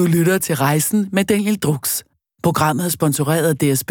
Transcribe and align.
Du 0.00 0.06
lytter 0.06 0.38
til 0.38 0.56
Rejsen 0.56 1.08
med 1.12 1.24
Daniel 1.24 1.58
Drux. 1.58 2.02
Programmet 2.42 2.84
er 2.84 2.88
sponsoreret 2.88 3.48
af 3.48 3.56
DSB. 3.56 3.90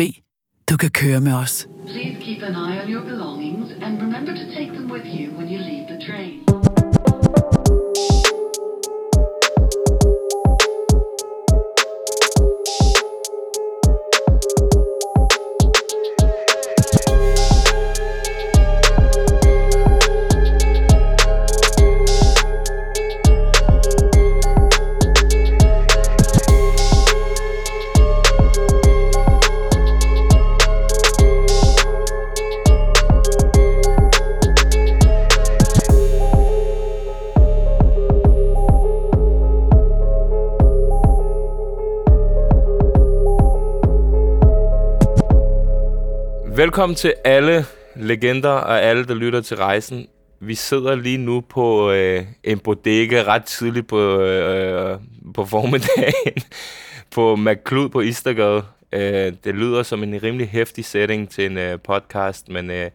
Du 0.70 0.78
kan 0.78 0.90
køre 0.90 1.22
med 1.22 1.34
os. 1.34 1.68
Please 1.88 2.18
keep 2.22 2.44
an 2.44 2.56
eye 2.56 2.69
Velkommen 46.60 46.96
til 46.96 47.14
alle 47.24 47.66
legender 47.96 48.50
og 48.50 48.82
alle, 48.82 49.06
der 49.06 49.14
lytter 49.14 49.42
til 49.42 49.58
rejsen. 49.58 50.08
Vi 50.40 50.56
sidder 50.56 50.96
lige 50.96 51.18
nu 51.18 51.42
på 51.42 51.92
øh, 51.92 52.26
en 52.44 52.60
bodega 52.60 53.24
ret 53.24 53.44
tidligt 53.44 53.88
på, 53.88 54.20
øh, 54.22 55.00
på 55.34 55.46
formiddagen 55.46 56.44
på 57.16 57.36
McClud 57.36 57.90
på 57.90 58.02
Istergade. 58.02 58.64
Øh, 58.92 59.34
det 59.44 59.56
lyder 59.56 59.84
som 59.84 60.04
en 60.04 60.24
rimelig 60.24 60.50
hæftig 60.50 60.86
setting 60.86 61.30
til 61.30 61.46
en 61.46 61.58
øh, 61.58 61.80
podcast, 61.80 62.50
men 62.50 62.72
øh, 62.72 62.90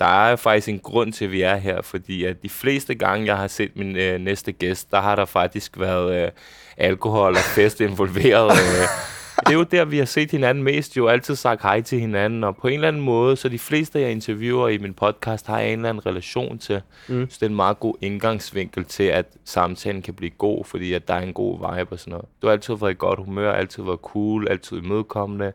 der 0.00 0.30
er 0.30 0.36
faktisk 0.36 0.68
en 0.68 0.78
grund 0.78 1.12
til, 1.12 1.24
at 1.24 1.32
vi 1.32 1.42
er 1.42 1.56
her, 1.56 1.82
fordi 1.82 2.24
at 2.24 2.42
de 2.42 2.48
fleste 2.48 2.94
gange, 2.94 3.26
jeg 3.26 3.36
har 3.36 3.48
set 3.48 3.76
min 3.76 3.96
øh, 3.96 4.20
næste 4.20 4.52
gæst, 4.52 4.90
der 4.90 5.00
har 5.00 5.16
der 5.16 5.24
faktisk 5.24 5.80
været 5.80 6.24
øh, 6.24 6.30
alkohol 6.76 7.32
og 7.32 7.42
fest 7.54 7.80
involveret. 7.80 8.52
Øh, 8.52 8.88
det 9.46 9.52
er 9.52 9.58
jo 9.58 9.62
der, 9.62 9.84
vi 9.84 9.98
har 9.98 10.04
set 10.04 10.30
hinanden 10.30 10.64
mest, 10.64 10.96
jo 10.96 11.06
altid 11.06 11.36
sagt 11.36 11.62
hej 11.62 11.80
til 11.80 12.00
hinanden, 12.00 12.44
og 12.44 12.56
på 12.56 12.68
en 12.68 12.74
eller 12.74 12.88
anden 12.88 13.02
måde, 13.02 13.36
så 13.36 13.48
de 13.48 13.58
fleste, 13.58 14.00
jeg 14.00 14.10
interviewer 14.10 14.68
i 14.68 14.78
min 14.78 14.94
podcast, 14.94 15.46
har 15.46 15.58
en 15.58 15.78
eller 15.78 15.88
anden 15.88 16.06
relation 16.06 16.58
til. 16.58 16.82
Mm. 17.08 17.26
Så 17.30 17.36
det 17.40 17.46
er 17.46 17.50
en 17.50 17.56
meget 17.56 17.80
god 17.80 17.94
indgangsvinkel 18.00 18.84
til, 18.84 19.02
at 19.02 19.26
samtalen 19.44 20.02
kan 20.02 20.14
blive 20.14 20.30
god, 20.30 20.64
fordi 20.64 20.92
at 20.92 21.08
der 21.08 21.14
er 21.14 21.20
en 21.20 21.32
god 21.32 21.58
vibe 21.58 21.92
og 21.92 21.98
sådan 21.98 22.10
noget. 22.10 22.26
Du 22.42 22.46
har 22.46 22.52
altid 22.52 22.74
været 22.74 22.90
i 22.90 22.96
godt 22.98 23.24
humør, 23.24 23.52
altid 23.52 23.82
været 23.82 24.00
cool, 24.02 24.48
altid 24.50 24.76
imødekommende. 24.76 25.52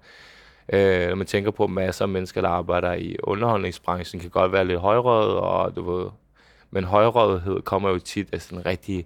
Øh, 0.73 1.07
når 1.07 1.15
man 1.15 1.27
tænker 1.27 1.51
på 1.51 1.67
masser 1.67 2.05
af 2.05 2.09
mennesker, 2.09 2.41
der 2.41 2.49
arbejder 2.49 2.93
i 2.93 3.15
underholdningsbranchen, 3.23 4.21
kan 4.21 4.29
godt 4.29 4.51
være 4.51 4.65
lidt 4.65 4.79
højrøget, 4.79 5.35
og 5.35 5.75
du 5.75 5.91
ved, 5.91 6.09
men 6.71 6.83
højrødhed 6.83 7.61
kommer 7.61 7.89
jo 7.89 7.99
tit 7.99 8.27
af 8.31 8.41
sådan 8.41 8.57
en 8.57 8.65
rigtig 8.65 9.05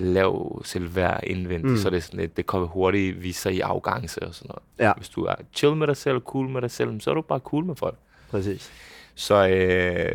lav 0.00 0.62
selvværd 0.64 1.20
indvendigt, 1.26 1.70
mm. 1.72 1.78
så 1.78 1.90
det, 1.90 2.02
sådan 2.02 2.20
lidt, 2.20 2.36
det 2.36 2.46
kommer 2.46 2.68
hurtigt 2.68 3.22
vise 3.22 3.40
sig 3.40 3.54
i 3.54 3.60
afgangse 3.60 4.22
og 4.22 4.34
sådan 4.34 4.48
noget. 4.48 4.88
Ja. 4.88 4.92
Hvis 4.96 5.08
du 5.08 5.24
er 5.24 5.34
chill 5.54 5.76
med 5.76 5.86
dig 5.86 5.96
selv, 5.96 6.20
cool 6.20 6.48
med 6.48 6.62
dig 6.62 6.70
selv, 6.70 7.00
så 7.00 7.10
er 7.10 7.14
du 7.14 7.20
bare 7.22 7.38
cool 7.38 7.64
med 7.64 7.76
folk. 7.76 7.96
Præcis. 8.30 8.70
Så, 9.14 9.48
øh, 9.48 10.12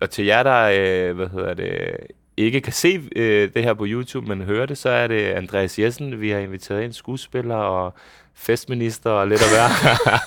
og 0.00 0.10
til 0.10 0.24
jer, 0.24 0.42
der 0.42 0.70
øh, 1.08 1.16
hvad 1.16 1.26
hedder 1.28 1.54
det, 1.54 1.96
ikke 2.36 2.60
kan 2.60 2.72
se 2.72 3.02
øh, 3.16 3.50
det 3.54 3.62
her 3.62 3.74
på 3.74 3.84
YouTube, 3.88 4.28
men 4.28 4.42
hører 4.42 4.66
det, 4.66 4.78
så 4.78 4.88
er 4.88 5.06
det 5.06 5.26
Andreas 5.26 5.78
Jessen, 5.78 6.20
vi 6.20 6.30
har 6.30 6.38
inviteret 6.38 6.82
ind, 6.82 6.92
skuespiller 6.92 7.54
og 7.56 7.94
festminister 8.34 9.10
og 9.10 9.28
lidt 9.28 9.40
af 9.42 9.48
hver. 9.48 9.68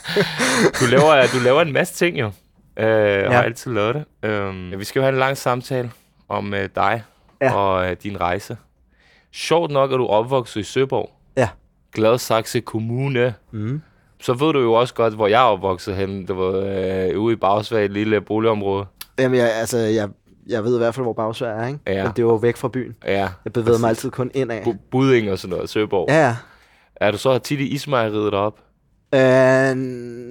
du, 0.79 0.85
laver, 0.91 1.27
du 1.33 1.39
laver 1.43 1.61
en 1.61 1.73
masse 1.73 1.93
ting 1.95 2.19
jo, 2.19 2.25
øh, 2.25 2.33
og 2.77 2.83
Ja. 2.83 3.31
har 3.31 3.41
altid 3.43 3.71
lavet 3.73 4.05
det. 4.23 4.29
Um, 4.47 4.79
vi 4.79 4.83
skal 4.83 4.99
jo 4.99 5.03
have 5.03 5.13
en 5.13 5.19
lang 5.19 5.37
samtale 5.37 5.91
om 6.29 6.53
øh, 6.53 6.69
dig 6.75 7.03
Ja. 7.41 7.53
og 7.53 7.89
øh, 7.91 7.95
din 8.03 8.21
rejse. 8.21 8.57
Sjovt 9.33 9.71
nok 9.71 9.91
er 9.91 9.97
du 9.97 10.05
opvokset 10.07 10.59
i 10.59 10.63
Søborg. 10.63 11.09
Ja. 11.37 11.49
Gladsaxe 11.93 12.59
Kommune. 12.61 13.33
Mm. 13.51 13.81
Så 14.21 14.33
ved 14.33 14.53
du 14.53 14.59
jo 14.59 14.73
også 14.73 14.93
godt, 14.93 15.13
hvor 15.13 15.27
jeg 15.27 15.41
er 15.41 15.45
opvokset 15.45 15.95
hen. 15.95 16.27
Det 16.27 16.37
var 16.37 16.51
øh, 17.11 17.19
ude 17.19 17.33
i 17.33 17.35
Bagsvag, 17.35 17.85
et 17.85 17.91
lille 17.91 18.21
boligområde. 18.21 18.85
Jamen, 19.19 19.37
jeg, 19.37 19.53
altså, 19.55 19.77
jeg, 19.77 20.09
jeg 20.47 20.63
ved 20.63 20.75
i 20.75 20.77
hvert 20.77 20.95
fald, 20.95 21.05
hvor 21.05 21.13
Bagsvær 21.13 21.47
er, 21.49 21.67
ikke? 21.67 21.79
Ja. 21.87 22.03
Men 22.03 22.11
det 22.15 22.25
var 22.25 22.37
væk 22.37 22.57
fra 22.57 22.67
byen. 22.67 22.95
Ja. 23.05 23.29
Jeg 23.45 23.53
bevægede 23.53 23.81
mig 23.81 23.89
altid 23.89 24.09
kun 24.11 24.31
ind 24.33 24.51
af. 24.51 24.61
Bu- 24.61 24.77
Budding 24.91 25.31
og 25.31 25.39
sådan 25.39 25.55
noget, 25.55 25.69
Søborg. 25.69 26.05
Ja, 26.09 26.25
ja. 26.27 26.35
Er 26.95 27.11
du 27.11 27.17
så 27.17 27.37
tit 27.37 27.59
i 27.59 27.67
ismejeriet 27.67 28.31
derop? 28.33 28.53
Øh, 29.15 29.75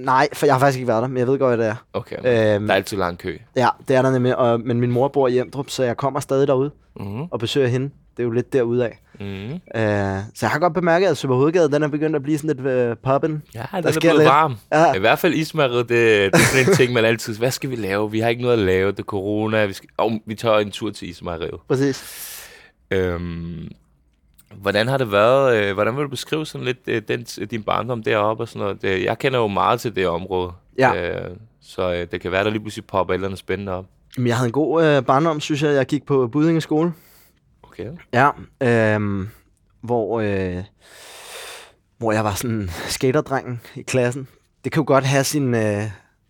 nej, 0.05 0.29
for 0.33 0.47
jeg 0.47 0.55
har 0.55 0.59
faktisk 0.61 0.79
ikke 0.79 0.89
været 0.89 1.03
der, 1.03 1.09
men 1.09 1.17
jeg 1.19 1.27
ved 1.27 1.39
godt, 1.39 1.57
hvad 1.57 1.67
det 1.67 1.71
er. 1.73 1.77
Okay. 1.93 2.17
Øhm. 2.17 2.67
der 2.67 2.73
er 2.73 2.77
altid 2.77 2.97
lang 2.97 3.19
kø. 3.19 3.37
Ja, 3.57 3.69
det 3.89 3.97
er 3.97 4.03
der 4.03 4.11
nemlig. 4.11 4.37
Og, 4.37 4.61
men 4.61 4.81
min 4.81 4.91
mor 4.93 5.09
bor 5.09 5.29
i 5.29 5.39
Emdrup, 5.39 5.71
så 5.71 5.85
jeg 5.85 5.97
kommer 5.97 6.21
stadig 6.21 6.49
derude 6.49 6.71
Mm-hmm. 7.01 7.23
og 7.31 7.39
besøger 7.39 7.69
hende. 7.69 7.91
Det 8.19 8.23
er 8.25 8.27
jo 8.27 8.33
lidt 8.33 8.53
derude 8.53 8.85
af. 8.85 8.99
Mm-hmm. 9.21 9.53
Øh, 9.55 10.19
så 10.35 10.47
jeg 10.47 10.51
har 10.51 10.59
godt 10.59 10.75
bemærket, 10.75 11.07
at 11.07 11.17
Søber 11.17 11.35
Hovedgade, 11.37 11.71
den 11.73 11.83
er 11.83 11.89
begyndt 11.89 12.17
at 12.17 12.23
blive 12.23 12.39
sådan 12.39 12.57
lidt 12.57 12.67
øh, 12.67 12.97
poppen. 13.05 13.43
Ja, 13.55 13.59
Der 13.73 13.77
den 13.81 13.87
er 13.89 13.91
sker 13.93 14.01
blevet 14.01 14.17
lidt. 14.17 14.29
varm. 14.29 14.57
Ja. 14.73 14.95
I 14.95 14.99
hvert 14.99 15.19
fald 15.19 15.35
ismejeriet, 15.35 15.89
det, 15.89 15.89
det 15.89 16.35
er 16.35 16.39
sådan 16.39 16.69
en 16.69 16.75
ting, 16.77 16.93
man 16.93 17.05
altid... 17.05 17.39
Hvad 17.39 17.51
skal 17.51 17.71
vi 17.71 17.77
lave? 17.77 18.11
Vi 18.11 18.21
har 18.21 18.29
ikke 18.29 18.43
noget 18.43 18.59
at 18.59 18.65
lave. 18.65 18.91
Det 18.93 18.99
er 18.99 19.03
corona. 19.03 19.65
Vi, 19.67 19.73
skal, 19.73 19.89
oh, 19.99 20.13
vi 20.27 20.35
tager 20.35 20.59
en 20.59 20.71
tur 20.71 20.91
til 20.91 21.09
ismejeriet. 21.11 21.61
Præcis. 21.69 22.05
Øhm, 22.91 23.69
hvordan 24.57 24.89
har 24.89 24.97
det 24.99 25.13
været? 25.13 25.57
øh, 25.65 25.75
Hvordan 25.75 25.97
vil 25.97 26.05
du 26.05 26.09
beskrive 26.09 26.47
sådan 26.47 26.65
lidt 26.65 26.79
øh, 26.87 27.03
den, 27.09 27.23
din 27.51 27.63
barndom 27.63 28.03
deroppe 28.03 28.43
og 28.45 28.49
sådan 28.49 28.61
noget? 28.63 28.83
Det, 28.83 29.05
jeg 29.05 29.19
kender 29.19 29.39
jo 29.39 29.47
meget 29.47 29.81
til 29.81 29.97
det 29.97 30.09
område. 30.09 30.51
Ja. 30.79 31.11
Øh, 31.25 31.31
så 31.63 31.93
øh, 31.95 32.07
det 32.13 32.21
kan 32.21 32.33
være, 32.33 32.45
der 32.45 32.51
lige 32.51 32.61
pludselig 32.61 32.85
popper 32.85 33.15
et 33.15 33.17
eller 33.17 33.29
andet 33.29 33.39
spændende 33.39 33.73
op. 33.73 33.85
Men 34.17 34.27
jeg 34.27 34.37
havde 34.37 34.47
en 34.49 34.53
god 34.53 34.85
øh, 34.85 35.03
barndom, 35.05 35.41
synes 35.41 35.63
jeg. 35.63 35.75
Jeg 35.75 35.87
gik 35.87 36.07
på 36.07 36.27
Budinge 36.27 36.61
skole. 36.61 36.93
Okay. 37.79 37.91
Ja, 38.13 38.31
øhm, 38.95 39.29
hvor, 39.83 40.21
øh, 40.21 40.65
hvor 41.99 42.13
jeg 42.13 42.25
var 42.25 42.35
sådan 42.35 42.71
skaterdrengen 42.89 43.61
i 43.75 43.83
klassen. 43.83 44.29
Det 44.65 44.73
kan 44.73 44.81
jo 44.81 44.85
godt 44.87 45.05
have 45.05 45.25
sin... 45.25 45.55
Øh, 45.55 45.83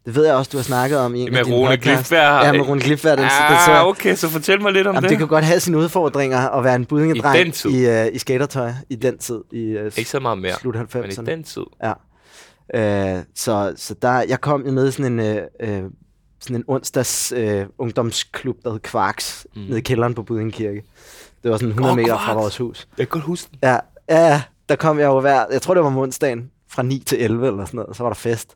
det 0.06 0.16
ved 0.16 0.26
jeg 0.26 0.34
også, 0.34 0.48
du 0.53 0.56
har 0.56 0.62
snakket 0.64 0.98
om 0.98 1.14
i 1.14 1.20
en 1.20 1.31
Med 1.31 1.38
af 1.38 1.44
dine 1.44 1.56
Rune. 1.56 1.76
Glifberg. 1.76 2.44
Ja, 2.44 2.53
med 2.53 2.60
Rune 2.60 2.81
Glifberg. 2.81 3.19
Den, 3.19 3.25
den, 3.25 3.32
Ah, 3.32 3.66
så, 3.66 3.84
okay, 3.87 4.14
så 4.14 4.28
fortæl 4.28 4.62
mig 4.62 4.72
lidt 4.72 4.87
om 4.87 4.94
jamen, 4.94 5.03
det. 5.03 5.10
det 5.10 5.19
kan 5.19 5.28
godt 5.28 5.44
have 5.44 5.60
sine 5.60 5.78
udfordringer 5.78 6.38
at 6.38 6.64
være 6.64 6.75
en 6.75 6.84
budingedreng 6.84 7.48
I 7.48 7.50
den 7.50 7.72
i, 7.75 7.87
øh, 7.87 8.06
i 8.12 8.19
skatertøj 8.19 8.70
i 8.91 8.94
den 8.97 9.19
tid. 9.19 9.41
I 9.53 9.58
øh, 9.60 9.92
Ikke 9.97 10.10
så 10.10 10.20
meget 10.20 10.38
mere, 10.38 10.54
slut 10.54 10.75
men 10.75 10.84
i 11.04 11.08
90'erne. 11.08 11.25
den 11.25 11.44
tid. 11.44 11.62
Øh, 12.75 13.22
så, 13.34 13.72
så 13.76 13.94
der, 14.03 14.25
jeg 14.28 14.41
kom 14.41 14.66
jo 14.66 14.70
ned 14.72 14.88
i 14.88 14.91
sådan 14.92 15.12
en, 15.12 15.20
øh, 15.20 15.42
øh, 15.60 15.82
sådan 16.41 16.56
en 16.56 16.64
onsdags 16.69 17.32
øh, 17.37 17.66
ungdomsklub, 17.78 18.56
der 18.64 18.70
hed 18.70 18.81
Kvarks, 18.81 19.47
mm. 19.56 19.62
nede 19.62 19.78
i 19.78 19.82
kælderen 19.82 20.14
på 20.14 20.22
Budingekirke. 20.22 20.82
Det 21.43 21.50
var 21.50 21.56
sådan 21.56 21.69
100 21.69 21.93
Åh, 21.93 21.97
meter 21.97 22.16
fra 22.16 22.25
Kvarks! 22.25 22.37
vores 22.37 22.56
hus. 22.56 22.88
Jeg 22.99 23.06
kan 23.09 23.12
godt 23.12 23.25
huske 23.25 23.50
den. 23.50 23.59
Ja, 23.62 23.78
ja, 24.09 24.43
der 24.69 24.76
kom 24.76 24.99
jeg 24.99 25.06
jo 25.06 25.21
hver, 25.21 25.44
jeg 25.53 25.62
tror 25.62 25.75
det 25.75 25.82
var 25.82 25.87
om 25.87 25.99
onsdagen, 25.99 26.50
fra 26.71 26.82
9 26.82 26.99
til 27.06 27.22
11 27.22 27.47
eller 27.47 27.65
sådan 27.65 27.78
noget, 27.78 27.97
så 27.97 28.03
var 28.03 28.10
der 28.10 28.15
fest. 28.15 28.54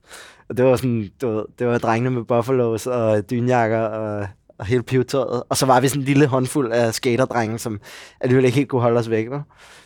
Og 0.48 0.56
det 0.56 0.64
var 0.64 0.76
sådan, 0.76 1.10
du 1.22 1.28
ved, 1.30 1.44
det 1.58 1.66
var 1.66 1.78
drengene 1.78 2.10
med 2.10 2.24
buffalos 2.24 2.86
og 2.86 3.30
dynjakker 3.30 3.80
og, 3.80 4.26
og 4.58 4.66
hele 4.66 4.82
pivetøjet. 4.82 5.42
Og 5.48 5.56
så 5.56 5.66
var 5.66 5.80
vi 5.80 5.88
sådan 5.88 6.02
en 6.02 6.06
lille 6.06 6.26
håndfuld 6.26 6.72
af 6.72 6.94
skaterdrenge, 6.94 7.58
som 7.58 7.80
alligevel 8.20 8.44
ikke 8.44 8.56
helt 8.56 8.68
kunne 8.68 8.82
holde 8.82 8.98
os 9.00 9.10
væk, 9.10 9.30
vel? 9.30 9.40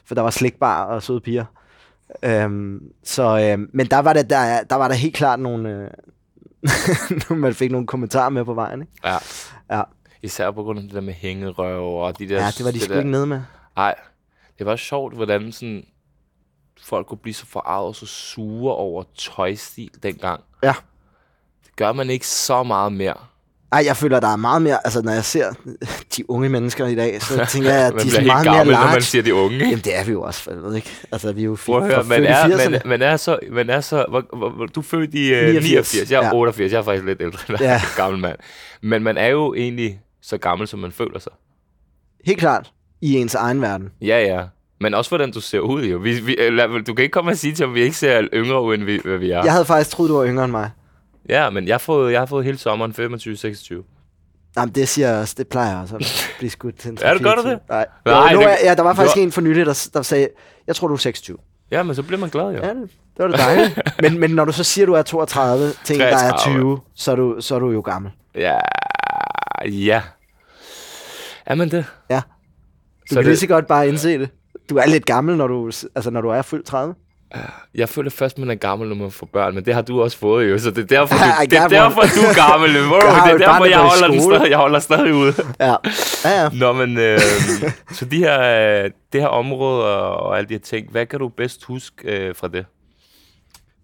for 0.05 0.15
der 0.15 0.23
var 0.23 0.31
slikbar 0.31 0.85
og 0.85 1.03
søde 1.03 1.21
piger. 1.21 1.45
Øhm, 2.23 2.81
så, 3.05 3.39
øhm, 3.39 3.71
men 3.73 3.87
der 3.87 3.99
var, 3.99 4.13
det, 4.13 4.31
der, 4.31 4.63
der 4.63 4.77
var 4.77 4.89
der 4.89 4.95
helt 4.95 5.15
klart 5.15 5.41
nogle, 5.41 5.91
øh, 7.31 7.37
man 7.39 7.55
fik 7.55 7.71
nogle 7.71 7.87
kommentarer 7.87 8.29
med 8.29 8.45
på 8.45 8.55
vejen. 8.55 8.81
Ikke? 8.81 8.93
Ja. 9.05 9.17
Ja. 9.71 9.83
Især 10.27 10.51
på 10.51 10.63
grund 10.63 10.79
af 10.79 10.85
det 10.85 10.95
der 10.95 11.01
med 11.01 11.15
hængerøv 11.15 11.97
og 11.97 12.19
de 12.19 12.29
der... 12.29 12.45
ja, 12.45 12.51
det 12.59 12.65
var 12.65 12.71
de 12.71 12.81
sgu 12.81 12.95
ikke 12.95 13.11
nede 13.11 13.27
med. 13.27 13.41
Nej, 13.77 13.95
det 14.59 14.67
var 14.67 14.77
sjovt, 14.77 15.15
hvordan 15.15 15.53
sådan, 15.53 15.85
folk 16.85 17.07
kunne 17.07 17.19
blive 17.19 17.35
så 17.35 17.47
forarvet 17.47 17.89
og 17.89 17.95
så 17.97 18.07
sure 18.07 18.75
over 18.75 19.05
tøjstil 19.19 19.91
dengang. 20.03 20.41
Ja. 20.63 20.75
Det 21.65 21.77
gør 21.77 21.93
man 21.93 22.11
ikke 22.11 22.27
så 22.27 22.63
meget 22.63 22.93
mere. 22.93 23.15
Ej, 23.73 23.83
jeg 23.87 23.97
føler, 23.97 24.21
der 24.21 24.29
er 24.29 24.37
meget 24.37 24.63
mere, 24.63 24.79
altså 24.85 25.03
når 25.03 25.13
jeg 25.13 25.25
ser 25.25 25.53
de 26.17 26.31
unge 26.31 26.49
mennesker 26.49 26.87
i 26.87 26.95
dag, 26.95 27.23
så 27.23 27.45
tænker 27.53 27.71
jeg, 27.75 27.87
at 27.87 27.93
de 27.93 27.99
er 27.99 28.11
sådan 28.11 28.27
meget 28.27 28.45
mere 28.47 28.57
gammel, 28.57 28.73
når 28.75 28.81
large. 28.81 28.93
man 28.93 29.03
siger 29.03 29.23
de 29.23 29.35
unge. 29.35 29.59
Jamen, 29.59 29.79
det 29.79 29.99
er 29.99 30.05
vi 30.05 30.13
jo 30.13 30.23
også, 30.23 30.43
for 30.43 30.51
helvede, 30.51 30.77
ikke? 30.77 30.91
Altså, 31.13 31.33
vi 31.33 31.41
er 31.41 31.45
jo 31.45 31.57
Prøv 31.67 31.77
at 31.77 31.95
høre, 31.95 32.05
man 32.05 32.25
er, 32.25 32.45
80'erne. 32.45 32.71
man, 32.71 32.83
man 32.85 33.03
er 33.03 33.17
så, 33.17 33.39
man 33.51 33.71
er 33.71 33.81
så, 33.81 34.07
hvor, 34.09 34.37
hvor, 34.37 34.51
hvor, 34.51 34.67
du 34.67 34.81
er 34.81 34.85
født 34.85 35.15
i 35.15 35.33
uh, 35.33 35.39
89. 35.39 35.65
89, 35.65 36.11
jeg 36.11 36.23
er 36.23 36.27
ja. 36.27 36.35
88, 36.35 36.73
jeg 36.73 36.79
er 36.79 36.83
faktisk 36.83 37.05
lidt 37.05 37.23
ældre 37.23 37.39
end 37.49 37.59
Ja. 37.61 37.83
gammel 37.97 38.21
mand. 38.21 38.37
Men 38.81 39.03
man 39.03 39.17
er 39.17 39.27
jo 39.27 39.55
egentlig 39.55 40.01
så 40.27 40.39
gammel, 40.39 40.69
som 40.69 40.79
man 40.81 40.93
føler 40.93 41.19
sig. 41.19 41.33
Helt 42.25 42.39
klart, 42.39 42.73
i 43.01 43.17
ens 43.19 43.35
egen 43.35 43.63
verden. 43.63 43.91
Ja, 44.01 44.21
ja. 44.25 44.45
Men 44.81 44.95
også 44.95 45.11
hvordan 45.11 45.33
du 45.33 45.41
ser 45.41 45.61
ud, 45.61 45.85
jo. 45.85 45.99
Vi, 45.99 46.21
vi, 46.21 46.37
lad- 46.51 46.85
du 46.85 46.95
kan 46.95 47.03
ikke 47.03 47.13
komme 47.13 47.31
og 47.31 47.37
sige 47.37 47.55
til, 47.55 47.65
at 47.65 47.75
vi 47.75 47.81
ikke 47.83 47.97
ser 47.97 48.29
yngre 48.35 48.63
ud, 48.63 48.75
end 48.75 48.85
vi, 48.85 49.01
hvad 49.05 49.19
vi 49.19 49.31
er. 49.31 49.43
Jeg 49.45 49.53
havde 49.53 49.65
faktisk 49.65 49.91
troet, 49.91 50.09
du 50.11 50.17
var 50.17 50.27
yngre 50.27 50.45
end 50.45 50.53
mig. 50.53 50.71
Ja, 51.29 51.51
men 51.51 51.67
jeg 51.67 51.75
har 51.75 51.79
fået, 51.79 52.13
jeg 52.13 52.21
har 52.21 52.27
fået 52.27 52.45
hele 52.45 52.59
sommeren 52.59 52.93
25-26. 52.93 54.53
Jamen, 54.57 54.75
det 54.75 54.89
siger 54.89 55.09
jeg 55.11 55.21
også. 55.21 55.35
Det 55.39 55.49
plejer 55.49 55.71
jeg 55.71 55.79
også 55.81 55.97
at 55.97 56.35
blive 56.39 56.51
skudt 56.51 56.79
til 56.79 56.99
Er 57.03 57.13
det 57.15 57.23
godt, 57.23 57.39
3-4 57.39 57.49
det? 57.49 57.59
Nej. 57.69 57.87
Nej, 58.07 58.33
jo, 58.33 58.41
nu 58.41 58.47
det- 58.47 58.57
ja, 58.65 58.75
der 58.75 58.83
var 58.83 58.95
faktisk 58.95 59.17
du- 59.17 59.21
en 59.21 59.33
for 59.33 59.41
nylig, 59.41 59.67
der, 59.67 59.89
der 59.95 60.03
sagde, 60.03 60.29
jeg 60.67 60.77
tror, 60.77 60.89
du 60.89 60.95
er 60.95 60.99
26. 60.99 61.37
Ja, 61.71 61.83
men 61.83 61.95
så 61.95 62.03
bliver 62.03 62.21
man 62.21 62.31
glad, 62.31 62.45
jo. 62.45 62.63
Ja, 62.63 62.69
det, 62.69 62.83
det 62.83 62.91
var 63.19 63.27
det 63.27 63.39
dejligt. 63.39 63.81
men, 64.03 64.19
men 64.19 64.31
når 64.31 64.45
du 64.45 64.53
så 64.53 64.65
siger, 64.65 64.87
du 64.87 64.93
er 64.93 65.03
32 65.03 65.73
til 65.85 65.95
en, 65.97 66.01
der 66.01 66.07
er 66.07 66.31
33. 66.31 66.55
20, 66.61 66.81
så 66.95 67.13
er 67.13 67.17
du, 67.17 67.37
så 67.41 67.55
er 67.55 67.59
du 67.59 67.71
jo 67.71 67.81
gammel. 67.81 68.11
Ja, 68.35 68.59
ja. 69.67 70.03
Er 71.47 71.55
man 71.55 71.71
det? 71.71 71.85
Ja. 72.11 72.17
Du 72.17 72.21
Så 73.09 73.15
kan 73.15 73.17
det- 73.17 73.27
lige 73.27 73.37
så 73.37 73.47
godt 73.47 73.67
bare 73.67 73.89
indse 73.89 74.19
det. 74.19 74.29
Du 74.71 74.77
er 74.77 74.87
lidt 74.87 75.07
gammel, 75.07 75.37
når 75.37 75.47
du, 75.47 75.67
altså, 75.95 76.11
når 76.11 76.21
du 76.21 76.29
er 76.29 76.43
fyldt 76.43 76.67
30. 76.67 76.95
Jeg 77.75 77.89
føler 77.89 78.11
først, 78.11 78.39
man 78.39 78.51
er 78.51 78.55
gammel, 78.55 78.89
når 78.89 78.97
man 78.97 79.11
får 79.11 79.29
børn, 79.33 79.55
men 79.55 79.65
det 79.65 79.75
har 79.75 79.83
du 79.83 80.03
også 80.03 80.19
fået 80.19 80.51
jo, 80.51 80.59
så 80.59 80.71
det 80.71 80.79
er 80.79 80.87
derfor, 80.87 81.15
du, 81.15 81.21
det 81.51 81.59
er 81.59 81.69
derfor 81.69 82.01
du 82.03 82.07
er 82.21 82.49
gammel. 82.51 82.71
Har 83.11 83.33
det 83.33 83.43
er 83.43 83.49
derfor, 83.49 83.65
jeg 83.65 83.79
holder, 83.79 84.09
den 84.09 84.21
stadig, 84.23 84.51
jeg 84.51 84.59
holder 84.59 84.79
stadig 84.79 85.15
ude. 85.15 85.35
Ja, 85.61 85.75
ja, 86.25 86.43
ja. 86.43 86.49
Nå, 86.53 86.73
men 86.73 86.99
øh, 86.99 87.19
så 87.93 88.05
de 88.05 88.17
her, 88.19 88.41
øh, 88.85 88.91
det 89.13 89.21
her 89.21 89.29
område 89.29 89.97
og, 89.97 90.17
og 90.17 90.39
alle 90.39 90.49
de 90.49 90.55
her 90.55 90.59
ting, 90.61 90.91
hvad 90.91 91.07
kan 91.07 91.19
du 91.19 91.29
bedst 91.29 91.65
huske 91.65 92.27
øh, 92.29 92.35
fra 92.35 92.49
det? 92.49 92.67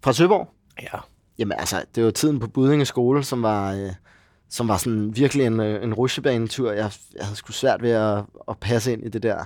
Fra 0.03 0.13
Søborg? 0.13 0.47
Ja. 0.81 0.97
Jamen 1.39 1.57
altså, 1.59 1.75
det 1.95 2.03
var 2.05 2.11
tiden 2.11 2.39
på 2.39 2.47
Budinge 2.47 2.85
skole, 2.85 3.23
som 3.23 3.43
var, 3.43 3.71
øh, 3.73 3.89
som 4.53 4.67
var 4.67 4.77
sådan 4.77 5.15
virkelig 5.15 5.45
en, 5.45 5.59
øh, 5.59 5.83
en 5.83 5.93
rusjebanetur. 5.93 6.71
Jeg, 6.71 6.91
jeg 7.15 7.25
havde 7.25 7.35
sgu 7.35 7.51
svært 7.51 7.81
ved 7.81 7.91
at, 7.91 8.23
at 8.49 8.57
passe 8.61 8.93
ind 8.93 9.05
i 9.05 9.09
det 9.09 9.23
der 9.23 9.43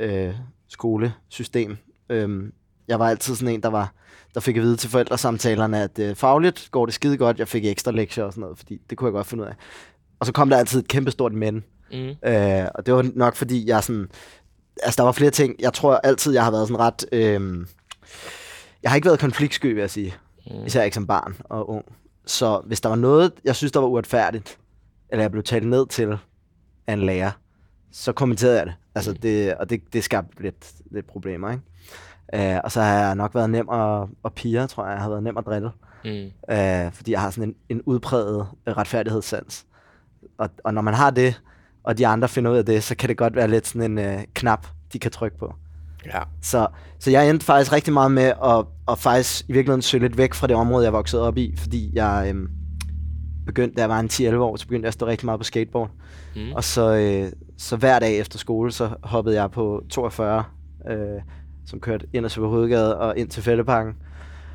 øh, 0.00 0.34
skolesystem. 0.68 1.76
Øhm, 2.10 2.52
jeg 2.88 2.98
var 2.98 3.08
altid 3.08 3.34
sådan 3.34 3.54
en, 3.54 3.62
der 3.62 3.68
var 3.68 3.94
der 4.34 4.40
fik 4.40 4.56
at 4.56 4.62
vide 4.62 4.76
til 4.76 4.90
forældresamtalerne, 4.90 5.82
at 5.82 5.98
øh, 5.98 6.14
fagligt 6.14 6.68
går 6.70 6.86
det 6.86 6.94
skide 6.94 7.16
godt. 7.16 7.38
Jeg 7.38 7.48
fik 7.48 7.64
ekstra 7.64 7.90
lektier 7.90 8.24
og 8.24 8.32
sådan 8.32 8.40
noget, 8.40 8.58
fordi 8.58 8.80
det 8.90 8.98
kunne 8.98 9.06
jeg 9.06 9.12
godt 9.12 9.26
finde 9.26 9.44
ud 9.44 9.48
af. 9.48 9.54
Og 10.20 10.26
så 10.26 10.32
kom 10.32 10.50
der 10.50 10.56
altid 10.56 10.80
et 10.80 10.88
kæmpestort 10.88 11.32
men. 11.32 11.64
Mm. 11.92 12.08
Øh, 12.24 12.66
og 12.74 12.86
det 12.86 12.94
var 12.94 13.10
nok 13.14 13.36
fordi, 13.36 13.68
jeg 13.68 13.84
sådan... 13.84 14.08
Altså, 14.82 14.96
der 14.96 15.02
var 15.02 15.12
flere 15.12 15.30
ting. 15.30 15.54
Jeg 15.58 15.72
tror 15.72 15.94
altid, 15.94 16.32
jeg 16.32 16.44
har 16.44 16.50
været 16.50 16.68
sådan 16.68 16.80
ret... 16.80 17.04
Øh, 17.12 17.66
jeg 18.82 18.90
har 18.90 18.96
ikke 18.96 19.06
været 19.06 19.20
konfliktsky, 19.20 19.66
vil 19.66 19.80
jeg 19.80 19.90
sige. 19.90 20.14
Mm. 20.50 20.66
Især 20.66 20.82
ikke 20.82 20.94
som 20.94 21.06
barn 21.06 21.36
og 21.44 21.70
ung. 21.70 21.84
Så 22.26 22.62
hvis 22.66 22.80
der 22.80 22.88
var 22.88 22.96
noget, 22.96 23.32
jeg 23.44 23.56
synes, 23.56 23.72
der 23.72 23.80
var 23.80 23.86
uretfærdigt, 23.86 24.58
eller 25.08 25.22
jeg 25.22 25.30
blev 25.30 25.42
talt 25.42 25.66
ned 25.66 25.86
til 25.86 26.18
af 26.86 26.92
en 26.92 26.98
lærer, 26.98 27.30
så 27.92 28.12
kommenterede 28.12 28.58
jeg 28.58 28.66
det. 28.66 28.74
Altså, 28.94 29.12
det 29.12 29.54
og 29.54 29.70
det, 29.70 29.82
det 29.92 30.04
skabte 30.04 30.42
lidt, 30.42 30.72
lidt 30.90 31.06
problemer, 31.06 31.50
ikke? 31.50 32.54
Øh, 32.54 32.60
og 32.64 32.72
så 32.72 32.80
har 32.80 33.06
jeg 33.06 33.14
nok 33.14 33.34
været 33.34 33.50
nem 33.50 33.68
at, 33.68 34.08
at 34.24 34.32
pige, 34.32 34.66
tror 34.66 34.84
jeg. 34.84 34.92
Jeg 34.92 35.02
har 35.02 35.08
været 35.08 35.22
nem 35.22 35.36
at 35.36 35.46
drille. 35.46 35.70
Mm. 36.04 36.54
Øh, 36.54 36.92
fordi 36.92 37.12
jeg 37.12 37.20
har 37.20 37.30
sådan 37.30 37.48
en, 37.48 37.54
en 37.68 37.82
udpræget 37.82 38.46
retfærdighedssans. 38.68 39.66
Og, 40.38 40.50
og 40.64 40.74
når 40.74 40.82
man 40.82 40.94
har 40.94 41.10
det, 41.10 41.42
og 41.82 41.98
de 41.98 42.06
andre 42.06 42.28
finder 42.28 42.50
ud 42.50 42.56
af 42.56 42.66
det, 42.66 42.82
så 42.82 42.96
kan 42.96 43.08
det 43.08 43.16
godt 43.16 43.36
være 43.36 43.48
lidt 43.48 43.66
sådan 43.66 43.90
en 43.90 43.98
øh, 43.98 44.24
knap, 44.34 44.66
de 44.92 44.98
kan 44.98 45.10
trykke 45.10 45.38
på. 45.38 45.54
Ja. 46.06 46.20
Så, 46.42 46.66
så 46.98 47.10
jeg 47.10 47.30
endte 47.30 47.46
faktisk 47.46 47.72
rigtig 47.72 47.92
meget 47.92 48.10
med 48.10 48.32
at, 48.44 48.64
at 48.88 48.98
faktisk 48.98 49.44
i 49.48 49.52
virkeligheden 49.52 49.82
søge 49.82 50.02
lidt 50.02 50.18
væk 50.18 50.34
fra 50.34 50.46
det 50.46 50.56
område, 50.56 50.84
jeg 50.84 50.92
voksede 50.92 51.22
op 51.22 51.38
i, 51.38 51.54
fordi 51.56 51.90
jeg 51.94 52.26
øhm, 52.28 52.48
begyndte, 53.46 53.76
da 53.76 53.80
jeg 53.80 53.88
var 53.88 54.00
en 54.00 54.10
10-11 54.12 54.36
år, 54.36 54.56
så 54.56 54.66
begyndte 54.66 54.84
jeg 54.84 54.88
at 54.88 54.94
stå 54.94 55.06
rigtig 55.06 55.26
meget 55.26 55.40
på 55.40 55.44
skateboard. 55.44 55.90
Mm. 56.36 56.52
Og 56.52 56.64
så, 56.64 56.94
øh, 56.94 57.32
så 57.58 57.76
hver 57.76 57.98
dag 57.98 58.18
efter 58.18 58.38
skole, 58.38 58.72
så 58.72 58.90
hoppede 59.02 59.40
jeg 59.40 59.50
på 59.50 59.84
42, 59.90 60.44
øh, 60.90 60.96
som 61.66 61.80
kørte 61.80 62.06
ind 62.12 62.26
ad 62.26 62.30
Søber 62.30 62.48
Hovedgade 62.48 62.98
og 62.98 63.18
ind 63.18 63.28
til 63.28 63.42
Fældeparken. 63.42 63.94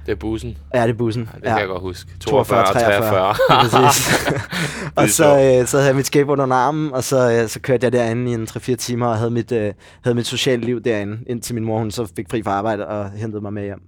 Det 0.08 0.14
er 0.14 0.20
bussen. 0.20 0.58
Ja, 0.74 0.84
det 0.84 0.90
er 0.90 0.94
bussen. 0.94 1.30
Ja, 1.34 1.36
det 1.38 1.44
kan 1.44 1.60
jeg 1.60 1.68
godt 1.68 1.82
huske. 1.82 2.12
42, 2.20 2.66
42, 2.66 3.00
43. 3.00 3.36
43. 3.70 3.84
Præcis. 3.84 4.28
og 5.00 5.10
så, 5.10 5.26
øh, 5.26 5.68
så 5.68 5.78
havde 5.78 5.88
jeg 5.88 5.96
mit 5.96 6.06
skateboard 6.06 6.40
under 6.40 6.56
armen, 6.56 6.94
og 6.94 7.04
så, 7.04 7.32
øh, 7.32 7.48
så 7.48 7.60
kørte 7.60 7.84
jeg 7.86 7.92
derinde 7.92 8.32
i 8.32 8.34
en 8.34 8.44
3-4 8.44 8.76
timer 8.76 9.08
og 9.08 9.18
havde 9.18 9.32
mit, 9.32 9.52
øh, 9.52 9.74
havde 10.04 10.16
mit 10.16 10.28
sociale 10.28 10.62
liv 10.66 10.82
derinde, 10.82 11.20
indtil 11.28 11.56
min 11.56 11.66
mor 11.66 11.80
hun 11.80 11.92
så 11.92 12.06
fik 12.16 12.30
fri 12.32 12.44
fra 12.44 12.52
arbejde 12.52 12.88
og 12.88 13.12
hentede 13.12 13.42
mig 13.42 13.54
med 13.54 13.64
hjem 13.64 13.82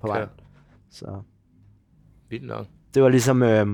på 0.00 0.06
vej. 0.06 0.18
Ja. 0.18 0.24
Så 0.92 1.06
Vildt 2.30 2.46
nok. 2.46 2.66
det 2.94 3.02
var 3.02 3.08
ligesom... 3.08 3.42
Øh, 3.42 3.66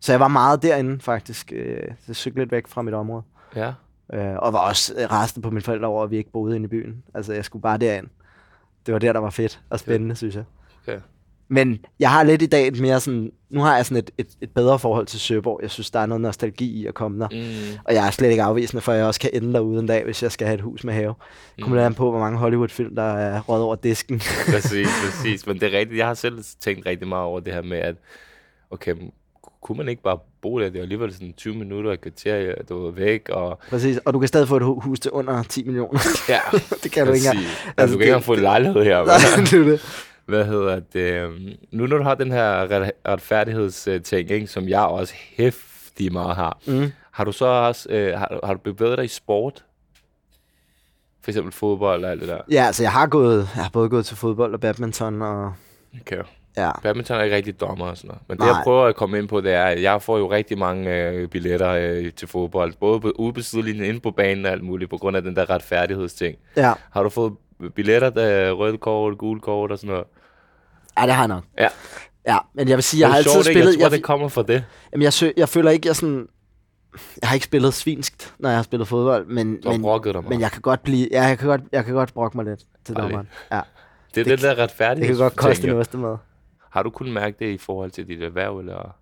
så 0.00 0.12
jeg 0.12 0.20
var 0.20 0.28
meget 0.28 0.62
derinde 0.62 1.00
faktisk. 1.00 1.52
Øh, 1.56 1.82
så 2.06 2.14
cyklede 2.14 2.40
lidt 2.40 2.52
væk 2.52 2.66
fra 2.66 2.82
mit 2.82 2.94
område. 2.94 3.22
Ja. 3.56 3.72
Øh, 4.12 4.36
og 4.36 4.52
var 4.52 4.58
også 4.68 4.94
øh, 4.98 5.12
resten 5.12 5.42
på 5.42 5.50
mine 5.50 5.60
forældre 5.62 5.88
over, 5.88 6.04
at 6.04 6.10
vi 6.10 6.16
ikke 6.16 6.32
boede 6.32 6.56
inde 6.56 6.64
i 6.64 6.68
byen. 6.68 7.02
Altså, 7.14 7.32
jeg 7.32 7.44
skulle 7.44 7.62
bare 7.62 7.78
derind. 7.78 8.06
Det 8.86 8.92
var 8.94 8.98
der, 8.98 9.12
der 9.12 9.20
var 9.20 9.30
fedt 9.30 9.60
og 9.70 9.80
spændende, 9.80 10.16
synes 10.16 10.34
jeg. 10.34 10.44
Okay. 10.82 11.00
Men 11.48 11.78
jeg 12.00 12.10
har 12.10 12.22
lidt 12.22 12.42
i 12.42 12.46
dag 12.46 12.66
et 12.68 12.80
mere 12.80 13.00
sådan... 13.00 13.30
Nu 13.50 13.60
har 13.60 13.76
jeg 13.76 13.86
sådan 13.86 13.96
et, 13.98 14.10
et, 14.18 14.26
et 14.40 14.50
bedre 14.50 14.78
forhold 14.78 15.06
til 15.06 15.20
Søborg. 15.20 15.58
Jeg 15.62 15.70
synes, 15.70 15.90
der 15.90 16.00
er 16.00 16.06
noget 16.06 16.20
nostalgi 16.20 16.66
i 16.82 16.86
at 16.86 16.94
komme 16.94 17.20
der. 17.20 17.28
Mm. 17.32 17.78
Og 17.84 17.94
jeg 17.94 18.06
er 18.06 18.10
slet 18.10 18.30
ikke 18.30 18.42
afvisende, 18.42 18.80
for 18.80 18.92
jeg 18.92 19.04
også 19.06 19.20
kan 19.20 19.30
ende 19.32 19.52
derude 19.52 19.80
en 19.80 19.86
dag, 19.86 20.04
hvis 20.04 20.22
jeg 20.22 20.32
skal 20.32 20.46
have 20.46 20.54
et 20.54 20.60
hus 20.60 20.84
med 20.84 20.94
have. 20.94 21.14
Kommer 21.60 21.76
Mm. 21.76 21.80
mm. 21.82 21.86
an 21.86 21.94
på, 21.94 22.10
hvor 22.10 22.20
mange 22.20 22.38
Hollywood-film, 22.38 22.94
der 22.96 23.02
er 23.02 23.40
røget 23.40 23.64
over 23.64 23.74
disken. 23.76 24.18
Præcis, 24.52 24.88
præcis. 25.04 25.46
Men 25.46 25.60
det 25.60 25.74
er 25.74 25.78
rigtigt. 25.78 25.98
Jeg 25.98 26.06
har 26.06 26.14
selv 26.14 26.44
tænkt 26.60 26.86
rigtig 26.86 27.08
meget 27.08 27.24
over 27.24 27.40
det 27.40 27.52
her 27.54 27.62
med, 27.62 27.78
at 27.78 27.94
okay, 28.70 28.94
kunne 29.62 29.78
man 29.78 29.88
ikke 29.88 30.02
bare 30.02 30.18
bo 30.42 30.58
der? 30.60 30.68
Det 30.68 30.78
er 30.78 30.82
alligevel 30.82 31.12
sådan 31.12 31.32
20 31.36 31.54
minutter 31.54 31.92
et 31.92 32.00
kvarter, 32.00 32.54
du 32.68 32.86
er 32.86 32.90
væk, 32.90 33.28
og 33.28 33.58
Præcis. 33.70 33.98
Og 34.04 34.12
du 34.14 34.18
kan 34.18 34.28
stadig 34.28 34.48
få 34.48 34.56
et 34.56 34.62
hu- 34.62 34.80
hus 34.80 35.00
til 35.00 35.10
under 35.10 35.42
10 35.42 35.64
millioner. 35.64 36.00
ja, 36.28 36.38
det 36.82 36.92
kan 36.92 37.06
du 37.06 37.12
ikke 37.12 37.26
engang. 37.26 37.36
præcis. 37.38 37.64
Altså, 37.66 37.72
Altså, 37.78 37.92
du 37.94 37.98
kan 37.98 38.00
ikke 38.00 38.00
det- 38.00 38.06
engang 38.06 38.24
få 38.24 38.32
en 38.34 38.40
lejlighed 38.40 38.84
her. 38.84 39.04
Nej, 39.06 39.16
det 39.44 39.52
er 39.52 39.64
det. 39.64 40.07
Hvad 40.28 40.44
hedder 40.44 40.80
det? 40.92 41.12
øhm, 41.12 41.48
Nu 41.70 41.86
når 41.86 41.96
du 41.98 42.02
har 42.04 42.14
den 42.14 42.32
her 42.32 42.70
ret- 42.70 42.92
retfærdighedsting, 43.08 44.30
ikke, 44.30 44.46
som 44.46 44.68
jeg 44.68 44.80
også 44.80 45.14
hæftig 45.36 46.12
meget 46.12 46.36
har, 46.36 46.58
Mm. 46.66 46.92
har 47.10 47.24
du 47.24 47.32
så 47.32 47.46
også, 47.46 47.88
øh, 47.90 48.18
har, 48.18 48.26
du- 48.28 48.40
har 48.46 48.54
du 48.54 48.60
bevæget 48.72 48.98
dig 48.98 49.04
i 49.04 49.08
sport? 49.08 49.64
For 51.22 51.30
eksempel 51.30 51.52
fodbold 51.52 52.04
og 52.04 52.10
alt 52.10 52.20
det 52.20 52.28
der. 52.28 52.38
Ja, 52.50 52.62
altså 52.66 52.82
jeg 52.82 52.92
har 52.92 53.06
gået, 53.06 53.38
jeg 53.56 53.62
har 53.64 53.70
både 53.72 53.88
gået 53.88 54.06
til 54.06 54.16
fodbold 54.16 54.54
og 54.54 54.60
badminton 54.60 55.22
og 55.22 55.52
Okay. 56.00 56.22
ja. 56.56 56.70
Badminton 56.82 57.18
er 57.18 57.22
ikke 57.22 57.36
rigtig 57.36 57.60
dommer 57.60 57.86
og 57.86 57.96
sådan 57.96 58.08
noget. 58.08 58.22
Men 58.28 58.36
det, 58.38 58.46
Nej. 58.46 58.54
jeg 58.54 58.60
prøver 58.64 58.84
at 58.86 58.96
komme 58.96 59.18
ind 59.18 59.28
på, 59.28 59.40
det 59.40 59.52
er, 59.52 59.64
at 59.64 59.82
jeg 59.82 60.02
får 60.02 60.18
jo 60.18 60.30
rigtig 60.30 60.58
mange 60.58 61.08
øh, 61.08 61.28
billetter 61.28 61.70
øh, 61.70 62.12
til 62.12 62.28
fodbold. 62.28 62.74
Både 62.80 63.00
på, 63.00 63.10
ude 63.10 63.32
på 63.32 63.40
sidelinjen, 63.42 63.84
inde 63.84 64.00
på 64.00 64.10
banen 64.10 64.46
og 64.46 64.52
alt 64.52 64.62
muligt, 64.64 64.90
på 64.90 64.96
grund 64.96 65.16
af 65.16 65.22
den 65.22 65.36
der 65.36 65.50
retfærdighedsting. 65.50 66.38
Ja, 66.56 66.72
Har 66.90 67.02
du 67.02 67.08
fået 67.08 67.32
billetter, 67.74 68.10
der 68.10 68.52
røde 68.52 68.78
kort, 68.78 69.18
gule 69.18 69.40
kort 69.40 69.72
og 69.72 69.78
sådan 69.78 69.90
noget? 69.90 70.06
Ja 71.00 71.06
det 71.06 71.14
har 71.14 71.22
jeg 71.22 71.28
nok. 71.28 71.44
Ja. 71.58 71.68
Ja, 72.26 72.38
men 72.54 72.68
jeg 72.68 72.76
vil 72.76 72.82
sige, 72.84 73.00
jeg 73.00 73.06
Det 73.06 73.12
har 73.12 73.16
altid 73.18 73.32
sjovt, 73.32 73.44
spillet... 73.44 73.64
Jeg 73.64 73.74
tror, 73.74 73.84
jeg, 73.84 73.90
det 73.90 74.02
kommer 74.02 74.28
fra 74.28 74.42
det. 74.42 74.64
jamen, 74.92 75.02
jeg, 75.02 75.12
sø, 75.12 75.30
jeg 75.36 75.48
føler 75.48 75.70
ikke, 75.70 75.88
jeg 75.88 75.96
sådan... 75.96 76.26
Jeg 77.20 77.28
har 77.28 77.34
ikke 77.34 77.44
spillet 77.44 77.74
svinskt, 77.74 78.34
når 78.38 78.48
jeg 78.48 78.58
har 78.58 78.62
spillet 78.62 78.88
fodbold, 78.88 79.26
men, 79.26 79.58
men, 79.64 79.84
men 80.28 80.40
jeg 80.40 80.50
kan 80.52 80.60
godt 80.62 80.82
blive... 80.82 81.08
Ja, 81.10 81.22
jeg 81.22 81.38
kan 81.38 81.48
godt, 81.48 81.60
jeg 81.72 81.84
kan 81.84 81.94
godt 81.94 82.14
brokke 82.14 82.36
mig 82.36 82.46
lidt 82.46 82.60
til 82.84 82.96
dommeren. 82.96 83.28
Ja, 83.52 83.60
det 84.14 84.20
er 84.20 84.24
det 84.24 84.26
det, 84.26 84.42
der 84.42 84.48
det 84.48 84.58
retfærdighed. 84.58 85.08
kan 85.16 85.22
godt 85.22 85.36
koste 85.36 85.68
en 85.68 85.74
ostemad. 85.74 86.16
Har 86.70 86.82
du 86.82 86.90
kunnet 86.90 87.12
mærke 87.12 87.36
det 87.38 87.50
i 87.50 87.58
forhold 87.58 87.90
til 87.90 88.08
dit 88.08 88.22
erhverv? 88.22 88.58
Eller? 88.58 88.94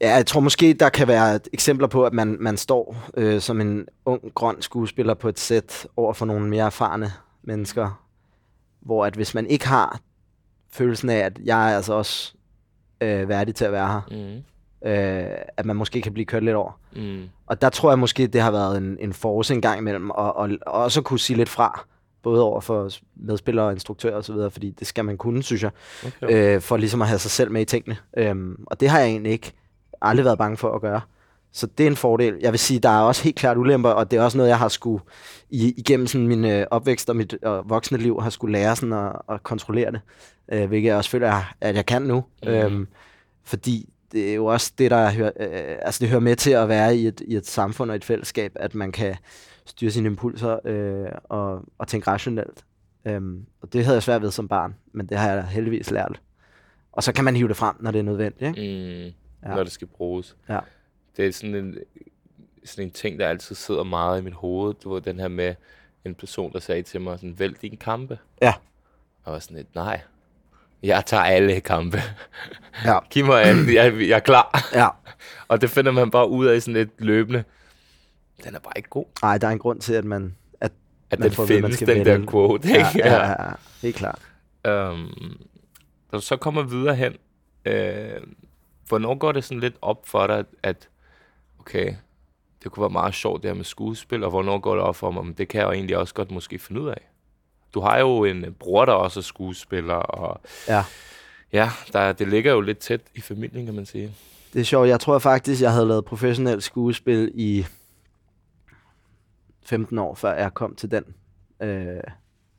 Ja, 0.00 0.14
jeg 0.14 0.26
tror 0.26 0.40
måske, 0.40 0.72
der 0.74 0.88
kan 0.88 1.08
være 1.08 1.40
eksempler 1.52 1.86
på, 1.88 2.04
at 2.04 2.12
man, 2.12 2.36
man 2.40 2.56
står 2.56 2.96
øh, 3.16 3.40
som 3.40 3.60
en 3.60 3.86
ung, 4.04 4.34
grøn 4.34 4.62
skuespiller 4.62 5.14
på 5.14 5.28
et 5.28 5.38
sæt 5.38 5.86
over 5.96 6.12
for 6.12 6.26
nogle 6.26 6.48
mere 6.48 6.66
erfarne 6.66 7.12
mennesker, 7.42 8.02
hvor 8.82 9.06
at 9.06 9.14
hvis 9.14 9.34
man 9.34 9.46
ikke 9.46 9.68
har 9.68 10.00
følelsen 10.72 11.08
af, 11.10 11.16
at 11.18 11.38
jeg 11.44 11.72
er 11.72 11.76
altså 11.76 11.92
også 11.92 12.34
øh, 13.00 13.28
værdig 13.28 13.54
til 13.54 13.64
at 13.64 13.72
være 13.72 13.88
her, 13.88 14.00
Mm. 14.10 14.88
øh, 14.90 15.26
at 15.56 15.66
man 15.66 15.76
måske 15.76 16.00
kan 16.02 16.12
blive 16.12 16.26
kørt 16.26 16.44
lidt 16.44 16.56
over. 16.56 16.80
Mm. 16.96 17.22
Og 17.46 17.62
der 17.62 17.68
tror 17.68 17.90
jeg 17.90 17.98
måske, 17.98 18.26
det 18.26 18.40
har 18.40 18.50
været 18.50 18.76
en, 18.78 18.96
en 19.00 19.12
force 19.12 19.54
en 19.54 19.60
gang 19.60 19.78
imellem, 19.78 20.10
og, 20.10 20.36
og, 20.36 20.50
og 20.66 20.72
også 20.72 21.02
kunne 21.02 21.18
sige 21.20 21.36
lidt 21.36 21.48
fra, 21.48 21.84
både 22.22 22.42
over 22.42 22.60
for 22.60 22.90
medspillere 23.16 23.66
og 23.66 23.72
instruktører 23.72 24.16
osv., 24.16 24.34
fordi 24.50 24.70
det 24.70 24.86
skal 24.86 25.04
man 25.04 25.16
kunne, 25.16 25.42
synes 25.42 25.62
jeg, 25.62 25.70
Okay. 26.22 26.54
øh, 26.56 26.60
for 26.60 26.76
ligesom 26.76 27.02
at 27.02 27.08
have 27.08 27.18
sig 27.18 27.30
selv 27.30 27.50
med 27.50 27.62
i 27.62 27.64
tingene. 27.64 27.96
Øhm, 28.16 28.64
og 28.66 28.80
det 28.80 28.88
har 28.88 28.98
jeg 28.98 29.08
egentlig 29.08 29.32
ikke 29.32 29.52
aldrig 30.02 30.24
været 30.24 30.38
bange 30.38 30.56
for 30.56 30.74
at 30.74 30.80
gøre. 30.80 31.00
Så 31.52 31.66
det 31.78 31.86
er 31.86 31.90
en 31.90 31.96
fordel. 31.96 32.38
Jeg 32.40 32.52
vil 32.52 32.58
sige, 32.58 32.80
der 32.80 32.88
er 32.88 33.00
også 33.02 33.22
helt 33.24 33.36
klart 33.36 33.56
ulemper, 33.56 33.88
og 33.90 34.10
det 34.10 34.16
er 34.18 34.22
også 34.22 34.36
noget, 34.38 34.50
jeg 34.50 34.58
har 34.58 34.68
skulle 34.68 35.04
i, 35.50 35.74
igennem 35.76 36.06
sådan 36.06 36.26
min 36.26 36.44
øh, 36.44 36.66
opvækst 36.70 37.10
og 37.10 37.16
mit 37.16 37.34
øh, 37.46 37.70
voksne 37.70 37.98
liv, 37.98 38.20
har 38.22 38.30
skulle 38.30 38.52
lære 38.52 38.76
sådan 38.76 38.92
at, 38.92 39.12
at 39.28 39.42
kontrollere 39.42 39.90
det. 39.92 40.00
Øh, 40.52 40.68
hvilket 40.68 40.88
jeg 40.88 40.96
også 40.96 41.10
føler, 41.10 41.54
at- 41.60 41.76
jeg 41.76 41.86
kan 41.86 42.02
nu. 42.02 42.24
Mhm. 42.42 42.52
Øhm, 42.52 42.88
fordi 43.44 43.88
det 44.12 44.30
er 44.30 44.34
jo 44.34 44.46
også 44.46 44.72
det, 44.78 44.90
der 44.90 45.10
hører, 45.10 45.30
øh, 45.40 45.76
altså 45.82 45.98
det 46.00 46.08
hører 46.08 46.20
med 46.20 46.36
til 46.36 46.50
at 46.50 46.68
være 46.68 46.96
i 46.96 47.06
et, 47.06 47.22
i 47.26 47.36
et 47.36 47.46
samfund 47.46 47.90
og 47.90 47.96
et 47.96 48.04
fællesskab, 48.04 48.52
at 48.54 48.74
man 48.74 48.92
kan 48.92 49.14
styre 49.66 49.90
sine 49.90 50.06
impulser 50.06 50.58
øh, 50.66 51.06
og, 51.24 51.60
og 51.78 51.88
tænke 51.88 52.10
rationelt. 52.10 52.64
Øhm, 53.06 53.44
og 53.62 53.72
det 53.72 53.84
havde 53.84 53.94
jeg 53.94 54.02
svært 54.02 54.22
ved 54.22 54.30
som 54.30 54.48
barn, 54.48 54.74
men 54.92 55.06
det 55.06 55.18
har 55.18 55.32
jeg 55.32 55.44
heldigvis 55.44 55.90
lært. 55.90 56.20
Og 56.92 57.02
så 57.02 57.12
kan 57.12 57.24
man 57.24 57.36
hive 57.36 57.48
det 57.48 57.56
frem, 57.56 57.74
når 57.80 57.90
det 57.90 57.98
er 57.98 58.02
nødvendigt. 58.02 58.58
Ikke? 58.58 59.12
Mm. 59.42 59.48
Ja. 59.48 59.54
Når 59.56 59.62
det 59.62 59.72
skal 59.72 59.86
bruges. 59.88 60.36
Ja. 60.48 60.58
Det 61.16 61.26
er 61.26 61.32
sådan 61.32 61.54
en, 61.54 61.78
sådan 62.64 62.84
en 62.84 62.90
ting, 62.90 63.18
der 63.20 63.28
altid 63.28 63.54
sidder 63.54 63.82
meget 63.82 64.20
i 64.20 64.24
mit 64.24 64.34
hoved. 64.34 64.74
Du 64.74 64.94
ved, 64.94 65.00
den 65.02 65.20
her 65.20 65.28
med 65.28 65.54
en 66.04 66.14
person, 66.14 66.52
der 66.52 66.58
sagde 66.58 66.82
til 66.82 67.00
mig, 67.00 67.18
sådan, 67.18 67.38
vælg 67.38 67.62
dine 67.62 67.76
kampe. 67.76 68.18
Ja. 68.42 68.52
Og 69.24 69.32
var 69.32 69.38
sådan 69.38 69.56
lidt, 69.56 69.74
nej. 69.74 70.00
Jeg 70.82 71.02
tager 71.06 71.22
alle 71.22 71.60
kampe. 71.60 71.98
Ja. 72.84 72.98
Giv 73.10 73.26
mig 73.26 73.42
alle. 73.42 73.74
Jeg, 73.74 74.00
jeg 74.08 74.16
er 74.16 74.18
klar. 74.20 74.64
Ja. 74.80 74.88
Og 75.48 75.60
det 75.60 75.70
finder 75.70 75.92
man 75.92 76.10
bare 76.10 76.28
ud 76.28 76.46
af 76.46 76.62
sådan 76.62 76.74
lidt 76.74 76.90
løbende. 76.98 77.44
Den 78.44 78.54
er 78.54 78.58
bare 78.58 78.72
ikke 78.76 78.88
god. 78.88 79.04
Nej, 79.22 79.38
der 79.38 79.46
er 79.46 79.50
en 79.52 79.58
grund 79.58 79.80
til, 79.80 79.94
at 79.94 80.04
man... 80.04 80.36
At 80.60 80.72
At 81.10 81.18
man 81.18 81.28
den 81.28 81.34
får 81.36 81.42
man 81.42 81.48
findes, 81.48 81.74
skal 81.74 81.86
den 81.86 82.06
der 82.06 82.12
vælge. 82.12 82.28
quote. 82.30 82.68
Ikke? 82.68 82.78
ja, 82.96 83.12
ja, 83.14 83.26
ja, 83.26 83.42
ja, 83.44 83.50
helt 83.82 83.96
klart. 83.96 84.18
Øhm, 84.66 85.40
når 86.12 86.18
du 86.18 86.20
så 86.20 86.36
kommer 86.36 86.62
videre 86.62 86.94
hen, 86.94 87.16
øh, 87.64 88.20
hvornår 88.88 89.14
går 89.14 89.32
det 89.32 89.44
sådan 89.44 89.60
lidt 89.60 89.76
op 89.82 90.08
for 90.08 90.26
dig, 90.26 90.44
at 90.62 90.88
okay, 91.62 91.94
det 92.62 92.72
kunne 92.72 92.80
være 92.80 92.90
meget 92.90 93.14
sjovt 93.14 93.42
det 93.42 93.50
her 93.50 93.54
med 93.54 93.64
skuespil, 93.64 94.24
og 94.24 94.30
hvornår 94.30 94.58
går 94.58 94.74
det 94.74 94.84
op 94.84 94.96
for 94.96 95.10
mig, 95.10 95.24
men 95.24 95.34
det 95.34 95.48
kan 95.48 95.60
jeg 95.60 95.66
jo 95.66 95.72
egentlig 95.72 95.96
også 95.96 96.14
godt 96.14 96.30
måske 96.30 96.58
finde 96.58 96.80
ud 96.80 96.88
af. 96.88 97.10
Du 97.74 97.80
har 97.80 97.98
jo 97.98 98.24
en 98.24 98.44
bror, 98.58 98.84
der 98.84 98.92
også 98.92 99.20
er 99.20 99.22
skuespiller, 99.22 99.94
og 99.94 100.40
Ja. 100.68 100.84
ja, 101.52 101.70
der, 101.92 102.12
det 102.12 102.28
ligger 102.28 102.52
jo 102.52 102.60
lidt 102.60 102.78
tæt 102.78 103.00
i 103.14 103.20
familien, 103.20 103.66
kan 103.66 103.74
man 103.74 103.86
sige. 103.86 104.14
Det 104.52 104.60
er 104.60 104.64
sjovt. 104.64 104.88
Jeg 104.88 105.00
tror 105.00 105.18
faktisk, 105.18 105.62
jeg 105.62 105.72
havde 105.72 105.86
lavet 105.86 106.04
professionelt 106.04 106.62
skuespil 106.62 107.30
i 107.34 107.66
15 109.64 109.98
år, 109.98 110.14
før 110.14 110.34
jeg 110.34 110.54
kom 110.54 110.74
til 110.74 110.90
den, 110.90 111.04
øh, 111.62 112.00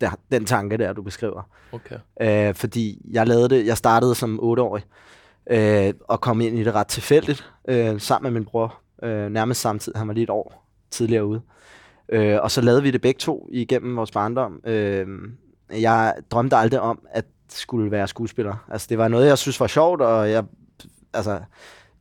der, 0.02 0.10
den 0.32 0.46
tanke 0.46 0.78
der, 0.78 0.94
du 0.94 1.02
beskriver. 1.02 1.42
Okay. 1.72 1.98
Øh, 2.22 2.56
fordi 2.56 3.02
jeg 3.12 3.28
lavede 3.28 3.50
det, 3.50 3.66
jeg 3.66 3.78
startede 3.78 4.16
som 4.16 4.40
8-årig, 4.40 4.84
øh, 5.50 5.94
og 6.08 6.22
kom 6.22 6.42
ind 6.42 6.60
i 6.60 6.64
det 6.64 6.74
ret 6.74 6.88
tilfældigt, 6.88 7.52
øh, 7.68 8.02
sammen 8.02 8.34
med 8.34 8.40
min 8.40 8.46
bror, 8.46 8.80
øh, 9.04 9.30
nærmest 9.30 9.62
samtidig, 9.62 10.00
han 10.00 10.08
var 10.08 10.14
lige 10.14 10.24
et 10.24 10.30
år 10.30 10.70
tidligere 10.92 11.26
ude. 11.26 11.42
Øh, 12.10 12.40
og 12.42 12.52
så 12.52 12.62
lavede 12.62 12.84
vi 12.84 12.92
det 12.92 13.02
begge 13.02 13.18
to 13.20 13.50
igennem 13.52 13.96
vores 13.96 14.12
barndom. 14.12 14.62
Øh, 14.66 15.08
jeg 15.82 16.14
drømte 16.32 16.56
aldrig 16.56 16.80
om, 16.80 17.00
at 17.12 17.26
skulle 17.50 17.92
være 17.92 18.08
skuespiller. 18.08 18.66
Altså, 18.72 18.88
det 18.90 18.98
var 18.98 19.08
noget, 19.08 19.28
jeg 19.28 19.38
synes 19.38 19.60
var 19.60 19.68
sjovt, 19.68 20.02
og 20.02 20.32
jeg 20.32 20.44
altså, 21.14 21.40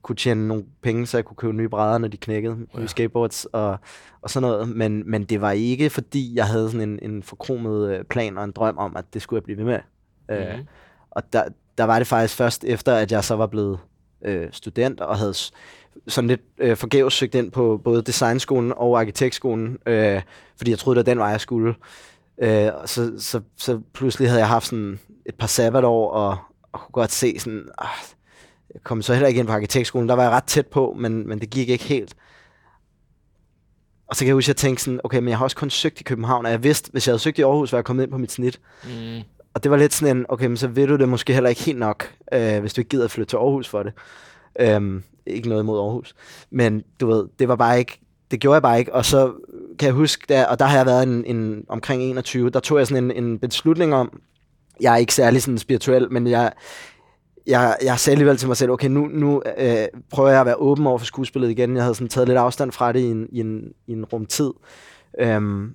kunne 0.03 0.17
tjene 0.17 0.49
nogle 0.49 0.65
penge, 0.83 1.07
så 1.07 1.17
jeg 1.17 1.25
kunne 1.25 1.37
købe 1.37 1.53
nye 1.53 1.69
brædder, 1.69 1.99
når 1.99 2.09
de 2.09 2.17
knækkede, 2.17 2.57
nye 2.57 2.67
Ja. 2.79 2.87
skateboards 2.87 3.45
og, 3.45 3.77
og 4.23 4.31
sådan 4.31 4.49
noget. 4.49 4.69
Men, 4.69 5.11
men 5.11 5.25
det 5.25 5.41
var 5.41 5.51
ikke, 5.51 5.91
fordi 5.91 6.35
jeg 6.37 6.47
havde 6.47 6.71
sådan 6.71 6.89
en, 6.89 6.99
en 7.13 7.23
forkromet 7.23 7.91
øh, 7.99 8.05
plan 8.05 8.39
og 8.39 8.45
en 8.45 8.53
drøm 8.53 8.79
om, 8.79 8.97
at 8.97 9.05
det 9.15 9.23
skulle 9.23 9.39
jeg 9.39 9.45
blive 9.45 9.59
ved 9.59 9.65
med. 9.65 9.79
Øh, 10.31 10.57
Mhm. 10.57 10.67
og 11.11 11.33
der, 11.33 11.45
der 11.79 11.85
var 11.85 11.99
det 11.99 12.07
faktisk 12.07 12.37
først 12.37 12.65
efter, 12.65 12.95
at 12.95 13.13
jeg 13.13 13.25
så 13.25 13.37
var 13.37 13.47
blevet 13.47 13.79
øh, 14.25 14.49
student 14.53 15.01
og 15.01 15.19
havde 15.19 15.35
sådan 16.09 16.29
lidt 16.29 16.41
øh, 16.59 16.77
forgæves 16.77 17.15
søgt 17.15 17.35
ind 17.35 17.51
på 17.51 17.81
både 17.85 18.03
designskolen 18.03 18.73
og 18.77 19.01
arkitektskolen, 19.01 19.79
øh, 19.87 20.23
fordi 20.57 20.71
jeg 20.71 20.79
troede, 20.79 20.99
det 20.99 21.07
var 21.07 21.13
den 21.13 21.19
vej, 21.19 21.29
jeg 21.29 21.41
skulle. 21.41 21.75
Øh, 22.43 22.69
og 22.75 22.89
så, 22.89 23.13
så, 23.19 23.41
så 23.57 23.81
pludselig 23.95 24.29
havde 24.29 24.41
jeg 24.41 24.49
haft 24.49 24.67
sådan 24.67 24.99
et 25.27 25.35
par 25.35 25.47
sabbatår, 25.47 26.11
og, 26.11 26.37
og 26.73 26.81
kunne 26.81 26.93
godt 26.93 27.13
se 27.13 27.39
sådan, 27.39 27.69
ah, 27.79 27.89
jeg 28.75 28.83
kom 28.83 29.03
så 29.03 29.13
heller 29.13 29.29
ikke 29.29 29.39
ind 29.39 29.47
på 29.47 29.53
arkitektskolen, 29.53 30.09
der 30.09 30.15
var 30.15 30.23
jeg 30.23 30.33
ret 30.33 30.45
tæt 30.45 30.67
på, 30.67 30.97
men, 30.99 31.29
men 31.29 31.41
det 31.41 31.51
gik 31.51 31.69
ikke 31.69 31.85
helt. 31.85 32.17
Og 34.07 34.17
så 34.17 34.21
kan 34.21 34.27
jeg 34.27 34.35
huske, 34.35 34.45
at 34.45 34.49
jeg 34.49 34.57
tænkte 34.57 34.85
sådan, 34.85 35.01
okay, 35.05 35.19
men 35.19 35.29
jeg 35.29 35.39
har 35.39 35.45
også 35.45 35.57
kun 35.57 35.71
søgt 35.71 36.01
i 36.01 36.05
København, 36.05 36.47
og 36.47 36.53
jeg 36.53 36.63
vidste, 36.63 36.91
hvis 36.93 37.07
jeg 37.07 37.13
havde 37.13 37.23
søgt 37.23 37.39
i 37.39 37.43
Aarhus, 37.43 37.73
var 37.73 37.79
jeg 37.79 37.85
kommet 37.85 38.03
ind 38.03 38.11
på 38.11 38.19
mit 38.19 38.33
snit. 38.33 38.61
Mm. 38.85 39.21
Og 39.55 39.63
det 39.63 39.71
var 39.71 39.77
lidt 39.77 39.93
sådan 39.93 40.17
en, 40.17 40.27
okay, 40.29 40.47
men 40.47 40.57
så 40.57 40.69
ved 40.69 40.87
du 40.87 40.97
det 40.97 41.09
måske 41.09 41.33
heller 41.35 41.51
ikke 41.51 41.63
helt 41.63 41.79
nok, 41.79 42.15
øh, 42.33 42.61
hvis 42.61 42.75
du 42.75 42.81
ikke 42.81 42.89
gider 42.89 43.05
at 43.05 43.11
flytte 43.11 43.31
til 43.31 43.37
Aarhus 43.37 43.69
for 43.69 43.83
det. 43.83 43.93
Øhm, 44.61 45.03
ikke 45.27 45.49
noget 45.49 45.63
imod 45.63 45.79
Aarhus. 45.79 46.15
Men 46.51 46.83
du 47.01 47.07
ved, 47.07 47.29
det 47.39 47.49
var 47.49 47.57
bare 47.57 47.79
ikke, 47.79 48.01
det 48.31 48.41
gjorde 48.41 48.55
jeg 48.55 48.63
bare 48.63 48.79
ikke. 48.79 48.95
Og 48.95 49.05
så 49.05 49.33
kan 49.79 49.87
jeg 49.87 49.95
huske, 49.95 50.25
der, 50.29 50.47
og 50.47 50.59
der 50.59 50.65
har 50.65 50.77
jeg 50.77 50.87
været 50.87 51.03
en, 51.03 51.25
en, 51.25 51.65
omkring 51.69 52.03
21, 52.03 52.51
der 52.51 52.61
tog 52.61 52.79
jeg 52.79 52.87
sådan 52.87 53.11
en, 53.11 53.25
en 53.25 53.39
beslutning 53.39 53.95
om, 53.95 54.21
jeg 54.81 54.93
er 54.93 54.97
ikke 54.97 55.15
særlig 55.15 55.43
sådan 55.43 55.59
spirituel, 55.59 56.13
men 56.13 56.27
jeg, 56.27 56.53
jeg, 57.47 57.77
jeg 57.85 57.99
sagde 57.99 58.15
alligevel 58.15 58.37
til 58.37 58.49
mig 58.49 58.57
selv, 58.57 58.71
okay, 58.71 58.89
nu, 58.89 59.07
nu 59.07 59.43
øh, 59.59 59.87
prøver 60.11 60.31
jeg 60.31 60.41
at 60.41 60.47
være 60.47 60.57
åben 60.57 60.87
over 60.87 60.99
for 60.99 61.07
skuespillet 61.07 61.51
igen. 61.51 61.77
Jeg 61.77 61.83
havde 61.83 61.95
sådan 61.95 62.09
taget 62.09 62.29
lidt 62.29 62.39
afstand 62.39 62.73
fra 62.73 62.93
det 62.93 63.01
i 63.01 63.11
en, 63.11 63.27
i 63.33 63.41
en, 63.41 63.73
i 63.87 63.93
en 63.93 64.05
rumtid. 64.05 64.51
Øhm, 65.21 65.75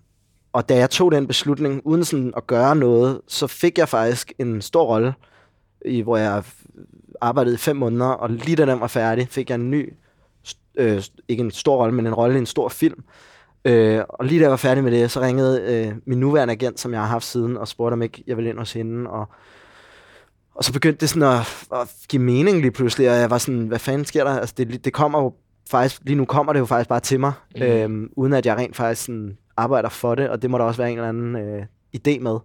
og 0.53 0.69
da 0.69 0.75
jeg 0.75 0.89
tog 0.89 1.11
den 1.11 1.27
beslutning, 1.27 1.81
uden 1.85 2.05
sådan 2.05 2.33
at 2.37 2.47
gøre 2.47 2.75
noget, 2.75 3.21
så 3.27 3.47
fik 3.47 3.77
jeg 3.77 3.89
faktisk 3.89 4.33
en 4.39 4.61
stor 4.61 4.83
rolle, 4.83 5.13
i, 5.85 6.01
hvor 6.01 6.17
jeg 6.17 6.43
arbejdede 7.21 7.55
i 7.55 7.57
fem 7.57 7.75
måneder, 7.75 8.05
og 8.05 8.29
lige 8.29 8.55
da 8.55 8.65
den 8.65 8.79
var 8.79 8.87
færdig, 8.87 9.27
fik 9.29 9.49
jeg 9.49 9.55
en 9.55 9.71
ny, 9.71 9.93
øh, 10.77 11.03
ikke 11.27 11.43
en 11.43 11.51
stor 11.51 11.77
rolle, 11.77 11.95
men 11.95 12.07
en 12.07 12.13
rolle 12.13 12.35
i 12.35 12.39
en 12.39 12.45
stor 12.45 12.69
film. 12.69 13.03
Øh, 13.65 14.01
og 14.09 14.25
lige 14.25 14.39
da 14.39 14.43
jeg 14.43 14.51
var 14.51 14.57
færdig 14.57 14.83
med 14.83 14.91
det, 14.91 15.11
så 15.11 15.21
ringede 15.21 15.61
øh, 15.61 15.95
min 16.05 16.19
nuværende 16.19 16.51
agent, 16.51 16.79
som 16.79 16.91
jeg 16.91 16.99
har 16.99 17.07
haft 17.07 17.25
siden, 17.25 17.57
og 17.57 17.67
spurgte 17.67 17.93
om 17.93 18.01
ikke 18.01 18.23
jeg 18.27 18.37
ville 18.37 18.49
ind 18.49 18.57
hos 18.57 18.73
hende, 18.73 19.09
og 19.09 19.29
og 20.57 20.63
så 20.63 20.73
begyndte 20.73 21.01
det 21.01 21.09
sådan 21.09 21.39
at, 21.39 21.67
at 21.81 21.95
give 22.09 22.21
mening 22.21 22.61
lige 22.61 22.71
pludselig, 22.71 23.09
og 23.09 23.15
jeg 23.15 23.29
var 23.29 23.37
sådan, 23.37 23.67
hvad 23.67 23.79
fanden 23.79 24.05
sker 24.05 24.23
der? 24.23 24.39
Altså, 24.39 24.55
det, 24.57 24.85
det 24.85 24.93
kommer 24.93 25.21
jo 25.21 25.33
faktisk, 25.69 26.01
lige 26.05 26.15
nu 26.15 26.25
kommer 26.25 26.53
det 26.53 26.59
jo 26.59 26.65
faktisk 26.65 26.89
bare 26.89 26.99
til 26.99 27.19
mig, 27.19 27.33
mm. 27.55 27.61
øhm, 27.61 28.09
uden 28.15 28.33
at 28.33 28.45
jeg 28.45 28.57
rent 28.57 28.75
faktisk 28.75 29.05
sådan 29.05 29.37
arbejder 29.57 29.89
for 29.89 30.15
det, 30.15 30.29
og 30.29 30.41
det 30.41 30.49
må 30.49 30.57
der 30.57 30.63
også 30.63 30.81
være 30.81 30.91
en 30.91 30.97
eller 30.97 31.09
anden 31.09 31.35
øh, 31.35 31.65
idé 31.99 32.19
med 32.19 32.39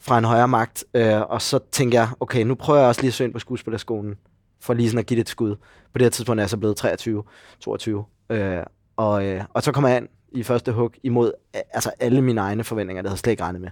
fra 0.00 0.18
en 0.18 0.24
højere 0.24 0.48
magt. 0.48 0.84
Øh, 0.94 1.20
og 1.20 1.42
så 1.42 1.58
tænker 1.72 1.98
jeg, 1.98 2.08
okay, 2.20 2.42
nu 2.42 2.54
prøver 2.54 2.80
jeg 2.80 2.88
også 2.88 3.00
lige 3.00 3.08
at 3.08 3.14
søge 3.14 3.26
ind 3.26 3.32
på 3.32 3.38
skuespillerskolen, 3.38 4.14
for 4.60 4.74
lige 4.74 4.88
sådan 4.88 4.98
at 4.98 5.06
give 5.06 5.16
det 5.16 5.20
et 5.20 5.28
skud. 5.28 5.56
På 5.56 5.98
det 5.98 6.02
her 6.02 6.10
tidspunkt 6.10 6.40
er 6.40 6.42
jeg 6.42 6.50
så 6.50 6.56
blevet 6.56 6.76
23, 6.76 7.22
22. 7.60 8.04
Øh, 8.30 8.62
og, 8.96 9.26
øh, 9.26 9.44
og 9.52 9.62
så 9.62 9.72
kommer 9.72 9.88
jeg 9.88 9.98
ind 9.98 10.08
i 10.32 10.42
første 10.42 10.72
hug 10.72 10.92
imod 11.02 11.32
øh, 11.56 11.60
altså 11.72 11.90
alle 12.00 12.22
mine 12.22 12.40
egne 12.40 12.64
forventninger, 12.64 13.02
det 13.02 13.08
havde 13.08 13.14
jeg 13.14 13.18
slet 13.18 13.30
ikke 13.30 13.42
regnet 13.42 13.60
med. 13.60 13.70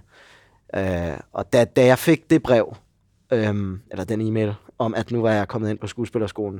Øh, 0.75 1.17
og 1.31 1.53
da, 1.53 1.65
da 1.65 1.85
jeg 1.85 1.99
fik 1.99 2.29
det 2.29 2.43
brev, 2.43 2.75
øhm, 3.31 3.81
eller 3.91 4.03
den 4.03 4.21
e-mail, 4.21 4.53
om 4.77 4.95
at 4.95 5.11
nu 5.11 5.21
var 5.21 5.31
jeg 5.31 5.47
kommet 5.47 5.69
ind 5.69 5.77
på 5.77 5.87
skuespillerskolen, 5.87 6.59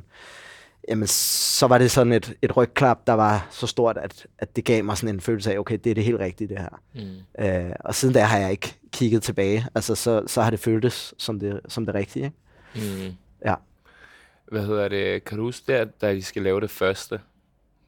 jamen 0.88 1.06
så 1.06 1.66
var 1.66 1.78
det 1.78 1.90
sådan 1.90 2.12
et, 2.12 2.34
et 2.42 2.56
rygklap, 2.56 3.06
der 3.06 3.12
var 3.12 3.46
så 3.50 3.66
stort, 3.66 3.96
at, 3.96 4.26
at 4.38 4.56
det 4.56 4.64
gav 4.64 4.84
mig 4.84 4.96
sådan 4.96 5.14
en 5.14 5.20
følelse 5.20 5.52
af, 5.52 5.58
okay, 5.58 5.78
det 5.84 5.90
er 5.90 5.94
det 5.94 6.04
helt 6.04 6.18
rigtige, 6.18 6.48
det 6.48 6.58
her. 6.58 6.80
Mm. 6.94 7.44
Øh, 7.44 7.72
og 7.80 7.94
siden 7.94 8.14
da 8.14 8.20
har 8.20 8.38
jeg 8.38 8.50
ikke 8.50 8.74
kigget 8.92 9.22
tilbage. 9.22 9.66
Altså, 9.74 9.94
så, 9.94 10.22
så 10.26 10.42
har 10.42 10.50
det 10.50 10.60
føltes 10.60 11.14
som 11.18 11.40
det, 11.40 11.60
som 11.68 11.86
det 11.86 11.94
rigtige. 11.94 12.24
Ikke? 12.24 13.06
Mm. 13.08 13.14
Ja. 13.44 13.54
Hvad 14.48 14.66
hedder 14.66 14.88
det? 14.88 15.24
Kan 15.24 15.38
du 15.38 15.44
huske 15.44 15.72
der, 15.72 15.84
da 15.84 16.10
I 16.10 16.20
skal 16.20 16.42
lave 16.42 16.60
det 16.60 16.70
første? 16.70 17.20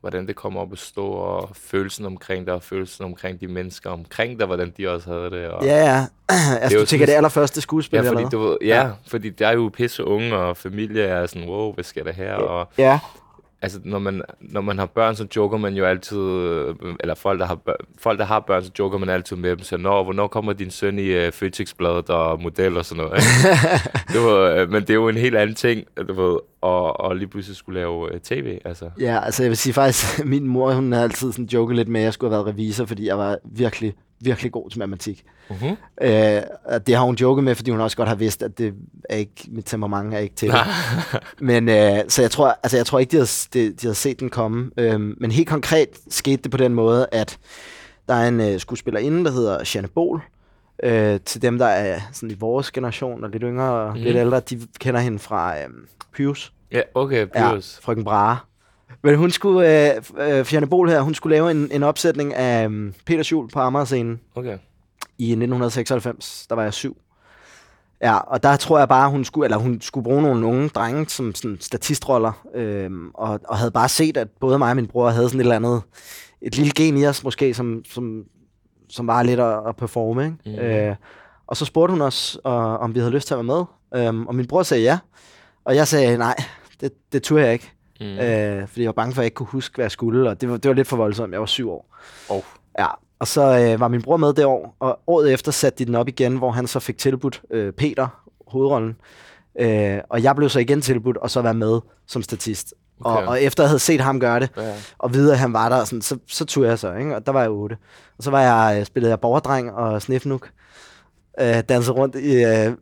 Hvordan 0.01 0.27
det 0.27 0.37
kommer 0.37 0.61
op 0.61 0.73
at 0.73 0.79
stå, 0.79 1.07
og 1.07 1.49
følelsen 1.55 2.07
omkring 2.07 2.47
dig, 2.47 2.55
og 2.55 2.63
følelsen 2.63 3.05
omkring 3.05 3.41
de 3.41 3.47
mennesker 3.49 3.91
omkring 3.91 4.39
dig, 4.39 4.47
hvordan 4.47 4.73
de 4.77 4.89
også 4.95 5.11
havde 5.11 5.31
det. 5.31 5.49
Og... 5.49 5.65
Ja, 5.65 5.77
ja. 5.77 6.05
altså, 6.61 6.77
jo 6.77 6.81
du 6.81 6.87
tænker 6.87 6.87
sådan- 6.87 7.07
det 7.09 7.13
allerførste 7.13 7.61
skuespil, 7.61 7.97
Ja, 7.97 8.01
eller 8.01 8.13
fordi, 8.13 8.23
hvad? 8.23 8.31
du 8.31 8.59
ja, 8.63 8.83
ja, 8.87 8.91
fordi 9.07 9.31
der 9.31 9.49
er 9.49 9.53
jo 9.53 9.71
pisse 9.75 10.05
unge, 10.05 10.37
og 10.37 10.57
familie 10.57 11.03
er 11.03 11.27
sådan, 11.27 11.49
wow, 11.49 11.75
hvad 11.75 11.85
sker 11.85 12.05
der 12.05 12.13
her? 12.13 12.35
Og 12.35 12.69
Ja, 12.79 12.99
altså, 13.63 13.81
når 13.85 13.99
man, 13.99 14.23
når 14.41 14.61
man 14.61 14.79
har 14.79 14.87
børn, 14.87 15.17
så 15.17 15.27
joker 15.37 15.59
man 15.59 15.75
jo 15.75 15.85
altid, 15.85 16.19
øh, 16.19 16.75
eller 17.01 17.15
folk, 17.15 17.41
der 17.41 17.47
har, 17.47 17.55
børn, 17.55 17.87
folk, 17.99 18.19
der 18.19 18.25
har 18.25 18.41
børn, 18.41 18.65
så 18.65 18.71
joker 18.79 18.99
man 18.99 19.09
altid 19.09 19.37
med 19.37 19.51
dem, 19.51 19.63
så 19.63 19.77
når, 19.77 20.05
hvornår 20.05 20.27
kommer 20.27 20.53
din 20.53 20.71
søn 20.71 20.99
i 20.99 21.27
uh, 21.27 21.33
Føtexbladet 21.33 22.11
og 22.11 22.43
model 22.43 22.77
og 22.77 22.85
sådan 22.85 23.05
noget, 23.05 23.23
det 24.13 24.21
var, 24.21 24.51
øh, 24.51 24.71
men 24.71 24.83
det 24.83 24.91
er 24.91 24.95
jo 24.95 25.09
en 25.09 25.17
helt 25.17 25.37
anden 25.37 25.57
ting, 25.57 25.85
du 26.09 26.13
ved, 26.13 26.39
og, 26.61 27.01
og 27.01 27.17
lige 27.17 27.29
pludselig 27.29 27.57
skulle 27.57 27.81
lave 27.81 28.15
uh, 28.15 28.21
tv, 28.21 28.59
altså. 28.65 28.91
ja, 29.01 29.25
altså 29.25 29.43
jeg 29.43 29.51
vil 29.51 29.57
sige 29.57 29.73
faktisk, 29.73 30.25
min 30.25 30.49
mor, 30.49 30.73
hun 30.73 30.93
har 30.93 31.03
altid 31.03 31.33
sådan 31.33 31.45
joket 31.45 31.77
lidt 31.77 31.89
med, 31.89 32.01
at 32.01 32.05
jeg 32.05 32.13
skulle 32.13 32.35
have 32.35 32.45
været 32.45 32.55
revisor, 32.55 32.85
fordi 32.85 33.07
jeg 33.07 33.19
var 33.19 33.39
virkelig, 33.45 33.95
virkelig 34.21 34.53
god 34.53 34.71
til 34.71 34.79
matematik. 34.79 35.25
Uh-huh. 35.51 36.05
Øh, 36.07 36.43
og 36.65 36.87
det 36.87 36.95
har 36.97 37.05
hun 37.05 37.15
joket 37.15 37.45
med, 37.45 37.55
fordi 37.55 37.71
hun 37.71 37.81
også 37.81 37.97
godt 37.97 38.09
har 38.09 38.15
vidst, 38.17 38.43
at 38.43 38.59
det 38.59 38.75
er 39.09 39.17
ikke, 39.17 39.33
mit 39.49 39.65
temperament 39.65 40.15
er 40.15 40.19
ikke 40.19 40.35
til 40.35 40.49
det. 40.51 40.57
Men 41.41 41.69
øh, 41.69 41.99
så 42.09 42.23
jeg 42.23 42.31
tror, 42.31 42.59
altså 42.63 42.77
jeg 42.77 42.87
tror 42.87 42.99
ikke, 42.99 43.11
de 43.11 43.17
havde, 43.17 43.29
de, 43.55 43.71
de 43.73 43.77
havde 43.83 43.95
set 43.95 44.21
den 44.21 44.31
komme. 44.31 44.71
Øhm, 44.77 45.15
men 45.21 45.31
helt 45.31 45.49
konkret 45.49 45.89
skete 46.09 46.43
det 46.43 46.51
på 46.51 46.57
den 46.57 46.75
måde, 46.75 47.07
at 47.13 47.39
der 48.09 48.15
er 48.15 48.29
en 48.29 48.41
øh, 48.41 48.61
skuespillerinde, 48.61 49.25
der 49.25 49.31
hedder 49.31 49.71
Janne 49.75 49.89
Bol. 49.89 50.23
Øh, 50.83 51.21
til 51.21 51.43
dem, 51.43 51.59
der 51.59 51.67
er 51.67 52.01
sådan 52.13 52.31
i 52.31 52.35
vores 52.39 52.71
generation 52.71 53.25
og 53.25 53.31
lidt 53.31 53.43
yngre 53.47 53.71
og 53.73 53.89
Mhm. 53.89 53.99
mm. 53.99 54.05
lidt 54.05 54.17
ældre, 54.17 54.41
de 54.41 54.61
kender 54.81 55.01
hende 55.01 55.19
fra 55.19 55.59
øh, 55.59 55.65
Pius. 56.15 56.53
Ja, 56.73 56.81
okay, 56.95 57.27
Ja, 57.35 57.51
Pyrus. 57.51 57.79
frøken 57.83 58.05
Brahe. 58.05 58.37
Men 59.03 59.15
hun 59.15 59.31
skulle, 59.31 59.91
øh, 59.95 60.03
øh, 60.19 60.47
Janne 60.53 60.67
Bol 60.67 60.89
her, 60.91 61.01
hun 61.01 61.15
skulle 61.15 61.37
lave 61.37 61.51
en, 61.51 61.69
en 61.73 61.83
opsætning 61.83 62.35
af 62.35 62.69
øh, 62.69 62.93
Peter 63.07 63.23
Schul 63.23 63.49
på 63.51 63.61
Amagerscenen 63.61 64.21
Okay. 64.35 64.59
i 65.19 65.25
1996. 65.31 66.47
Der 66.49 66.55
var 66.55 66.63
jeg 66.63 66.75
syv. 66.75 66.97
Ja, 68.03 68.17
og 68.19 68.43
der 68.43 68.57
tror 68.57 68.79
jeg 68.79 68.89
bare, 68.89 69.11
hun 69.11 69.25
skulle, 69.25 69.47
eller 69.47 69.57
hun 69.59 69.81
skulle 69.81 70.05
bruge 70.05 70.23
nogle 70.23 70.47
unge 70.47 70.69
drenge 70.69 71.09
som 71.09 71.35
sådan 71.35 71.57
statistroller, 71.61 72.47
øhm, 72.55 73.11
og, 73.15 73.41
og 73.49 73.57
havde 73.59 73.71
bare 73.71 73.89
set, 73.89 74.17
at 74.17 74.29
både 74.41 74.59
mig 74.59 74.71
og 74.71 74.77
min 74.77 74.87
bror 74.87 75.09
havde 75.11 75.29
sådan 75.29 75.41
et 75.41 75.45
eller 75.45 75.57
andet, 75.57 75.83
et 76.43 76.57
lille 76.57 76.73
gen 76.77 76.97
i 76.99 77.07
os 77.07 77.25
måske, 77.25 77.55
som, 77.55 77.83
som, 77.91 78.25
som 78.89 79.07
var 79.07 79.23
lidt 79.23 79.41
at, 79.41 79.59
at 79.69 79.77
performe. 79.77 80.25
Ikke? 80.25 80.61
Mm. 80.63 80.67
Øh, 80.67 80.97
og 81.47 81.57
så 81.57 81.65
spurgte 81.65 81.93
hun 81.93 82.01
os, 82.01 82.39
og, 82.45 82.79
om 82.79 82.95
vi 82.95 82.99
havde 83.01 83.13
lyst 83.13 83.27
til 83.27 83.35
at 83.35 83.39
være 83.39 83.67
med, 83.93 84.05
øhm, 84.07 84.27
og 84.27 84.35
min 84.35 84.47
bror 84.47 84.63
sagde 84.63 84.83
ja, 84.83 84.99
og 85.65 85.77
jeg 85.77 85.89
sagde 85.89 86.19
nej, 86.19 86.37
det, 86.81 86.93
det 87.13 87.23
turde 87.23 87.45
jeg 87.45 87.53
ikke, 87.53 87.73
Mm. 88.01 88.07
øh, 88.07 88.69
fordi 88.69 88.81
jeg 88.83 88.87
var 88.87 88.93
bange 88.93 89.15
for, 89.15 89.21
at 89.21 89.25
jeg 89.25 89.27
ikke 89.27 89.35
kunne 89.35 89.47
huske, 89.47 89.75
hvad 89.75 89.85
jeg 89.85 89.91
skulle, 89.91 90.31
og 90.31 90.41
det 90.41 90.51
var, 90.51 90.57
det 90.57 90.69
var 90.69 90.75
lidt 90.75 90.89
for 90.89 90.97
voldsomt, 90.97 91.33
jeg 91.33 91.41
var 91.41 91.47
syv 91.47 91.71
år. 91.71 91.97
Oh. 92.29 92.43
Ja, 92.79 92.87
og 93.19 93.27
så 93.27 93.59
øh, 93.59 93.81
var 93.81 93.89
min 93.89 94.03
bror 94.03 94.17
med 94.17 94.33
det 94.33 94.45
år, 94.45 94.77
og 94.81 95.01
året 95.07 95.33
efter 95.33 95.53
satte 95.53 95.79
de 95.79 95.85
den 95.85 95.95
op 95.95 96.09
igen, 96.09 96.37
hvor 96.37 96.51
han 96.51 96.67
så 96.67 96.81
fik 96.81 96.99
tilbudt 96.99 97.43
øh, 97.51 97.73
Peter 97.73 98.23
hovedrollen. 98.47 98.97
Øh, 99.61 99.99
og 100.11 100.23
jeg 100.23 100.37
blev 100.37 100.49
så 100.49 100.59
igen 100.59 100.81
tilbudt 100.81 101.19
at 101.25 101.31
så 101.31 101.43
være 101.43 101.55
med 101.55 101.81
som 102.07 102.23
statist. 102.23 102.75
Okay. 103.01 103.23
Og, 103.23 103.29
og 103.29 103.43
efter 103.43 103.63
jeg 103.63 103.69
havde 103.69 103.79
set 103.79 104.01
ham 104.01 104.21
gøre 104.21 104.41
det, 104.41 104.51
Ja. 104.57 104.75
og 104.99 105.15
vide, 105.15 105.33
at 105.33 105.39
han 105.39 105.53
var 105.53 105.69
der, 105.69 105.85
sådan, 105.85 106.03
så, 106.03 106.19
så 106.27 106.45
tog 106.45 106.65
jeg 106.65 106.79
så, 106.79 106.95
ikke? 106.95 107.17
og 107.17 107.27
der 107.27 107.33
var 107.33 107.41
jeg 107.41 107.51
8. 107.51 107.77
Og 108.19 108.25
så 108.25 108.31
var 108.31 108.41
jeg, 108.41 108.81
øh, 108.81 108.87
spillede 108.87 109.11
jeg 109.11 109.21
borgerdreng 109.21 109.73
og 109.73 110.03
snifnuk. 110.03 110.51
Øh, 111.41 111.61
dansede 111.69 111.97
rundt 111.97 112.15
i 112.17 112.45
øh, 112.45 112.73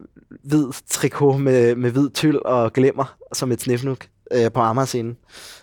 hvid 0.44 0.66
trikot 0.88 1.40
med, 1.40 1.74
med 1.74 1.90
hvid 1.90 2.10
tyld 2.10 2.36
og 2.44 2.72
glimmer, 2.72 3.16
som 3.32 3.52
et 3.52 3.60
snifnuk 3.60 4.06
øh, 4.32 4.52
på 4.52 4.60
Amagerscenen. 4.60 5.16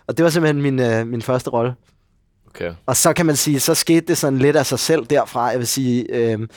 Og 0.08 0.18
det 0.18 0.24
var 0.24 0.30
simpelthen 0.30 0.62
min, 0.62 0.80
øh, 0.80 1.08
min 1.08 1.22
første 1.22 1.50
rolle. 1.50 1.76
Okay. 2.48 2.74
Og 2.86 2.96
så 2.96 3.14
kan 3.14 3.26
man 3.26 3.36
sige, 3.36 3.60
så 3.60 3.74
skete 3.76 4.02
det 4.02 4.18
sådan 4.18 4.40
lidt 4.40 4.56
af 4.56 4.66
sig 4.66 4.80
selv 4.80 5.06
derfra. 5.06 5.44
Jeg 5.44 5.60
vil 5.60 5.68
sige, 5.68 6.06
øh, 6.16 6.48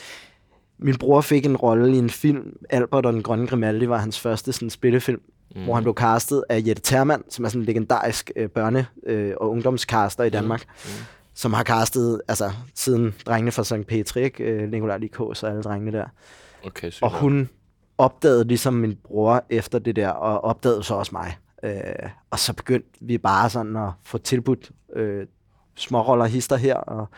min 0.79 0.97
bror 0.99 1.21
fik 1.21 1.47
en 1.47 1.57
rolle 1.57 1.95
i 1.95 1.99
en 1.99 2.11
film, 2.11 2.57
Albert 2.71 3.07
og 3.07 3.13
den 3.13 3.23
grønne 3.23 3.47
Grimaldi 3.47 3.89
var 3.89 3.99
hans 3.99 4.21
første 4.21 4.53
sådan, 4.53 4.71
spillefilm, 4.71 5.21
mm. 5.57 5.65
hvor 5.65 5.75
han 5.75 5.83
blev 5.83 5.95
castet 5.95 6.45
af 6.49 6.63
Jette 6.67 6.83
Termann, 6.83 7.23
som 7.31 7.45
er 7.45 7.49
sådan 7.49 7.61
en 7.61 7.67
legendarisk 7.67 8.31
øh, 8.37 8.49
børne- 8.59 9.11
øh, 9.11 9.35
og 9.41 9.51
ungdomscaster 9.51 10.25
i 10.25 10.31
Danmark, 10.31 10.65
mm. 10.67 10.91
Mm. 10.91 11.05
som 11.35 11.53
har 11.53 11.65
castet 11.65 12.21
altså, 12.29 12.51
siden 12.75 13.15
drengene 13.27 13.53
fra 13.53 13.65
St. 13.65 13.87
Petri, 13.89 14.23
ikke? 14.23 14.45
Øh, 14.45 14.71
Nikolaj 14.71 14.99
Likås 14.99 15.43
og 15.43 15.51
alle 15.51 15.63
drengene 15.63 15.93
der. 15.93 16.05
Okay, 16.67 16.91
sygt. 16.91 17.03
Og 17.03 17.11
hun 17.11 17.49
opdagede 17.99 18.45
ligesom 18.45 18.75
min 18.75 18.99
bror 19.05 19.45
efter 19.51 19.79
det 19.79 19.97
der, 19.97 20.09
og 20.09 20.45
opdagede 20.45 20.83
så 20.83 20.95
også 20.95 21.13
mig. 21.13 21.37
Øh, 21.65 22.11
og 22.31 22.39
så 22.39 22.53
begyndte 22.53 22.89
vi 23.01 23.19
bare 23.19 23.51
sådan 23.51 23.77
at 23.77 23.91
få 24.03 24.19
tilbudt 24.19 24.71
øh, 24.97 25.27
småroller 25.77 26.25
hister 26.25 26.57
her, 26.57 26.75
og, 26.77 27.09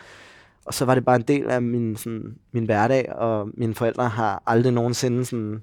og 0.65 0.73
så 0.73 0.85
var 0.85 0.95
det 0.95 1.05
bare 1.05 1.15
en 1.15 1.21
del 1.21 1.49
af 1.49 1.61
min, 1.61 1.95
sådan, 1.95 2.35
min 2.51 2.65
hverdag, 2.65 3.13
og 3.15 3.49
mine 3.53 3.75
forældre 3.75 4.07
har 4.09 4.43
aldrig 4.47 4.73
nogensinde 4.73 5.25
sådan... 5.25 5.61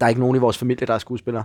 Der 0.00 0.06
er 0.06 0.08
ikke 0.08 0.20
nogen 0.20 0.36
i 0.36 0.38
vores 0.38 0.58
familie, 0.58 0.86
der 0.86 0.94
er 0.94 0.98
skuespillere. 0.98 1.44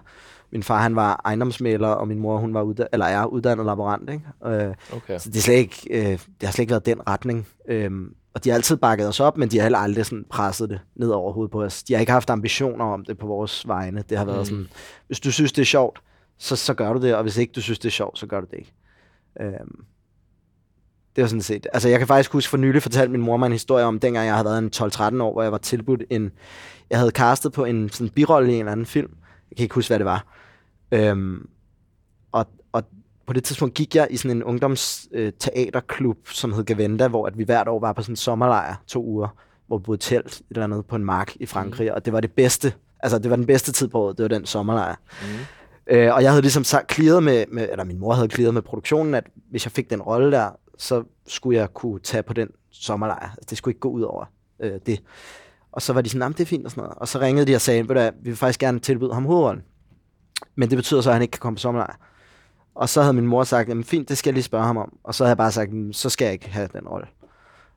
Min 0.51 0.63
far, 0.63 0.81
han 0.81 0.95
var 0.95 1.21
ejendomsmaler, 1.25 1.87
og 1.87 2.07
min 2.07 2.19
mor, 2.19 2.37
hun 2.37 2.53
var 2.53 2.63
udda- 2.63 2.87
eller 2.93 3.05
er 3.05 3.25
uddannet 3.25 3.65
laborant, 3.65 4.09
ikke? 4.09 4.23
Øh, 4.45 4.75
Okay. 4.95 5.19
så 5.19 5.29
det, 5.29 5.37
er 5.37 5.41
slet 5.41 5.55
ikke, 5.55 5.87
øh, 5.89 6.05
det 6.11 6.43
har 6.43 6.51
slet 6.51 6.59
ikke 6.63 6.71
været 6.71 6.85
den 6.85 7.07
retning. 7.07 7.47
Øhm, 7.67 8.13
og 8.33 8.43
de 8.43 8.49
har 8.49 8.55
altid 8.55 8.77
bakket 8.77 9.07
os 9.07 9.19
op, 9.19 9.37
men 9.37 9.49
de 9.51 9.57
har 9.57 9.63
heller 9.63 9.77
aldrig 9.79 10.05
sådan 10.05 10.25
presset 10.29 10.69
det 10.69 10.79
ned 10.95 11.09
over 11.09 11.33
hovedet 11.33 11.51
på 11.51 11.63
os. 11.63 11.83
De 11.83 11.93
har 11.93 11.99
ikke 11.99 12.11
haft 12.11 12.29
ambitioner 12.29 12.85
om 12.85 13.05
det 13.05 13.17
på 13.17 13.27
vores 13.27 13.67
vegne. 13.67 14.03
Det 14.09 14.17
har 14.17 14.25
været 14.25 14.37
Mm. 14.51 14.57
mm. 14.57 14.63
sådan, 14.63 14.67
hvis 15.07 15.19
du 15.19 15.31
synes, 15.31 15.51
det 15.51 15.61
er 15.61 15.65
sjovt, 15.65 15.99
så, 16.37 16.55
så 16.55 16.73
gør 16.73 16.93
du 16.93 17.01
det, 17.01 17.15
og 17.15 17.23
hvis 17.23 17.37
ikke 17.37 17.51
du 17.51 17.61
synes, 17.61 17.79
det 17.79 17.87
er 17.87 17.91
sjovt, 17.91 18.19
så 18.19 18.27
gør 18.27 18.41
du 18.41 18.47
det 18.51 18.57
ikke. 18.57 18.73
Øhm, 19.41 19.85
det 21.15 21.21
var 21.21 21.27
sådan 21.27 21.41
set. 21.41 21.67
Altså, 21.73 21.89
jeg 21.89 21.99
kan 21.99 22.07
faktisk 22.07 22.33
huske 22.33 22.49
for 22.49 22.57
nylig 22.57 22.83
fortalte 22.83 23.11
min 23.11 23.21
mor 23.21 23.37
mig 23.37 23.45
en 23.45 23.51
historie 23.51 23.85
om, 23.85 23.99
dengang 23.99 24.27
jeg 24.27 24.35
havde 24.35 24.45
været 24.45 24.57
en 24.57 24.71
12-13 25.19 25.23
år, 25.23 25.31
hvor 25.33 25.41
jeg 25.41 25.51
var 25.51 25.57
tilbudt 25.57 26.03
en... 26.09 26.31
Jeg 26.89 26.99
havde 26.99 27.11
castet 27.11 27.53
på 27.53 27.65
en 27.65 27.89
sådan 27.89 28.09
birolle 28.09 28.51
i 28.51 28.53
en 28.53 28.59
eller 28.59 28.71
anden 28.71 28.85
film. 28.85 29.09
Jeg 29.51 29.57
kan 29.57 29.63
ikke 29.63 29.75
huske, 29.75 29.89
hvad 29.89 29.99
det 29.99 30.05
var. 30.05 30.25
Øhm, 30.91 31.49
og, 32.31 32.47
og 32.71 32.83
på 33.27 33.33
det 33.33 33.43
tidspunkt 33.43 33.75
gik 33.75 33.95
jeg 33.95 34.07
i 34.09 34.17
sådan 34.17 34.37
en 34.37 34.43
ungdomsteaterklub, 34.43 36.17
som 36.27 36.53
hed 36.53 36.63
Gavenda, 36.63 37.07
hvor 37.07 37.27
at 37.27 37.37
vi 37.37 37.43
hvert 37.43 37.67
år 37.67 37.79
var 37.79 37.93
på 37.93 38.01
sådan 38.01 38.13
en 38.13 38.17
sommerlejr, 38.17 38.75
to 38.87 39.03
uger, 39.03 39.27
hvor 39.67 39.77
vi 39.77 39.83
boede 39.83 40.01
telt 40.01 40.25
et 40.25 40.43
eller 40.49 40.63
andet 40.63 40.85
på 40.85 40.95
en 40.95 41.05
mark 41.05 41.35
i 41.39 41.45
Frankrig, 41.45 41.93
og 41.93 42.05
det 42.05 42.13
var 42.13 42.21
det 42.21 42.31
bedste, 42.31 42.73
altså 42.99 43.19
det 43.19 43.29
var 43.29 43.35
den 43.35 43.45
bedste 43.45 43.71
tid 43.71 43.87
på 43.87 43.99
året, 43.99 44.17
det 44.17 44.23
var 44.23 44.29
den 44.29 44.45
sommerlejr. 44.45 44.95
Mm. 45.21 45.27
Øh, 45.89 46.13
og 46.13 46.23
jeg 46.23 46.31
havde 46.31 46.41
ligesom 46.41 46.63
sagt, 46.63 46.93
clearet 46.93 47.23
med, 47.23 47.45
med, 47.51 47.69
eller 47.71 47.83
min 47.83 47.99
mor 47.99 48.13
havde 48.13 48.27
clearet 48.29 48.53
med 48.53 48.61
produktionen, 48.61 49.13
at 49.13 49.23
hvis 49.51 49.65
jeg 49.65 49.71
fik 49.71 49.89
den 49.89 50.01
rolle 50.01 50.31
der, 50.31 50.49
så 50.77 51.03
skulle 51.27 51.59
jeg 51.59 51.73
kunne 51.73 51.99
tage 51.99 52.23
på 52.23 52.33
den 52.33 52.49
sommerlejr. 52.71 53.29
Altså, 53.29 53.45
det 53.49 53.57
skulle 53.57 53.71
ikke 53.71 53.79
gå 53.79 53.89
ud 53.89 54.01
over 54.01 54.25
øh, 54.59 54.79
det. 54.85 55.01
Og 55.71 55.81
så 55.81 55.93
var 55.93 56.01
de 56.01 56.09
sådan, 56.09 56.21
"Jamen, 56.21 56.33
det 56.37 56.41
er 56.43 56.45
fint 56.47 56.65
og 56.65 56.71
sådan 56.71 56.81
noget. 56.81 56.97
Og 56.97 57.07
så 57.07 57.19
ringede 57.19 57.45
de 57.45 57.55
og 57.55 57.61
sagde, 57.61 57.89
ved 57.89 57.95
du 57.95 58.01
vi 58.01 58.29
vil 58.29 58.35
faktisk 58.35 58.59
gerne 58.59 58.79
tilbyde 58.79 59.13
ham 59.13 59.25
hovedrollen. 59.25 59.63
Men 60.55 60.69
det 60.69 60.75
betyder 60.77 61.01
så, 61.01 61.09
at 61.09 61.13
han 61.15 61.21
ikke 61.21 61.31
kan 61.31 61.39
komme 61.39 61.55
på 61.55 61.59
sommerlejr. 61.59 61.95
Og 62.75 62.89
så 62.89 63.01
havde 63.01 63.13
min 63.13 63.27
mor 63.27 63.43
sagt, 63.43 63.69
jamen 63.69 63.83
fint, 63.83 64.09
det 64.09 64.17
skal 64.17 64.29
jeg 64.29 64.33
lige 64.33 64.43
spørge 64.43 64.65
ham 64.65 64.77
om. 64.77 64.97
Og 65.03 65.15
så 65.15 65.23
havde 65.23 65.29
jeg 65.29 65.37
bare 65.37 65.51
sagt, 65.51 65.69
"Jamen, 65.69 65.93
så 65.93 66.09
skal 66.09 66.25
jeg 66.25 66.33
ikke 66.33 66.49
have 66.49 66.69
den 66.73 66.87
rolle. 66.87 67.07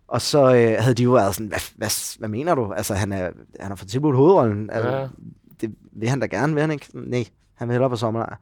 Og 0.09 0.21
så 0.21 0.55
øh, 0.55 0.77
havde 0.79 0.95
de 0.95 1.03
jo 1.03 1.11
været 1.11 1.35
sådan, 1.35 1.49
hvad, 1.49 1.59
hvad, 1.77 2.19
hvad 2.19 2.29
mener 2.29 2.55
du? 2.55 2.73
Altså, 2.73 2.95
han, 2.95 3.13
er, 3.13 3.31
han 3.61 3.69
har 3.71 3.77
fået 3.77 3.91
tilbudt 3.91 4.17
hovedrollen. 4.17 4.71
Altså, 4.71 4.91
Ja. 4.91 5.07
Det 5.61 5.75
vil 5.93 6.09
han 6.09 6.21
da 6.21 6.27
gerne, 6.27 6.53
vil 6.55 6.61
han 6.61 6.71
ikke? 6.71 6.87
Nej, 6.95 7.25
han 7.61 7.69
vil 7.69 7.73
hellere 7.75 7.91
på 7.91 7.97
sommerlejr. 7.97 8.37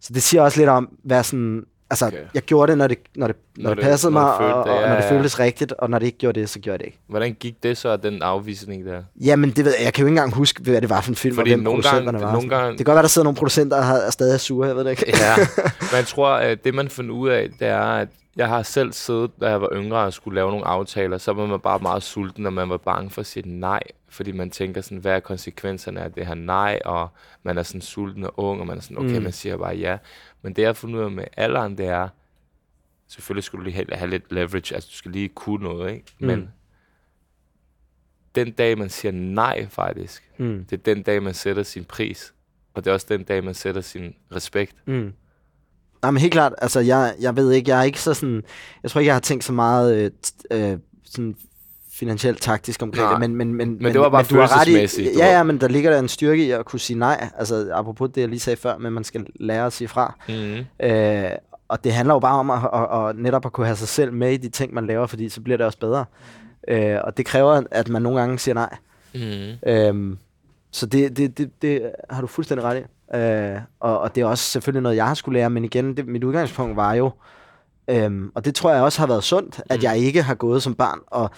Så 0.00 0.12
det 0.12 0.22
siger 0.22 0.42
også 0.42 0.58
lidt 0.60 0.68
om, 0.68 0.88
hvad 1.04 1.22
sådan... 1.22 1.64
Altså, 1.90 2.06
Okay. 2.06 2.18
jeg 2.34 2.42
gjorde 2.42 2.70
det, 2.72 2.78
når 2.78 2.86
det, 2.86 2.98
når 3.16 3.26
det, 3.26 3.36
når 3.56 3.62
Når 3.62 3.70
det, 3.70 3.76
det- 3.76 3.84
passede 3.90 4.12
når 4.12 4.20
mig, 4.20 4.34
følte 4.40 4.54
og, 4.54 4.66
det, 4.66 4.74
og 4.74 4.80
ja, 4.82 4.88
når 4.88 4.96
det 4.96 5.04
føltes 5.04 5.38
rigtigt, 5.40 5.72
og 5.72 5.90
når 5.90 5.98
det 5.98 6.06
ikke 6.06 6.18
gjorde 6.18 6.40
det, 6.40 6.48
så 6.48 6.58
gjorde 6.58 6.72
jeg 6.72 6.78
det 6.78 6.86
ikke. 6.86 6.98
Hvordan 7.08 7.34
gik 7.40 7.62
det 7.62 7.76
så, 7.76 7.96
den 7.96 8.22
afvisning 8.22 8.86
der? 8.86 9.02
Jamen, 9.20 9.50
det 9.50 9.64
ved 9.64 9.72
jeg. 9.78 9.84
Jeg 9.84 9.92
kan 9.94 10.02
jo 10.02 10.06
ikke 10.06 10.12
engang 10.12 10.34
huske, 10.34 10.62
hvad 10.62 10.80
det 10.80 10.90
var 10.90 11.00
for 11.00 11.10
en 11.10 11.16
film, 11.16 11.34
Fordi 11.34 11.50
og 11.50 11.54
hvem 11.56 11.64
nogle 11.64 11.82
producenterne 11.82 12.18
gange- 12.18 12.26
var. 12.26 12.32
nogle 12.32 12.48
gange- 12.48 12.68
Det 12.70 12.76
kan 12.78 12.84
godt 12.84 12.94
være, 12.94 13.02
der 13.02 13.08
sidder 13.08 13.24
nogle 13.24 13.36
producenter, 13.36 13.76
der 13.76 13.84
er 14.06 14.10
stadig 14.10 14.40
sure, 14.40 14.66
jeg 14.68 14.76
ved 14.76 14.84
det 14.84 14.90
ikke. 14.90 15.04
Ja, 15.20 15.34
men 15.90 15.96
jeg 15.96 16.06
tror, 16.06 16.28
at 16.28 16.64
det 16.64 16.74
man 16.74 16.88
finder 16.88 17.14
ud 17.14 17.28
af, 17.28 17.48
det 17.58 17.68
er, 17.68 17.80
at 17.82 18.08
jeg 18.36 18.48
har 18.48 18.62
selv 18.62 18.92
siddet, 18.92 19.30
da 19.40 19.48
jeg 19.48 19.60
var 19.60 19.68
yngre 19.72 19.98
og 19.98 20.12
skulle 20.12 20.34
lave 20.34 20.50
nogle 20.50 20.66
aftaler, 20.66 21.18
så 21.18 21.32
var 21.32 21.46
man 21.46 21.60
bare 21.60 21.78
meget 21.78 22.02
sulten, 22.02 22.46
og 22.46 22.52
man 22.52 22.68
var 22.68 22.76
bange 22.76 23.10
for 23.10 23.20
at 23.20 23.26
sige 23.26 23.48
nej, 23.48 23.82
fordi 24.08 24.32
man 24.32 24.50
tænker 24.50 24.80
sådan, 24.80 24.98
hvad 24.98 25.12
er 25.16 25.20
konsekvenserne 25.20 26.00
af 26.00 26.12
det 26.12 26.26
her 26.26 26.34
nej, 26.34 26.80
og 26.84 27.08
man 27.42 27.58
er 27.58 27.62
sådan 27.62 27.80
sulten 27.80 28.24
og 28.24 28.32
ung, 28.38 28.60
og 28.60 28.66
man 28.66 28.76
er 28.76 28.80
sådan, 28.82 28.98
okay, 28.98 29.16
mm. 29.16 29.22
Man 29.22 29.32
siger 29.32 29.56
bare 29.56 29.74
ja. 29.76 29.98
Men 30.42 30.52
det 30.52 30.62
jeg 30.62 30.68
har 30.68 30.72
fundet 30.74 30.98
ud 30.98 31.04
af 31.04 31.10
med 31.10 31.24
alderen, 31.36 31.78
det 31.78 31.86
er, 31.86 32.08
selvfølgelig 33.08 33.44
skulle 33.44 33.60
du 33.60 33.64
lige 33.64 33.74
have, 33.74 33.86
have 33.92 34.10
lidt 34.10 34.32
leverage, 34.32 34.74
altså 34.74 34.88
du 34.92 34.96
skal 34.96 35.10
lige 35.10 35.28
kunne 35.28 35.64
noget, 35.64 35.92
ikke? 35.92 36.04
Men 36.18 36.38
Mm. 36.40 36.48
den 38.34 38.52
dag, 38.52 38.78
man 38.78 38.88
siger 38.88 39.12
nej 39.12 39.66
faktisk, 39.68 40.30
Mm. 40.38 40.64
det 40.70 40.78
er 40.78 40.94
den 40.94 41.02
dag, 41.02 41.22
man 41.22 41.34
sætter 41.34 41.62
sin 41.62 41.84
pris. 41.84 42.34
Og 42.74 42.84
det 42.84 42.90
er 42.90 42.94
også 42.94 43.06
den 43.10 43.24
dag, 43.24 43.44
man 43.44 43.54
sætter 43.54 43.80
sin 43.80 44.14
respekt. 44.34 44.76
Mm. 44.88 45.12
Nej, 46.06 46.10
men 46.10 46.20
helt 46.20 46.32
klart, 46.32 46.52
altså 46.58 46.80
jeg, 46.80 47.14
jeg 47.20 47.36
ved 47.36 47.52
ikke, 47.52 47.70
jeg 47.70 47.78
er 47.78 47.82
ikke 47.82 48.00
så 48.00 48.14
sådan, 48.14 48.42
jeg 48.82 48.90
tror 48.90 49.00
ikke, 49.00 49.08
jeg 49.08 49.14
har 49.14 49.20
tænkt 49.20 49.44
så 49.44 49.52
meget 49.52 49.94
øh, 50.50 50.70
øh, 50.72 50.78
sådan 51.04 51.34
finansielt 51.92 52.42
taktisk 52.42 52.82
omkring 52.82 53.06
det, 53.10 53.20
men, 53.20 53.34
men, 53.36 53.54
men, 53.54 53.68
Men 53.82 53.92
det 53.92 54.00
var 54.00 54.08
bare 54.08 54.22
du 54.22 54.34
har 54.40 54.60
ret 54.60 54.68
i- 54.68 54.72
Ja, 55.18 55.36
ja, 55.36 55.42
men 55.42 55.60
der 55.60 55.68
ligger 55.68 55.90
der 55.90 55.98
en 55.98 56.08
styrke 56.08 56.46
i 56.46 56.50
at 56.50 56.64
kunne 56.64 56.80
sige 56.80 56.98
nej, 56.98 57.28
altså 57.38 57.70
apropos 57.74 58.10
det, 58.14 58.20
jeg 58.20 58.28
lige 58.28 58.40
sagde 58.40 58.56
før, 58.56 58.78
men 58.78 58.92
man 58.92 59.04
skal 59.04 59.26
lære 59.40 59.66
at 59.66 59.72
sige 59.72 59.88
fra. 59.88 60.14
Mm. 60.28 60.86
Øh, 60.86 61.30
og 61.68 61.84
det 61.84 61.92
handler 61.92 62.14
jo 62.14 62.18
bare 62.18 62.38
om 62.38 62.50
at, 62.50 62.58
at, 62.74 63.08
at, 63.08 63.16
netop 63.16 63.46
at 63.46 63.52
kunne 63.52 63.66
have 63.66 63.76
sig 63.76 63.88
selv 63.88 64.12
med 64.12 64.32
i 64.32 64.36
de 64.36 64.48
ting, 64.48 64.74
man 64.74 64.86
laver, 64.86 65.06
fordi 65.06 65.28
så 65.28 65.40
bliver 65.40 65.56
det 65.56 65.66
også 65.66 65.78
bedre. 65.78 66.04
Øh, 66.68 66.96
og 67.04 67.16
det 67.16 67.26
kræver, 67.26 67.62
at 67.70 67.88
man 67.88 68.02
nogle 68.02 68.18
gange 68.20 68.38
siger 68.38 68.54
nej. 68.54 68.76
Mm. 69.14 69.70
Øhm, 69.70 70.18
så 70.70 70.86
det, 70.86 71.16
det, 71.16 71.38
det, 71.38 71.62
det 71.62 71.82
har 72.10 72.20
du 72.20 72.26
fuldstændig 72.26 72.64
ret 72.64 72.78
i. 72.78 72.82
Øh, 73.14 73.56
og, 73.80 73.98
og 74.00 74.14
det 74.14 74.20
er 74.20 74.26
også 74.26 74.44
selvfølgelig 74.44 74.82
noget, 74.82 74.96
jeg 74.96 75.06
har 75.06 75.14
skulle 75.14 75.38
lære, 75.38 75.50
men 75.50 75.64
igen, 75.64 75.96
det, 75.96 76.06
mit 76.06 76.24
udgangspunkt 76.24 76.76
var 76.76 76.94
jo, 76.94 77.10
øhm, 77.88 78.30
og 78.34 78.44
det 78.44 78.54
tror 78.54 78.72
jeg 78.72 78.82
også 78.82 79.00
har 79.00 79.06
været 79.06 79.24
sundt, 79.24 79.60
at 79.70 79.78
Mm. 79.78 79.82
jeg 79.82 79.98
ikke 79.98 80.22
har 80.22 80.34
gået 80.34 80.62
som 80.62 80.74
barn 80.74 80.98
og, 81.06 81.30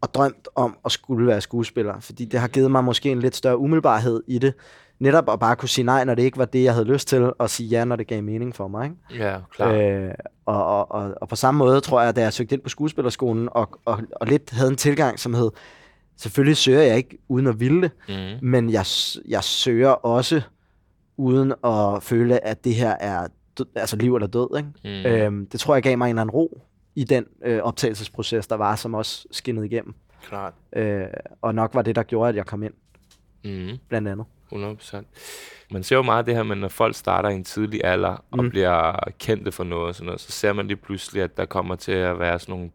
og 0.00 0.14
drømt 0.14 0.48
om 0.54 0.76
at 0.84 0.92
skulle 0.92 1.26
være 1.26 1.40
skuespiller, 1.40 2.00
fordi 2.00 2.24
det 2.24 2.40
har 2.40 2.48
givet 2.48 2.70
mig 2.70 2.84
måske 2.84 3.10
en 3.10 3.20
lidt 3.20 3.36
større 3.36 3.58
umiddelbarhed 3.58 4.22
i 4.26 4.38
det, 4.38 4.54
netop 4.98 5.30
at 5.30 5.38
bare 5.40 5.56
kunne 5.56 5.68
sige 5.68 5.84
nej, 5.84 6.04
når 6.04 6.14
det 6.14 6.22
ikke 6.22 6.38
var 6.38 6.44
det, 6.44 6.64
jeg 6.64 6.72
havde 6.72 6.86
lyst 6.86 7.08
til, 7.08 7.32
og 7.38 7.50
sige 7.50 7.68
ja, 7.68 7.84
når 7.84 7.96
det 7.96 8.06
gav 8.06 8.22
mening 8.22 8.54
for 8.56 8.68
mig. 8.68 8.84
Ikke? 9.10 9.24
Ja, 9.24 9.36
klar. 9.56 9.72
Øh, 9.72 10.10
og, 10.46 10.64
og, 10.66 10.92
og, 10.92 11.14
og 11.20 11.28
på 11.28 11.36
samme 11.36 11.58
måde 11.58 11.80
tror 11.80 12.02
jeg, 12.02 12.16
da 12.16 12.20
jeg 12.20 12.32
søgte 12.32 12.54
ind 12.54 12.62
på 12.62 12.68
skuespillerskolen, 12.68 13.48
og, 13.52 13.68
og, 13.84 14.00
og 14.20 14.26
lidt 14.26 14.50
havde 14.50 14.70
en 14.70 14.76
tilgang, 14.76 15.18
som 15.18 15.34
hed, 15.34 15.50
selvfølgelig 16.16 16.56
søger 16.56 16.82
jeg 16.82 16.96
ikke 16.96 17.18
uden 17.28 17.46
at 17.46 17.60
ville 17.60 17.82
det, 17.82 17.90
Mm. 18.08 18.48
men 18.48 18.70
jeg, 18.70 18.84
jeg 19.28 19.44
søger 19.44 19.88
også 19.90 20.40
uden 21.16 21.52
at 21.64 22.02
føle, 22.02 22.44
at 22.44 22.64
det 22.64 22.74
her 22.74 22.96
er 23.00 23.26
død, 23.58 23.66
altså 23.74 23.96
liv 23.96 24.14
eller 24.14 24.26
død. 24.26 24.56
Ikke? 24.56 24.68
Mm. 24.84 25.10
Øhm, 25.10 25.46
det 25.46 25.60
tror 25.60 25.74
jeg 25.74 25.82
gav 25.82 25.98
mig 25.98 26.06
en 26.06 26.08
eller 26.10 26.20
anden 26.22 26.34
ro 26.34 26.60
i 26.94 27.04
den 27.04 27.24
øh, 27.44 27.62
optagelsesproces, 27.62 28.46
der 28.46 28.56
var, 28.56 28.76
som 28.76 28.94
også 28.94 29.26
skinnede 29.30 29.66
igennem. 29.66 29.94
Klart. 30.22 30.54
Øh, 30.76 31.06
og 31.42 31.54
nok 31.54 31.74
var 31.74 31.82
det, 31.82 31.96
der 31.96 32.02
gjorde, 32.02 32.28
at 32.28 32.36
jeg 32.36 32.46
kom 32.46 32.62
ind, 32.62 32.72
Mm. 33.44 33.78
blandt 33.88 34.08
andet. 34.08 34.26
100%. 34.52 35.04
Man 35.70 35.82
ser 35.82 35.96
jo 35.96 36.02
meget 36.02 36.26
det 36.26 36.34
her, 36.34 36.42
men 36.42 36.58
når 36.58 36.68
folk 36.68 36.94
starter 36.96 37.28
i 37.28 37.34
en 37.34 37.44
tidlig 37.44 37.80
alder 37.84 38.24
og 38.30 38.44
Mm. 38.44 38.50
bliver 38.50 38.98
kendte 39.18 39.52
for 39.52 39.64
noget, 39.64 39.88
og 39.88 39.94
sådan 39.94 40.06
noget, 40.06 40.20
så 40.20 40.32
ser 40.32 40.52
man 40.52 40.66
lige 40.66 40.76
pludselig, 40.76 41.22
at 41.22 41.36
der 41.36 41.44
kommer 41.44 41.74
til 41.76 41.92
at 41.92 42.18
være 42.18 42.38
sådan 42.38 42.52
nogle 42.52 42.70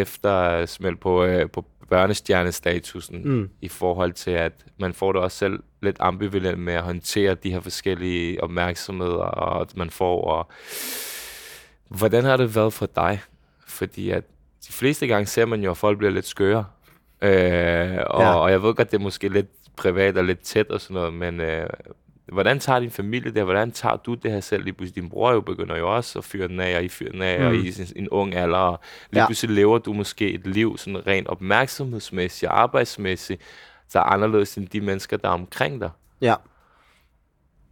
eftersmæld 0.00 0.96
på, 0.96 1.24
øh, 1.24 1.50
på 1.50 1.64
børnestjernestatusen 1.88 3.28
Mm. 3.28 3.50
i 3.60 3.68
forhold 3.68 4.12
til, 4.12 4.30
at 4.30 4.52
man 4.78 4.92
får 4.94 5.12
det 5.12 5.22
også 5.22 5.38
selv 5.38 5.62
lidt 5.82 5.96
ambivalent 6.00 6.58
med 6.58 6.74
at 6.74 6.82
håndtere 6.82 7.34
de 7.34 7.50
her 7.52 7.60
forskellige 7.60 8.42
opmærksomheder, 8.44 9.16
og 9.24 9.60
at 9.60 9.76
man 9.76 9.90
får. 9.90 10.24
Og 10.24 10.48
hvordan 11.88 12.24
har 12.24 12.36
det 12.36 12.54
været 12.56 12.72
for 12.72 12.86
dig? 12.86 13.20
Fordi 13.66 14.10
at 14.10 14.24
de 14.68 14.72
fleste 14.72 15.06
gange 15.06 15.26
ser 15.26 15.44
man 15.46 15.62
jo, 15.62 15.70
at 15.70 15.76
folk 15.76 15.98
bliver 15.98 16.10
lidt 16.12 16.26
skøre. 16.26 16.64
Øh, 17.22 17.98
og. 18.06 18.22
Ja. 18.22 18.34
og 18.34 18.50
jeg 18.50 18.62
ved 18.62 18.74
godt, 18.74 18.90
det 18.90 18.98
er 18.98 19.02
måske 19.02 19.28
lidt 19.28 19.46
privat 19.76 20.16
og 20.18 20.24
lidt 20.24 20.40
tæt 20.40 20.70
og 20.70 20.80
sådan 20.80 20.94
noget, 20.94 21.14
men 21.14 21.40
øh, 21.40 21.66
hvordan 22.32 22.58
tager 22.58 22.80
din 22.80 22.90
familie 22.90 23.30
det? 23.30 23.44
Hvordan 23.44 23.72
tager 23.72 23.96
du 23.96 24.14
det 24.14 24.30
her 24.32 24.40
selv? 24.40 24.64
Lige 24.64 24.74
pludselig, 24.74 25.02
din 25.02 25.10
bror 25.10 25.32
jo 25.32 25.40
begynder 25.40 25.76
jo 25.76 25.96
også 25.96 26.18
at 26.18 26.24
fyre 26.24 26.48
den 26.48 26.60
af, 26.60 26.76
og 26.76 26.84
I 26.84 26.88
fyrer 26.88 27.12
den 27.12 27.22
af, 27.22 27.40
mm. 27.40 27.46
og 27.46 27.54
i 27.54 27.72
sin, 27.72 27.86
en 27.96 28.08
ung 28.08 28.34
alder. 28.34 28.58
Og 28.58 28.80
lige 29.10 29.20
Ja. 29.22 29.26
pludselig 29.26 29.56
lever 29.56 29.78
du 29.78 29.92
måske 29.92 30.32
et 30.32 30.46
liv 30.46 30.78
sådan 30.78 31.06
rent 31.06 31.28
opmærksomhedsmæssigt 31.28 32.50
arbejdsmæssigt, 32.50 33.42
der 33.92 34.00
er 34.00 34.04
anderledes 34.04 34.56
end 34.56 34.68
de 34.68 34.80
mennesker, 34.80 35.16
der 35.16 35.28
er 35.28 35.32
omkring 35.32 35.80
dig. 35.80 35.90
Ja. 36.20 36.34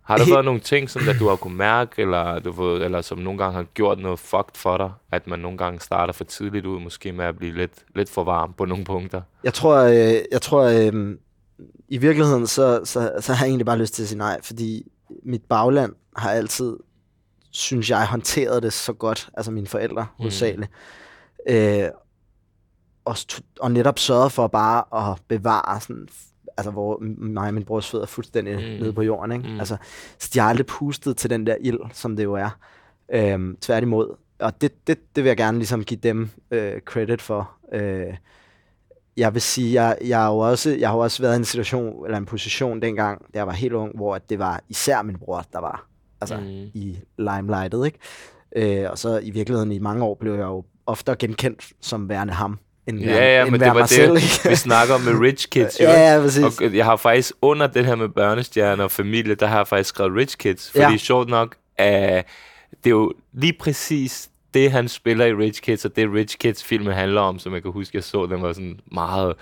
Har 0.02 0.16
der 0.16 0.24
været 0.32 0.44
nogle 0.44 0.60
ting, 0.60 0.90
som 0.90 1.02
der, 1.02 1.12
du 1.18 1.28
har 1.28 1.36
kunne 1.36 1.56
mærke, 1.56 2.02
eller, 2.02 2.38
du 2.38 2.50
ved, 2.50 2.82
eller 2.82 3.00
som 3.00 3.18
nogle 3.18 3.38
gange 3.38 3.54
har 3.56 3.62
gjort 3.62 3.98
noget 3.98 4.18
fucked 4.18 4.54
for 4.54 4.76
dig, 4.76 4.92
at 5.12 5.26
man 5.26 5.38
nogle 5.38 5.58
gange 5.58 5.80
starter 5.80 6.12
for 6.12 6.24
tidligt 6.24 6.66
ud, 6.66 6.80
måske 6.80 7.12
med 7.12 7.24
at 7.24 7.36
blive 7.36 7.52
lidt, 7.56 7.72
lidt 7.94 8.10
for 8.10 8.24
varm 8.24 8.52
på 8.52 8.64
nogle 8.64 8.84
punkter? 8.84 9.22
Jeg 9.44 9.54
tror, 9.54 9.76
øh, 9.76 10.14
jeg 10.32 10.42
tror 10.42 10.62
øh, 10.62 11.16
i 11.88 11.98
virkeligheden, 11.98 12.46
så, 12.46 12.80
så, 12.84 13.12
så 13.20 13.32
har 13.32 13.44
jeg 13.44 13.50
egentlig 13.50 13.66
bare 13.66 13.78
lyst 13.78 13.94
til 13.94 14.02
at 14.02 14.08
sige 14.08 14.18
nej, 14.18 14.42
fordi 14.42 14.86
mit 15.22 15.42
bagland 15.42 15.92
har 16.16 16.30
altid, 16.30 16.76
synes 17.50 17.90
jeg, 17.90 18.06
håndteret 18.06 18.62
det 18.62 18.72
så 18.72 18.92
godt, 18.92 19.28
altså 19.34 19.50
mine 19.50 19.66
forældre 19.66 20.02
Mm. 20.02 20.08
hovedsageligt. 20.22 20.70
Øh, 21.48 21.88
og, 23.04 23.16
og 23.60 23.72
netop 23.72 23.98
sørget 23.98 24.32
for 24.32 24.46
bare 24.46 25.10
at 25.12 25.18
bevare 25.28 25.80
sådan, 25.80 26.08
altså 26.56 26.70
hvor 26.70 26.98
mig 27.18 27.48
og 27.48 27.54
min 27.54 27.64
brors 27.64 27.90
fødder 27.90 28.04
er 28.04 28.08
fuldstændig 28.08 28.54
Mm. 28.54 28.60
mm. 28.60 28.80
nede 28.80 28.92
på 28.92 29.02
jorden. 29.02 29.32
Ikke? 29.32 29.48
Mm. 29.48 29.52
Mm. 29.54 29.58
Altså, 29.60 29.76
så 30.18 30.30
de 30.34 30.38
har 30.38 30.48
aldrig 30.48 30.66
pustet 30.66 31.16
til 31.16 31.30
den 31.30 31.46
der 31.46 31.56
ild, 31.60 31.78
som 31.92 32.16
det 32.16 32.24
jo 32.24 32.34
er. 32.34 32.50
Øhm, 33.12 33.56
tværtimod. 33.60 34.16
Og 34.38 34.60
det, 34.60 34.86
det, 34.86 34.98
det 35.16 35.24
vil 35.24 35.30
jeg 35.30 35.36
gerne 35.36 35.58
ligesom 35.58 35.84
give 35.84 36.00
dem 36.02 36.30
øh, 36.50 36.80
credit 36.80 37.22
for. 37.22 37.50
Øh, 37.72 38.14
jeg 39.16 39.34
vil 39.34 39.42
sige, 39.42 39.82
jeg, 39.82 39.96
jeg, 40.04 40.18
har 40.18 40.30
jo 40.32 40.38
også, 40.38 40.70
jeg 40.78 40.88
har 40.88 40.96
jo 40.96 41.02
også 41.02 41.22
været 41.22 41.34
i 41.34 41.36
en 41.36 41.44
situation, 41.44 42.04
eller 42.04 42.18
en 42.18 42.26
position 42.26 42.82
dengang, 42.82 43.22
da 43.34 43.38
jeg 43.38 43.46
var 43.46 43.52
helt 43.52 43.72
ung, 43.72 43.96
hvor 43.96 44.14
at 44.14 44.30
det 44.30 44.38
var 44.38 44.60
især 44.68 45.02
min 45.02 45.16
bror, 45.18 45.44
der 45.52 45.60
var 45.60 45.86
altså, 46.20 46.36
Mm. 46.36 46.46
i 46.74 46.96
limelightet. 47.18 47.86
Ikke? 47.86 47.98
Øh, 48.84 48.90
og 48.90 48.98
så 48.98 49.18
i 49.18 49.30
virkeligheden 49.30 49.72
i 49.72 49.78
mange 49.78 50.04
år 50.04 50.14
blev 50.20 50.32
jeg 50.32 50.42
jo 50.42 50.64
oftere 50.86 51.16
genkendt 51.16 51.72
som 51.80 52.08
værende 52.08 52.32
ham, 52.32 52.58
end, 52.86 53.00
Ja, 53.00 53.12
ja, 53.36 53.42
end 53.42 53.50
men 53.50 53.60
det 53.60 53.74
var 53.74 53.86
selv. 53.86 54.14
det, 54.14 54.22
Ikke? 54.22 54.48
vi 54.48 54.54
snakker 54.56 54.94
om 54.94 55.00
med 55.00 55.20
rich 55.20 55.48
kids, 55.52 55.80
jo. 55.80 55.84
ja, 55.84 56.14
ja, 56.14 56.20
præcis. 56.20 56.44
Og 56.60 56.74
jeg 56.76 56.84
har 56.84 56.96
faktisk 56.96 57.32
under 57.42 57.66
det 57.66 57.86
her 57.86 57.94
med 57.94 58.08
børnestjerner 58.08 58.84
og 58.84 58.90
familie, 58.90 59.34
der 59.34 59.46
har 59.46 59.56
jeg 59.56 59.66
faktisk 59.68 59.88
skrevet 59.88 60.16
Rich 60.16 60.38
Kids. 60.38 60.70
Fordi 60.70 60.82
Ja. 60.92 60.96
sjovt 60.96 61.28
nok, 61.28 61.56
uh, 61.80 61.86
det 61.86 62.24
er 62.84 62.90
jo 62.90 63.12
lige 63.32 63.52
præcis 63.60 64.28
det, 64.54 64.70
han 64.70 64.88
spiller 64.88 65.26
i 65.26 65.34
Rich 65.34 65.62
Kids, 65.62 65.84
og 65.84 65.96
det 65.96 66.12
Rich 66.12 66.38
Kids 66.38 66.64
filmen 66.64 66.92
handler 66.92 67.20
om, 67.20 67.38
som 67.38 67.54
jeg 67.54 67.62
kan 67.62 67.72
huske, 67.72 67.96
jeg 67.96 68.04
så, 68.04 68.26
den 68.26 68.42
var 68.42 68.52
sådan 68.52 68.80
meget 68.92 69.34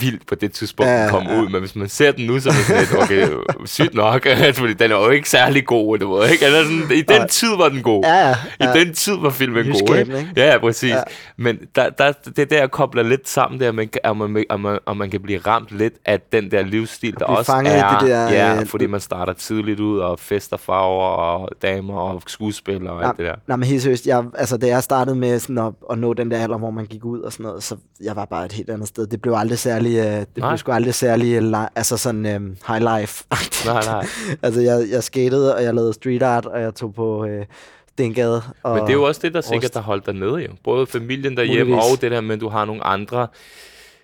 vildt 0.00 0.26
på 0.26 0.34
det 0.34 0.52
tidspunkt, 0.52 0.90
Ja, 0.90 1.02
den 1.02 1.10
kom 1.10 1.22
ja. 1.22 1.40
ud. 1.40 1.48
Men 1.48 1.60
hvis 1.60 1.76
man 1.76 1.88
ser 1.88 2.12
den 2.12 2.26
nu, 2.26 2.40
så 2.40 2.48
er 2.48 2.52
det 2.52 2.64
sådan 2.64 2.80
lidt, 2.80 3.02
okay, 3.02 3.28
sygt 3.64 3.94
nok, 3.94 4.26
fordi 4.54 4.72
den 4.72 4.90
er 4.90 4.96
jo 4.96 5.08
ikke 5.08 5.30
særlig 5.30 5.66
god, 5.66 5.98
du 5.98 6.14
ved, 6.14 6.30
ikke? 6.30 6.44
Eller 6.44 6.62
sådan, 6.62 6.82
I 6.92 7.02
den 7.02 7.18
Nej. 7.18 7.26
tid 7.26 7.56
var 7.56 7.68
den 7.68 7.82
god. 7.82 8.04
Ja, 8.04 8.28
ja, 8.28 8.34
I 8.60 8.64
ja. 8.64 8.72
den 8.72 8.94
tid 8.94 9.16
var 9.20 9.30
filmen 9.30 9.64
god, 9.64 9.72
Nyskabende, 9.72 10.00
ikke? 10.18 10.28
ikke? 10.30 10.40
Ja, 10.40 10.52
ja, 10.52 10.58
præcis. 10.58 10.90
Ja. 10.90 10.96
Ja. 10.96 11.02
Men 11.36 11.58
der, 11.74 11.90
der, 11.90 12.12
det 12.12 12.38
er 12.38 12.44
der, 12.44 12.58
jeg 12.58 12.70
kobler 12.70 13.02
lidt 13.02 13.28
sammen 13.28 13.60
der, 13.60 13.72
man, 13.72 13.88
at, 14.04 14.16
man, 14.16 14.44
at, 14.50 14.60
man, 14.60 14.78
at 14.86 14.96
man 14.96 15.10
kan 15.10 15.22
blive 15.22 15.38
ramt 15.38 15.70
lidt 15.70 15.94
af 16.04 16.20
den 16.32 16.50
der 16.50 16.62
livsstil, 16.62 17.14
der 17.18 17.24
også 17.24 17.52
er, 17.52 17.98
det 17.98 18.08
der, 18.08 18.30
ja, 18.32 18.60
øh, 18.60 18.66
fordi 18.66 18.86
man 18.86 19.00
starter 19.00 19.32
tidligt 19.32 19.80
ud, 19.80 19.98
og 19.98 20.18
fester 20.18 20.56
farver, 20.56 21.04
og 21.04 21.48
damer, 21.62 21.98
og 21.98 22.22
skuespillere, 22.26 22.92
og 22.92 23.04
alt 23.08 23.16
det 23.16 23.26
der. 23.26 23.34
Nej, 23.46 23.56
men 23.56 23.68
helt 23.68 23.82
seriøst, 23.82 24.06
jeg, 24.06 24.24
altså, 24.34 24.56
da 24.56 24.66
jeg 24.66 24.82
startede 24.82 25.16
med 25.16 25.38
sådan 25.38 25.58
at, 25.58 25.72
at 25.90 25.98
nå 25.98 26.12
den 26.14 26.30
der 26.30 26.38
alder, 26.38 26.58
hvor 26.58 26.70
man 26.70 26.86
gik 26.86 27.04
ud 27.04 27.20
og 27.20 27.32
sådan 27.32 27.44
noget, 27.44 27.62
så 27.62 27.76
jeg 28.00 28.16
var 28.16 28.24
bare 28.24 28.44
et 28.44 28.52
helt 28.52 28.70
andet 28.70 28.88
sted. 28.88 29.06
Det 29.06 29.22
blev 29.22 29.34
aldrig 29.36 29.57
særlig, 29.58 29.96
øh, 29.98 30.04
det 30.04 30.26
Nej. 30.36 30.50
blev 30.50 30.58
sgu 30.58 30.72
aldrig 30.72 30.94
særlig, 30.94 31.34
øh, 31.42 31.50
li- 31.52 31.68
altså 31.76 31.96
sådan 31.96 32.26
øh, 32.26 32.40
high 32.68 33.00
life. 33.00 33.24
Nej, 33.66 33.82
nej. 33.86 34.06
altså, 34.42 34.60
jeg, 34.60 34.86
jeg 34.90 35.02
skatede, 35.02 35.56
og 35.56 35.62
jeg 35.62 35.74
lavede 35.74 35.92
street 35.92 36.22
art, 36.22 36.46
og 36.46 36.60
jeg 36.60 36.74
tog 36.74 36.94
på 36.94 37.24
øh, 37.26 37.46
Stengade. 37.88 38.42
Og, 38.62 38.74
Men 38.76 38.82
det 38.82 38.90
er 38.90 38.94
jo 38.94 39.02
også 39.02 39.20
det, 39.24 39.34
der 39.34 39.40
sikkert 39.40 39.74
har 39.74 39.80
holdt 39.80 40.06
dig 40.06 40.14
nede, 40.14 40.34
jo. 40.36 40.50
Både 40.64 40.86
familien 40.86 41.36
derhjemme, 41.36 41.72
Muligvis. 41.74 41.92
og 41.96 42.00
det 42.02 42.10
der 42.10 42.20
med, 42.20 42.34
at 42.34 42.40
du 42.40 42.48
har 42.48 42.64
nogle 42.64 42.84
andre 42.84 43.26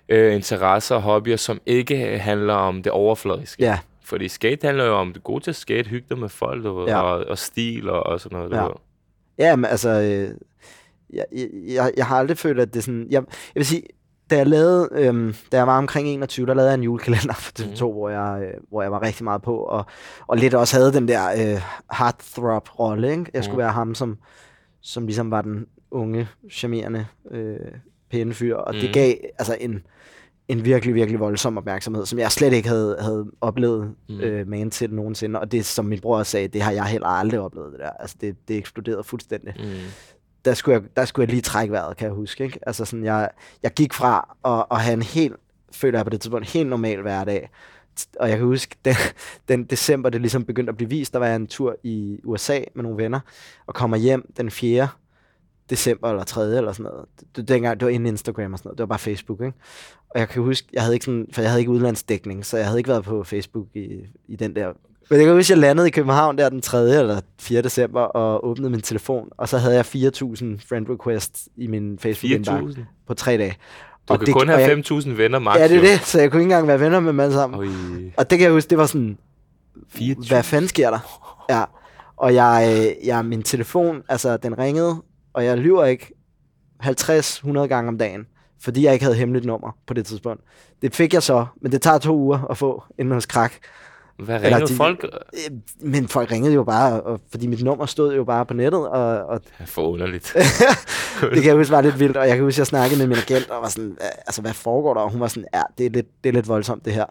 øh, 0.08 0.34
interesser 0.34 0.94
og 0.94 1.02
hobbyer, 1.02 1.36
som 1.36 1.60
ikke 1.66 2.18
handler 2.18 2.54
om 2.54 2.82
det 2.82 2.92
overfladiske. 2.92 3.62
Ja, 3.64 3.78
Fordi 4.04 4.28
skate 4.28 4.66
handler 4.66 4.84
jo 4.84 4.94
om, 4.94 5.12
du 5.12 5.18
er 5.18 5.22
god 5.22 5.40
til 5.40 5.50
at 5.50 5.56
skate, 5.56 5.88
hygge 5.90 6.06
dig 6.10 6.18
med 6.18 6.28
folk, 6.28 6.64
du 6.64 6.84
Ja. 6.88 7.00
og, 7.00 7.24
og 7.26 7.38
stil 7.38 7.90
og, 7.90 8.06
og 8.06 8.20
sådan 8.20 8.36
noget. 8.36 8.50
Du 8.52 8.56
Ja. 8.56 8.62
ved. 8.62 8.70
ja 9.38 9.56
men 9.56 9.64
altså, 9.64 9.88
øh, 9.88 10.28
jeg, 11.12 11.24
jeg, 11.74 11.92
jeg 11.96 12.06
har 12.06 12.18
aldrig 12.18 12.38
følt, 12.38 12.60
at 12.60 12.68
det 12.74 12.78
er 12.78 12.82
sådan, 12.82 13.06
jeg, 13.10 13.22
jeg 13.22 13.24
vil 13.54 13.66
sige, 13.66 13.82
da 14.34 14.38
jeg 14.38 14.46
lavede, 14.46 14.88
øhm, 14.92 15.34
da 15.52 15.56
jeg 15.56 15.66
var 15.66 15.78
omkring 15.78 16.08
21, 16.08 16.46
der 16.46 16.54
lavede 16.54 16.70
jeg 16.70 16.74
en 16.78 16.82
julekalender 16.82 17.34
for 17.34 17.52
TV2, 17.58 17.64
Mhm. 17.84 17.90
mm. 17.90 17.92
hvor, 17.92 18.08
jeg, 18.08 18.42
øh, 18.42 18.54
hvor 18.68 18.82
jeg 18.82 18.92
var 18.92 19.02
rigtig 19.02 19.24
meget 19.24 19.42
på, 19.42 19.56
og, 19.56 19.84
og 20.26 20.36
lidt 20.36 20.54
også 20.54 20.76
havde 20.76 20.92
den 20.92 21.08
der 21.08 21.28
øh, 21.30 21.60
heartthrob-rolle, 21.98 23.10
ikke? 23.10 23.24
Jeg 23.34 23.44
skulle 23.44 23.54
Mhm. 23.54 23.58
være 23.62 23.72
ham, 23.72 23.94
som, 23.94 24.18
som 24.82 25.06
ligesom 25.06 25.30
var 25.30 25.42
den 25.42 25.66
unge, 25.90 26.28
charmerende, 26.52 27.06
øh, 27.30 27.56
pæne 28.10 28.34
fyr, 28.34 28.56
og 28.56 28.74
Mhm. 28.74 28.80
det 28.80 28.94
gav 28.94 29.14
altså 29.38 29.56
en, 29.60 29.82
en 30.48 30.64
virkelig, 30.64 30.94
virkelig 30.94 31.20
voldsom 31.20 31.58
opmærksomhed, 31.58 32.06
som 32.06 32.18
jeg 32.18 32.32
slet 32.32 32.52
ikke 32.52 32.68
havde, 32.68 32.96
havde 33.00 33.26
oplevet 33.40 33.94
mm. 34.08 34.20
øh, 34.20 34.48
man 34.48 34.70
til 34.70 34.94
nogensinde, 34.94 35.40
og 35.40 35.52
det, 35.52 35.64
som 35.64 35.84
min 35.84 36.00
bror 36.00 36.22
sagde, 36.22 36.48
det 36.48 36.62
har 36.62 36.72
jeg 36.72 36.84
heller 36.84 37.06
aldrig 37.08 37.40
oplevet, 37.40 37.72
det 37.72 37.80
der. 37.80 37.90
Altså, 37.90 38.16
det, 38.20 38.36
det 38.48 38.56
eksploderede 38.56 39.04
fuldstændig 39.04 39.54
Mm 39.58 39.64
der 40.44 40.54
skulle, 40.54 40.80
jeg, 40.80 40.83
der 40.96 41.04
skulle 41.04 41.24
jeg 41.24 41.30
lige 41.30 41.42
trække 41.42 41.72
vejret, 41.72 41.96
kan 41.96 42.07
jeg 42.07 42.14
huske. 42.14 42.44
Ikke? 42.44 42.59
Altså 42.62 42.85
sådan, 42.85 43.04
jeg, 43.04 43.30
jeg 43.62 43.70
gik 43.70 43.92
fra 43.92 44.37
at, 44.44 44.66
at 44.70 44.83
have 44.83 44.94
en 44.94 45.02
helt, 45.02 45.37
føler 45.72 45.98
jeg 45.98 46.07
på 46.07 46.11
det 46.11 46.20
tidspunkt, 46.20 46.50
helt 46.50 46.68
normal 46.68 47.02
hverdag. 47.02 47.50
Og 48.20 48.28
jeg 48.28 48.38
kan 48.38 48.46
huske, 48.46 48.76
den, 48.85 48.94
den 49.48 49.64
december, 49.64 50.11
det 50.11 50.20
ligesom 50.20 50.44
begyndte 50.44 50.70
at 50.70 50.76
blive 50.76 50.90
vist, 50.90 51.12
der 51.12 51.18
var 51.18 51.26
jeg 51.26 51.37
en 51.37 51.46
tur 51.46 51.76
i 51.83 52.20
USA 52.24 52.61
med 52.74 52.83
nogle 52.83 53.02
venner, 53.02 53.20
og 53.66 53.74
kommer 53.74 53.96
hjem 53.96 54.33
den 54.37 54.50
4. 54.50 54.88
december 55.70 56.11
eller 56.11 56.24
3. 56.24 56.57
eller 56.57 56.72
sådan 56.72 56.90
noget. 56.92 57.07
Det, 57.20 57.37
det, 57.37 57.48
dengang, 57.48 57.80
det 57.80 57.87
var 57.87 57.92
inden 57.92 58.07
Instagram 58.07 58.52
og 58.52 58.59
sådan 58.59 58.68
noget, 58.68 58.78
det 58.78 58.83
var 58.83 58.87
bare 58.87 58.98
Facebook, 58.98 59.40
ikke? 59.40 59.59
Og 60.11 60.20
jeg 60.20 60.28
kan 60.28 60.42
huske, 60.42 60.68
jeg 60.72 60.83
havde 60.83 60.94
ikke 60.94 61.04
sådan, 61.04 61.26
for 61.33 61.42
jeg 61.42 61.50
havde 61.50 61.61
ikke 61.61 61.72
udlandsdækning, 61.72 62.46
så 62.46 62.57
jeg 62.57 62.66
havde 62.66 62.78
ikke 62.78 62.88
været 62.88 63.04
på 63.04 63.24
Facebook 63.24 63.66
i, 63.74 64.07
i 64.28 64.37
den 64.37 64.57
der 64.57 64.72
men 65.10 65.18
jeg 65.18 65.26
kan 65.26 65.34
huske, 65.34 65.52
jeg 65.52 65.58
landede 65.58 65.88
i 65.88 65.90
København 65.90 66.38
der 66.38 66.48
den 66.48 66.60
3. 66.60 66.78
eller 66.98 67.20
4. 67.40 67.62
december 67.62 68.00
og 68.00 68.46
åbnede 68.46 68.70
min 68.70 68.80
telefon, 68.80 69.28
og 69.38 69.48
så 69.48 69.58
havde 69.58 69.74
jeg 69.74 69.84
4.000 69.84 70.68
friend 70.68 70.86
requests 70.90 71.48
i 71.56 71.66
min 71.66 71.98
Facebook-indbakke 71.98 72.68
4.000? 72.68 72.80
på 73.06 73.14
tre 73.14 73.36
dage. 73.38 73.56
Du 74.08 74.12
Og 74.12 74.18
kan 74.18 74.26
det- 74.26 74.34
kun 74.34 74.48
have 74.48 74.60
jeg- 74.60 74.70
5.000 74.70 75.16
venner 75.16 75.38
max. 75.38 75.58
Ja, 75.58 75.68
det 75.68 75.76
er 75.76 75.80
det, 75.80 76.00
så 76.00 76.20
jeg 76.20 76.30
kunne 76.30 76.40
ikke 76.42 76.52
engang 76.52 76.68
være 76.68 76.80
venner 76.80 77.00
med 77.00 77.24
alle 77.24 77.34
sammen. 77.34 77.58
Oj, 77.60 77.66
Og 78.16 78.30
det 78.30 78.38
kan 78.38 78.44
jeg 78.44 78.52
huske, 78.52 78.70
det 78.70 78.78
var 78.78 78.86
sådan, 78.86 79.18
4.000. 79.88 80.28
hvad 80.28 80.42
fanden 80.42 80.68
sker 80.68 80.90
der? 80.90 81.20
Ja, 81.50 81.64
og 82.16 82.34
jeg, 82.34 82.74
øh, 83.00 83.06
jeg, 83.06 83.24
min 83.24 83.42
telefon, 83.42 84.02
altså 84.08 84.36
den 84.36 84.58
ringede, 84.58 84.96
og 85.32 85.44
jeg 85.44 85.58
lyver 85.58 85.84
ikke 85.84 86.12
50-100 86.82 87.66
gange 87.66 87.88
om 87.88 87.98
dagen, 87.98 88.26
fordi 88.62 88.84
jeg 88.84 88.92
ikke 88.92 89.04
havde 89.04 89.16
hemmeligt 89.16 89.44
nummer 89.46 89.76
på 89.86 89.94
det 89.94 90.06
tidspunkt. 90.06 90.42
Det 90.82 90.94
fik 90.94 91.14
jeg 91.14 91.22
så, 91.22 91.46
men 91.62 91.72
det 91.72 91.82
tager 91.82 91.98
to 91.98 92.16
uger 92.16 92.46
at 92.50 92.58
få 92.58 92.82
inden 92.98 93.14
hos 93.14 93.26
Krak. 93.26 93.52
Hvad 94.18 94.35
Eller 94.37 94.48
ringer 94.48 94.66
de- 94.66 94.74
folk? 94.74 95.05
Øh, 95.35 95.57
Men 95.81 96.09
folk 96.09 96.31
ringede 96.31 96.55
jo 96.55 96.64
bare, 96.64 97.00
og, 97.03 97.20
fordi 97.31 97.46
mit 97.46 97.62
nummer 97.64 97.87
stod 97.87 98.14
jo 98.14 98.24
bare 98.24 98.46
på 98.46 98.55
nettet, 98.55 98.88
og, 98.88 99.03
og 99.27 99.40
Det 99.44 99.50
er 99.59 99.66
for 99.66 99.83
underligt. 99.83 100.33
det 101.20 101.33
kan 101.35 101.44
jeg 101.44 101.55
huske 101.55 101.72
var 101.72 101.81
lidt 101.81 101.98
vildt, 102.00 102.16
og 102.16 102.29
jeg 102.29 102.37
kan 102.37 102.44
huske, 102.44 102.55
at 102.55 102.59
jeg 102.59 102.66
snakkede 102.66 102.98
med 102.98 103.07
min 103.07 103.16
agent, 103.16 103.50
og 103.50 103.62
var 103.62 103.68
sådan, 103.68 103.96
"Hva- 104.00 104.22
altså 104.27 104.40
hvad 104.40 104.53
foregår 104.53 104.94
der? 104.94 105.00
Og 105.00 105.11
hun 105.11 105.20
var 105.20 105.29
sådan, 105.29 105.44
ja, 105.55 105.62
det 105.79 105.87
er 105.87 105.90
lidt, 105.90 106.07
det 106.24 106.29
er 106.31 106.35
lidt 106.35 106.48
voldsomt 106.48 106.85
det 106.85 106.92
her. 106.92 107.05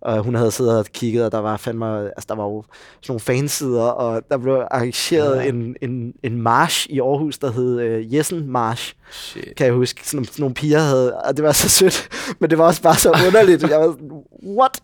Og 0.00 0.22
hun 0.24 0.34
havde 0.34 0.50
siddet 0.50 0.78
og 0.78 0.84
kigget, 0.86 1.24
og 1.24 1.32
der 1.32 1.38
var 1.38 1.56
fandme, 1.56 2.04
altså 2.04 2.26
der 2.28 2.34
var 2.34 2.44
jo 2.44 2.64
sådan 3.02 3.12
nogle 3.12 3.20
fansider, 3.20 3.82
og 3.84 4.22
der 4.30 4.38
blev 4.38 4.54
arrangeret 4.70 5.36
ja. 5.36 5.48
en, 5.48 5.76
en, 5.82 6.12
en 6.22 6.42
march 6.42 6.86
i 6.90 7.00
Aarhus, 7.00 7.38
der 7.38 7.52
hed 7.52 7.80
øh, 7.80 8.14
Jessen 8.14 8.46
March, 8.52 8.94
Shit. 9.10 9.56
kan 9.56 9.66
jeg 9.66 9.74
huske. 9.74 10.08
Sådan, 10.08 10.24
sådan 10.24 10.42
nogle 10.42 10.54
piger 10.54 10.78
havde, 10.80 11.16
og 11.16 11.36
det 11.36 11.44
var 11.44 11.52
så 11.52 11.68
sødt, 11.68 12.08
men 12.40 12.50
det 12.50 12.58
var 12.58 12.64
også 12.64 12.82
bare 12.82 12.96
så 12.96 13.10
underligt. 13.26 13.62
Jeg 13.70 13.80
var 13.80 13.92
sådan, 13.92 14.10
what? 14.58 14.80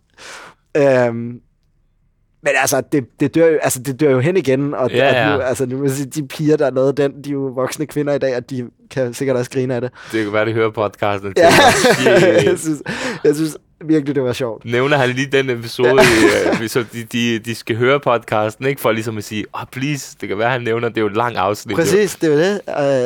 Øhm, 0.76 1.40
men 2.48 2.60
altså, 2.60 2.82
det, 2.92 3.04
det, 3.20 3.34
dør 3.34 3.46
jo, 3.46 3.58
altså, 3.62 3.78
det 3.82 4.00
dør 4.00 4.10
jo 4.10 4.20
hen 4.20 4.36
igen, 4.36 4.74
og, 4.74 4.90
Ja, 4.90 5.28
ja. 5.28 5.36
nu, 5.36 5.42
altså, 5.42 5.66
nu 5.66 5.86
de 6.14 6.28
piger, 6.28 6.56
der 6.56 6.70
lavede 6.70 6.92
den, 6.92 7.24
de 7.24 7.28
er 7.28 7.32
jo 7.32 7.40
voksne 7.40 7.86
kvinder 7.86 8.12
i 8.12 8.18
dag, 8.18 8.36
og 8.36 8.50
de 8.50 8.70
kan 8.90 9.14
sikkert 9.14 9.36
også 9.36 9.50
grine 9.50 9.74
af 9.74 9.80
det. 9.80 9.90
Det 10.12 10.24
kan 10.24 10.32
være, 10.32 10.46
de 10.46 10.52
hører 10.52 10.70
podcasten. 10.70 11.32
Ja, 11.36 11.42
jeg, 12.50 12.58
synes, 12.58 12.82
jeg 13.24 13.34
synes 13.34 13.56
virkelig, 13.84 14.14
det 14.14 14.22
var 14.22 14.32
sjovt. 14.32 14.64
Nævner 14.64 14.96
han 14.96 15.10
lige 15.10 15.26
den 15.26 15.50
episode, 15.50 15.88
ja. 15.88 16.62
i, 16.64 16.68
så 16.68 16.84
de, 16.92 17.04
de, 17.04 17.38
de 17.38 17.54
skal 17.54 17.76
høre 17.76 18.00
podcasten, 18.00 18.66
ikke? 18.66 18.80
For 18.80 18.92
ligesom 18.92 19.18
at 19.18 19.24
sige, 19.24 19.44
oh, 19.52 19.66
please, 19.72 20.16
det 20.20 20.28
kan 20.28 20.38
være, 20.38 20.50
han 20.50 20.62
nævner, 20.62 20.88
det 20.88 20.96
er 20.96 21.00
jo 21.00 21.06
et 21.06 21.16
langt 21.16 21.38
afsnit. 21.38 21.72
jo. 21.72 21.82
Præcis, 21.82 22.16
det 22.16 22.30
var 22.30 22.36
det. 22.36 22.60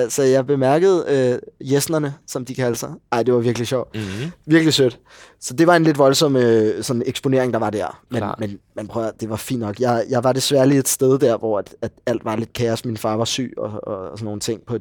Uh, 0.04 0.10
så 0.10 0.22
jeg 0.22 0.46
bemærkede 0.46 1.38
uh, 1.62 1.72
jesnerne, 1.72 2.14
som 2.26 2.44
de 2.44 2.54
kalder 2.54 2.74
sig. 2.74 2.90
Ej, 3.12 3.22
det 3.22 3.34
var 3.34 3.40
virkelig 3.40 3.68
sjovt. 3.68 3.94
Mm-hmm. 3.94 4.30
Virkelig 4.46 4.74
sødt. 4.74 4.98
Så 5.40 5.54
det 5.54 5.66
var 5.66 5.76
en 5.76 5.84
lidt 5.84 5.98
voldsom 5.98 6.36
øh, 6.36 6.82
sådan 6.82 7.02
eksponering, 7.06 7.52
der 7.52 7.58
var 7.58 7.70
der. 7.70 8.02
Men, 8.10 8.22
men, 8.38 8.58
men 8.76 8.88
prøv 8.88 9.04
at, 9.04 9.12
det 9.20 9.30
var 9.30 9.36
fint 9.36 9.60
nok. 9.60 9.80
Jeg, 9.80 10.04
jeg 10.10 10.24
var 10.24 10.32
desværre 10.32 10.68
lige 10.68 10.78
et 10.78 10.88
sted 10.88 11.18
der, 11.18 11.38
hvor 11.38 11.58
at, 11.58 11.74
at 11.82 11.92
alt 12.06 12.24
var 12.24 12.36
lidt 12.36 12.52
kaos. 12.52 12.84
Min 12.84 12.96
far 12.96 13.16
var 13.16 13.24
syg 13.24 13.54
og, 13.56 13.70
og, 13.82 14.10
og 14.10 14.18
sådan 14.18 14.24
nogle 14.24 14.40
ting 14.40 14.60
på, 14.66 14.78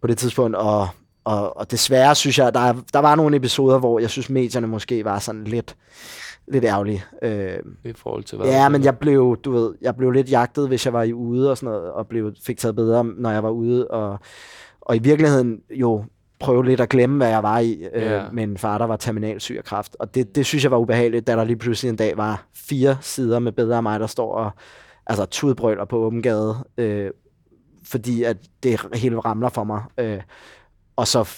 på 0.00 0.06
det 0.06 0.18
tidspunkt. 0.18 0.56
Og, 0.56 0.88
og, 1.28 1.56
og 1.56 1.70
desværre 1.70 2.14
synes 2.14 2.38
jeg, 2.38 2.54
der, 2.54 2.74
der 2.92 2.98
var 2.98 3.14
nogle 3.14 3.36
episoder, 3.36 3.78
hvor 3.78 3.98
jeg 3.98 4.10
synes, 4.10 4.30
medierne 4.30 4.66
måske 4.66 5.04
var 5.04 5.18
sådan 5.18 5.44
lidt, 5.44 5.76
lidt 6.48 6.64
ærgerlige. 6.64 7.04
Øh, 7.22 7.58
I 7.84 7.92
forhold 7.92 8.24
til 8.24 8.38
hvad? 8.38 8.48
Ja, 8.48 8.68
men 8.68 8.84
jeg 8.84 8.98
blev, 8.98 9.36
du 9.44 9.52
ved, 9.52 9.74
jeg 9.80 9.96
blev 9.96 10.10
lidt 10.10 10.30
jagtet, 10.30 10.68
hvis 10.68 10.86
jeg 10.86 10.92
var 10.92 11.02
i 11.02 11.12
ude 11.12 11.50
og 11.50 11.56
sådan 11.58 11.74
noget, 11.74 11.92
og 11.92 12.06
blev, 12.06 12.32
fik 12.46 12.58
taget 12.58 12.76
bedre, 12.76 13.04
når 13.04 13.30
jeg 13.30 13.42
var 13.42 13.50
ude, 13.50 13.88
og, 13.88 14.18
og 14.80 14.96
i 14.96 14.98
virkeligheden 14.98 15.60
jo 15.70 16.04
prøve 16.40 16.64
lidt 16.64 16.80
at 16.80 16.88
glemme, 16.88 17.16
hvad 17.16 17.28
jeg 17.28 17.42
var 17.42 17.58
i, 17.58 17.86
øh, 17.94 18.02
Ja. 18.02 18.22
med 18.32 18.44
en 18.44 18.58
far, 18.58 18.78
der 18.78 18.84
var 18.84 18.96
terminalsyg 18.96 19.56
af 19.58 19.64
kræft. 19.64 19.96
Og 20.00 20.14
det, 20.14 20.34
det 20.36 20.46
synes 20.46 20.64
jeg 20.64 20.70
var 20.70 20.78
ubehageligt, 20.78 21.26
da 21.26 21.32
der 21.32 21.44
lige 21.44 21.56
pludselig 21.56 21.88
en 21.90 21.96
dag 21.96 22.16
var 22.16 22.46
fire 22.54 22.96
sider 23.00 23.38
med 23.38 23.52
bedre 23.52 23.76
af 23.76 23.82
mig, 23.82 24.00
der 24.00 24.06
står 24.06 24.34
og 24.34 24.50
altså, 25.06 25.24
tudbrøler 25.24 25.84
på 25.84 25.96
åben 25.96 26.22
gade, 26.22 26.54
øh, 26.78 27.10
fordi 27.84 28.22
at 28.22 28.36
det 28.62 28.80
hele 28.94 29.18
ramler 29.18 29.48
for 29.48 29.64
mig. 29.64 29.82
Øh, 29.98 30.20
og 30.98 31.08
så 31.08 31.28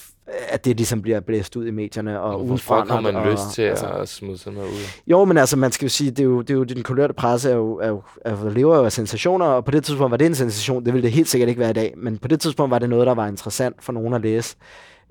at 0.49 0.65
det 0.65 0.77
ligesom 0.77 1.01
bliver 1.01 1.19
blæst 1.19 1.55
ud 1.55 1.67
i 1.67 1.71
medierne. 1.71 2.21
Og 2.21 2.39
Hvorfor 2.39 2.85
har 2.89 3.01
man 3.01 3.15
og, 3.15 3.31
lyst 3.31 3.43
til 3.53 3.61
altså, 3.61 3.87
at 3.87 4.09
smide 4.09 4.37
sådan 4.37 4.53
noget 4.53 4.69
ud? 4.69 5.01
jo, 5.07 5.25
men 5.25 5.37
altså, 5.37 5.57
man 5.57 5.71
skal 5.71 5.85
jo 5.85 5.89
sige, 5.89 6.11
det 6.11 6.19
er 6.19 6.23
jo, 6.23 6.41
det 6.41 6.49
er 6.49 6.53
jo 6.53 6.63
den 6.63 6.83
kulørte 6.83 7.13
presse 7.13 7.49
er 7.49 7.55
jo, 7.55 7.77
er 7.77 7.87
jo, 7.87 8.01
er 8.25 8.31
jo, 8.31 8.49
lever 8.49 8.77
jo 8.77 8.85
af 8.85 8.91
sensationer, 8.91 9.45
og 9.45 9.65
på 9.65 9.71
det 9.71 9.83
tidspunkt 9.83 10.11
var 10.11 10.17
det 10.17 10.27
en 10.27 10.35
sensation, 10.35 10.85
det 10.85 10.93
ville 10.93 11.03
det 11.03 11.11
helt 11.11 11.27
sikkert 11.27 11.49
ikke 11.49 11.59
være 11.59 11.69
i 11.69 11.73
dag, 11.73 11.93
men 11.97 12.17
på 12.17 12.27
det 12.27 12.39
tidspunkt 12.39 12.71
var 12.71 12.79
det 12.79 12.89
noget, 12.89 13.07
der 13.07 13.13
var 13.13 13.27
interessant 13.27 13.83
for 13.83 13.93
nogen 13.93 14.13
at 14.13 14.21
læse. 14.21 14.55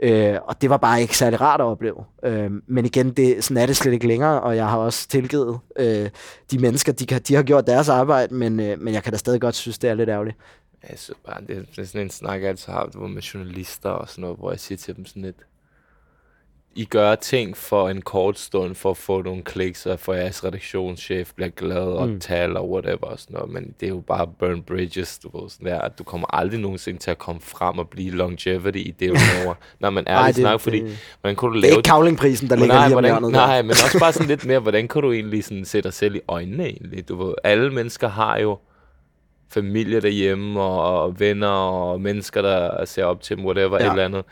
Øh, 0.02 0.36
og 0.44 0.62
det 0.62 0.70
var 0.70 0.76
bare 0.76 1.00
ikke 1.00 1.16
særlig 1.16 1.40
rart 1.40 1.60
at 1.60 1.64
opleve. 1.64 2.04
Øh, 2.24 2.50
men 2.68 2.84
igen, 2.84 3.10
det, 3.10 3.44
sådan 3.44 3.62
er 3.62 3.66
det 3.66 3.76
slet 3.76 3.92
ikke 3.92 4.06
længere, 4.06 4.40
og 4.40 4.56
jeg 4.56 4.66
har 4.68 4.78
også 4.78 5.08
tilgivet 5.08 5.58
øh, 5.78 6.08
de 6.50 6.58
mennesker, 6.58 6.92
de, 6.92 7.06
kan, 7.06 7.20
de 7.28 7.34
har 7.34 7.42
gjort 7.42 7.66
deres 7.66 7.88
arbejde, 7.88 8.34
men, 8.34 8.60
øh, 8.60 8.80
men 8.80 8.94
jeg 8.94 9.02
kan 9.02 9.12
da 9.12 9.18
stadig 9.18 9.40
godt 9.40 9.54
synes, 9.54 9.78
det 9.78 9.90
er 9.90 9.94
lidt 9.94 10.08
ærgerligt. 10.08 10.36
Synes 10.86 11.18
bare, 11.26 11.40
det, 11.40 11.48
det 11.76 11.78
er 11.78 11.84
sådan 11.84 12.00
en 12.00 12.10
snak, 12.10 12.40
jeg 12.40 12.48
altid 12.48 12.72
har 12.72 12.78
haft 12.80 12.94
med 12.94 13.22
journalister 13.22 13.90
og 13.90 14.08
sådan 14.08 14.22
noget, 14.22 14.36
hvor 14.38 14.50
jeg 14.50 14.60
siger 14.60 14.76
til 14.78 14.96
dem 14.96 15.06
sådan 15.06 15.22
lidt, 15.22 15.36
I 16.74 16.84
gør 16.84 17.14
ting 17.14 17.56
for 17.56 17.88
en 17.88 18.02
kort 18.02 18.38
stund 18.38 18.74
for 18.74 18.90
at 18.90 18.96
få 18.96 19.22
nogle 19.22 19.42
kliks, 19.42 19.86
og 19.86 20.00
for 20.00 20.14
jeres 20.14 20.44
redaktionschef 20.44 21.32
bliver 21.34 21.48
glad 21.48 21.76
og 21.82 22.08
Mm. 22.08 22.20
taler 22.20 22.60
og 22.60 22.70
whatever 22.70 23.06
og 23.06 23.18
sådan 23.18 23.34
noget, 23.34 23.50
men 23.50 23.74
det 23.80 23.86
er 23.86 23.90
jo 23.90 24.00
bare 24.00 24.26
burn 24.38 24.62
bridges, 24.62 25.18
du 25.18 25.40
ved, 25.40 25.50
sådan 25.50 25.66
der, 25.66 25.80
at 25.80 25.98
du 25.98 26.04
kommer 26.04 26.34
aldrig 26.34 26.60
nogensinde 26.60 26.98
til 26.98 27.10
at 27.10 27.18
komme 27.18 27.40
frem 27.40 27.78
og 27.78 27.88
blive 27.88 28.10
longevity 28.10 28.78
i 28.78 28.90
det, 29.00 29.08
laver. 29.08 29.54
Nej, 29.80 29.90
men 29.90 30.04
ærligt 30.08 30.36
det- 30.36 30.42
snak, 30.42 30.60
fordi 30.60 30.80
det- 30.80 30.98
hvordan 31.20 31.36
kunne 31.36 31.48
du 31.48 31.54
Det 31.54 31.62
lave 31.62 31.72
er 31.72 31.76
ikke 31.76 31.86
kavlingprisen, 31.88 32.50
der 32.50 32.56
ligger 32.56 32.74
nej, 32.74 32.86
lige 32.88 32.96
om 32.96 33.04
hvordan, 33.04 33.32
nej, 33.32 33.56
der. 33.56 33.62
men 33.62 33.70
også 33.70 33.96
bare 34.00 34.12
sådan 34.12 34.28
lidt 34.28 34.46
mere, 34.46 34.60
hvordan 34.60 34.88
kan 34.88 35.02
du 35.02 35.12
egentlig 35.12 35.44
sådan 35.44 35.64
sætte 35.64 35.86
dig 35.86 35.94
selv 35.94 36.14
i 36.14 36.20
øjnene 36.28 36.64
egentlig? 36.64 37.08
Du 37.08 37.24
ved, 37.26 37.34
alle 37.44 37.70
mennesker 37.72 38.08
har 38.08 38.38
jo 38.38 38.58
familie 39.52 40.00
derhjemme, 40.00 40.60
og, 40.60 41.02
og 41.02 41.20
venner, 41.20 41.48
og 41.48 42.00
mennesker, 42.00 42.42
der 42.42 42.84
ser 42.84 43.04
op 43.04 43.22
til 43.22 43.36
dem, 43.36 43.44
whatever, 43.44 43.76
Ja. 43.80 43.86
et 43.86 43.90
eller 43.90 44.04
andet. 44.04 44.24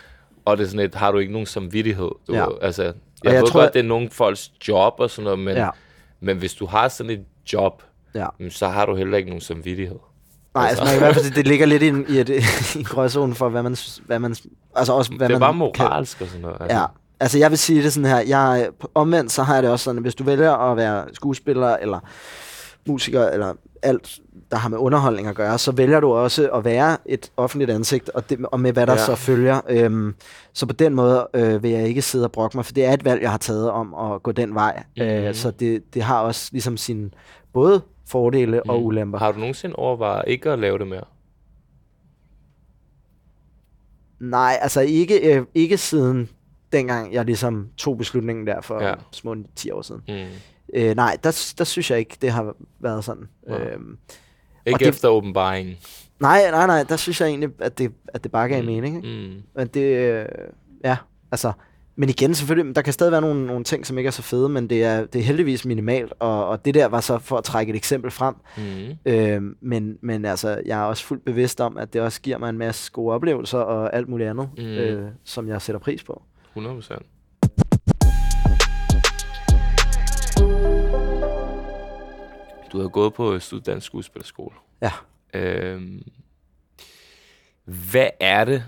Og 0.45 0.57
det 0.57 0.65
er 0.65 0.69
sådan 0.69 0.81
lidt, 0.81 0.95
har 0.95 1.13
du 1.13 1.19
ikke 1.19 1.33
nogen 1.33 1.47
samvittighed? 1.47 2.11
Du 2.29 2.35
Ja. 2.35 2.47
altså, 2.63 2.83
jeg, 2.83 2.93
jeg 3.25 3.33
jeg 3.33 3.43
ved 3.43 3.49
tror, 3.49 3.61
godt, 3.61 3.69
at- 3.69 3.75
det 3.75 3.81
er 3.81 3.85
nogle 3.89 4.11
folks 4.13 4.51
job 4.69 4.95
og 4.99 5.11
sådan 5.11 5.25
noget, 5.25 5.39
men, 5.39 5.57
Ja. 5.57 5.69
men 6.21 6.37
hvis 6.37 6.55
du 6.55 6.67
har 6.67 6.89
sådan 6.89 7.11
et 7.13 7.25
job, 7.53 7.83
Ja. 8.15 8.27
så 8.51 8.69
har 8.69 8.87
du 8.87 8.95
heller 8.95 9.17
ikke 9.17 9.29
nogen 9.31 9.41
samvittighed. 9.41 9.99
Nej, 10.55 10.67
altså, 10.69 10.85
kan 10.85 10.95
i 10.95 10.99
hvert 10.99 11.15
fald, 11.15 11.35
det 11.39 11.47
ligger 11.47 11.67
lidt 11.67 11.83
i 11.83 11.89
en, 11.89 12.05
i, 12.09 12.19
et, 12.19 12.29
i 12.29 12.79
en 12.79 12.85
for, 13.35 13.49
hvad 13.49 13.63
man, 13.63 13.77
hvad 14.07 14.19
man, 14.19 14.37
altså 14.77 14.93
også, 14.93 15.13
hvad 15.17 15.29
det 15.29 15.35
er 15.35 15.39
man 15.39 15.59
bare 15.59 15.71
kan- 15.75 15.85
moralsk 15.87 16.21
og 16.21 16.27
sådan 16.27 16.43
noget. 16.43 16.57
Altså. 16.61 16.77
Ja, 16.77 16.85
altså 17.21 17.39
jeg 17.39 17.51
vil 17.51 17.59
sige 17.59 17.83
det 17.83 17.93
sådan 17.93 18.11
her, 18.11 18.19
jeg, 18.21 18.69
omvendt 18.95 19.33
så 19.33 19.43
har 19.43 19.55
jeg 19.55 19.63
det 19.63 19.71
også 19.71 19.85
sådan, 19.85 19.99
at 19.99 20.03
hvis 20.05 20.15
du 20.15 20.25
vælger 20.25 20.53
at 20.53 20.77
være 20.77 21.05
skuespiller, 21.13 21.77
eller 21.77 21.99
musiker, 22.89 23.29
eller 23.29 23.55
alt, 23.83 24.21
der 24.51 24.57
har 24.57 24.69
med 24.69 24.79
underholdning 24.79 25.29
at 25.29 25.35
gøre, 25.35 25.59
så 25.59 25.73
vælger 25.73 26.01
du 26.01 26.13
også 26.13 26.51
at 26.51 26.65
være 26.65 26.97
et 27.07 27.33
offentligt 27.37 27.71
ansigt, 27.71 28.09
og, 28.09 28.31
det, 28.31 28.47
og 28.53 28.61
med 28.61 28.73
hvad 28.73 28.87
der 28.87 28.93
ja. 28.93 28.99
Så 28.99 29.15
følger. 29.15 29.61
Øhm, 29.69 30.15
så 30.53 30.67
på 30.67 30.73
den 30.73 30.95
måde 30.95 31.29
øh, 31.35 31.63
vil 31.63 31.71
jeg 31.71 31.89
ikke 31.89 32.03
sidde 32.03 32.25
og 32.25 32.33
brokke 32.33 32.57
mig, 32.57 32.65
for 32.65 32.73
det 32.73 32.85
er 32.85 32.93
et 32.93 33.05
valg, 33.05 33.23
jeg 33.23 33.31
har 33.31 33.39
taget 33.39 33.71
om 33.71 33.95
at 33.95 34.23
gå 34.23 34.33
den 34.33 34.55
vej. 34.55 34.83
Mm. 34.97 35.03
Øh, 35.03 35.25
Mhm. 35.25 35.35
så 35.35 35.51
det, 35.51 35.95
det 35.95 36.03
har 36.03 36.21
også 36.23 36.49
ligesom 36.53 36.77
sine 36.77 37.11
både 37.53 37.81
fordele 38.07 38.63
mm. 38.65 38.71
og 38.71 38.85
ulemper. 38.85 39.19
Har 39.19 39.33
du 39.33 39.39
nogensinde 39.39 39.77
overvejet 39.77 40.25
ikke 40.27 40.51
at 40.51 40.59
lave 40.59 40.79
det 40.79 40.87
mere? 40.87 41.05
Nej, 44.21 44.59
altså 44.61 44.81
ikke, 44.81 45.35
øh, 45.37 45.47
ikke 45.55 45.77
siden 45.79 46.29
dengang 46.73 47.13
jeg 47.13 47.25
ligesom 47.25 47.69
tog 47.77 47.99
beslutningen 47.99 48.47
der 48.47 48.61
for. 48.61 48.83
Ja. 48.83 48.95
små 49.13 49.37
10 49.57 49.71
år 49.71 49.83
siden. 49.83 50.03
Mm. 50.09 50.15
Øh, 50.75 50.97
nej, 50.97 51.17
der, 51.25 51.53
der 51.59 51.65
synes 51.65 51.91
jeg 51.91 51.99
ikke, 51.99 52.17
det 52.23 52.31
har 52.31 52.55
været 52.81 53.05
sådan. 53.05 53.29
Nej. 53.49 53.59
Øhm, 53.61 53.99
Ikke 54.67 54.79
det- 54.79 54.89
efter 54.89 55.09
åbenbaringen. 55.09 55.77
nej, 56.21 56.51
nej, 56.51 56.67
nej, 56.67 56.83
der 56.83 56.97
synes 56.97 57.21
jeg 57.21 57.29
egentlig, 57.29 57.49
at 57.59 57.79
det, 57.79 57.93
at 58.09 58.25
det 58.25 58.33
bare 58.33 58.49
gav 58.49 58.61
mm. 58.63 58.67
mening. 58.67 58.97
Ikke? 58.97 59.29
Mm. 59.29 59.43
Men 59.57 59.67
det, 59.67 59.81
øh, 59.97 60.27
ja, 60.85 60.97
altså, 61.33 61.53
men 61.97 62.09
igen 62.09 62.35
selvfølgelig, 62.35 62.77
der 62.77 62.83
kan 62.83 62.93
stadig 62.93 63.13
være 63.13 63.21
nogle, 63.21 63.47
nogle 63.47 63.65
ting, 63.65 63.87
som 63.87 63.99
ikke 63.99 64.09
er 64.09 64.13
så 64.13 64.23
fede, 64.23 64.49
men 64.49 64.71
det 64.71 64.85
er, 64.85 65.05
det 65.07 65.19
er 65.19 65.23
heldigvis 65.23 65.65
minimalt, 65.65 66.13
og, 66.19 66.49
og 66.49 66.65
det 66.65 66.75
der 66.75 66.87
var 66.87 67.01
så 67.01 67.19
for 67.19 67.37
at 67.37 67.45
trække 67.45 67.71
et 67.71 67.77
eksempel 67.77 68.11
frem. 68.11 68.35
Mm. 68.57 69.13
Øh, 69.13 69.43
men, 69.61 69.99
men 70.03 70.25
altså, 70.25 70.63
jeg 70.67 70.81
er 70.81 70.85
også 70.85 71.05
fuldt 71.05 71.25
bevidst 71.25 71.61
om, 71.61 71.77
at 71.77 71.93
det 71.93 72.01
også 72.01 72.21
giver 72.21 72.39
mig 72.39 72.49
en 72.51 72.59
masse 72.59 72.93
gode 72.93 73.15
oplevelser 73.15 73.59
og 73.59 73.97
alt 73.97 74.09
muligt 74.09 74.31
andet. 74.31 74.49
Mm. 74.59 74.65
øh, 74.65 75.11
som 75.25 75.49
jeg 75.49 75.63
sætter 75.63 75.81
pris 75.81 76.05
på. 76.05 76.23
100 76.49 76.75
procent. 76.75 77.03
Du 82.73 82.81
har 82.81 82.89
gået 82.89 83.15
på 83.15 83.39
Syd 83.39 83.61
Dansk 83.61 83.87
Skuespillerskole. 83.87 84.55
Ja. 84.83 84.91
Øhm, 85.35 86.03
hvad 87.65 88.09
er 88.21 88.45
det, 88.45 88.65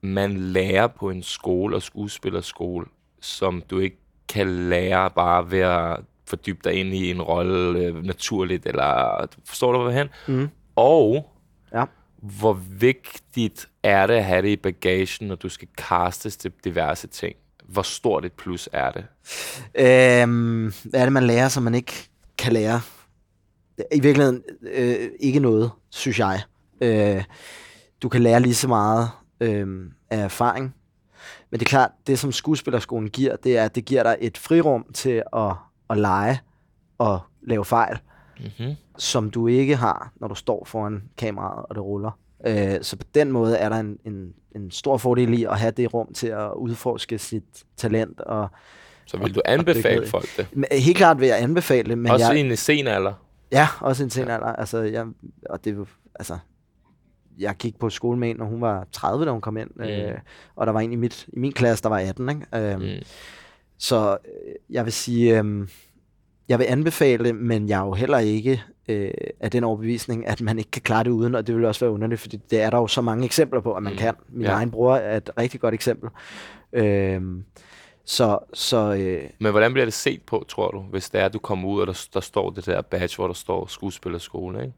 man 0.00 0.36
lærer 0.36 0.86
på 0.86 1.10
en 1.10 1.22
skole 1.22 1.76
og 1.76 1.82
skuespillerskole, 1.82 2.86
som 3.20 3.62
du 3.70 3.78
ikke 3.78 3.96
kan 4.28 4.68
lære 4.68 5.10
bare 5.10 5.50
ved 5.50 5.58
at 5.58 5.96
fordybe 6.26 6.60
dig 6.64 6.74
ind 6.74 6.88
i 6.94 7.10
en 7.10 7.22
rolle 7.22 7.78
øh, 7.78 8.04
naturligt, 8.04 8.66
eller 8.66 9.26
forstår 9.44 9.72
du, 9.72 9.82
hvad 9.82 9.94
jeg? 9.94 10.08
Mm. 10.28 10.48
Og 10.76 11.30
Ja. 11.74 11.84
hvor 12.16 12.52
vigtigt 12.70 13.68
er 13.82 14.06
det 14.06 14.14
at 14.14 14.24
have 14.24 14.42
det 14.42 14.48
i 14.48 14.56
bagagen, 14.56 15.28
når 15.28 15.34
du 15.34 15.48
skal 15.48 15.68
castes 15.76 16.36
til 16.36 16.52
diverse 16.64 17.06
ting? 17.06 17.36
Hvor 17.64 17.82
stort 17.82 18.24
et 18.24 18.32
plus 18.32 18.68
er 18.72 18.90
det? 18.90 19.04
Øhm, 19.74 20.72
hvad 20.84 21.00
er 21.00 21.04
det, 21.04 21.12
man 21.12 21.24
lærer, 21.26 21.48
som 21.48 21.62
man 21.62 21.74
ikke 21.74 21.92
kan 22.38 22.52
lære? 22.52 22.80
I 23.92 24.00
virkeligheden 24.00 24.42
øh, 24.72 25.08
ikke 25.20 25.40
noget, 25.40 25.70
synes 25.90 26.18
jeg. 26.18 26.40
Øh, 26.80 27.24
du 28.02 28.08
kan 28.08 28.22
lære 28.22 28.40
lige 28.40 28.54
så 28.54 28.68
meget 28.68 29.08
øh, 29.40 29.90
af 30.10 30.18
erfaring. 30.18 30.74
Men 31.50 31.60
det 31.60 31.66
er 31.66 31.70
klart, 31.70 31.90
det 32.06 32.18
som 32.18 32.32
skuespillerskolen 32.32 33.10
giver, 33.10 33.36
det 33.36 33.58
er, 33.58 33.64
at 33.64 33.74
det 33.74 33.84
giver 33.84 34.02
dig 34.02 34.16
et 34.20 34.38
frirum 34.38 34.86
til 34.94 35.22
at, 35.36 35.52
at 35.90 35.98
lege 35.98 36.40
og 36.98 37.20
lave 37.42 37.64
fejl, 37.64 37.98
Mm-hmm. 38.40 38.74
som 38.98 39.30
du 39.30 39.46
ikke 39.46 39.76
har, 39.76 40.12
når 40.16 40.28
du 40.28 40.34
står 40.34 40.64
foran 40.64 41.02
kameraet, 41.16 41.66
og 41.68 41.74
det 41.74 41.82
ruller. 41.84 42.18
Øh, 42.46 42.74
så 42.82 42.96
på 42.96 43.04
den 43.14 43.32
måde 43.32 43.56
er 43.56 43.68
der 43.68 43.76
en, 43.76 43.98
en, 44.04 44.32
en 44.56 44.70
stor 44.70 44.96
fordel 44.96 45.34
i 45.34 45.44
at 45.44 45.58
have 45.58 45.70
det 45.70 45.94
rum 45.94 46.12
til 46.14 46.26
at 46.26 46.50
udforske 46.56 47.18
sit 47.18 47.44
talent 47.76 48.20
og 48.20 48.48
Så 49.06 49.16
vil 49.16 49.34
du 49.34 49.40
anbefale 49.44 50.06
folk 50.06 50.28
det? 50.36 50.46
Helt 50.72 50.96
klart 50.96 51.20
vil 51.20 51.28
jeg 51.28 51.42
anbefale 51.42 51.88
det, 51.88 51.98
men 51.98 52.12
Også 52.12 52.26
jeg, 52.26 52.36
i 52.36 52.40
en 52.40 52.56
sen 52.56 52.86
alder? 52.86 53.12
Ja, 53.52 53.68
også 53.80 54.04
en 54.04 54.10
sen 54.10 54.28
alder. 54.28 54.46
Altså, 54.46 54.78
jeg, 54.78 55.06
og 55.50 55.64
det, 55.64 55.88
altså, 56.14 56.38
jeg 57.38 57.54
gik 57.58 57.78
på 57.78 57.90
skole 57.90 58.18
med 58.18 58.30
en, 58.30 58.36
når 58.36 58.44
hun 58.46 58.60
var 58.60 58.86
30, 58.92 59.24
da 59.24 59.30
hun 59.30 59.40
kom 59.40 59.56
ind, 59.56 59.70
mm. 59.76 59.82
øh, 59.82 60.18
og 60.56 60.66
der 60.66 60.72
var 60.72 60.80
en 60.80 60.92
i, 60.92 60.96
mit, 60.96 61.26
i 61.32 61.38
min 61.38 61.52
klasse, 61.52 61.82
der 61.82 61.88
var 61.88 61.98
18. 61.98 62.28
Ikke? 62.28 62.46
Øhm, 62.54 62.80
mm. 62.82 62.88
Så 63.78 64.10
øh, 64.24 64.54
jeg 64.70 64.84
vil 64.84 64.92
sige, 64.92 65.40
øh, 65.42 65.68
jeg 66.48 66.58
vil 66.58 66.64
anbefale 66.64 67.32
men 67.32 67.68
jeg 67.68 67.80
er 67.80 67.84
jo 67.86 67.92
heller 67.92 68.18
ikke 68.18 68.62
øh, 68.88 69.10
af 69.40 69.50
den 69.50 69.64
overbevisning, 69.64 70.26
at 70.26 70.40
man 70.40 70.58
ikke 70.58 70.70
kan 70.70 70.82
klare 70.82 71.04
det 71.04 71.10
uden, 71.10 71.34
og 71.34 71.46
det 71.46 71.56
vil 71.56 71.64
også 71.64 71.80
være 71.84 71.92
underligt, 71.92 72.20
fordi 72.20 72.36
det 72.50 72.60
er 72.62 72.70
der 72.70 72.78
jo 72.78 72.86
så 72.86 73.00
mange 73.00 73.24
eksempler 73.24 73.60
på, 73.60 73.72
at 73.74 73.82
man 73.82 73.92
Mm. 73.92 73.98
kan. 73.98 74.14
Min 74.28 74.42
Ja. 74.46 74.52
egen 74.52 74.70
bror 74.70 74.96
er 74.96 75.16
et 75.16 75.30
rigtig 75.38 75.60
godt 75.60 75.74
eksempel. 75.74 76.10
Øh, 76.72 77.22
så 78.04 78.38
så 78.54 78.94
øh, 78.94 79.30
Men 79.38 79.50
hvordan 79.50 79.72
bliver 79.72 79.86
det 79.86 79.94
set 79.94 80.22
på, 80.22 80.44
tror 80.48 80.70
du, 80.70 80.80
hvis 80.80 81.10
det 81.10 81.20
er, 81.20 81.24
at 81.24 81.32
du 81.32 81.38
kommer 81.38 81.68
ud, 81.68 81.80
og 81.80 81.86
der, 81.86 82.06
der 82.14 82.20
står 82.20 82.50
det 82.50 82.66
der 82.66 82.82
badge, 82.82 83.16
hvor 83.16 83.26
der 83.26 83.34
står 83.34 83.66
skuespillerskole, 83.66 84.60
ikke? 84.60 84.74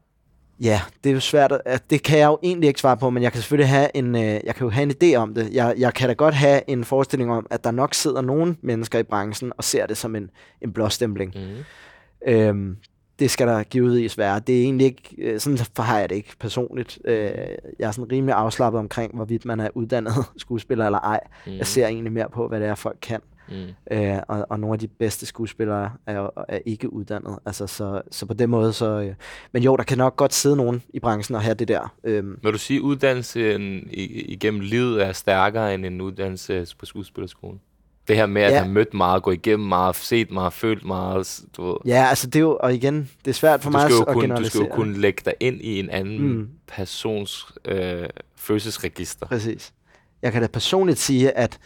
Ja, 0.59 0.81
det 1.03 1.09
er 1.09 1.13
jo 1.13 1.19
svært. 1.19 1.53
At, 1.65 1.89
det 1.89 2.03
kan 2.03 2.19
jeg 2.19 2.27
jo 2.27 2.39
egentlig 2.43 2.67
ikke 2.67 2.79
svare 2.79 2.97
på, 2.97 3.09
men 3.09 3.23
jeg 3.23 3.31
kan 3.31 3.41
selvfølgelig 3.41 3.69
have 3.69 3.89
en, 3.93 4.15
øh, 4.15 4.21
jeg 4.21 4.55
kan 4.55 4.65
jo 4.65 4.69
have 4.69 4.83
en 4.83 4.91
idé 5.03 5.15
om 5.15 5.33
det. 5.33 5.53
Jeg, 5.53 5.75
jeg 5.77 5.93
kan 5.93 6.07
da 6.07 6.13
godt 6.13 6.33
have 6.33 6.69
en 6.69 6.83
forestilling 6.83 7.31
om, 7.31 7.47
at 7.49 7.63
der 7.63 7.71
nok 7.71 7.93
sidder 7.93 8.21
nogle 8.21 8.55
mennesker 8.61 8.99
i 8.99 9.03
branchen 9.03 9.51
og 9.57 9.63
ser 9.63 9.85
det 9.85 9.97
som 9.97 10.15
en, 10.15 10.29
en 10.61 10.73
blåstempling. 10.73 11.33
Mm. 11.35 12.31
Øhm, 12.31 12.77
det 13.19 13.31
skal 13.31 13.47
der 13.47 13.63
givetvis 13.63 14.17
være. 14.17 14.39
Det 14.39 14.59
er 14.59 14.63
egentlig 14.63 14.85
ikke, 14.85 15.15
øh, 15.17 15.39
sådan 15.39 15.59
har 15.77 15.99
jeg 15.99 16.09
det 16.09 16.15
ikke 16.15 16.35
personligt. 16.39 16.99
Øh, 17.05 17.31
jeg 17.79 17.87
er 17.87 17.91
sådan 17.91 18.11
rimelig 18.11 18.35
afslappet 18.35 18.79
omkring, 18.79 19.15
hvorvidt 19.15 19.45
man 19.45 19.59
er 19.59 19.69
uddannet 19.75 20.13
skuespiller 20.37 20.85
eller 20.85 20.99
ej. 20.99 21.19
Mm. 21.47 21.53
Jeg 21.53 21.67
ser 21.67 21.87
egentlig 21.87 22.11
mere 22.13 22.29
på, 22.29 22.47
hvad 22.47 22.59
det 22.59 22.67
er, 22.67 22.75
folk 22.75 22.97
kan. 23.01 23.21
Mm. 23.49 23.95
Øh, 23.97 24.17
og, 24.27 24.45
og 24.49 24.59
nogle 24.59 24.73
af 24.73 24.79
de 24.79 24.87
bedste 24.87 25.25
skuespillere 25.25 25.91
er, 26.05 26.29
er 26.47 26.59
ikke 26.65 26.93
uddannet. 26.93 27.39
Altså, 27.45 27.67
så, 27.67 28.01
så 28.11 28.25
på 28.25 28.33
den 28.33 28.49
måde, 28.49 28.73
så... 28.73 29.01
Øh, 29.01 29.13
men 29.51 29.63
jo, 29.63 29.75
der 29.75 29.83
kan 29.83 29.97
nok 29.97 30.15
godt 30.15 30.33
sidde 30.33 30.55
nogen 30.55 30.83
i 30.93 30.99
branchen 30.99 31.35
og 31.35 31.41
have 31.41 31.55
det 31.55 31.67
der. 31.67 31.93
Øhm, 32.03 32.39
Vil 32.43 32.53
du 32.53 32.57
sige, 32.57 32.77
at 32.77 32.81
uddannelsen 32.81 33.87
igennem 33.91 34.59
livet 34.59 35.05
er 35.05 35.11
stærkere 35.11 35.73
end 35.73 35.85
en 35.85 36.01
uddannelse 36.01 36.67
på 36.79 36.85
skuespillerskolen? 36.85 37.59
Det 38.07 38.15
her 38.15 38.25
med 38.25 38.41
at 38.41 38.51
Ja. 38.53 38.59
have 38.59 38.71
mødt 38.71 38.93
meget, 38.93 39.23
gå 39.23 39.31
igennem 39.31 39.67
meget, 39.67 39.95
set 39.95 40.31
meget, 40.31 40.53
følt 40.53 40.85
meget, 40.85 41.39
du 41.57 41.65
ved. 41.65 41.75
ja, 41.85 42.05
altså 42.09 42.27
det 42.27 42.35
er 42.35 42.39
jo... 42.39 42.57
Og 42.63 42.73
igen, 42.73 43.09
det 43.25 43.31
er 43.31 43.33
svært 43.35 43.61
for 43.63 43.69
Du 43.69 43.77
mig 43.77 43.85
at 43.85 43.91
du 43.91 44.19
generalisere. 44.19 44.49
skal 44.63 44.69
jo 44.69 44.75
kunne 44.75 44.97
lægge 44.97 45.21
dig 45.25 45.33
ind 45.39 45.61
i 45.61 45.79
en 45.79 45.89
anden 45.89 46.21
Mm. 46.21 46.27
mm. 46.37 46.49
persons 46.67 47.45
øh, 47.65 48.09
følelsesregister. 48.35 49.25
Præcis. 49.25 49.73
jeg 50.21 50.31
kan 50.31 50.41
da 50.41 50.47
personligt 50.47 50.99
sige, 50.99 51.31
at 51.37 51.59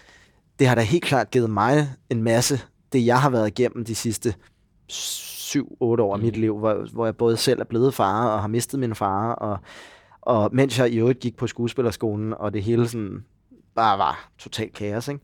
det 0.60 0.67
har 0.67 0.75
da 0.75 0.82
helt 0.82 1.04
klart 1.04 1.32
givet 1.32 1.49
mig 1.49 1.89
en 2.10 2.23
masse, 2.23 2.62
det 2.93 3.06
jeg 3.06 3.21
har 3.21 3.30
været 3.30 3.47
igennem 3.60 3.86
de 3.86 3.95
sidste 3.95 4.34
7-8 4.91 5.62
år 5.82 6.13
af 6.13 6.19
Mm. 6.19 6.25
mit 6.25 6.38
liv, 6.38 6.58
hvor, 6.58 6.88
hvor 6.93 7.06
jeg 7.06 7.15
både 7.15 7.38
selv 7.38 7.60
er 7.60 7.63
blevet 7.65 7.93
far 7.93 8.27
og 8.27 8.41
har 8.41 8.47
mistet 8.47 8.80
min 8.80 8.95
far, 8.95 9.34
og, 9.34 9.58
og 10.21 10.49
mens 10.54 10.80
jeg 10.80 10.89
i 10.89 10.97
øvrigt 10.99 11.19
gik 11.19 11.38
på 11.38 11.47
skuespillerskolen, 11.47 12.34
og 12.34 12.54
det 12.54 12.63
hele 12.63 12.88
sådan 12.88 13.23
bare 13.75 13.97
var 13.97 14.30
totalt 14.38 14.73
kaos, 14.73 15.08
ikke? 15.08 15.21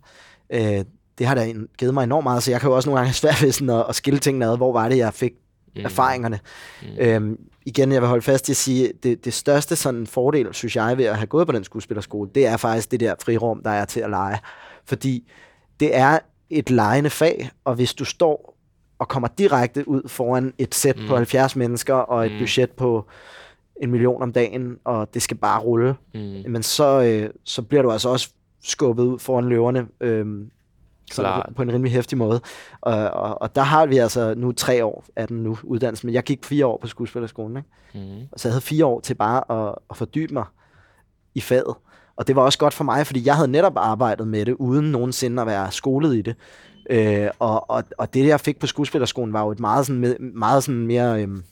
Øh, 0.79 0.85
det 1.17 1.27
har 1.27 1.35
da 1.35 1.53
givet 1.77 1.93
mig 1.93 2.03
enormt 2.03 2.23
meget, 2.23 2.43
så 2.43 2.51
jeg 2.51 2.61
kan 2.61 2.69
jo 2.69 2.75
også 2.75 2.89
nogle 2.89 2.99
gange 2.99 3.07
have 3.07 3.13
svært 3.13 3.41
ved 3.43 3.51
sådan 3.51 3.69
at, 3.69 3.85
at 3.89 3.95
skille 3.95 4.19
tingene 4.19 4.45
ad, 4.45 4.57
hvor 4.57 4.73
var 4.73 4.89
det, 4.89 4.97
jeg 4.97 5.13
fik 5.13 5.33
mm. 5.75 5.81
erfaringerne. 5.85 6.39
Mm. 6.81 6.87
Øhm, 6.99 7.39
igen, 7.65 7.91
jeg 7.91 8.01
vil 8.01 8.07
holde 8.09 8.21
fast 8.21 8.49
i 8.49 8.51
at 8.51 8.55
sige, 8.57 8.91
det, 9.03 9.25
det 9.25 9.33
største 9.33 9.75
sådan 9.75 10.07
fordel, 10.07 10.47
synes 10.53 10.75
jeg, 10.75 10.97
ved 10.97 11.05
at 11.05 11.15
have 11.15 11.27
gået 11.27 11.47
på 11.47 11.53
den 11.53 11.63
skuespillerskole, 11.63 12.29
det 12.35 12.45
er 12.45 12.57
faktisk 12.57 12.91
det 12.91 12.99
der 12.99 13.15
frirum, 13.25 13.63
der 13.63 13.69
er 13.69 13.85
til 13.85 13.99
at 13.99 14.09
lege. 14.09 14.39
Fordi 14.85 15.31
det 15.79 15.95
er 15.95 16.19
et 16.49 16.69
legende 16.69 17.09
fag, 17.09 17.49
og 17.65 17.75
hvis 17.75 17.93
du 17.93 18.05
står 18.05 18.57
og 18.99 19.07
kommer 19.07 19.27
direkte 19.37 19.87
ud 19.87 20.01
foran 20.09 20.53
et 20.57 20.75
sæt 20.75 20.97
mm. 20.99 21.07
på 21.07 21.15
70 21.15 21.55
mennesker 21.55 21.93
og 21.93 22.25
et 22.25 22.31
mm. 22.31 22.37
budget 22.39 22.71
på 22.71 23.05
en 23.81 23.91
million 23.91 24.21
om 24.21 24.33
dagen, 24.33 24.77
og 24.83 25.13
det 25.13 25.21
skal 25.21 25.37
bare 25.37 25.59
rulle, 25.59 25.95
Mm. 26.13 26.51
men 26.51 26.63
så, 26.63 27.01
øh, 27.01 27.29
så 27.43 27.61
bliver 27.61 27.81
du 27.81 27.91
altså 27.91 28.09
også 28.09 28.29
skubbet 28.63 29.03
ud 29.03 29.19
foran 29.19 29.49
løverne 29.49 29.87
øhm, 30.01 30.49
Klart. 31.11 31.49
på, 31.55 31.61
en 31.61 31.73
rimelig 31.73 31.91
hæftig 31.91 32.17
måde. 32.17 32.41
Og, 32.81 32.93
og, 32.93 33.41
og 33.41 33.55
der 33.55 33.61
har 33.61 33.85
vi 33.85 33.97
altså 33.97 34.33
nu 34.37 34.51
tre 34.51 34.85
år 34.85 35.05
af 35.15 35.27
den 35.27 35.37
nu 35.37 35.57
uddannelse, 35.63 36.05
men 36.05 36.13
jeg 36.13 36.23
gik 36.23 36.45
fire 36.45 36.65
år 36.65 36.77
på 36.81 36.87
skuespillerskolen, 36.87 37.57
ikke? 37.57 37.69
Mm. 37.93 38.27
så 38.37 38.47
jeg 38.47 38.53
havde 38.53 38.61
fire 38.61 38.85
år 38.85 38.99
til 38.99 39.13
bare 39.13 39.67
at, 39.67 39.75
at 39.89 39.97
fordybe 39.97 40.33
mig 40.33 40.45
i 41.35 41.41
faget. 41.41 41.75
Og 42.15 42.27
det 42.27 42.35
var 42.35 42.41
også 42.41 42.59
godt 42.59 42.73
for 42.73 42.83
mig, 42.83 43.07
fordi 43.07 43.25
jeg 43.25 43.35
havde 43.35 43.47
netop 43.47 43.73
arbejdet 43.75 44.27
med 44.27 44.45
det, 44.45 44.53
uden 44.53 44.91
nogensinde 44.91 45.41
at 45.41 45.47
være 45.47 45.71
skolet 45.71 46.15
i 46.15 46.21
det. 46.21 46.35
Øh, 46.89 47.29
og, 47.39 47.69
og, 47.69 47.83
og 47.97 48.13
det, 48.13 48.27
jeg 48.27 48.39
fik 48.39 48.59
på 48.59 48.67
skuespillerskolen, 48.67 49.33
var 49.33 49.43
jo 49.43 49.51
et 49.51 49.59
meget, 49.59 49.85
sådan, 49.85 50.15
meget 50.19 50.63
sådan 50.63 50.87
mere 50.87 51.21
øhm, 51.21 51.43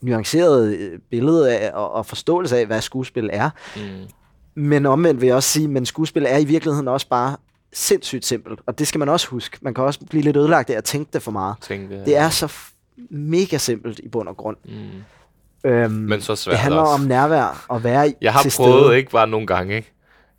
nuanceret 0.00 0.74
øh, 0.74 0.98
billede 1.10 1.58
af, 1.58 1.70
og, 1.74 1.92
og 1.92 2.06
forståelse 2.06 2.58
af, 2.58 2.66
hvad 2.66 2.80
skuespil 2.80 3.30
er. 3.32 3.50
Mm. 3.76 4.62
Men 4.62 4.86
omvendt 4.86 5.20
vil 5.20 5.26
jeg 5.26 5.36
også 5.36 5.48
sige, 5.48 5.68
men 5.68 5.86
skuespil 5.86 6.26
er 6.28 6.38
i 6.38 6.44
virkeligheden 6.44 6.88
også 6.88 7.08
bare 7.08 7.36
sindssygt 7.72 8.26
simpelt. 8.26 8.60
Og 8.66 8.78
det 8.78 8.86
skal 8.86 8.98
man 8.98 9.08
også 9.08 9.26
huske. 9.28 9.58
Man 9.62 9.74
kan 9.74 9.84
også 9.84 10.00
blive 10.10 10.22
lidt 10.22 10.36
ødelagt 10.36 10.70
af 10.70 10.76
at 10.76 10.84
tænke 10.84 11.10
det 11.12 11.22
for 11.22 11.30
meget. 11.30 11.54
Tænkte, 11.60 12.04
Det 12.04 12.16
er 12.16 12.28
så 12.30 12.46
f- 12.46 12.72
mega 13.10 13.58
simpelt 13.58 13.98
i 13.98 14.08
bund 14.08 14.28
og 14.28 14.36
grund. 14.36 14.56
Mm. 14.64 15.70
Øhm, 15.70 15.92
Men 15.92 16.20
så 16.20 16.36
svært 16.36 16.52
Det 16.52 16.58
handler 16.60 16.80
også. 16.80 16.94
om 16.94 17.00
nærvær 17.00 17.64
og 17.68 17.84
være 17.84 18.08
i- 18.08 18.14
Jeg 18.20 18.32
har 18.32 18.42
til 18.42 18.52
prøvet, 18.56 18.84
stede. 18.84 18.96
ikke 18.98 19.10
bare 19.10 19.26
nogle 19.28 19.46
gange, 19.46 19.76
ikke? 19.76 19.92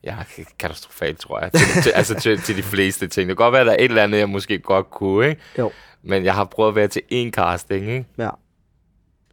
Jeg 0.04 0.15
er 0.38 0.44
katastrofalt, 0.60 1.20
tror 1.20 1.39
jeg. 1.39 1.52
Til, 1.52 1.84
til, 1.84 1.89
altså 1.96 2.15
til, 2.20 2.41
til 2.41 2.58
de 2.58 2.63
fleste 2.63 3.08
ting. 3.08 3.30
Det 3.30 3.38
kan 3.38 3.44
godt 3.44 3.52
være, 3.52 3.62
at 3.62 3.65
der 3.67 3.74
er 3.74 3.78
et 3.80 3.84
eller 3.84 4.04
andet, 4.04 4.20
jeg 4.20 4.30
måske 4.30 4.60
godt 4.60 4.89
kunne, 4.91 5.30
ikke? 5.30 5.41
Jo, 5.58 5.72
Men 6.04 6.26
jeg 6.26 6.34
har 6.34 6.44
prøvet 6.44 6.70
at 6.70 6.76
være 6.76 6.88
til 6.88 7.02
én 7.13 7.30
casting, 7.32 7.89
ikke? 7.91 8.06
ja. 8.17 8.30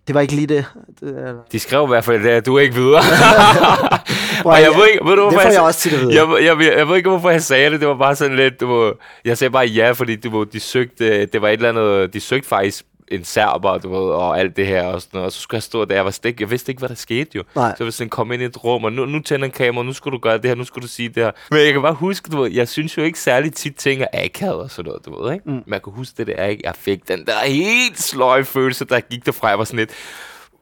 Det 0.06 0.14
var 0.14 0.20
ikke 0.20 0.34
lige 0.34 0.46
det. 0.46 0.64
det 1.00 1.18
er... 1.28 1.34
De 1.52 1.58
skrev 1.58 1.84
i 1.84 1.86
hvert 1.86 2.04
fald, 2.04 2.26
at 2.26 2.46
du 2.46 2.56
er 2.56 2.60
ikke 2.60 2.74
videre. 2.74 3.02
Prøv, 4.42 4.52
og 4.52 4.60
jeg 4.60 4.70
ved 4.76 4.86
ikke, 4.92 5.04
ved 5.04 5.16
du, 5.16 5.22
det 5.22 5.32
hvorfor 5.32 5.40
jeg 5.40 5.52
sag- 5.52 5.62
også 5.62 5.80
tit. 5.80 5.92
Jeg, 5.92 6.10
jeg, 6.14 6.44
jeg, 6.60 6.76
jeg 6.78 6.88
ved 6.88 6.96
ikke, 6.96 7.08
hvorfor 7.10 7.30
jeg 7.30 7.42
sagde 7.42 7.70
det. 7.70 7.80
Det 7.80 7.88
var 7.88 7.94
bare 7.94 8.16
sådan 8.16 8.36
lidt, 8.36 8.60
du 8.60 8.92
jeg 9.24 9.38
sagde 9.38 9.50
bare 9.50 9.66
ja, 9.66 9.90
fordi 9.90 10.16
du 10.16 10.38
ved, 10.38 10.46
de 10.46 10.60
søgte, 10.60 11.26
det 11.26 11.42
var 11.42 11.48
et 11.48 11.52
eller 11.52 11.68
andet, 11.68 12.12
de 12.14 12.20
søgte 12.20 12.48
faktisk 12.48 12.84
en 13.10 13.24
serber, 13.24 13.78
du 13.78 13.90
ved, 13.90 14.12
og 14.12 14.40
alt 14.40 14.56
det 14.56 14.66
her 14.66 14.82
og 14.84 15.00
sådan 15.02 15.10
noget. 15.12 15.26
Og 15.26 15.32
så 15.32 15.40
skulle 15.40 15.56
jeg 15.56 15.62
stå 15.62 15.84
der, 15.84 15.94
jeg 15.94 16.04
var 16.04 16.10
stik, 16.10 16.40
jeg 16.40 16.50
vidste 16.50 16.72
ikke, 16.72 16.78
hvad 16.78 16.88
der 16.88 16.94
skete 16.94 17.30
jo. 17.34 17.42
Nej. 17.54 17.74
Så 17.78 17.84
hvis 17.84 17.94
sådan 17.94 18.08
kom 18.10 18.32
ind 18.32 18.42
i 18.42 18.44
et 18.44 18.64
rum, 18.64 18.84
og 18.84 18.92
nu, 18.92 19.04
nu 19.06 19.20
tænder 19.22 19.44
en 19.46 19.50
kamera, 19.50 19.84
nu 19.84 19.92
skulle 19.92 20.12
du 20.16 20.20
gøre 20.20 20.36
det 20.38 20.44
her, 20.44 20.54
nu 20.54 20.64
skulle 20.64 20.82
du 20.82 20.88
sige 20.88 21.08
det 21.08 21.22
her. 21.22 21.30
Men 21.50 21.60
jeg 21.60 21.72
kan 21.72 21.82
bare 21.82 21.92
huske, 21.94 22.30
du 22.32 22.42
ved, 22.42 22.50
jeg 22.52 22.68
synes 22.68 22.96
jo 22.96 23.02
ikke 23.02 23.20
særlig 23.20 23.52
tit 23.54 23.76
ting 23.76 24.02
er 24.02 24.06
akavet 24.24 24.54
og 24.60 24.70
sådan 24.70 24.88
noget, 24.88 25.06
du 25.06 25.24
ved, 25.24 25.32
ikke? 25.32 25.44
Mm. 25.46 25.52
Men 25.52 25.72
jeg 25.72 25.82
kan 25.82 25.92
huske 25.96 26.14
det 26.18 26.26
der, 26.26 26.44
ikke? 26.44 26.62
Jeg 26.64 26.74
fik 26.78 27.08
den 27.08 27.24
der 27.26 27.32
helt 27.46 28.00
sløje 28.02 28.44
følelse, 28.44 28.84
der 28.84 29.00
gik 29.00 29.26
derfra. 29.26 29.48
Jeg 29.48 29.58
var 29.58 29.64
sådan 29.64 29.78
lidt, 29.78 29.90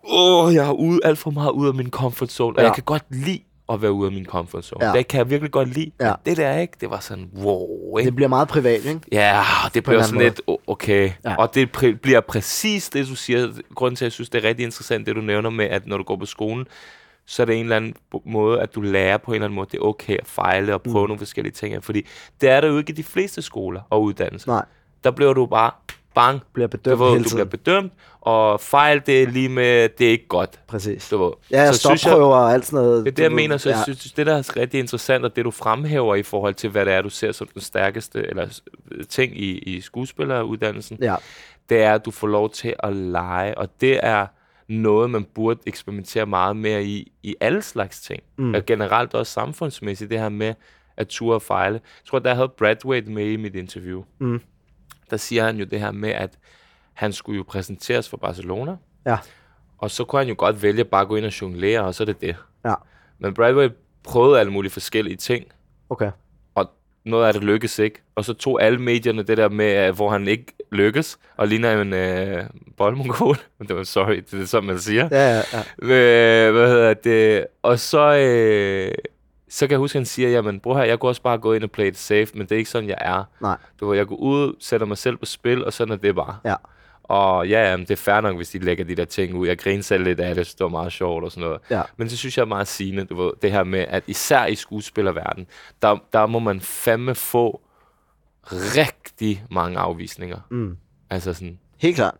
åh, 0.08 0.54
jeg 0.54 0.66
er 0.66 0.72
ude, 0.72 1.00
alt 1.04 1.18
for 1.18 1.30
meget 1.30 1.50
ud 1.50 1.68
af 1.68 1.74
min 1.74 1.90
comfort 1.90 2.32
zone. 2.32 2.56
Og 2.56 2.60
Ja. 2.62 2.66
jeg 2.66 2.74
kan 2.74 2.84
godt 2.86 3.02
lide 3.10 3.40
at 3.72 3.82
være 3.82 3.92
ude 3.92 4.06
af 4.06 4.12
min 4.12 4.26
comfort 4.26 4.64
zone. 4.64 4.86
Ja. 4.86 4.92
Det 4.92 5.08
kan 5.08 5.18
jeg 5.18 5.30
virkelig 5.30 5.52
godt 5.52 5.68
lide. 5.74 5.90
Ja. 6.00 6.12
Det 6.26 6.36
der, 6.36 6.58
ikke? 6.58 6.72
Det 6.80 6.90
var 6.90 6.98
sådan, 7.00 7.30
wow, 7.36 7.98
ikke? 7.98 8.06
Det 8.06 8.16
bliver 8.16 8.28
meget 8.28 8.48
privat, 8.48 8.84
ikke? 8.84 9.00
Ja, 9.12 9.42
det 9.68 9.76
en 9.76 9.82
bliver 9.82 10.02
sådan 10.02 10.20
lidt, 10.20 10.40
okay. 10.66 11.10
Ja. 11.24 11.36
Og 11.36 11.54
det 11.54 11.76
præ- 11.76 11.98
bliver 12.02 12.20
præcis 12.20 12.88
det, 12.88 13.08
du 13.08 13.14
siger. 13.16 13.48
Grunden 13.74 13.96
til, 13.96 14.04
at 14.04 14.06
jeg 14.06 14.12
synes, 14.12 14.28
det 14.30 14.44
er 14.44 14.48
rigtig 14.48 14.64
interessant, 14.64 15.06
det 15.06 15.16
du 15.16 15.20
nævner 15.20 15.50
med, 15.50 15.64
at 15.64 15.86
når 15.86 15.96
du 15.96 16.02
går 16.02 16.16
på 16.16 16.26
skolen, 16.26 16.66
så 17.26 17.42
er 17.42 17.46
det 17.46 17.54
en 17.56 17.62
eller 17.62 17.76
anden 17.76 17.94
måde, 18.24 18.60
at 18.60 18.74
du 18.74 18.80
lærer 18.80 19.16
på 19.16 19.30
en 19.30 19.34
eller 19.34 19.44
anden 19.44 19.54
måde, 19.54 19.68
det 19.72 19.78
er 19.78 19.82
okay 19.82 20.16
at 20.16 20.26
fejle 20.26 20.74
og 20.74 20.82
prøve 20.82 21.04
mm. 21.04 21.08
nogle 21.08 21.18
forskellige 21.18 21.52
ting. 21.52 21.84
Fordi 21.84 22.06
det 22.40 22.48
er 22.48 22.60
der 22.60 22.68
jo 22.68 22.78
ikke 22.78 22.90
i 22.92 22.96
de 22.96 23.04
fleste 23.04 23.42
skoler 23.42 23.80
og 23.90 24.02
uddannelser. 24.02 24.52
Nej, 24.52 24.64
Der 25.04 25.10
bliver 25.10 25.32
du 25.32 25.46
bare 25.46 25.70
bang, 26.16 26.40
bliver 26.52 26.66
du, 26.68 26.76
bedømt 26.76 27.00
ved, 27.00 27.10
hele 27.12 27.24
du 27.24 27.28
bliver 27.30 27.44
bedømt, 27.44 27.92
og 28.20 28.60
fejl, 28.60 29.02
det 29.06 29.22
er 29.22 29.26
lige 29.26 29.48
med, 29.48 29.88
det 29.88 30.06
er 30.06 30.10
ikke 30.10 30.28
godt. 30.28 30.60
Præcis. 30.66 31.08
Du 31.08 31.24
ved. 31.24 31.32
Ja, 31.50 31.72
Så 31.72 31.78
synes 31.78 31.90
jeg- 31.90 31.98
stopprøver 31.98 32.36
og 32.36 32.52
alt 32.52 32.66
sådan 32.66 32.84
noget. 32.84 33.04
det 33.04 33.10
er 33.12 33.14
det, 33.14 33.22
jeg 33.22 33.30
du 33.30 33.34
ved. 33.36 33.42
mener. 33.42 33.56
Så 33.56 33.68
ja. 33.68 33.76
jeg 33.76 33.82
synes, 33.84 34.12
det, 34.12 34.26
der 34.26 34.34
er 34.34 34.56
rigtig 34.56 34.80
interessant, 34.80 35.24
og 35.24 35.36
det, 35.36 35.44
du 35.44 35.50
fremhæver 35.50 36.14
i 36.14 36.22
forhold 36.22 36.54
til, 36.54 36.70
hvad 36.70 36.84
det 36.86 36.92
er, 36.94 37.02
du 37.02 37.08
ser 37.10 37.32
som 37.32 37.46
den 37.54 37.62
stærkeste 37.62 38.26
eller, 38.28 38.48
s- 38.48 38.62
ting 39.08 39.38
i, 39.40 39.58
i 39.58 39.80
skuespilleruddannelsen, 39.80 40.98
Ja, 41.02 41.16
det 41.68 41.82
er, 41.82 41.94
at 41.94 42.04
du 42.04 42.10
får 42.10 42.26
lov 42.26 42.50
til 42.50 42.74
at 42.78 42.96
lege, 42.96 43.58
og 43.58 43.68
det 43.80 44.00
er 44.02 44.26
noget, 44.68 45.10
man 45.10 45.24
burde 45.34 45.60
eksperimentere 45.66 46.26
meget 46.26 46.56
mere 46.56 46.84
i, 46.84 47.12
i 47.22 47.36
alle 47.40 47.62
slags 47.62 48.00
ting. 48.00 48.22
Mm. 48.36 48.54
Og 48.54 48.66
generelt 48.66 49.14
også 49.14 49.32
samfundsmæssigt, 49.32 50.10
det 50.10 50.18
her 50.20 50.28
med 50.28 50.54
at 50.96 51.08
ture 51.08 51.34
og 51.34 51.42
fejle. 51.42 51.74
Jeg 51.74 52.08
tror, 52.10 52.18
der 52.18 52.34
havde 52.34 52.48
Bradwaite 52.48 53.10
med 53.10 53.26
i 53.26 53.36
mit 53.36 53.54
interview. 53.54 54.02
Mm. 54.18 54.40
Der 55.10 55.16
siger 55.16 55.44
han 55.44 55.56
jo 55.56 55.64
det 55.64 55.80
her 55.80 55.90
med, 55.90 56.10
at 56.10 56.38
han 56.92 57.12
skulle 57.12 57.36
jo 57.36 57.44
præsenteres 57.48 58.08
for 58.08 58.16
Barcelona, 58.16 58.76
ja, 59.06 59.16
og 59.78 59.90
så 59.90 60.04
kunne 60.04 60.20
han 60.20 60.28
jo 60.28 60.34
godt 60.38 60.62
vælge 60.62 60.84
bare 60.84 61.02
at 61.02 61.08
gå 61.08 61.16
ind 61.16 61.24
og 61.26 61.40
jonglere, 61.42 61.80
og 61.80 61.94
så 61.94 62.02
er 62.02 62.04
det 62.04 62.20
det. 62.20 62.36
ja. 62.64 62.74
Men 63.18 63.34
Bradway 63.34 63.68
prøvede 64.04 64.40
alle 64.40 64.52
mulige 64.52 64.72
forskellige 64.72 65.16
ting, 65.16 65.44
Okay. 65.90 66.10
og 66.54 66.70
noget 67.04 67.26
af 67.26 67.32
det 67.32 67.44
lykkedes 67.44 67.78
ikke. 67.78 68.02
Og 68.14 68.24
så 68.24 68.34
tog 68.34 68.62
alle 68.62 68.78
medierne 68.78 69.22
det 69.22 69.36
der 69.38 69.48
med, 69.48 69.92
hvor 69.92 70.10
han 70.10 70.28
ikke 70.28 70.46
lykkes, 70.72 71.18
og 71.36 71.48
ligner 71.48 71.80
en 71.82 71.92
øh, 71.92 72.44
boldmongol. 72.76 73.36
det 73.68 73.76
var 73.76 73.82
sorry, 73.82 74.16
det 74.30 74.40
er 74.42 74.44
sådan, 74.46 74.66
man 74.66 74.78
siger. 74.78 75.08
Ja, 75.12 75.36
ja, 75.36 75.42
ja. 75.52 75.62
Øh, 75.82 76.52
hvad 76.52 76.68
hedder 76.68 76.94
det? 76.94 77.46
Og 77.62 77.78
så, 77.78 78.16
øh, 78.16 78.94
så 79.56 79.66
kan 79.66 79.70
jeg 79.70 79.78
huske, 79.78 79.96
at 79.96 80.00
han 80.00 80.06
siger, 80.06 80.28
jamen 80.28 80.60
bror 80.60 80.76
her, 80.76 80.84
jeg 80.84 80.98
kunne 80.98 81.10
også 81.10 81.22
bare 81.22 81.38
gå 81.38 81.52
ind 81.52 81.64
og 81.64 81.70
play 81.70 81.86
it 81.86 81.98
safe, 81.98 82.26
men 82.34 82.40
det 82.42 82.52
er 82.52 82.56
ikke 82.56 82.70
sådan, 82.70 82.88
jeg 82.88 82.98
er. 83.00 83.24
Nej. 83.40 83.56
Du 83.80 83.92
jeg 83.92 84.06
går 84.06 84.16
ud, 84.16 84.54
sætter 84.60 84.86
mig 84.86 84.98
selv 84.98 85.16
på 85.16 85.26
spil, 85.26 85.64
og 85.64 85.72
sådan 85.72 85.92
er 85.92 85.96
det 85.96 86.14
bare. 86.14 86.36
Ja. 86.44 86.54
Og 87.02 87.48
ja, 87.48 87.70
jamen, 87.70 87.86
det 87.86 87.90
er 87.92 87.96
fair 87.96 88.20
nok, 88.20 88.36
hvis 88.36 88.50
de 88.50 88.58
lægger 88.58 88.84
de 88.84 88.94
der 88.94 89.04
ting 89.04 89.34
ud. 89.34 89.46
Jeg 89.46 89.58
griner 89.58 89.82
selv 89.82 90.04
lidt 90.04 90.20
af 90.20 90.34
det, 90.34 90.46
det 90.46 90.60
var 90.60 90.68
meget 90.68 90.92
sjovt 90.92 91.24
og 91.24 91.30
sådan 91.30 91.44
noget. 91.48 91.60
Ja. 91.70 91.82
Men 91.96 92.08
det 92.08 92.18
synes 92.18 92.36
jeg 92.38 92.42
er 92.42 92.46
meget 92.46 92.68
sigende, 92.68 93.04
du 93.04 93.22
ved, 93.22 93.30
det 93.42 93.52
her 93.52 93.64
med, 93.64 93.84
at 93.88 94.02
især 94.06 94.46
i 94.46 94.54
skuespillerverdenen, 94.54 95.46
der, 95.82 95.98
der 96.12 96.26
må 96.26 96.38
man 96.38 96.60
fandme 96.60 97.14
få 97.14 97.60
rigtig 98.52 99.44
mange 99.50 99.78
afvisninger. 99.78 100.38
Mm. 100.50 100.76
Altså 101.10 101.34
sådan, 101.34 101.58
Helt 101.78 101.96
klart. 101.96 102.14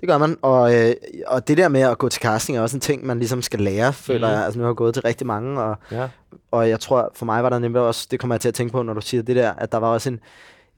Det 0.00 0.08
gør 0.08 0.18
man, 0.18 0.36
og, 0.42 0.74
øh, 0.74 0.94
og 1.26 1.48
det 1.48 1.58
der 1.58 1.68
med 1.68 1.80
at 1.80 1.98
gå 1.98 2.08
til 2.08 2.22
casting 2.22 2.58
er 2.58 2.62
også 2.62 2.76
en 2.76 2.80
ting, 2.80 3.06
man 3.06 3.18
ligesom 3.18 3.42
skal 3.42 3.60
lære, 3.60 3.92
føler 3.92 4.28
Mhm. 4.28 4.34
jeg. 4.36 4.44
Altså 4.44 4.58
nu 4.58 4.64
har 4.64 4.70
jeg 4.70 4.76
gået 4.76 4.94
til 4.94 5.02
rigtig 5.02 5.26
mange, 5.26 5.60
og, 5.62 5.76
ja. 5.92 6.08
og 6.50 6.68
jeg 6.68 6.80
tror, 6.80 7.10
for 7.14 7.26
mig 7.26 7.42
var 7.42 7.50
der 7.50 7.58
nemlig 7.58 7.82
også, 7.82 8.08
det 8.10 8.20
kommer 8.20 8.34
jeg 8.34 8.40
til 8.40 8.48
at 8.48 8.54
tænke 8.54 8.72
på, 8.72 8.82
når 8.82 8.94
du 8.94 9.00
siger 9.00 9.22
det 9.22 9.36
der, 9.36 9.52
at 9.52 9.72
der 9.72 9.78
var 9.78 9.88
også 9.88 10.08
en, 10.10 10.20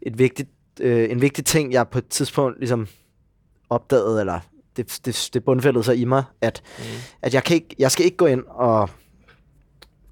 et 0.02 0.18
vigtigt, 0.18 0.48
øh, 0.80 1.10
en 1.10 1.20
vigtig 1.20 1.44
ting, 1.44 1.72
jeg 1.72 1.88
på 1.88 1.98
et 1.98 2.08
tidspunkt 2.08 2.58
ligesom 2.58 2.86
opdagede, 3.70 4.20
eller 4.20 4.40
det, 4.76 5.00
det, 5.04 5.30
det 5.34 5.44
bundfældede 5.44 5.84
sig 5.84 5.96
i 5.96 6.04
mig, 6.04 6.24
at, 6.40 6.62
mm. 6.78 6.84
at 7.22 7.34
jeg, 7.34 7.44
kan 7.44 7.54
ikke, 7.54 7.76
jeg 7.78 7.90
skal 7.90 8.04
ikke 8.04 8.16
gå 8.16 8.26
ind 8.26 8.42
og 8.48 8.90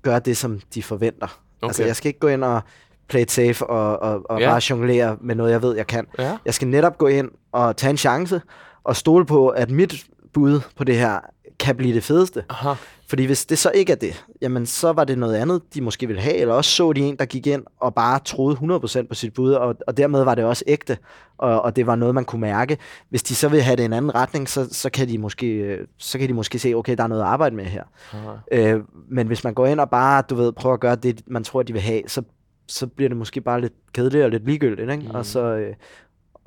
gøre 0.03 0.19
det, 0.19 0.37
som 0.37 0.61
de 0.75 0.83
forventer. 0.83 1.27
Okay. 1.27 1.69
Altså, 1.69 1.83
Okay. 1.83 1.89
jeg 1.89 1.97
skal 1.97 2.09
ikke 2.09 2.21
gå 2.21 2.29
ind 2.29 2.45
og 2.45 2.61
play 3.09 3.21
it 3.23 3.31
safe 3.31 3.67
og, 3.67 4.03
og, 4.03 4.23
og 4.31 4.41
Ja. 4.41 4.51
bare 4.51 4.61
jonglere 4.71 5.17
med 5.21 5.35
noget, 5.35 5.53
jeg 5.53 5.63
ved, 5.63 5.77
jeg 5.77 5.87
kan. 5.87 6.07
Ja. 6.19 6.37
Jeg 6.45 6.55
skal 6.55 6.69
netop 6.69 6.99
gå 6.99 7.07
ind 7.07 7.31
og 7.53 7.77
tage 7.77 7.91
en 7.91 7.97
chance 7.97 8.41
og 8.89 8.97
stole 8.97 9.27
på, 9.27 9.49
at 9.49 9.71
mit 9.71 10.07
bud 10.33 10.61
på 10.77 10.85
det 10.85 10.97
her 10.97 11.21
kan 11.59 11.77
blive 11.77 11.95
det 11.95 12.05
fedeste. 12.05 12.45
Aha. 12.51 12.75
Fordi 13.09 13.25
hvis 13.25 13.47
det 13.47 13.59
så 13.59 13.71
ikke 13.71 13.93
er 13.93 13.97
det, 13.97 14.25
jamen 14.43 14.67
så 14.67 14.93
var 14.93 15.05
det 15.05 15.19
noget 15.19 15.37
andet, 15.37 15.63
de 15.75 15.81
måske 15.81 16.07
ville 16.07 16.23
have, 16.23 16.35
eller 16.35 16.55
også 16.55 16.71
så 16.71 16.93
de 16.93 17.01
en, 17.01 17.17
der 17.17 17.25
gik 17.25 17.47
ind 17.47 17.65
og 17.81 17.95
bare 17.95 18.19
troede 18.25 18.57
100% 18.57 19.07
på 19.09 19.15
sit 19.15 19.35
bud, 19.35 19.53
og, 19.53 19.77
og 19.87 19.97
dermed 19.97 20.25
var 20.25 20.35
det 20.35 20.45
også 20.45 20.65
ægte, 20.67 20.99
og, 21.39 21.63
og 21.63 21.77
det 21.77 21.87
var 21.87 21.97
noget, 21.97 22.15
man 22.15 22.25
kunne 22.25 22.41
mærke. 22.41 22.79
Hvis 23.09 23.23
de 23.23 23.35
så 23.35 23.49
vil 23.49 23.63
have 23.63 23.77
det 23.77 23.83
i 23.83 23.85
en 23.85 23.93
anden 23.93 24.15
retning, 24.15 24.49
så, 24.49 24.69
så, 24.71 24.91
kan, 24.91 25.09
de 25.09 25.19
måske, 25.19 25.79
så 25.99 26.19
kan 26.19 26.29
de 26.29 26.35
måske 26.35 26.59
se, 26.59 26.75
okay, 26.75 26.97
der 26.97 27.03
er 27.03 27.09
noget 27.09 27.23
at 27.23 27.29
arbejde 27.29 27.57
med 27.57 27.65
her. 27.65 27.85
Aha. 28.13 28.31
Øh, 28.53 28.81
men 29.09 29.27
hvis 29.27 29.45
man 29.45 29.55
går 29.55 29.67
ind 29.67 29.81
og 29.81 29.91
bare, 29.91 30.23
du 30.31 30.35
ved, 30.35 30.53
prøver 30.53 30.75
at 30.75 30.81
gøre 30.81 30.97
det, 30.97 31.21
man 31.27 31.45
tror, 31.45 31.63
de 31.63 31.73
vil 31.73 31.83
have, 31.83 32.03
så, 32.07 32.23
så 32.67 32.87
bliver 32.87 33.09
det 33.09 33.17
måske 33.17 33.41
bare 33.41 33.61
lidt 33.61 33.75
kedeligt 33.93 34.25
og 34.25 34.31
lidt 34.31 34.47
ligegyldigt, 34.47 34.91
ikke? 34.91 35.03
Mm. 35.03 35.15
Og 35.15 35.27
så... 35.27 35.41
Øh, 35.41 35.75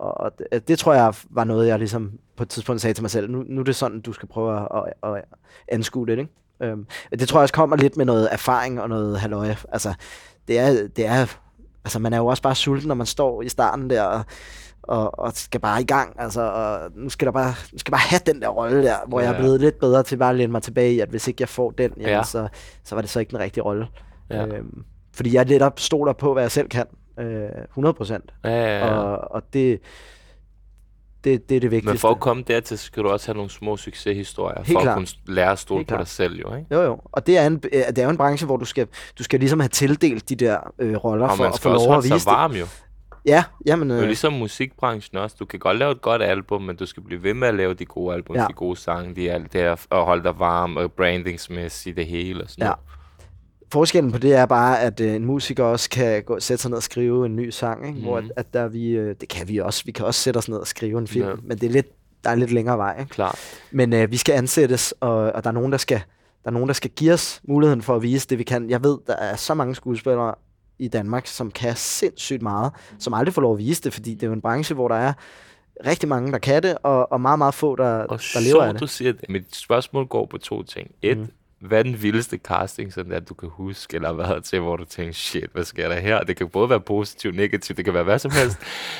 og 0.01 0.31
det, 0.39 0.67
det 0.67 0.79
tror 0.79 0.93
jeg 0.93 1.13
var 1.29 1.43
noget, 1.43 1.67
jeg 1.67 1.77
ligesom 1.79 2.11
på 2.37 2.43
et 2.43 2.49
tidspunkt 2.49 2.81
sagde 2.81 2.93
til 2.93 3.03
mig 3.03 3.11
selv. 3.11 3.29
Nu, 3.31 3.43
nu 3.47 3.59
er 3.61 3.65
det 3.65 3.75
sådan, 3.75 4.01
du 4.01 4.13
skal 4.13 4.27
prøve 4.27 4.59
at, 4.59 4.67
at, 5.03 5.09
at 5.15 5.23
anskue 5.67 6.07
det, 6.07 6.19
ikke? 6.19 6.31
Øhm, 6.61 6.85
det 7.19 7.27
tror 7.27 7.39
jeg 7.39 7.43
også 7.43 7.53
kommer 7.53 7.75
lidt 7.75 7.97
med 7.97 8.05
noget 8.05 8.27
erfaring 8.31 8.81
og 8.81 8.89
noget 8.89 9.19
halløj. 9.19 9.55
Altså, 9.71 9.93
det 10.47 10.59
er, 10.59 10.87
det 10.95 11.05
er, 11.05 11.37
altså 11.85 11.99
man 11.99 12.13
er 12.13 12.17
jo 12.17 12.25
også 12.25 12.43
bare 12.43 12.55
sulten, 12.55 12.87
når 12.87 12.95
man 12.95 13.05
står 13.07 13.41
i 13.41 13.49
starten 13.49 13.89
der, 13.89 14.03
og, 14.03 14.23
og, 14.83 15.19
og 15.19 15.31
skal 15.35 15.59
bare 15.59 15.81
i 15.81 15.85
gang. 15.85 16.15
Altså, 16.19 16.41
og 16.41 16.79
nu 16.95 17.09
skal 17.09 17.25
der 17.25 17.31
bare, 17.31 17.53
nu 17.73 17.77
skal 17.79 17.91
bare 17.91 18.01
have 18.09 18.21
den 18.25 18.41
der 18.41 18.47
rolle 18.47 18.83
der, 18.83 18.95
hvor 19.07 19.19
ja. 19.19 19.25
jeg 19.25 19.33
er 19.35 19.39
blevet 19.39 19.59
lidt 19.61 19.79
bedre 19.79 20.03
til 20.03 20.17
bare 20.17 20.29
at 20.29 20.35
læne 20.35 20.51
mig 20.51 20.61
tilbage 20.63 20.93
i, 20.93 20.99
at 20.99 21.09
hvis 21.09 21.27
ikke 21.27 21.41
jeg 21.41 21.49
får 21.49 21.71
den, 21.71 21.91
jamen, 21.97 22.09
Ja. 22.09 22.23
så, 22.23 22.47
så 22.83 22.95
var 22.95 23.01
det 23.01 23.09
så 23.09 23.19
ikke 23.19 23.29
den 23.29 23.39
rigtige 23.39 23.63
rolle. 23.63 23.87
Ja. 24.29 24.45
Øhm, 24.45 24.83
fordi 25.13 25.33
jeg 25.35 25.45
lidt 25.45 25.61
op 25.63 25.79
stoler 25.79 26.13
på, 26.13 26.33
hvad 26.33 26.43
jeg 26.43 26.51
selv 26.51 26.69
kan. 26.69 26.85
Øh, 27.21 27.49
100 27.69 27.93
procent. 27.93 28.33
Ja, 28.43 28.49
ja, 28.49 28.77
ja. 28.77 28.93
Og, 28.93 29.31
og 29.31 29.43
det, 29.53 29.79
det, 31.23 31.49
det 31.49 31.55
er 31.55 31.59
det 31.59 31.71
vigtigste. 31.71 31.91
Men 31.93 31.97
for 31.97 32.09
at 32.09 32.19
komme 32.19 32.43
dertil, 32.47 32.77
så 32.77 32.85
skal 32.85 33.03
du 33.03 33.09
også 33.09 33.27
have 33.27 33.35
nogle 33.35 33.49
små 33.49 33.77
succeshistorier, 33.77 34.57
Helt 34.57 34.71
for 34.71 34.79
at 34.79 34.83
klart. 34.83 34.95
kunne 34.97 35.07
lære 35.35 35.51
at 35.51 35.59
stole 35.59 35.77
Helt 35.79 35.87
på 35.87 35.91
dig 35.91 35.97
klart. 35.97 36.07
selv, 36.07 36.39
jo, 36.39 36.55
ikke? 36.55 36.67
Jo, 36.71 36.81
jo. 36.81 36.99
Og 37.11 37.27
det 37.27 37.37
er, 37.37 37.47
en, 37.47 37.53
øh, 37.73 37.81
det 37.87 37.97
er 37.99 38.03
jo 38.03 38.09
en 38.09 38.17
branche, 38.17 38.45
hvor 38.45 38.57
du 38.57 38.65
skal, 38.65 38.87
du 39.17 39.23
skal 39.23 39.39
ligesom 39.39 39.59
have 39.59 39.69
tildelt 39.69 40.29
de 40.29 40.35
der 40.35 40.57
øh, 40.79 40.95
roller 40.95 41.27
Og 41.27 41.37
for 41.37 41.43
at 41.45 41.59
få 41.59 41.69
lov 41.69 41.97
at 41.97 42.03
vise 42.03 42.19
sig 42.19 42.31
varm, 42.31 42.51
jo. 42.51 42.63
det. 42.65 42.83
Ja, 43.25 43.43
jamen, 43.65 43.89
Det 43.89 43.93
er 43.95 43.97
jo 43.97 44.01
øh, 44.03 44.07
ligesom 44.07 44.33
musikbranchen 44.33 45.17
også. 45.17 45.35
Du 45.39 45.45
kan 45.45 45.59
godt 45.59 45.77
lave 45.77 45.91
et 45.91 46.01
godt 46.01 46.21
album, 46.21 46.61
men 46.61 46.75
du 46.75 46.85
skal 46.85 47.03
blive 47.03 47.23
ved 47.23 47.33
med 47.33 47.47
at 47.47 47.53
lave 47.55 47.73
de 47.73 47.85
gode 47.85 48.13
album, 48.15 48.35
Ja. 48.35 48.45
de 48.47 48.53
gode 48.53 48.75
sange, 48.77 49.15
de 49.15 49.31
alt 49.31 49.53
det 49.53 49.61
her, 49.61 49.85
og 49.89 50.05
holde 50.05 50.23
dig 50.23 50.39
varm, 50.39 50.77
og 50.77 50.91
brandingsmæssigt, 50.91 51.97
det 51.97 52.05
hele 52.07 52.43
og 52.43 52.49
sådan 52.49 52.63
Ja. 52.63 52.67
noget. 52.67 52.79
Forskellen 53.71 54.11
på 54.11 54.17
det 54.17 54.33
er 54.33 54.45
bare, 54.45 54.79
at 54.81 54.99
øh, 54.99 55.13
en 55.15 55.25
musiker 55.25 55.63
også 55.63 55.89
kan 55.89 56.23
gå, 56.23 56.39
sætte 56.39 56.61
sig 56.61 56.69
ned 56.71 56.77
og 56.77 56.83
skrive 56.83 57.25
en 57.25 57.35
ny 57.35 57.49
sang, 57.49 57.87
ikke? 57.87 57.97
Mm. 57.99 58.03
hvor 58.05 58.17
at, 58.17 58.23
Mhm. 58.23 58.31
at 58.35 58.53
der 58.53 58.67
vi, 58.67 58.87
øh, 58.89 59.15
det 59.21 59.29
kan 59.29 59.47
vi 59.49 59.57
også. 59.57 59.83
Vi 59.85 59.91
kan 59.91 60.05
også 60.05 60.21
sætte 60.21 60.37
os 60.37 60.49
ned 60.49 60.57
og 60.57 60.67
skrive 60.67 60.99
en 60.99 61.07
film, 61.07 61.27
Ja. 61.27 61.33
men 61.43 61.57
det 61.57 61.67
er 61.67 61.71
lidt, 61.71 61.87
der 62.23 62.29
er 62.29 62.35
lidt 62.35 62.51
længere 62.51 62.77
vej. 62.77 62.99
Ikke? 62.99 63.09
Klart. 63.11 63.39
Men 63.71 63.93
øh, 63.93 64.11
vi 64.11 64.17
skal 64.17 64.33
ansættes, 64.33 64.91
og, 64.99 65.15
og 65.17 65.43
der 65.43 65.49
er 65.49 65.53
nogen, 65.53 65.71
der 65.71 65.77
skal 65.77 66.01
der 66.43 66.49
er 66.49 66.51
nogen, 66.53 66.67
der 66.67 66.73
skal 66.73 66.91
give 66.91 67.13
os 67.13 67.41
muligheden 67.47 67.81
for 67.81 67.95
at 67.95 68.01
vise 68.01 68.27
det, 68.29 68.37
vi 68.37 68.43
kan. 68.43 68.69
Jeg 68.69 68.83
ved, 68.83 68.97
der 69.07 69.15
er 69.15 69.35
så 69.35 69.53
mange 69.53 69.75
skuespillere 69.75 70.35
i 70.79 70.87
Danmark, 70.87 71.27
som 71.27 71.51
kan 71.51 71.75
sindssygt 71.75 72.41
meget, 72.41 72.71
som 72.99 73.13
aldrig 73.13 73.33
får 73.33 73.41
lov 73.41 73.53
at 73.53 73.57
vise 73.59 73.81
det, 73.83 73.93
fordi 73.93 74.13
det 74.13 74.23
er 74.23 74.27
jo 74.27 74.33
en 74.33 74.41
branche, 74.41 74.75
hvor 74.75 74.87
der 74.87 74.95
er 74.95 75.13
rigtig 75.85 76.09
mange, 76.09 76.31
der 76.31 76.37
kan 76.37 76.63
det, 76.63 76.77
og, 76.83 77.11
og 77.11 77.21
meget, 77.21 77.37
meget 77.37 77.53
få, 77.53 77.75
der, 77.75 77.83
Og 78.03 78.19
der 78.33 78.39
lever 78.39 78.61
af 78.63 78.69
så 78.69 78.73
det. 78.73 78.79
du 78.79 78.87
siger 78.87 79.11
det. 79.13 79.29
Mit 79.29 79.55
spørgsmål 79.55 80.05
går 80.07 80.25
på 80.25 80.37
to 80.37 80.63
ting. 80.63 80.91
Et, 81.01 81.17
mm. 81.17 81.27
Hvad 81.61 81.79
er 81.79 81.83
den 81.83 82.01
vildeste 82.01 82.37
casting, 82.37 82.93
sådan 82.93 83.11
at 83.11 83.29
du 83.29 83.33
kan 83.33 83.49
huske, 83.49 83.95
eller 83.95 84.13
hvad 84.13 84.41
til, 84.41 84.59
hvor 84.59 84.75
du 84.75 84.85
tænker, 84.85 85.13
shit, 85.13 85.49
hvad 85.53 85.63
sker 85.63 85.87
der 85.87 85.99
her? 85.99 86.19
Det 86.19 86.35
kan 86.35 86.49
både 86.49 86.69
være 86.69 86.81
positivt, 86.81 87.35
negativt, 87.35 87.77
det 87.77 87.85
kan 87.85 87.93
være 87.93 88.03
hvad 88.03 88.19
som 88.19 88.31
helst. 88.31 88.57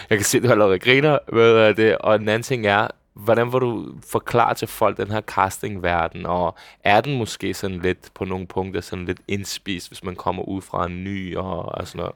Jeg 0.09 0.17
kan 0.17 0.25
se, 0.25 0.37
at 0.37 0.43
du 0.43 0.47
har 0.47 0.55
lavet 0.55 0.81
griner 0.81 1.17
med 1.33 1.73
det. 1.73 1.97
Og 1.97 2.19
den 2.19 2.29
anden 2.29 2.43
ting 2.43 2.65
er, 2.65 2.87
hvordan 3.13 3.53
vil 3.53 3.61
du 3.61 3.93
forklare 4.11 4.53
til 4.53 4.67
folk 4.67 4.97
den 4.97 5.11
her 5.11 5.21
castingverden, 5.21 6.25
og 6.25 6.57
er 6.83 7.01
den 7.01 7.17
måske 7.17 7.53
sådan 7.53 7.79
lidt 7.79 8.11
på 8.13 8.25
nogle 8.25 8.47
punkter 8.47 8.81
sådan 8.81 9.05
lidt 9.05 9.19
indspist, 9.27 9.87
hvis 9.87 10.03
man 10.03 10.15
kommer 10.15 10.43
ud 10.43 10.61
fra 10.61 10.85
en 10.85 11.03
ny 11.03 11.37
og, 11.37 11.65
og 11.65 11.87
sådan 11.87 11.99
noget? 11.99 12.15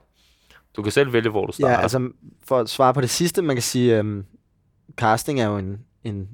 Du 0.76 0.82
kan 0.82 0.92
selv 0.92 1.14
vælge, 1.14 1.30
hvor 1.30 1.46
du 1.46 1.52
starter. 1.52 1.74
Ja, 1.74 1.82
altså 1.82 2.10
for 2.44 2.60
at 2.60 2.70
svare 2.70 2.94
på 2.94 3.02
det 3.02 3.10
sidste, 3.10 3.42
man 3.42 3.56
kan 3.56 3.64
sige, 3.64 3.98
øhm, 3.98 4.26
casting 4.96 5.40
er 5.40 5.46
jo 5.46 5.58
en, 5.58 5.80
en, 6.04 6.30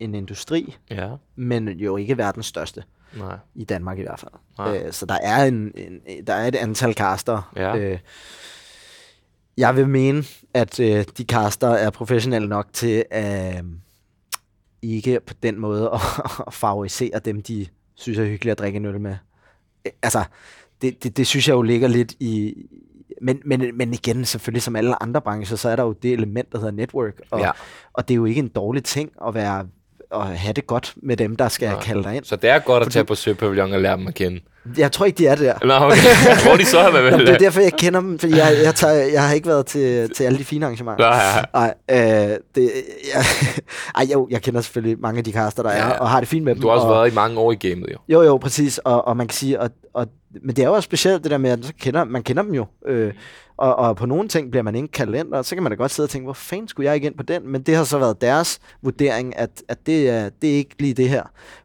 en 0.00 0.14
industri, 0.14 0.76
ja. 0.90 1.10
men 1.36 1.68
jo 1.68 1.96
ikke 1.96 2.18
verdens 2.18 2.46
største, 2.46 2.82
Nej. 3.18 3.36
i 3.54 3.64
Danmark 3.64 3.98
i 3.98 4.02
hvert 4.02 4.20
fald. 4.20 4.32
Nej. 4.58 4.82
Øh, 4.86 4.92
så 4.92 5.06
der 5.06 5.18
er, 5.22 5.44
en, 5.44 5.72
en, 5.76 6.00
der 6.26 6.34
er 6.34 6.48
et 6.48 6.54
antal 6.56 6.94
caster. 6.94 7.52
Ja. 7.56 7.76
Øh, 7.76 7.98
jeg 9.56 9.76
vil 9.76 9.88
mene, 9.88 10.24
at 10.54 10.80
øh, 10.80 11.04
de 11.18 11.24
caster 11.24 11.68
er 11.68 11.90
professionelle 11.90 12.48
nok 12.48 12.66
til 12.72 13.04
at 13.10 13.56
øh, 13.56 13.62
ikke 14.82 15.20
på 15.26 15.34
den 15.42 15.58
måde 15.58 15.90
at, 15.94 16.00
at 16.46 16.54
favorisere 16.54 17.18
dem, 17.24 17.42
de 17.42 17.66
synes 17.94 18.18
er 18.18 18.24
hyggeligt 18.24 18.52
at 18.52 18.58
drikke 18.58 18.76
en 18.76 18.84
øl 18.86 19.00
med. 19.00 19.16
Øh, 19.86 19.92
Altså, 20.02 20.24
det, 20.82 21.02
det, 21.04 21.16
det 21.16 21.26
synes 21.26 21.48
jeg 21.48 21.54
jo 21.54 21.62
ligger 21.62 21.88
lidt 21.88 22.12
i... 22.20 22.54
Men, 23.22 23.42
men, 23.44 23.76
men 23.76 23.94
igen, 23.94 24.24
selvfølgelig 24.24 24.62
som 24.62 24.76
alle 24.76 25.02
andre 25.02 25.20
brancher, 25.20 25.56
så 25.56 25.68
er 25.68 25.76
der 25.76 25.82
jo 25.82 25.92
det 25.92 26.12
element, 26.12 26.52
der 26.52 26.58
hedder 26.58 26.72
network. 26.72 27.20
Og, 27.30 27.40
Ja. 27.40 27.50
og 27.92 28.08
det 28.08 28.14
er 28.14 28.16
jo 28.16 28.24
ikke 28.24 28.38
en 28.38 28.48
dårlig 28.48 28.84
ting 28.84 29.12
at 29.26 29.34
være 29.34 29.66
at 30.14 30.26
have 30.38 30.52
det 30.52 30.66
godt 30.66 30.94
med 31.02 31.16
dem, 31.16 31.36
der 31.36 31.48
skal 31.48 31.68
Nej. 31.68 31.80
kalde 31.80 32.02
dig 32.02 32.16
ind. 32.16 32.24
Så 32.24 32.36
det 32.36 32.50
er 32.50 32.58
godt 32.58 32.80
at 32.82 32.86
For 32.86 32.90
tage 32.90 33.04
på 33.04 33.14
Søpavillon 33.14 33.72
og 33.72 33.80
lære 33.80 33.96
dem 33.96 34.06
at 34.06 34.14
kende. 34.14 34.40
Jeg 34.78 34.92
tror 34.92 35.06
ikke, 35.06 35.18
de 35.18 35.26
er 35.26 35.34
der. 35.34 35.54
Nå, 35.64 35.74
okay. 35.74 35.96
Hvor 36.42 36.52
er 36.52 36.56
de 36.56 36.64
så 36.64 36.90
Nå, 36.92 36.98
vel? 36.98 37.12
det 37.26 37.28
er 37.28 37.38
derfor, 37.38 37.60
jeg 37.60 37.72
kender 37.72 38.00
dem, 38.00 38.18
fordi 38.18 38.36
jeg, 38.36 38.56
jeg, 38.64 38.74
tager, 38.74 38.94
jeg 38.94 39.22
har 39.28 39.34
ikke 39.34 39.48
været 39.48 39.66
til, 39.66 40.10
til 40.10 40.24
alle 40.24 40.38
de 40.38 40.44
fine 40.44 40.64
arrangementer. 40.66 41.10
Nå, 41.10 41.14
ja. 41.16 41.42
Nej, 41.54 42.30
øh, 42.30 42.36
det, 42.54 42.72
jeg, 43.14 43.24
ej, 43.94 44.06
jo, 44.12 44.28
jeg 44.30 44.42
kender 44.42 44.60
selvfølgelig 44.60 45.00
mange 45.00 45.18
af 45.18 45.24
de 45.24 45.32
caster, 45.32 45.62
der 45.62 45.72
Ja, 45.72 45.78
er, 45.78 45.90
og 45.98 46.10
har 46.10 46.20
det 46.20 46.28
fint 46.28 46.44
med 46.44 46.54
dem. 46.54 46.62
Du 46.62 46.68
har 46.68 46.74
også 46.74 46.86
og, 46.86 46.94
været 46.94 47.12
i 47.12 47.14
mange 47.14 47.38
år 47.38 47.52
i 47.52 47.54
gamet, 47.54 47.88
jo. 47.92 47.96
Jo, 48.08 48.22
jo, 48.22 48.36
præcis, 48.36 48.78
og, 48.78 49.06
og 49.08 49.16
man 49.16 49.28
kan 49.28 49.34
sige, 49.34 49.60
og, 49.60 49.70
og, 49.94 50.06
men 50.44 50.56
det 50.56 50.62
er 50.62 50.66
jo 50.66 50.74
også 50.74 50.86
specielt 50.86 51.22
det 51.22 51.30
der 51.30 51.38
med, 51.38 51.50
at 51.50 51.58
så 51.64 51.72
kender, 51.80 52.04
man 52.04 52.22
kender 52.22 52.42
dem 52.42 52.54
jo, 52.54 52.66
øh, 52.86 53.12
og, 53.62 53.76
og 53.76 53.96
på 53.96 54.06
nogle 54.06 54.28
ting 54.28 54.50
bliver 54.50 54.62
man 54.62 54.74
ikke 54.74 54.88
og 55.32 55.44
så 55.44 55.56
kan 55.56 55.62
man 55.62 55.72
da 55.72 55.76
godt 55.76 55.90
sidde 55.90 56.06
og 56.06 56.10
tænke, 56.10 56.24
hvor 56.24 56.32
fanden 56.32 56.68
skulle 56.68 56.86
jeg 56.86 56.94
ikke 56.94 57.06
ind 57.06 57.14
på 57.16 57.22
den? 57.22 57.48
Men 57.48 57.62
det 57.62 57.76
har 57.76 57.84
så 57.84 57.98
været 57.98 58.20
deres 58.20 58.58
vurdering, 58.82 59.38
at, 59.38 59.62
at 59.68 59.86
det, 59.86 60.08
er, 60.08 60.28
det 60.42 60.50
er 60.50 60.54
ikke 60.54 60.74
lige 60.78 60.94
det 60.94 61.08
her. 61.08 61.22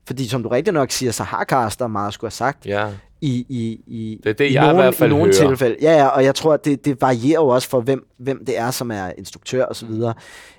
Fordi 0.07 0.27
som 0.27 0.43
du 0.43 0.49
rigtig 0.49 0.73
nok 0.73 0.91
siger, 0.91 1.11
så 1.11 1.23
har 1.23 1.43
caster 1.45 1.87
meget 1.87 2.13
skulle 2.13 2.27
have 2.27 2.31
sagt, 2.31 2.65
Ja. 2.65 2.87
i, 3.21 3.45
i, 3.49 3.81
i, 3.87 4.19
Det 4.23 4.29
er 4.29 4.33
det, 4.33 4.45
i 4.49 4.53
jeg 4.53 4.63
i 4.63 4.67
nogle, 4.67 4.81
hvert 4.81 4.95
fald 4.95 5.09
i 5.11 5.13
nogle 5.13 5.33
hører. 5.39 5.47
tilfælde. 5.47 5.75
Ja, 5.81 5.91
ja, 5.91 6.07
og 6.07 6.23
jeg 6.23 6.35
tror, 6.35 6.53
at 6.53 6.65
det, 6.65 6.85
det 6.85 7.01
varierer 7.01 7.41
jo 7.41 7.47
også 7.47 7.69
for, 7.69 7.81
hvem, 7.81 8.07
hvem 8.17 8.45
det 8.45 8.57
er, 8.59 8.71
som 8.71 8.91
er 8.91 9.11
instruktør 9.17 9.63
og 9.65 9.75
så 9.75 9.85
Mm. 9.85 9.91
videre. 9.93 10.13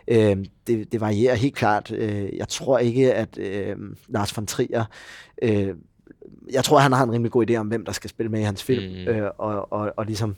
Øhm, 0.09 0.45
det, 0.67 0.93
det 0.93 1.01
varierer 1.01 1.35
helt 1.35 1.55
klart. 1.55 1.91
Øh, 1.93 2.37
jeg 2.37 2.49
tror 2.49 2.79
ikke, 2.79 3.15
at 3.15 3.39
øh, 3.39 3.77
Lars 4.09 4.37
von 4.37 4.47
Trier... 4.47 4.85
Øh, 5.43 5.69
jeg 6.53 6.65
tror, 6.65 6.79
han 6.79 6.93
har 6.93 7.05
en 7.05 7.13
rimelig 7.13 7.33
god 7.33 7.51
idé 7.51 7.55
om, 7.55 7.67
hvem 7.67 7.85
der 7.85 7.93
skal 7.93 8.11
spille 8.11 8.31
med 8.33 8.41
i 8.41 8.43
hans 8.43 8.63
film. 8.63 8.93
Mm. 8.93 9.09
Øh, 9.09 9.31
og, 9.39 9.73
og, 9.73 9.93
og 9.97 10.07
ligesom, 10.07 10.37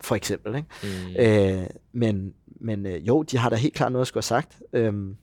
for 0.00 0.14
eksempel. 0.14 0.54
Ikke? 0.56 0.68
Mm. 0.82 1.60
Øh, 1.62 1.66
men 1.92 2.32
men 2.60 2.86
øh, 2.86 3.08
jo, 3.08 3.22
de 3.22 3.38
har 3.38 3.50
da 3.50 3.56
helt 3.56 3.74
klart 3.74 3.92
noget 3.92 4.02
at 4.02 4.08
skulle 4.08 4.22
have 4.22 4.42
sagt. 4.42 4.56
Øhm, 4.72 5.16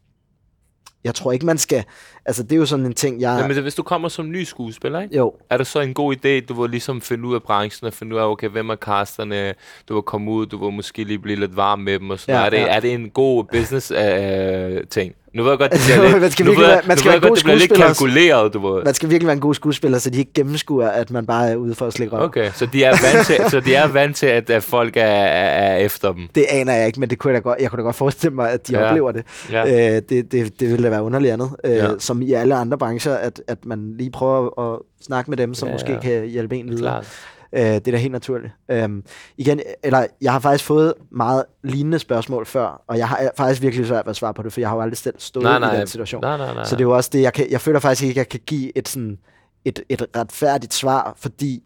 jeg 1.04 1.16
tror 1.16 1.32
ikke, 1.32 1.46
man 1.46 1.58
skal... 1.58 1.84
Altså, 2.26 2.44
det 2.44 2.52
er 2.52 2.56
jo 2.56 2.66
sådan 2.66 2.86
en 2.86 2.94
ting, 2.94 3.22
jeg... 3.22 3.38
Ja, 3.40 3.48
men 3.48 3.56
det, 3.56 3.64
hvis 3.64 3.76
du 3.76 3.84
kommer 3.84 4.10
som 4.10 4.32
ny 4.32 4.44
skuespiller, 4.44 5.02
ikke? 5.02 5.18
jo, 5.18 5.34
er 5.50 5.58
det 5.58 5.68
så 5.68 5.80
en 5.80 5.94
god 5.94 6.16
idé, 6.16 6.46
du 6.46 6.62
vil 6.62 6.72
ligesom 6.72 7.02
finde 7.02 7.28
ud 7.28 7.36
af 7.36 7.44
branchen 7.44 7.88
og 7.88 7.94
finde 7.94 8.16
ud 8.16 8.22
af, 8.22 8.26
okay, 8.26 8.50
hvem 8.50 8.70
er 8.70 8.76
casterne, 8.76 9.54
du 9.90 9.94
vil 9.94 10.04
komme 10.04 10.32
ud, 10.32 10.46
du 10.46 10.66
vil 10.66 10.74
måske 10.74 11.04
lige 11.04 11.20
blive 11.20 11.40
lidt 11.40 11.56
varm 11.56 11.80
med 11.80 12.00
dem 12.00 12.10
og 12.10 12.20
sådan 12.20 12.36
Ja, 12.36 12.40
ja, 12.40 12.46
er, 12.46 12.50
det, 12.50 12.58
ja. 12.58 12.76
er 12.76 12.80
det 12.80 12.94
en 12.94 13.10
god 13.10 13.44
business 13.44 13.92
uh, 13.92 14.88
ting? 14.90 15.16
Nu 15.36 15.44
ved 15.44 15.52
jeg 15.52 15.60
godt, 15.60 15.72
det 15.72 15.80
bliver 15.86 16.04
lidt, 16.12 16.22
Man 16.22 16.32
skal 16.32 16.46
nu 16.46 16.52
virkelig 16.52 16.68
ved, 16.68 16.76
man 16.88 16.98
nu 16.98 17.00
skal 17.00 17.04
ved 17.04 17.04
være 17.04 17.14
jeg 17.14 17.22
godt, 17.22 17.30
god 17.30 17.36
det 17.36 17.44
bliver 17.44 17.58
lidt 17.58 17.74
kalkuleret, 17.74 18.54
du 18.54 18.68
ved. 18.74 18.84
man 18.84 18.94
skal 18.94 19.10
virkelig 19.10 19.28
være 19.28 19.34
en 19.34 19.40
god 19.40 19.54
skuespiller, 19.54 19.98
så 20.00 20.10
de 20.10 20.18
ikke 20.20 20.34
gennemskuer, 20.34 20.88
at 20.88 21.12
man 21.12 21.26
bare 21.26 21.50
er 21.50 21.56
ude 21.56 21.76
for 21.76 21.86
at 21.88 21.94
slikke 21.94 22.16
røv. 22.16 22.24
Okay, 22.24 22.52
så 22.54 22.66
de 22.66 22.84
er 22.84 22.92
vant 23.14 23.28
til, 23.28 23.36
så 23.50 23.60
de 23.60 23.76
er 23.76 23.88
vant 23.88 24.16
til 24.16 24.26
at, 24.26 24.50
at 24.50 24.64
folk 24.64 24.98
er, 24.98 25.02
er, 25.02 25.72
er 25.74 25.78
efter 25.78 26.12
dem. 26.14 26.28
Det 26.36 26.46
aner 26.50 26.74
jeg 26.74 26.88
ikke, 26.88 27.00
men 27.00 27.10
det 27.10 27.18
kunne 27.20 27.34
jeg, 27.34 27.44
da 27.44 27.50
godt, 27.50 27.60
jeg 27.62 27.70
kunne 27.70 27.78
da 27.78 27.84
godt 27.84 27.96
forestille 27.96 28.36
mig, 28.36 28.52
at 28.52 28.68
de 28.68 28.74
Ja. 28.80 28.88
oplever 28.90 29.12
det. 29.12 29.24
Ja. 29.52 29.96
Øh, 29.96 30.02
det, 30.10 30.32
det. 30.32 30.60
Det 30.60 30.70
ville 30.72 30.84
da 30.84 30.90
være 30.90 31.04
underligt 31.04 31.34
andet. 31.34 31.50
Øh, 31.64 31.72
Ja. 31.76 31.88
Som 32.00 32.22
i 32.22 32.34
alle 32.34 32.56
andre 32.56 32.78
brancher, 32.78 33.14
at, 33.14 33.42
at 33.48 33.58
man 33.66 33.94
lige 33.98 34.12
prøver 34.12 34.74
at 34.74 34.80
snakke 35.06 35.32
med 35.32 35.38
dem, 35.38 35.54
som 35.54 35.68
ja, 35.68 35.74
måske 35.74 35.92
ja. 35.92 36.00
kan 36.00 36.26
hjælpe 36.26 36.56
en 36.56 36.70
videre. 36.70 36.82
Klart. 36.82 37.08
Øh, 37.54 37.62
det 37.62 37.88
er 37.88 37.92
da 37.92 37.98
helt 37.98 38.12
naturligt. 38.12 38.54
Øhm, 38.72 39.04
igen, 39.38 39.60
eller 39.84 40.06
jeg 40.22 40.32
har 40.32 40.40
faktisk 40.40 40.66
fået 40.66 40.94
meget 41.12 41.44
lignende 41.64 42.00
spørgsmål 42.00 42.46
før, 42.46 42.84
og 42.88 42.98
jeg 42.98 43.08
har 43.08 43.32
faktisk 43.38 43.62
virkelig 43.62 43.88
svært 43.88 44.06
ved 44.06 44.10
at 44.10 44.16
svare 44.16 44.34
på 44.34 44.44
det, 44.44 44.54
for 44.54 44.60
jeg 44.60 44.70
har 44.70 44.76
jo 44.76 44.82
aldrig 44.82 44.98
selv 44.98 45.16
stået 45.18 45.44
Nej, 45.44 45.58
i 45.58 45.60
nej, 45.60 45.78
den 45.78 45.88
situation. 45.88 46.22
nej, 46.22 46.38
nej, 46.38 46.54
nej. 46.54 46.64
Så 46.64 46.76
det 46.76 46.82
er 46.82 46.86
jo 46.86 46.96
også 46.96 47.10
det, 47.14 47.22
jeg, 47.22 47.34
kan, 47.34 47.52
jeg 47.52 47.62
føler 47.62 47.80
faktisk 47.80 48.04
ikke, 48.04 48.12
at 48.12 48.18
jeg 48.18 48.30
kan 48.30 48.40
give 48.46 48.78
et, 48.78 48.88
sådan, 48.88 49.18
et, 49.66 49.80
et 49.90 50.06
retfærdigt 50.18 50.74
svar, 50.74 51.14
fordi 51.18 51.64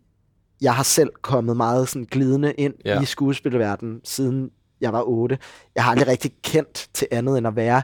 jeg 0.61 0.75
har 0.75 0.83
selv 0.83 1.09
kommet 1.21 1.57
meget 1.57 1.89
sådan 1.89 2.07
glidende 2.11 2.53
ind 2.53 2.73
Ja. 2.85 3.01
i 3.01 3.05
skuespilverdenen, 3.05 3.99
siden 4.03 4.49
jeg 4.81 4.93
var 4.93 5.01
otte. 5.07 5.37
Jeg 5.75 5.83
har 5.83 5.91
aldrig 5.91 6.07
rigtig 6.07 6.31
kendt 6.43 6.87
til 6.93 7.07
andet, 7.11 7.37
end 7.37 7.47
at 7.47 7.55
være 7.55 7.81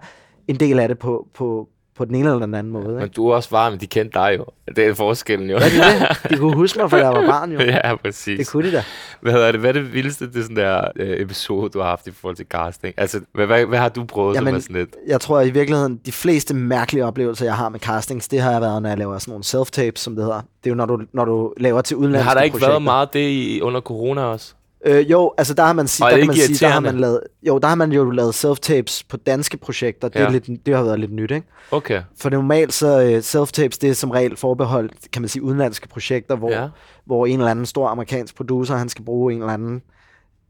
en 0.48 0.56
del 0.56 0.80
af 0.80 0.88
det 0.88 1.00
på, 1.00 1.28
på, 1.34 1.70
på 1.98 2.06
den 2.06 2.16
ene 2.16 2.30
eller 2.30 2.46
den 2.46 2.56
anden 2.56 2.74
måde. 2.74 2.88
Men 2.88 3.04
Ikke? 3.04 3.14
du 3.14 3.30
er 3.30 3.36
også 3.36 3.50
varm, 3.52 3.78
de 3.78 3.88
kendte 3.88 4.20
dig 4.20 4.36
jo. 4.38 4.46
Det 4.76 4.86
er 4.88 4.94
forskellen 4.94 5.50
jo. 5.50 5.58
Ja, 5.58 5.66
det 5.66 5.80
er 5.80 6.08
det. 6.24 6.30
De 6.30 6.38
kunne 6.38 6.56
huske 6.56 6.80
mig, 6.80 6.90
fra 6.90 6.98
jeg 6.98 7.10
var 7.10 7.26
barn 7.26 7.52
jo. 7.52 7.60
ja, 7.84 7.96
præcis. 7.96 8.38
Det 8.40 8.48
kunne 8.48 8.68
de 8.68 8.72
da. 8.76 8.84
Hvad, 9.22 9.32
hedder 9.34 9.52
det? 9.52 9.62
hvad 9.62 9.70
er 9.70 9.74
det 9.74 9.94
vildeste 9.94 10.28
det 10.28 10.36
er 10.36 10.42
sådan 10.42 10.56
der, 10.56 10.88
øh, 10.96 11.22
episode, 11.22 11.70
du 11.70 11.80
har 11.80 11.88
haft 11.88 12.08
i 12.08 12.12
forhold 12.12 12.36
til 12.36 12.46
casting? 12.50 12.94
Altså, 12.98 13.22
hvad, 13.34 13.46
hvad, 13.46 13.66
hvad 13.66 13.80
har 13.80 13.90
du 13.90 14.04
prøvet, 14.04 14.36
Jamen, 14.36 14.48
som 14.48 14.56
er 14.56 14.60
sådan 14.62 14.76
lidt? 14.76 14.96
Jeg 15.08 15.22
tror 15.22 15.42
i 15.42 15.50
virkeligheden, 15.50 16.00
de 16.06 16.12
fleste 16.12 16.54
mærkelige 16.56 17.06
oplevelser, 17.06 17.46
jeg 17.46 17.56
har 17.56 17.70
med 17.70 17.80
castings, 17.80 18.28
det 18.28 18.42
har 18.42 18.52
jeg 18.52 18.62
været, 18.62 18.82
når 18.82 18.90
jeg 18.90 18.98
laver 18.98 19.18
sådan 19.18 19.32
nogle 19.32 19.44
self-tapes, 19.44 20.00
som 20.00 20.16
det 20.16 20.24
hedder. 20.24 20.42
Det 20.64 20.70
er 20.70 20.70
jo, 20.70 20.76
når 20.76 20.86
du, 20.86 21.02
når 21.14 21.26
du 21.26 21.54
laver 21.58 21.82
til 21.82 21.98
Men 21.98 22.02
udenlandske 22.02 22.28
har 22.28 22.34
der 22.36 22.42
ikke 22.42 22.54
projekter. 22.54 22.70
været 22.70 22.82
meget 22.82 23.14
det 23.14 23.30
i, 23.30 23.62
under 23.62 23.82
corona 23.82 24.22
også? 24.22 24.54
Øh, 24.88 25.12
jo, 25.12 25.34
altså 25.38 25.54
der 25.54 25.64
har 25.64 25.74
man, 25.74 25.88
Og 26.02 26.08
er 26.08 26.10
der 26.12 26.18
kan 26.18 26.28
man 26.28 26.36
sige, 26.36 26.66
der 26.66 26.72
har 26.72 26.80
man 26.80 26.98
lavet, 27.00 27.20
jo, 27.48 27.58
der 27.58 27.68
har 27.68 27.76
man 27.76 27.92
jo 27.92 28.10
lavet 28.10 28.46
self-tapes 28.46 29.04
på 29.10 29.18
danske 29.18 29.58
projekter. 29.58 30.08
Det, 30.08 30.20
Ja. 30.20 30.26
er 30.26 30.30
lidt, 30.30 30.66
det 30.66 30.76
har 30.76 30.84
været 30.84 31.00
lidt 31.00 31.12
nyt, 31.14 31.32
ikke? 31.32 31.48
Okay. 31.72 32.02
For 32.22 32.30
normalt 32.30 32.74
så 32.74 32.88
uh, 32.98 33.18
self-tapes, 33.18 33.78
det 33.82 33.84
er 33.90 33.94
som 33.94 34.12
regel 34.12 34.38
forbeholdt, 34.38 34.94
kan 35.14 35.22
man 35.22 35.30
sige, 35.30 35.44
udenlandske 35.44 35.88
projekter, 35.88 36.36
hvor, 36.36 36.52
Ja. 36.52 36.68
hvor 37.06 37.26
en 37.26 37.40
eller 37.40 37.52
anden 37.52 37.66
stor 37.66 37.88
amerikansk 37.88 38.36
producer, 38.36 38.76
han 38.76 38.90
skal 38.90 39.06
bruge 39.06 39.34
en 39.34 39.40
eller 39.40 39.54
anden 39.54 39.82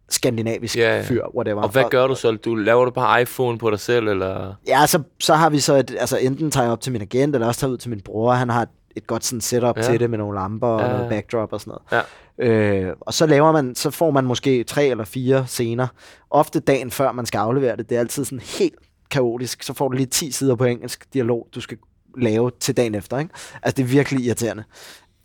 skandinavisk 0.10 0.78
Ja, 0.78 0.96
ja. 0.96 1.02
fyr, 1.02 1.24
whatever. 1.36 1.62
Og 1.62 1.70
hvad 1.70 1.84
gør 1.90 2.08
du 2.08 2.16
så? 2.16 2.32
Du 2.32 2.56
laver 2.56 2.86
du 2.86 2.92
bare 2.92 3.22
iPhone 3.22 3.58
på 3.58 3.70
dig 3.70 3.80
selv, 3.80 4.08
eller? 4.08 4.54
Ja, 4.68 4.86
så, 4.86 5.02
så 5.20 5.34
har 5.34 5.50
vi 5.50 5.60
så 5.60 5.76
et, 5.76 5.96
altså 6.00 6.18
enten 6.18 6.52
tager 6.52 6.64
jeg 6.64 6.72
op 6.72 6.82
til 6.82 6.92
min 6.92 7.02
agent, 7.02 7.36
eller 7.36 7.48
også 7.48 7.60
tager 7.60 7.72
ud 7.72 7.78
til 7.78 7.90
min 7.90 8.02
bror. 8.02 8.32
Han 8.32 8.50
har 8.50 8.62
et, 8.62 8.70
et 8.96 9.08
godt 9.08 9.26
sådan 9.26 9.42
setup 9.42 9.78
Ja. 9.78 9.82
til 9.82 10.00
det 10.00 10.10
med 10.10 10.18
nogle 10.18 10.36
lamper 10.40 10.68
og 10.68 10.80
Ja, 10.80 10.86
ja. 10.88 10.94
noget 10.94 11.10
backdrop 11.10 11.54
og 11.54 11.60
sådan 11.62 11.72
noget. 11.72 11.82
Ja. 11.92 12.02
Øh, 12.40 12.88
og 13.00 13.14
så 13.14 13.26
laver 13.26 13.52
man, 13.52 13.76
så 13.76 13.90
får 13.92 14.12
man 14.12 14.26
måske 14.26 14.64
tre 14.64 14.86
eller 14.86 15.06
fire 15.06 15.48
scener, 15.48 15.88
ofte 16.30 16.60
dagen 16.60 16.92
før 16.92 17.12
man 17.12 17.26
skal 17.26 17.38
aflevere 17.38 17.76
det. 17.78 17.90
Det 17.90 17.96
er 17.96 18.00
altid 18.00 18.26
sådan 18.26 18.40
helt 18.40 18.76
kaotisk. 19.12 19.64
Så 19.64 19.74
får 19.74 19.88
du 19.88 19.98
lige 19.98 20.08
10 20.08 20.32
sider 20.32 20.56
på 20.56 20.64
engelsk 20.64 21.14
dialog, 21.14 21.48
du 21.56 21.62
skal 21.62 21.78
lave 22.18 22.52
til 22.60 22.78
dagen 22.78 22.96
efter. 22.96 23.20
Ikke? 23.20 23.32
Altså, 23.64 23.76
det 23.78 23.84
er 23.84 23.88
virkelig 23.88 24.26
irriterende. 24.26 24.64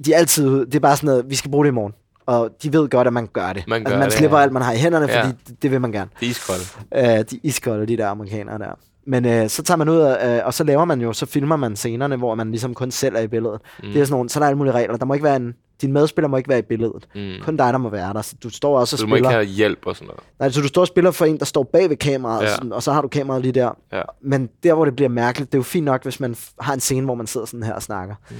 De 0.04 0.12
er 0.12 0.18
altid. 0.18 0.66
Det 0.66 0.74
er 0.74 0.80
bare 0.80 0.96
sådan 0.96 1.06
noget, 1.06 1.24
vi 1.30 1.34
skal 1.34 1.50
bruge 1.50 1.64
det 1.64 1.70
i 1.70 1.74
morgen. 1.74 1.92
Og 2.26 2.50
de 2.62 2.72
ved 2.72 2.88
godt, 2.88 3.06
at 3.06 3.12
man 3.12 3.26
gør 3.26 3.52
det. 3.52 3.64
Man 3.68 3.76
altså, 3.80 3.92
gør 3.92 3.98
man 3.98 4.08
det, 4.08 4.12
slipper 4.18 4.36
ja. 4.36 4.42
alt, 4.42 4.52
man 4.52 4.62
har 4.62 4.72
i 4.72 4.76
hænderne, 4.76 5.06
Ja. 5.12 5.22
fordi 5.22 5.34
det, 5.48 5.62
det 5.62 5.70
vil 5.70 5.80
man 5.80 5.92
gerne. 5.92 6.10
Det 6.20 6.26
er 6.26 6.30
iskoldt. 6.30 6.78
Øh, 6.94 7.02
de 7.04 7.36
er 7.36 7.40
iskolde, 7.42 7.86
de 7.86 7.96
der 7.96 8.08
amerikanere 8.08 8.58
der. 8.58 8.78
Men 9.06 9.24
øh, 9.26 9.48
så 9.48 9.62
tager 9.62 9.78
man 9.78 9.88
ud, 9.88 9.98
af, 9.98 10.38
øh, 10.38 10.46
og 10.46 10.54
så 10.54 10.64
laver 10.64 10.84
man 10.84 11.00
jo, 11.00 11.12
så 11.12 11.26
filmer 11.26 11.56
man 11.56 11.76
scenerne, 11.76 12.16
hvor 12.16 12.34
man 12.34 12.50
ligesom 12.50 12.74
kun 12.74 12.90
selv 12.90 13.16
er 13.16 13.20
i 13.20 13.28
billedet. 13.28 13.60
Mm. 13.82 13.88
Det 13.92 14.00
er 14.00 14.04
sådan 14.04 14.12
nogle, 14.12 14.30
så 14.30 14.38
er 14.38 14.40
der 14.40 14.48
alle 14.48 14.58
mulige 14.58 14.72
regler. 14.74 14.96
Der 14.96 15.04
må 15.04 15.14
ikke 15.14 15.24
være 15.24 15.36
en, 15.36 15.54
din 15.82 15.92
medspiller 15.92 16.28
må 16.28 16.36
ikke 16.36 16.48
være 16.48 16.58
i 16.58 16.62
billedet. 16.62 17.08
Mm. 17.14 17.32
Kun 17.42 17.56
dig, 17.56 17.72
der 17.72 17.78
må 17.78 17.88
være 17.88 18.12
der. 18.14 18.22
Så 18.22 18.34
du 18.42 18.50
står 18.50 18.78
også 18.78 18.94
og 18.96 18.98
Så 18.98 19.04
du 19.04 19.08
må 19.08 19.14
ikke 19.16 19.24
spiller. 19.26 19.38
have 19.38 19.46
hjælp 19.54 19.86
og 19.86 19.96
sådan 19.96 20.06
noget. 20.06 20.20
Nej, 20.38 20.50
så 20.50 20.60
du 20.60 20.68
står 20.68 20.80
og 20.80 20.86
spiller 20.86 21.10
for 21.10 21.24
en, 21.24 21.38
der 21.38 21.44
står 21.44 21.62
bag 21.72 21.88
ved 21.90 21.96
kameraet, 21.96 22.42
Ja. 22.42 22.54
sådan, 22.54 22.72
og 22.72 22.82
så 22.82 22.92
har 22.92 23.02
du 23.02 23.08
kameraet 23.08 23.42
lige 23.42 23.52
der. 23.52 23.70
Ja. 23.92 24.02
Men 24.22 24.48
der, 24.62 24.74
hvor 24.74 24.84
det 24.84 24.96
bliver 24.96 25.08
mærkeligt, 25.08 25.52
det 25.52 25.58
er 25.58 25.58
jo 25.58 25.62
fint 25.62 25.84
nok, 25.84 26.02
hvis 26.02 26.20
man 26.20 26.36
har 26.60 26.74
en 26.74 26.80
scene, 26.80 27.04
hvor 27.04 27.14
man 27.14 27.26
sidder 27.26 27.46
sådan 27.46 27.62
her 27.62 27.72
og 27.74 27.82
snakker. 27.82 28.14
Mm. 28.30 28.36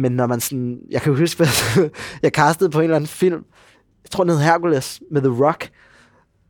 Men 0.00 0.12
når 0.12 0.26
man 0.26 0.40
sådan... 0.40 0.78
Jeg 0.90 1.02
kan 1.02 1.12
jo 1.12 1.18
huske, 1.18 1.36
hvad- 1.44 1.88
jeg 2.22 2.30
castede 2.30 2.70
på 2.70 2.78
en 2.78 2.84
eller 2.84 2.96
anden 2.96 3.08
film, 3.08 3.44
jeg 4.04 4.10
tror, 4.10 4.24
den 4.24 4.32
hed 4.32 4.40
Hercules, 4.40 5.00
med 5.10 5.22
The 5.22 5.44
Rock, 5.46 5.68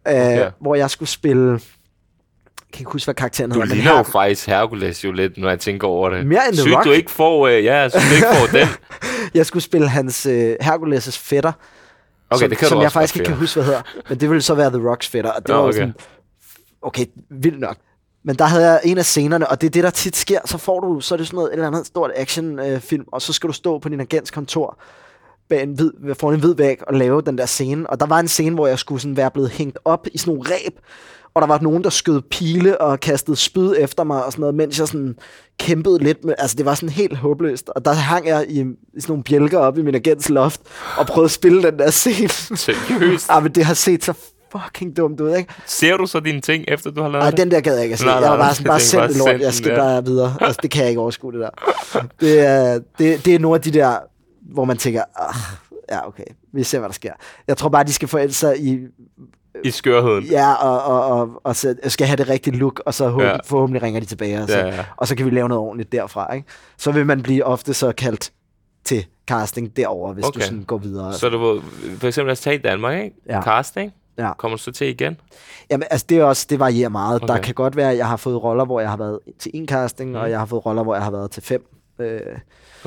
Okay. 0.06 0.46
øh, 0.46 0.52
hvor 0.60 0.74
jeg 0.74 0.90
skulle 0.90 1.08
spille... 1.08 1.50
Jeg 1.52 2.76
kan 2.76 2.80
ikke 2.82 2.90
huske, 2.92 3.06
hvad 3.06 3.14
karakteren 3.14 3.50
Du 3.50 3.54
hedder. 3.54 3.66
men 3.68 3.76
ligner 3.76 3.92
jo 3.96 4.02
Herc- 4.02 4.12
faktisk 4.12 4.46
Hercules 4.46 5.04
jo 5.04 5.12
lidt, 5.12 5.38
når 5.38 5.48
jeg 5.48 5.60
tænker 5.60 5.88
over 5.88 6.08
det. 6.10 6.26
Mere 6.26 6.40
end 6.48 6.56
The 6.56 6.74
Rock. 6.76 6.84
du 6.86 6.90
ikke 6.90 7.10
får, 7.10 7.46
øh, 7.48 7.64
ja, 7.64 7.88
synes 7.88 8.04
du 8.08 8.14
ikke 8.14 8.26
får 8.40 8.58
den. 8.58 8.68
Jeg 9.34 9.46
skulle 9.46 9.62
spille 9.62 9.88
hans 9.88 10.26
øh, 10.26 10.56
Hercules' 10.60 11.18
fætter, 11.20 11.52
Okay, 12.32 12.40
som, 12.40 12.48
det 12.48 12.58
kan 12.58 12.68
som 12.68 12.80
jeg 12.80 12.92
faktisk 12.92 13.16
ikke 13.16 13.26
kan 13.26 13.36
huske, 13.36 13.54
hvad 13.54 13.64
hedder. 13.64 13.82
Men 14.08 14.20
det 14.20 14.28
ville 14.30 14.42
så 14.42 14.54
være 14.54 14.70
The 14.70 14.88
Rocks 14.88 15.08
fætter, 15.08 15.30
og 15.30 15.42
det 15.42 15.48
Nå, 15.48 15.54
var 15.54 15.62
okay. 15.62 15.72
sådan, 15.72 15.94
okay, 16.82 17.06
vildt 17.30 17.60
nok. 17.60 17.76
Men 18.24 18.36
der 18.36 18.44
havde 18.44 18.70
jeg 18.70 18.80
en 18.84 18.98
af 18.98 19.04
scenerne, 19.04 19.48
og 19.48 19.60
det 19.60 19.66
er 19.66 19.70
det, 19.70 19.84
der 19.84 19.90
tit 19.90 20.16
sker. 20.16 20.38
Så 20.44 20.58
får 20.58 20.80
du, 20.80 21.00
så 21.00 21.14
er 21.14 21.16
det 21.16 21.26
sådan 21.26 21.36
noget, 21.36 21.48
et 21.48 21.52
eller 21.52 21.66
andet 21.66 21.86
stort 21.86 22.10
actionfilm, 22.16 22.58
øh, 22.58 22.80
film, 22.80 23.04
og 23.12 23.22
så 23.22 23.32
skal 23.32 23.48
du 23.48 23.52
stå 23.52 23.78
på 23.78 23.88
din 23.88 24.00
agents 24.00 24.30
kontor 24.30 24.78
bag 25.52 25.62
en 25.62 25.72
hvid, 25.72 26.14
foran 26.14 26.34
en 26.34 26.40
hvid 26.40 26.54
væg 26.54 26.88
og 26.88 26.94
lave 26.94 27.22
den 27.22 27.38
der 27.38 27.46
scene. 27.46 27.90
Og 27.90 28.00
der 28.00 28.06
var 28.06 28.20
en 28.20 28.28
scene, 28.28 28.54
hvor 28.54 28.66
jeg 28.66 28.78
skulle 28.78 29.00
sådan 29.00 29.16
være 29.16 29.30
blevet 29.30 29.50
hængt 29.50 29.78
op 29.84 30.06
i 30.12 30.18
sådan 30.18 30.34
nogle 30.34 30.50
ræb, 30.50 30.74
og 31.34 31.42
der 31.42 31.48
var 31.48 31.58
nogen, 31.62 31.84
der 31.84 31.90
skød 31.90 32.20
pile 32.20 32.80
og 32.80 33.00
kastede 33.00 33.36
spyd 33.36 33.74
efter 33.78 34.04
mig 34.04 34.24
og 34.24 34.32
sådan 34.32 34.40
noget, 34.40 34.54
mens 34.54 34.78
jeg 34.78 34.88
sådan 34.88 35.16
kæmpede 35.58 35.98
lidt 35.98 36.24
med, 36.24 36.34
altså 36.38 36.56
det 36.56 36.66
var 36.66 36.74
sådan 36.74 36.88
helt 36.88 37.16
håbløst. 37.16 37.68
Og 37.68 37.84
der 37.84 37.92
hang 37.92 38.26
jeg 38.26 38.46
i, 38.48 38.60
i 38.60 39.00
sådan 39.00 39.04
nogle 39.08 39.22
bjælker 39.22 39.58
op 39.58 39.78
i 39.78 39.82
min 39.82 39.94
agents 39.94 40.28
loft 40.28 40.60
og 40.98 41.06
prøvede 41.06 41.26
at 41.26 41.30
spille 41.30 41.62
den 41.62 41.78
der 41.78 41.90
scene. 41.90 42.28
Seriøst? 42.28 43.26
ah, 43.30 43.42
men 43.42 43.52
det 43.52 43.64
har 43.64 43.74
set 43.74 44.04
så 44.04 44.14
fucking 44.52 44.96
dumt 44.96 45.20
ud, 45.20 45.36
ikke? 45.36 45.54
Ser 45.66 45.96
du 45.96 46.06
så 46.06 46.20
dine 46.20 46.40
ting, 46.40 46.64
efter 46.68 46.90
du 46.90 47.02
har 47.02 47.08
lavet 47.08 47.26
det? 47.30 47.36
den 47.36 47.50
der 47.50 47.60
gad 47.60 47.74
jeg 47.74 47.82
ikke 47.84 47.92
at 47.92 47.98
se. 47.98 48.04
Nej, 48.04 48.14
jeg 48.14 48.20
nej, 48.20 48.30
var 48.30 48.36
nej, 48.36 48.46
bare 48.46 48.54
sådan, 48.54 48.66
jeg 48.66 48.70
bare 48.70 48.80
tænkte 48.80 48.90
send 48.90 49.00
bare, 49.00 49.08
det 49.08 49.16
lort, 49.16 49.40
jeg 49.40 49.54
skal 49.54 49.76
bare 49.76 50.04
videre. 50.04 50.36
Altså, 50.40 50.58
det 50.62 50.70
kan 50.70 50.82
jeg 50.82 50.88
ikke 50.88 51.00
overskue, 51.00 51.32
det 51.32 51.40
der. 51.40 51.50
Det 52.20 52.46
er, 52.46 52.80
det, 52.98 53.24
det 53.24 53.34
er 53.34 53.38
nogle 53.38 53.54
af 53.54 53.60
de 53.62 53.70
der, 53.70 53.98
hvor 54.52 54.64
man 54.64 54.76
tænker, 54.76 55.02
ah, 55.16 55.34
ja, 55.90 56.06
okay, 56.08 56.24
vi 56.52 56.62
ser, 56.62 56.78
hvad 56.78 56.88
der 56.88 56.92
sker. 56.94 57.12
Jeg 57.48 57.56
tror 57.56 57.68
bare, 57.68 57.84
de 57.84 57.92
skal 57.92 58.08
forælde 58.08 58.32
sig 58.32 58.60
i, 58.64 58.80
I 59.64 59.70
skørheden. 59.70 60.24
ja, 60.24 60.52
og, 60.54 60.82
og, 60.82 61.06
og, 61.20 61.40
og 61.44 61.56
så 61.56 61.74
skal 61.88 62.06
have 62.06 62.16
det 62.16 62.28
rigtige 62.28 62.56
look, 62.56 62.82
og 62.86 62.94
så 62.94 63.08
håb, 63.08 63.22
Ja. 63.22 63.36
forhåbentlig 63.44 63.82
ringer 63.82 64.00
de 64.00 64.06
tilbage, 64.06 64.42
og 64.42 64.48
så, 64.48 64.58
Ja, 64.58 64.66
ja. 64.66 64.84
og 64.96 65.08
så 65.08 65.16
kan 65.16 65.26
vi 65.26 65.30
lave 65.30 65.48
noget 65.48 65.60
ordentligt 65.62 65.92
derfra, 65.92 66.34
ikke? 66.34 66.48
Så 66.78 66.92
vil 66.92 67.06
man 67.06 67.22
blive 67.22 67.44
ofte 67.44 67.74
så 67.74 67.92
kaldt 67.92 68.32
til 68.84 69.06
casting 69.28 69.76
derover, 69.76 70.12
hvis 70.12 70.24
okay. 70.24 70.40
Du 70.40 70.44
sådan 70.44 70.62
går 70.62 70.78
videre. 70.78 71.12
Så 71.14 71.28
du 71.28 71.62
for 71.98 72.06
eksempel 72.06 72.26
lad 72.28 72.32
os 72.32 72.40
tage 72.40 72.56
i 72.56 72.62
Danmark, 72.62 73.04
ikke? 73.04 73.16
Ja. 73.28 73.42
Casting. 73.42 73.92
Ja. 74.18 74.32
Kommer 74.32 74.56
du 74.56 74.62
så 74.62 74.72
til 74.72 74.88
igen? 74.88 75.16
Jamen, 75.70 75.86
altså 75.90 76.06
det 76.08 76.18
er 76.18 76.24
også, 76.24 76.46
det 76.50 76.58
varierer 76.58 76.88
meget. 76.88 77.22
Okay. 77.22 77.34
Der 77.34 77.40
kan 77.40 77.54
godt 77.54 77.76
være, 77.76 77.90
at 77.90 77.96
jeg 77.96 78.08
har 78.08 78.16
fået 78.16 78.42
roller, 78.42 78.64
hvor 78.64 78.80
jeg 78.80 78.90
har 78.90 78.96
været 78.96 79.18
til 79.38 79.50
en 79.54 79.68
casting, 79.68 80.10
mm. 80.10 80.16
og 80.16 80.30
jeg 80.30 80.38
har 80.38 80.46
fået 80.46 80.66
roller, 80.66 80.82
hvor 80.82 80.94
jeg 80.94 81.04
har 81.04 81.10
været 81.10 81.30
til 81.30 81.42
fem. 81.42 81.66
Øh, 81.98 82.20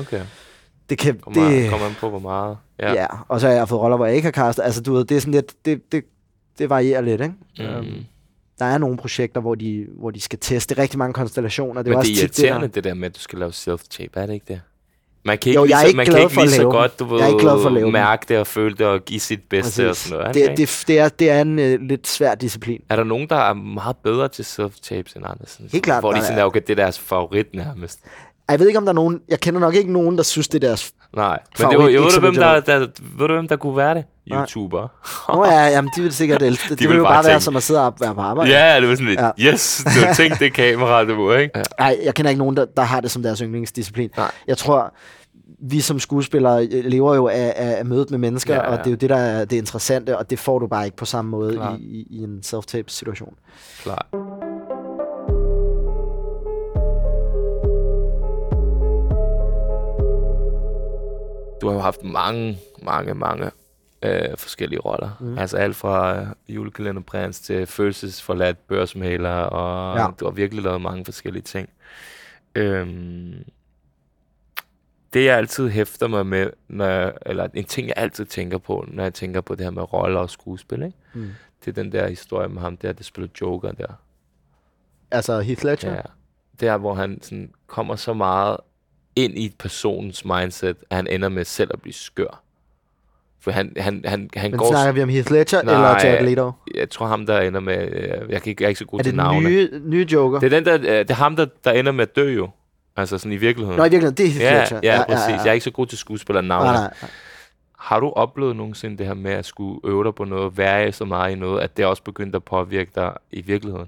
Okay. 0.00 0.20
Det 0.90 0.98
kan, 0.98 1.18
Kommer, 1.18 1.48
det, 1.48 1.62
det... 1.62 1.70
kommer 1.70 1.86
an 1.86 1.94
på, 2.00 2.10
hvor 2.10 2.18
meget. 2.18 2.56
Ja. 2.80 2.92
ja. 2.92 3.06
Og 3.28 3.40
så 3.40 3.46
har 3.48 3.54
jeg 3.54 3.68
fået 3.68 3.80
roller, 3.80 3.96
hvor 3.96 4.06
jeg 4.06 4.16
ikke 4.16 4.26
har 4.26 4.32
castet. 4.32 4.62
Altså 4.62 4.80
du 4.82 4.92
ved, 4.92 5.04
det 5.04 5.16
er 5.16 5.20
sådan 5.20 5.34
lidt, 5.34 5.52
det, 5.64 5.92
det, 5.92 6.04
det 6.58 6.70
varierer 6.70 7.00
lidt, 7.00 7.20
ikke? 7.20 7.34
Mm. 7.58 7.64
Øhm, 7.64 8.04
der 8.58 8.64
er 8.64 8.78
nogle 8.78 8.96
projekter, 8.96 9.40
hvor 9.40 9.54
de, 9.54 9.86
hvor 9.98 10.10
de 10.10 10.20
skal 10.20 10.38
teste 10.38 10.78
rigtig 10.78 10.98
mange 10.98 11.12
konstellationer. 11.12 11.82
Det 11.82 11.86
Men 11.90 11.98
er 11.98 12.02
det 12.02 12.10
også 12.10 12.10
er 12.24 12.26
det 12.28 12.38
irriterende, 12.38 12.66
der- 12.66 12.72
det 12.72 12.84
der 12.84 12.94
med, 12.94 13.08
at 13.08 13.16
du 13.16 13.20
skal 13.20 13.38
lave 13.38 13.50
self-tape, 13.50 14.10
er 14.20 14.26
det 14.26 14.34
ikke 14.34 14.46
det? 14.48 14.60
Man 15.24 15.38
kan 15.38 15.50
ikke, 15.50 15.60
Jo, 15.60 15.66
jeg 15.66 15.78
er 15.78 15.82
lige, 15.82 15.90
så, 15.90 15.96
man 15.96 16.06
kan 16.06 16.18
ikke 16.22 16.34
lige 16.36 16.50
så 16.50 16.62
godt, 16.62 16.98
du 16.98 17.04
ved, 17.04 17.18
Jeg 17.18 17.24
er 17.24 17.28
ikke 17.28 17.40
glad 17.40 17.60
for 17.60 17.66
at 17.66 17.72
lave 17.72 17.90
mærke 17.92 18.24
det 18.28 18.38
og 18.38 18.46
føle 18.46 18.74
det 18.76 18.86
og 18.86 19.04
give 19.04 19.20
sit 19.20 19.40
bedste 19.50 19.88
og 19.90 19.96
sådan 19.96 20.18
noget. 20.18 20.34
det 20.34 20.48
det, 20.48 20.58
det, 20.58 20.84
det, 20.88 20.98
er, 20.98 21.08
det 21.08 21.30
er 21.30 21.40
en 21.40 21.58
uh, 21.58 21.80
lidt 21.88 22.08
svær 22.08 22.34
disciplin. 22.34 22.80
Er 22.88 22.96
der 22.96 23.04
nogen, 23.04 23.28
der 23.28 23.36
er 23.36 23.54
meget 23.54 23.96
bedre 23.96 24.28
til 24.28 24.42
self-tapes 24.42 25.16
end 25.16 25.24
andre? 25.26 25.46
Sådan, 25.46 25.68
Helt 25.72 25.84
klart, 25.84 26.02
Hvor 26.02 26.12
de 26.12 26.16
der 26.18 26.22
sådan 26.22 26.38
er. 26.38 26.42
er, 26.42 26.46
okay, 26.46 26.60
det 26.60 26.70
er 26.70 26.74
deres 26.74 26.98
favorit 26.98 27.54
nærmest. 27.54 28.00
Jeg 28.50 28.60
ved 28.60 28.66
ikke, 28.66 28.78
om 28.78 28.84
der 28.84 28.92
er 28.92 28.94
nogen... 28.94 29.20
Jeg 29.28 29.40
kender 29.40 29.60
nok 29.60 29.74
ikke 29.74 29.92
nogen, 29.92 30.16
der 30.16 30.22
synes, 30.22 30.48
det 30.48 30.64
er 30.64 30.68
deres... 30.68 30.92
Nej, 31.16 31.38
men 31.58 31.70
det 31.70 31.78
var, 31.78 31.88
jeg 31.88 32.00
ved, 32.00 32.10
du, 32.10 32.20
hvem 32.20 32.34
der, 32.34 32.60
der, 32.60 32.78
ved 33.18 33.28
du, 33.28 33.34
hvem 33.34 33.48
der 33.48 33.56
kunne 33.56 33.76
være 33.76 33.94
det? 33.94 34.04
YouTuber. 34.32 34.88
Nå 35.34 35.44
ja, 35.44 35.66
jamen, 35.66 35.90
de 35.96 36.02
vil 36.02 36.12
sikkert 36.14 36.42
elske 36.42 36.68
det. 36.68 36.70
De 36.78 36.82
det 36.84 36.88
vil 36.90 36.96
jo 36.96 37.02
bare 37.04 37.14
bare 37.14 37.24
være 37.24 37.40
som 37.40 37.56
at 37.56 37.62
sidde 37.62 37.86
og 37.86 37.94
være 38.00 38.14
på 38.14 38.20
arbejde. 38.20 38.50
Ja, 38.50 38.80
det 38.80 38.88
var 38.88 38.94
sådan 38.94 39.06
lidt, 39.08 39.20
Ja. 39.20 39.30
yes, 39.52 39.84
du 39.84 40.06
har 40.06 40.14
tænkt 40.14 40.38
det 40.40 40.52
kamera, 40.52 41.04
det 41.04 41.16
var, 41.16 41.36
ikke? 41.36 41.62
Nej, 41.78 41.98
jeg 42.04 42.14
kender 42.14 42.28
ikke 42.30 42.38
nogen, 42.38 42.56
der, 42.56 42.64
der 42.64 42.82
har 42.82 43.00
det 43.00 43.10
som 43.10 43.22
deres 43.22 43.38
yndlingsdisciplin. 43.38 44.10
Nej. 44.16 44.30
Jeg 44.46 44.58
tror, 44.58 44.94
vi 45.60 45.80
som 45.80 45.98
skuespillere 46.00 46.66
øh, 46.66 46.84
lever 46.84 47.14
jo 47.14 47.28
af, 47.28 47.52
af, 47.56 47.84
mødet 47.84 48.10
med 48.10 48.18
mennesker, 48.18 48.54
Ja, 48.54 48.60
ja, 48.62 48.70
og 48.70 48.78
det 48.78 48.86
er 48.86 48.90
jo 48.90 48.96
det, 48.96 49.10
der 49.10 49.16
er 49.16 49.44
det 49.44 49.56
interessante, 49.56 50.18
og 50.18 50.30
det 50.30 50.38
får 50.38 50.58
du 50.58 50.66
bare 50.66 50.84
ikke 50.84 50.96
på 50.96 51.04
samme 51.04 51.30
måde 51.30 51.52
Klart. 51.52 51.78
i, 51.80 51.82
i, 51.82 52.06
i 52.10 52.22
en 52.22 52.38
self-tape-situation. 52.42 53.34
Klar. 53.82 54.06
Du 61.60 61.66
har 61.66 61.74
jo 61.74 61.80
haft 61.80 62.04
mange, 62.04 62.58
mange, 62.82 63.14
mange 63.14 63.50
øh, 64.02 64.36
forskellige 64.36 64.80
roller. 64.80 65.10
Mm. 65.20 65.38
Altså 65.38 65.56
alt 65.56 65.76
fra 65.76 66.20
øh, 66.20 66.26
julekalenderprins 66.48 67.40
til 67.40 67.66
følelsesforladt 67.66 68.66
børsmaler, 68.66 69.30
og 69.30 69.98
ja. 69.98 70.06
Du 70.20 70.24
har 70.24 70.32
virkelig 70.32 70.64
lavet 70.64 70.80
mange 70.80 71.04
forskellige 71.04 71.42
ting. 71.42 71.68
Øhm, 72.54 73.44
det 75.12 75.24
jeg 75.24 75.36
altid 75.36 75.68
hæfter 75.68 76.08
mig 76.08 76.26
med, 76.26 76.50
når 76.68 76.84
jeg, 76.84 77.12
eller 77.26 77.48
en 77.54 77.64
ting 77.64 77.88
jeg 77.88 77.94
altid 77.96 78.24
tænker 78.24 78.58
på, 78.58 78.84
når 78.88 79.02
jeg 79.02 79.14
tænker 79.14 79.40
på 79.40 79.54
det 79.54 79.64
her 79.64 79.70
med 79.70 79.92
roller 79.92 80.20
og 80.20 80.30
skuespil, 80.30 80.82
ikke? 80.82 80.96
Mm. 81.14 81.30
det 81.64 81.78
er 81.78 81.82
den 81.82 81.92
der 81.92 82.08
historie 82.08 82.48
med 82.48 82.62
ham 82.62 82.76
der, 82.76 82.92
der 82.92 83.04
spiller 83.04 83.28
Joker 83.40 83.72
der. 83.72 83.92
Altså 85.10 85.40
Heath 85.40 85.64
Ledger? 85.64 85.92
Ja. 85.92 86.00
Der, 86.60 86.76
hvor 86.76 86.94
han 86.94 87.22
sådan 87.22 87.52
kommer 87.66 87.96
så 87.96 88.14
meget 88.14 88.56
ind 89.16 89.38
i 89.38 89.54
personens 89.58 90.24
mindset, 90.24 90.76
at 90.90 90.96
han 90.96 91.06
ender 91.06 91.28
med 91.28 91.44
selv 91.44 91.70
at 91.72 91.82
blive 91.82 91.92
skør. 91.94 92.42
For 93.40 93.50
han, 93.50 93.72
han, 93.76 94.02
han, 94.06 94.30
han 94.36 94.50
Men 94.50 94.58
går... 94.58 94.70
snakker 94.70 94.92
vi 94.92 95.02
om 95.02 95.08
Heath 95.08 95.32
Ledger 95.32 95.62
Nej, 95.62 95.74
eller 95.74 95.88
Jared 95.88 96.24
Leto? 96.24 96.52
Jeg 96.74 96.90
tror 96.90 97.06
ham, 97.06 97.26
der 97.26 97.40
ender 97.40 97.60
med... 97.60 97.88
øh, 97.92 98.30
Jeg, 98.30 98.42
kan 98.42 98.50
ikke, 98.50 98.62
jeg 98.62 98.66
er 98.66 98.68
ikke 98.68 98.78
så 98.78 98.84
god 98.84 98.98
Er 98.98 99.02
til 99.02 99.12
det 99.12 99.16
navne. 99.16 99.38
den 99.38 99.52
nye, 99.52 99.70
nye 99.84 100.06
Joker? 100.12 100.38
Det 100.40 100.52
er, 100.52 100.60
den 100.60 100.64
der, 100.64 100.74
øh, 100.74 100.98
det 100.98 101.10
er 101.10 101.14
ham, 101.14 101.36
der, 101.36 101.46
der 101.64 101.72
ender 101.72 101.92
med 101.92 102.02
at 102.02 102.16
dø 102.16 102.30
jo. 102.34 102.50
Altså 102.96 103.18
sådan 103.18 103.32
i 103.32 103.36
virkeligheden. 103.36 103.78
Nå, 103.78 103.84
i 103.84 103.88
virkeligheden, 103.88 104.14
det 104.16 104.26
er 104.26 104.30
Heath 104.30 104.72
ja, 104.72 104.76
Ledger. 104.76 104.80
ja, 104.82 105.04
præcis. 105.08 105.44
Jeg 105.44 105.48
er 105.48 105.52
ikke 105.52 105.64
så 105.64 105.70
god 105.70 105.86
til 105.86 105.98
skuespiller 105.98 106.40
navne. 106.40 106.64
Nej, 106.66 106.74
nej, 106.76 106.94
nej. 107.02 107.10
Har 107.78 108.00
du 108.00 108.10
oplevet 108.10 108.56
nogensinde 108.56 108.98
det 108.98 109.06
her 109.06 109.14
med 109.14 109.32
at 109.32 109.44
skulle 109.46 109.80
øve 109.84 110.04
dig 110.04 110.14
på 110.14 110.24
noget, 110.24 110.58
være 110.58 110.92
så 110.92 111.04
meget 111.04 111.32
i 111.32 111.34
noget, 111.34 111.60
at 111.62 111.76
det 111.76 111.86
også 111.86 112.02
begyndte 112.02 112.36
at 112.36 112.44
påvirke 112.44 112.90
dig 112.94 113.12
i 113.30 113.40
virkeligheden? 113.40 113.86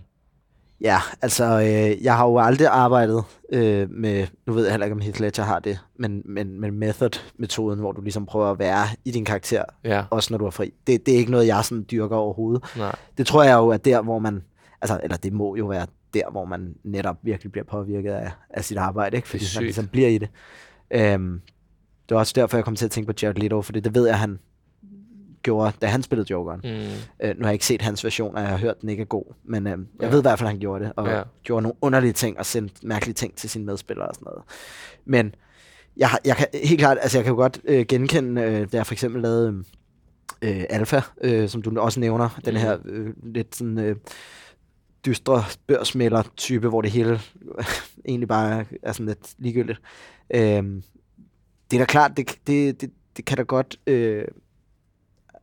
Ja, 0.80 0.98
altså, 1.22 1.44
øh, 1.60 2.04
jeg 2.04 2.16
har 2.16 2.26
jo 2.28 2.38
aldrig 2.38 2.68
arbejdet 2.68 3.24
øh, 3.52 3.90
med, 3.90 4.26
nu 4.46 4.52
ved 4.52 4.62
jeg 4.64 4.72
heller 4.72 4.86
ikke, 4.86 4.94
om 4.94 5.00
Heath 5.00 5.20
Ledger 5.20 5.42
har 5.42 5.58
det, 5.58 5.78
men, 5.96 6.22
men, 6.24 6.60
men 6.60 6.78
method-metoden, 6.78 7.78
hvor 7.78 7.92
du 7.92 8.00
ligesom 8.00 8.26
prøver 8.26 8.50
at 8.50 8.58
være 8.58 8.86
i 9.04 9.10
din 9.10 9.24
karakter, 9.24 9.62
Ja, 9.84 10.04
også 10.10 10.32
når 10.32 10.38
du 10.38 10.46
er 10.46 10.50
fri. 10.50 10.74
Det, 10.86 11.06
det 11.06 11.14
er 11.14 11.18
ikke 11.18 11.30
noget, 11.30 11.46
jeg 11.46 11.64
sådan 11.64 11.86
dyrker 11.90 12.16
overhovedet. 12.16 12.64
nej. 12.76 12.94
Det 13.18 13.26
tror 13.26 13.42
jeg 13.42 13.54
jo 13.54 13.68
er 13.68 13.76
der, 13.76 14.02
hvor 14.02 14.18
man, 14.18 14.42
altså, 14.80 15.00
eller 15.02 15.16
det 15.16 15.32
må 15.32 15.56
jo 15.56 15.66
være 15.66 15.86
der, 16.14 16.30
hvor 16.30 16.44
man 16.44 16.74
netop 16.84 17.16
virkelig 17.22 17.52
bliver 17.52 17.64
påvirket 17.64 18.12
af, 18.12 18.30
af 18.50 18.64
sit 18.64 18.76
arbejde, 18.76 19.16
ikke? 19.16 19.28
fordi 19.28 19.44
man 19.56 19.64
ligesom 19.64 19.86
bliver 19.88 20.08
i 20.08 20.18
det. 20.18 20.28
Øhm, 20.90 21.40
det 22.08 22.14
var 22.14 22.18
også 22.18 22.32
derfor, 22.36 22.56
jeg 22.56 22.64
kom 22.64 22.76
til 22.76 22.84
at 22.84 22.90
tænke 22.90 23.06
på 23.06 23.18
Jared 23.22 23.34
Leto, 23.34 23.62
fordi 23.62 23.80
det 23.80 23.94
ved 23.94 24.06
jeg, 24.06 24.18
han 24.18 24.38
gjorde, 25.42 25.72
da 25.82 25.86
han 25.86 26.02
spillede 26.02 26.26
Jokeren. 26.30 26.60
Mm. 26.64 26.70
Øh, 27.28 27.36
nu 27.36 27.42
har 27.42 27.48
jeg 27.48 27.52
ikke 27.52 27.66
set 27.66 27.82
hans 27.82 28.04
version, 28.04 28.34
og 28.34 28.40
jeg 28.40 28.48
har 28.50 28.56
hørt, 28.58 28.80
den 28.80 28.88
ikke 28.88 29.00
er 29.00 29.04
god. 29.04 29.34
Men 29.44 29.66
øh, 29.66 29.70
jeg 29.70 29.78
Ja. 30.02 30.08
ved 30.08 30.18
i 30.18 30.22
hvert 30.22 30.38
fald, 30.38 30.46
at 30.46 30.52
han 30.52 30.60
gjorde 30.60 30.84
det. 30.84 30.92
Og 30.96 31.06
Ja. 31.08 31.22
gjorde 31.42 31.62
nogle 31.62 31.76
underlige 31.80 32.12
ting, 32.12 32.38
og 32.38 32.46
sendte 32.46 32.86
mærkelige 32.86 33.14
ting 33.14 33.34
til 33.36 33.50
sine 33.50 33.64
medspillere 33.64 34.08
og 34.08 34.14
sådan 34.14 34.24
noget. 34.26 34.42
Men 35.04 35.34
jeg, 35.96 36.10
jeg 36.24 36.36
kan 36.36 36.46
helt 36.64 36.78
klart, 36.80 36.98
altså 37.00 37.18
jeg 37.18 37.24
kan 37.24 37.30
jo 37.30 37.36
godt 37.36 37.60
øh, 37.64 37.86
genkende, 37.88 38.42
øh, 38.42 38.72
da 38.72 38.76
jeg 38.76 38.86
for 38.86 38.94
eksempel 38.94 39.22
lavede 39.22 39.64
øh, 40.42 40.64
Alpha, 40.70 41.00
øh, 41.20 41.48
som 41.48 41.62
du 41.62 41.80
også 41.80 42.00
nævner, 42.00 42.40
den 42.44 42.54
Mhm. 42.54 42.60
her 42.62 42.78
øh, 42.84 43.14
lidt 43.22 43.56
sådan 43.56 43.78
øh, 43.78 43.96
dystre 45.06 45.44
børsmælder 45.66 46.22
type, 46.36 46.68
hvor 46.68 46.82
det 46.82 46.90
hele 46.90 47.20
egentlig 48.08 48.28
bare 48.28 48.64
er 48.82 48.92
sådan 48.92 49.06
lidt 49.06 49.34
ligegyldigt. 49.38 49.80
Øh, 50.34 50.40
det 51.70 51.76
er 51.76 51.78
da 51.78 51.84
klart, 51.84 52.16
det, 52.16 52.38
det, 52.46 52.80
det, 52.80 52.90
det 53.16 53.24
kan 53.24 53.36
da 53.36 53.42
godt... 53.42 53.76
Øh, 53.86 54.24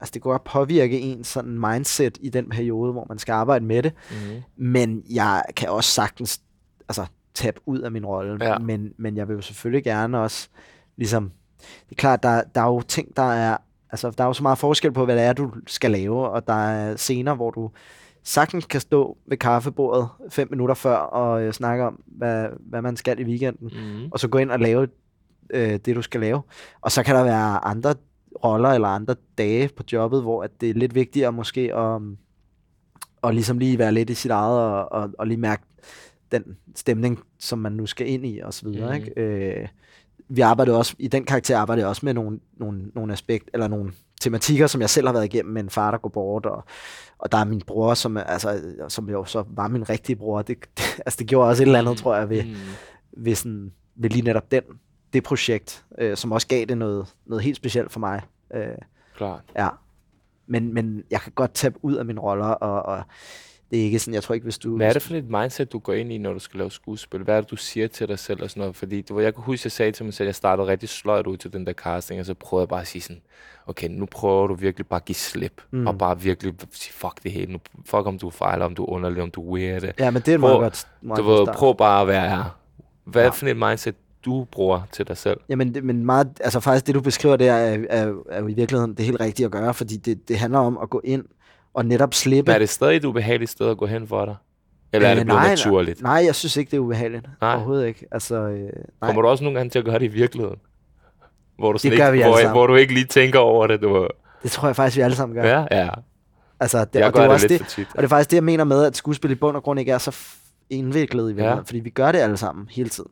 altså 0.06 0.14
det 0.14 0.22
kan 0.22 0.32
godt 0.32 0.44
påvirke 0.44 1.00
en 1.00 1.24
sådan 1.24 1.60
mindset 1.60 2.18
i 2.22 2.30
den 2.30 2.50
periode, 2.50 2.92
hvor 2.92 3.06
man 3.10 3.20
skal 3.20 3.34
arbejde 3.34 3.66
med 3.66 3.84
det. 3.84 3.94
Mm-hmm. 4.12 4.42
Men 4.58 5.04
jeg 5.10 5.44
kan 5.56 5.70
også 5.70 5.92
sagtens 5.92 6.42
altså, 6.90 7.06
tabe 7.34 7.60
ud 7.66 7.80
af 7.80 7.92
min 7.92 8.06
rolle. 8.06 8.46
Ja. 8.46 8.58
Men, 8.58 8.94
men 8.98 9.18
jeg 9.18 9.28
vil 9.28 9.36
jo 9.36 9.42
selvfølgelig 9.42 9.84
gerne 9.84 10.20
også, 10.20 10.48
ligesom, 10.98 11.32
det 11.60 11.92
er 11.92 11.96
klart, 11.96 12.24
der, 12.24 12.44
der 12.56 12.62
er 12.62 12.66
jo 12.66 12.82
ting, 12.82 13.18
der 13.18 13.32
er, 13.32 13.58
altså 13.92 14.12
der 14.12 14.24
er 14.24 14.28
jo 14.28 14.34
så 14.34 14.44
meget 14.44 14.58
forskel 14.58 14.92
på, 14.92 15.06
hvad 15.06 15.16
det 15.16 15.24
er, 15.24 15.34
du 15.34 15.52
skal 15.68 15.92
lave, 15.92 16.30
og 16.30 16.48
der 16.48 16.68
er 16.68 16.96
scener, 16.96 17.34
hvor 17.34 17.52
du 17.52 17.72
sagtens 18.24 18.66
kan 18.66 18.82
stå 18.82 19.18
ved 19.28 19.38
kaffebordet 19.38 20.08
fem 20.30 20.48
minutter 20.52 20.76
før 20.76 20.96
og 20.96 21.44
øh, 21.44 21.54
snakke 21.54 21.84
om, 21.84 22.02
hvad, 22.06 22.48
hvad 22.60 22.82
man 22.82 22.98
skal 22.98 23.20
i 23.20 23.24
weekenden, 23.24 23.70
Mm-hmm. 23.74 24.10
og 24.12 24.20
så 24.20 24.28
gå 24.28 24.38
ind 24.38 24.52
og 24.52 24.60
lave 24.60 24.88
øh, 25.50 25.80
det, 25.86 25.96
du 25.96 26.02
skal 26.02 26.22
lave. 26.22 26.42
Og 26.82 26.92
så 26.92 27.04
kan 27.04 27.16
der 27.16 27.24
være 27.24 27.66
andre 27.66 27.96
roller 28.44 28.70
eller 28.70 28.88
andre 28.88 29.16
dage 29.38 29.70
på 29.78 29.84
jobbet, 29.92 30.22
hvor 30.22 30.44
at 30.44 30.52
det 30.62 30.70
er 30.70 30.74
lidt 30.74 30.96
vigtigere 30.96 31.32
måske 31.32 31.76
at, 31.76 32.02
at 33.24 33.34
ligesom 33.34 33.60
lige 33.60 33.80
være 33.80 33.92
lidt 33.92 34.10
i 34.10 34.14
sit 34.14 34.32
eget 34.32 34.60
og, 34.60 34.92
og, 34.92 35.10
og 35.20 35.28
lige 35.28 35.38
mærke 35.38 35.64
den 36.32 36.58
stemning, 36.76 37.20
som 37.40 37.60
man 37.60 37.72
nu 37.72 37.86
skal 37.86 38.10
ind 38.10 38.26
i 38.26 38.40
og 38.40 38.54
så 38.54 38.70
videre. 38.70 38.98
Mhm. 38.98 39.06
Ikke? 39.06 39.22
Øh, 39.22 39.68
vi 40.30 40.42
arbejdede 40.42 40.78
også, 40.78 40.96
i 41.00 41.08
den 41.08 41.24
karakter 41.26 41.58
arbejdede 41.58 41.84
jeg 41.84 41.90
også 41.90 42.06
med 42.06 42.14
nogle, 42.14 42.40
nogle, 42.58 42.82
nogle 42.96 43.14
aspekt, 43.14 43.50
eller 43.54 43.68
nogle 43.68 43.92
tematikker, 44.22 44.68
som 44.68 44.82
jeg 44.82 44.90
selv 44.90 45.08
har 45.08 45.14
været 45.14 45.26
igennem 45.26 45.54
med 45.54 45.64
en 45.64 45.70
far, 45.70 45.92
der 45.92 45.98
går 45.98 46.10
bort, 46.10 46.46
og, 46.46 46.64
og 47.18 47.32
der 47.32 47.38
er 47.38 47.46
min 47.46 47.62
bror, 47.68 47.94
som, 47.94 48.18
altså, 48.18 48.62
som 48.88 49.10
jo 49.10 49.26
så 49.26 49.44
var 49.50 49.68
min 49.68 49.90
rigtige 49.90 50.16
bror. 50.16 50.42
Det, 50.42 50.58
det, 50.78 50.84
altså, 51.06 51.18
det 51.20 51.28
gjorde 51.28 51.50
også 51.50 51.64
et 51.64 51.68
eller 51.68 51.80
andet, 51.80 51.98
tror 51.98 52.16
jeg, 52.16 52.30
ved, 52.30 52.44
Mm. 52.44 52.54
ved, 53.26 53.36
sådan, 53.36 53.72
ved 53.96 54.10
lige 54.10 54.22
netop 54.22 54.52
den, 54.52 54.64
det 55.16 55.24
projekt, 55.24 55.86
øh, 55.98 56.18
som 56.18 56.32
også 56.32 56.48
gav 56.48 56.66
det 56.66 56.78
noget, 56.78 57.08
noget 57.26 57.44
helt 57.44 57.58
specielt 57.58 57.92
for 57.92 58.00
mig. 58.00 58.22
Øh, 58.54 58.66
Klart. 59.18 59.42
ja. 59.56 59.68
Men, 60.48 60.74
men 60.74 61.04
jeg 61.12 61.22
kan 61.22 61.32
godt 61.36 61.54
tabe 61.54 61.76
ud 61.82 61.96
af 61.96 62.06
mine 62.06 62.22
roller, 62.22 62.46
og, 62.48 62.84
og 62.98 63.04
det 63.72 63.80
er 63.80 63.84
ikke 63.84 64.00
sådan, 64.00 64.14
jeg 64.14 64.24
tror 64.24 64.34
ikke, 64.36 64.44
hvis 64.44 64.58
du... 64.58 64.76
Hvad 64.78 64.88
er 64.90 64.94
det 64.94 65.02
for 65.02 65.16
et 65.16 65.30
mindset, 65.30 65.72
du 65.72 65.80
går 65.80 65.94
ind 65.94 66.12
i, 66.14 66.18
når 66.18 66.34
du 66.34 66.40
skal 66.40 66.58
lave 66.58 66.72
skuespil? 66.72 67.24
Hvad 67.24 67.38
er 67.38 67.42
det, 67.42 67.52
du 67.52 67.56
siger 67.56 67.88
til 67.88 68.08
dig 68.08 68.20
selv 68.20 68.44
og 68.44 68.50
sådan 68.50 68.62
noget? 68.62 68.76
Fordi 68.76 69.04
ved, 69.12 69.24
jeg 69.24 69.34
kunne 69.34 69.44
huske, 69.44 69.66
jeg 69.66 69.72
sagde 69.72 69.92
til 69.92 70.06
mig 70.06 70.14
selv, 70.14 70.26
at 70.26 70.28
jeg 70.28 70.36
startede 70.36 70.68
rigtig 70.68 70.90
sløjt 70.90 71.28
ud 71.28 71.38
til 71.38 71.54
den 71.54 71.68
der 71.68 71.74
casting, 71.74 72.20
og 72.20 72.26
så 72.26 72.34
prøvede 72.34 72.62
jeg 72.62 72.70
bare 72.70 72.82
at 72.82 72.88
sige 72.88 73.02
sådan, 73.02 73.22
okay, 73.68 73.88
nu 73.90 74.06
prøver 74.06 74.48
du 74.48 74.54
virkelig 74.54 74.88
bare 74.88 75.00
at 75.00 75.06
give 75.06 75.16
slip, 75.16 75.62
Mm. 75.72 75.88
og 75.88 75.98
bare 75.98 76.22
virkelig 76.22 76.54
sige, 76.72 76.94
fuck 76.94 77.24
det 77.24 77.32
hele. 77.32 77.52
Nu, 77.52 77.60
fuck 77.86 78.06
om 78.08 78.20
du 78.20 78.30
fejler, 78.30 78.66
om 78.66 78.76
du 78.76 78.84
er 78.84 78.90
underlig, 78.90 79.24
om 79.24 79.32
du 79.32 79.42
er 79.42 79.54
weird. 79.60 79.84
Ja, 80.00 80.12
men 80.12 80.22
det 80.22 80.34
er 80.34 80.38
Prøv- 80.38 80.40
meget 80.50 80.60
godt, 80.62 80.88
meget 81.02 81.18
Du 81.24 81.30
ved, 81.30 81.48
prøv 81.54 81.78
bare 81.78 82.02
at 82.02 82.08
være 82.08 82.30
her. 82.30 82.60
Hvad 83.04 83.22
er 83.22 83.26
Ja. 83.26 83.30
det 83.32 83.38
for 83.40 83.48
et 83.48 83.58
mindset, 83.58 83.96
du 84.26 84.48
bruger 84.52 84.82
til 84.92 85.08
dig 85.08 85.18
selv? 85.18 85.38
Jamen, 85.50 85.74
det, 85.74 85.84
men 85.84 86.06
meget, 86.06 86.28
altså 86.40 86.60
faktisk 86.60 86.88
det, 86.88 86.96
du 86.96 87.02
beskriver 87.02 87.36
der, 87.36 87.54
er, 87.54 87.78
er, 87.90 88.14
er 88.30 88.40
jo 88.40 88.48
i 88.48 88.54
virkeligheden 88.54 88.94
det 88.94 89.06
helt 89.06 89.20
rigtige 89.20 89.46
at 89.46 89.52
gøre, 89.52 89.74
fordi 89.74 89.98
det, 89.98 90.28
det 90.28 90.38
handler 90.38 90.60
om 90.60 90.78
at 90.82 90.90
gå 90.90 91.02
ind 91.04 91.24
og 91.74 91.86
netop 91.86 92.14
slippe. 92.14 92.50
Men 92.50 92.56
er 92.56 92.60
det 92.60 92.70
stadig 92.70 92.98
et 92.98 93.06
ubehageligt 93.06 93.52
sted 93.52 93.70
at 93.70 93.78
gå 93.78 93.86
hen 93.86 94.08
for 94.08 94.26
dig? 94.26 94.36
Eller 94.94 95.08
er 95.08 95.14
Øh, 95.14 95.18
det 95.18 95.26
blevet 95.26 95.42
nej, 95.42 95.50
naturligt? 95.50 96.02
Nej, 96.02 96.22
jeg 96.26 96.36
synes 96.36 96.58
ikke, 96.58 96.72
det 96.72 96.78
er 96.78 96.82
ubehageligt. 96.82 97.26
Nej. 97.42 97.56
Overhovedet 97.56 97.88
ikke. 97.88 98.06
Altså, 98.12 98.36
øh, 98.36 98.60
nej. 98.60 98.72
Kommer 99.02 99.22
du 99.22 99.28
også 99.28 99.44
nogle 99.44 99.60
gange 99.60 99.70
til 99.70 99.80
at 99.80 99.86
gøre 99.86 100.00
det 100.00 100.06
i 100.06 100.08
virkeligheden? 100.08 100.58
Hvor 101.58 101.72
du, 101.74 101.80
gør 101.84 101.92
ikke, 101.92 102.12
vi 102.12 102.22
hvor, 102.24 102.52
hvor 102.52 102.68
du 102.68 102.76
ikke 102.76 102.94
lige 102.94 103.06
tænker 103.06 103.40
over 103.40 103.68
det. 103.68 103.82
Du, 103.82 104.08
Det 104.44 104.52
tror 104.52 104.68
jeg 104.68 104.76
faktisk, 104.76 104.98
vi 104.98 105.02
alle 105.02 105.16
sammen 105.16 105.36
gør. 105.36 105.44
ja, 105.44 105.66
ja. 105.84 105.90
Altså, 106.60 106.86
det, 106.86 106.96
Jeg 107.00 107.06
og 107.08 107.14
det, 107.14 107.20
er 107.20 107.24
det 107.24 107.32
også 107.32 107.48
lidt 107.48 107.60
det, 107.60 107.68
for 107.68 107.76
tit. 107.76 107.88
og 107.92 107.98
det 107.98 108.04
er 108.04 108.08
faktisk 108.08 108.30
det, 108.32 108.36
jeg 108.36 108.44
mener 108.44 108.64
med, 108.64 108.84
at 108.86 108.98
skuespil 108.98 109.32
i 109.32 109.36
bund 109.36 109.56
og 109.58 109.64
grund 109.64 109.80
ikke 109.80 109.92
er 109.92 109.98
så 109.98 110.18
indviklet 110.70 111.24
i 111.24 111.28
virkeligheden, 111.28 111.58
Ja. 111.60 111.64
fordi 111.68 111.80
vi 111.80 111.90
gør 111.90 112.12
det 112.12 112.20
alle 112.20 112.38
sammen 112.38 112.68
hele 112.72 112.90
tiden. 112.90 113.12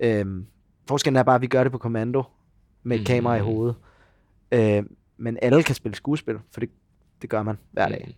Øhm, 0.00 0.46
forskellen 0.88 1.16
er 1.16 1.22
bare, 1.22 1.34
at 1.34 1.42
vi 1.42 1.46
gør 1.46 1.62
det 1.62 1.72
på 1.72 1.78
kommando 1.78 2.22
med 2.82 2.96
et 2.96 3.00
Mhm. 3.00 3.06
kamera 3.06 3.34
i 3.36 3.40
hovedet. 3.40 3.74
Øh, 4.52 4.82
men 5.18 5.38
alle 5.42 5.62
kan 5.62 5.74
spille 5.74 5.96
skuespil, 5.96 6.34
for 6.52 6.60
det, 6.60 6.70
det 7.22 7.30
gør 7.30 7.42
man 7.42 7.58
hver 7.72 7.88
dag. 7.88 8.04
Mm. 8.08 8.12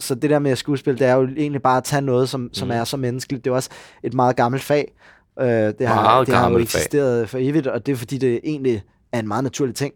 Så 0.00 0.14
det 0.14 0.30
der 0.30 0.38
med 0.38 0.56
skuespil, 0.56 0.98
det 0.98 1.06
er 1.06 1.14
jo 1.14 1.28
egentlig 1.36 1.62
bare 1.62 1.76
at 1.76 1.84
tage 1.84 2.02
noget, 2.02 2.28
som, 2.28 2.50
som 2.52 2.68
Mhm. 2.68 2.76
er 2.76 2.84
så 2.84 2.96
menneskeligt. 2.96 3.44
Det 3.44 3.50
er 3.50 3.54
også 3.54 3.70
et 4.02 4.14
meget 4.14 4.36
gammelt 4.36 4.62
fag. 4.64 4.92
Øh, 5.40 5.46
det 5.46 5.56
har, 5.88 6.02
Meget 6.02 6.26
det 6.26 6.34
har 6.34 6.40
jo 6.42 6.44
gammelt 6.44 6.70
fag. 6.70 6.78
eksisteret 6.78 7.28
for 7.28 7.38
evigt, 7.40 7.66
og 7.66 7.86
det 7.86 7.92
er 7.92 7.96
fordi, 7.96 8.18
det 8.18 8.40
egentlig 8.44 8.82
er 9.12 9.18
en 9.18 9.28
meget 9.28 9.44
naturlig 9.44 9.74
ting. 9.74 9.94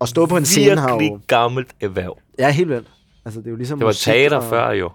At 0.00 0.08
stå 0.08 0.26
på 0.26 0.36
en 0.36 0.44
scene 0.44 0.80
har 0.80 0.88
jo... 0.90 0.96
Virkelig 0.98 1.20
gammelt 1.26 1.74
erhverv. 1.80 2.18
Ja, 2.38 2.50
helt 2.50 2.68
vildt. 2.68 2.90
Altså, 3.24 3.40
det 3.40 3.46
er 3.46 3.50
jo 3.50 3.56
ligesom 3.56 3.78
Det 3.78 3.84
var 3.84 3.88
musik 3.90 4.04
teater 4.12 4.36
og... 4.36 4.44
før 4.44 4.70
jo. 4.70 4.90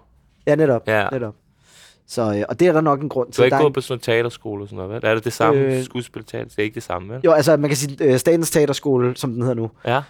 Ja, 0.46 0.54
netop. 0.54 0.82
Ja. 0.88 1.08
netop. 1.12 1.34
Så, 2.08 2.34
øh, 2.34 2.44
og 2.48 2.60
det 2.60 2.68
er 2.68 2.72
der 2.72 2.80
nok 2.80 3.02
en 3.02 3.08
grund 3.08 3.26
Du 3.28 3.32
til. 3.32 3.42
har 3.42 3.44
ikke 3.46 3.56
gået 3.56 3.66
en- 3.66 3.72
på 3.72 3.80
sådan 3.80 3.92
noget 3.92 4.02
teaterskole 4.02 4.62
og 4.64 4.68
sådan 4.68 4.76
noget, 4.76 4.90
vel? 5.02 5.10
Er 5.10 5.14
det 5.14 5.24
det 5.24 5.32
samme 5.32 5.60
Øh, 5.60 5.84
skuespilteater? 5.84 6.44
Det 6.48 6.58
er 6.58 6.62
ikke 6.62 6.74
det 6.74 6.82
samme, 6.82 7.14
vel? 7.14 7.20
Jo, 7.24 7.32
altså 7.32 7.56
man 7.56 7.70
kan 7.70 7.76
sige, 7.76 8.04
øh, 8.04 8.18
Statens 8.18 8.50
Teaterskole, 8.50 9.16
som 9.16 9.32
den 9.32 9.42
hedder 9.42 9.54
nu. 9.54 9.70
Ja. 9.86 10.02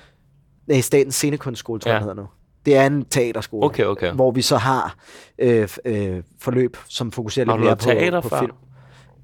Nej, 0.67 0.81
Statens 0.81 1.15
Scenekunstskole, 1.15 1.81
tror 1.81 1.91
jeg, 1.91 1.95
Ja. 1.95 1.99
den 1.99 2.09
hedder 2.09 2.23
nu. 2.23 2.29
Det 2.67 2.77
er 2.77 2.87
en 2.87 3.05
teaterskole, 3.05 3.65
Okay, 3.67 3.85
okay. 3.85 4.13
hvor 4.13 4.31
vi 4.31 4.43
så 4.43 4.57
har 4.57 4.97
øh, 5.39 5.69
øh, 5.85 6.23
forløb, 6.41 6.77
som 6.89 7.13
fokuserer 7.13 7.47
lidt 7.47 7.55
du 7.59 7.65
mere 7.65 7.77
på, 7.77 7.83
teater 7.85 8.21
på 8.21 8.29
før? 8.29 8.39
film. 8.39 8.53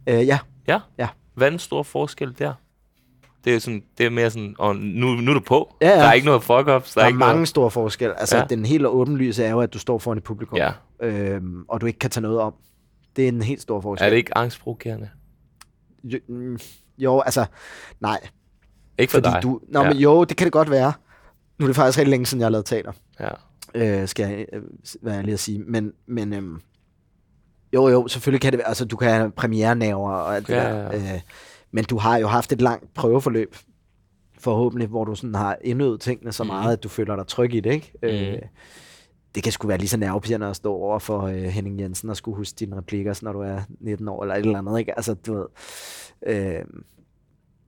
Øh, 0.08 0.26
ja, 0.26 0.38
Ja? 0.68 0.80
Ja. 0.98 1.08
Hvad 1.34 1.46
er 1.46 1.50
den 1.50 1.58
store 1.58 1.84
forskel 1.84 2.38
der? 2.38 2.52
Det 3.44 3.54
er, 3.54 3.58
sådan, 3.58 3.82
det 3.98 4.06
er 4.06 4.10
mere 4.10 4.30
sådan, 4.30 4.54
og 4.58 4.76
nu, 4.76 5.06
nu 5.14 5.30
er 5.30 5.34
du 5.34 5.40
på. 5.40 5.76
Ja, 5.80 5.88
ja. 5.88 5.96
Der 5.96 6.04
er 6.04 6.12
ikke 6.12 6.26
noget 6.26 6.42
fuck 6.42 6.52
ups. 6.52 6.66
Der, 6.68 6.80
der 6.94 7.00
er 7.02 7.06
ikke 7.06 7.18
mange 7.18 7.34
Noget. 7.34 7.48
store 7.48 7.70
forskelle. 7.70 8.20
Altså, 8.20 8.36
Ja. 8.36 8.44
den 8.44 8.64
helt 8.66 8.86
åbenlyse 8.86 9.44
er 9.44 9.50
jo, 9.50 9.60
at 9.60 9.74
du 9.74 9.78
står 9.78 9.98
foran 9.98 10.18
et 10.18 10.24
publikum, 10.24 10.56
Ja. 10.58 10.72
øhm, 11.02 11.64
og 11.68 11.80
du 11.80 11.86
ikke 11.86 11.98
kan 11.98 12.10
tage 12.10 12.22
noget 12.22 12.40
om. 12.40 12.54
Det 13.16 13.24
er 13.24 13.28
en 13.28 13.42
helt 13.42 13.62
stor 13.62 13.80
forskel. 13.80 14.04
Er 14.06 14.10
det 14.10 14.16
ikke 14.16 14.38
angstprovokerende? 14.38 15.08
Jo, 16.04 16.18
mm, 16.28 16.58
jo 16.98 17.20
altså, 17.20 17.44
nej. 18.00 18.20
Ikke 18.98 19.10
for 19.10 19.16
Fordi 19.18 19.28
dig. 19.34 19.42
du, 19.42 19.60
nå, 19.68 19.82
Ja. 19.82 19.88
men 19.88 19.98
jo, 19.98 20.24
det 20.24 20.36
kan 20.36 20.44
det 20.44 20.52
godt 20.52 20.70
være. 20.70 20.92
Nu 21.58 21.64
er 21.64 21.68
det 21.68 21.76
faktisk 21.76 21.98
rigtig 21.98 22.10
længe 22.10 22.26
siden, 22.26 22.40
jeg 22.40 22.46
har 22.46 22.50
lavet 22.50 22.66
teater. 22.66 22.92
Ja. 23.20 23.28
øh, 23.74 24.08
skal 24.08 24.28
jeg 24.30 24.46
øh, 24.52 24.62
være 25.02 25.18
ærlig 25.18 25.32
at 25.32 25.40
sige. 25.40 25.58
Men, 25.58 25.92
men 26.06 26.32
øhm, 26.32 26.60
jo, 27.74 27.88
jo, 27.88 28.08
selvfølgelig 28.08 28.40
kan 28.40 28.52
det 28.52 28.58
være, 28.58 28.68
altså 28.68 28.84
du 28.84 28.96
kan 28.96 29.10
have 29.10 29.30
premierenaver 29.30 30.10
og 30.10 30.36
alt 30.36 30.46
det 30.46 30.54
Ja, 30.54 30.60
der. 30.70 30.76
ja, 30.76 30.98
ja. 30.98 31.14
Øh, 31.14 31.20
men 31.74 31.84
du 31.84 31.98
har 31.98 32.16
jo 32.18 32.26
haft 32.26 32.52
et 32.52 32.60
langt 32.62 32.94
prøveforløb, 32.94 33.56
forhåbentlig, 34.38 34.88
hvor 34.88 35.04
du 35.04 35.14
sådan 35.14 35.34
har 35.34 35.56
indøvet 35.64 36.00
tingene 36.00 36.32
så 36.32 36.42
Mhm. 36.44 36.48
meget, 36.52 36.72
at 36.72 36.82
du 36.82 36.88
føler 36.88 37.16
dig 37.16 37.26
tryg 37.26 37.54
i 37.54 37.60
det, 37.60 37.72
ikke? 37.72 37.92
Mhm. 38.02 38.10
Øh, 38.10 38.38
det 39.34 39.42
kan 39.42 39.52
sgu 39.52 39.68
være 39.68 39.78
lige 39.78 39.88
så 39.88 39.96
nervepirrende 39.96 40.46
at 40.46 40.56
stå 40.56 40.72
over 40.74 40.98
for 40.98 41.22
øh, 41.22 41.34
Henning 41.42 41.80
Jensen 41.80 42.10
og 42.10 42.16
skulle 42.16 42.36
huske 42.36 42.56
dine 42.58 42.76
replikker, 42.76 43.18
når 43.22 43.32
du 43.32 43.40
er 43.40 43.60
19 43.80 44.08
år 44.08 44.22
eller 44.22 44.34
et 44.34 44.46
eller 44.46 44.58
andet, 44.58 44.78
ikke? 44.78 44.96
Altså, 44.98 45.14
du 45.14 45.34
ved... 45.34 45.46
Øh, 46.26 46.64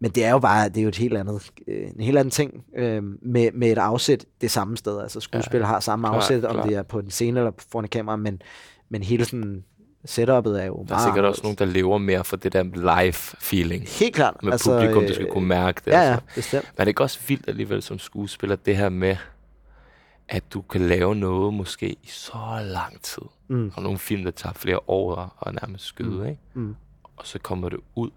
men 0.00 0.10
det 0.10 0.24
er 0.24 0.30
jo 0.30 0.38
bare, 0.38 0.68
det 0.68 0.76
er 0.76 0.82
jo 0.82 0.88
et 0.88 0.96
helt 0.96 1.16
andet, 1.16 1.50
øh, 1.68 1.88
en 1.96 2.00
helt 2.00 2.18
anden 2.18 2.30
ting 2.30 2.64
øh, 2.76 3.02
med, 3.22 3.52
med 3.52 3.72
et 3.72 3.78
afsæt 3.78 4.24
det 4.40 4.50
samme 4.50 4.76
sted. 4.76 5.00
Altså 5.00 5.20
skuespil 5.20 5.58
ja, 5.60 5.66
har 5.66 5.80
samme 5.80 6.06
klart, 6.08 6.16
afsæt, 6.16 6.44
om 6.44 6.54
klart. 6.54 6.68
det 6.68 6.76
er 6.76 6.82
på 6.82 6.98
en 6.98 7.10
scene 7.10 7.40
eller 7.40 7.52
foran 7.70 7.84
et 7.84 7.90
kamera, 7.90 8.16
men, 8.16 8.42
men 8.88 9.02
hele 9.02 9.24
sådan 9.24 9.64
setup'et 10.10 10.24
er 10.24 10.34
jo 10.42 10.48
Der 10.48 10.60
er 10.60 10.84
meget 10.88 11.02
sikkert 11.02 11.24
også 11.24 11.40
nogen, 11.42 11.58
der 11.58 11.64
lever 11.64 11.98
mere 11.98 12.24
for 12.24 12.36
det 12.36 12.52
der 12.52 12.62
live-feeling. 12.62 13.88
Helt 13.98 14.14
klart. 14.14 14.42
Med 14.42 14.52
altså, 14.52 14.70
publikum, 14.78 15.02
der 15.02 15.08
øh, 15.10 15.14
skal 15.14 15.30
kunne 15.30 15.46
mærke 15.48 15.82
det. 15.84 15.90
Ja, 15.90 16.00
ja, 16.00 16.10
altså. 16.12 16.24
bestemt. 16.34 16.64
Men 16.64 16.72
er 16.80 16.84
det 16.84 16.88
ikke 16.88 17.02
også 17.02 17.18
vildt 17.28 17.48
alligevel 17.48 17.82
som 17.82 17.98
skuespiller, 17.98 18.56
det 18.56 18.76
her 18.76 18.88
med, 18.88 19.16
at 20.28 20.52
du 20.52 20.60
kan 20.60 20.80
lave 20.88 21.14
noget 21.14 21.54
måske 21.54 21.88
i 21.88 22.08
så 22.08 22.38
lang 22.62 23.00
tid. 23.02 23.22
Mm. 23.48 23.72
Og 23.76 23.82
nogle 23.82 23.98
film, 23.98 24.24
der 24.24 24.30
tager 24.30 24.52
flere 24.52 24.80
år 24.88 25.34
og 25.38 25.54
nærmest 25.54 25.84
skyde, 25.84 26.10
Mm. 26.10 26.26
ikke? 26.26 26.40
Mm. 26.54 26.76
Og 27.16 27.26
så 27.26 27.38
kommer 27.38 27.68
det 27.68 27.78
ud, 27.94 28.10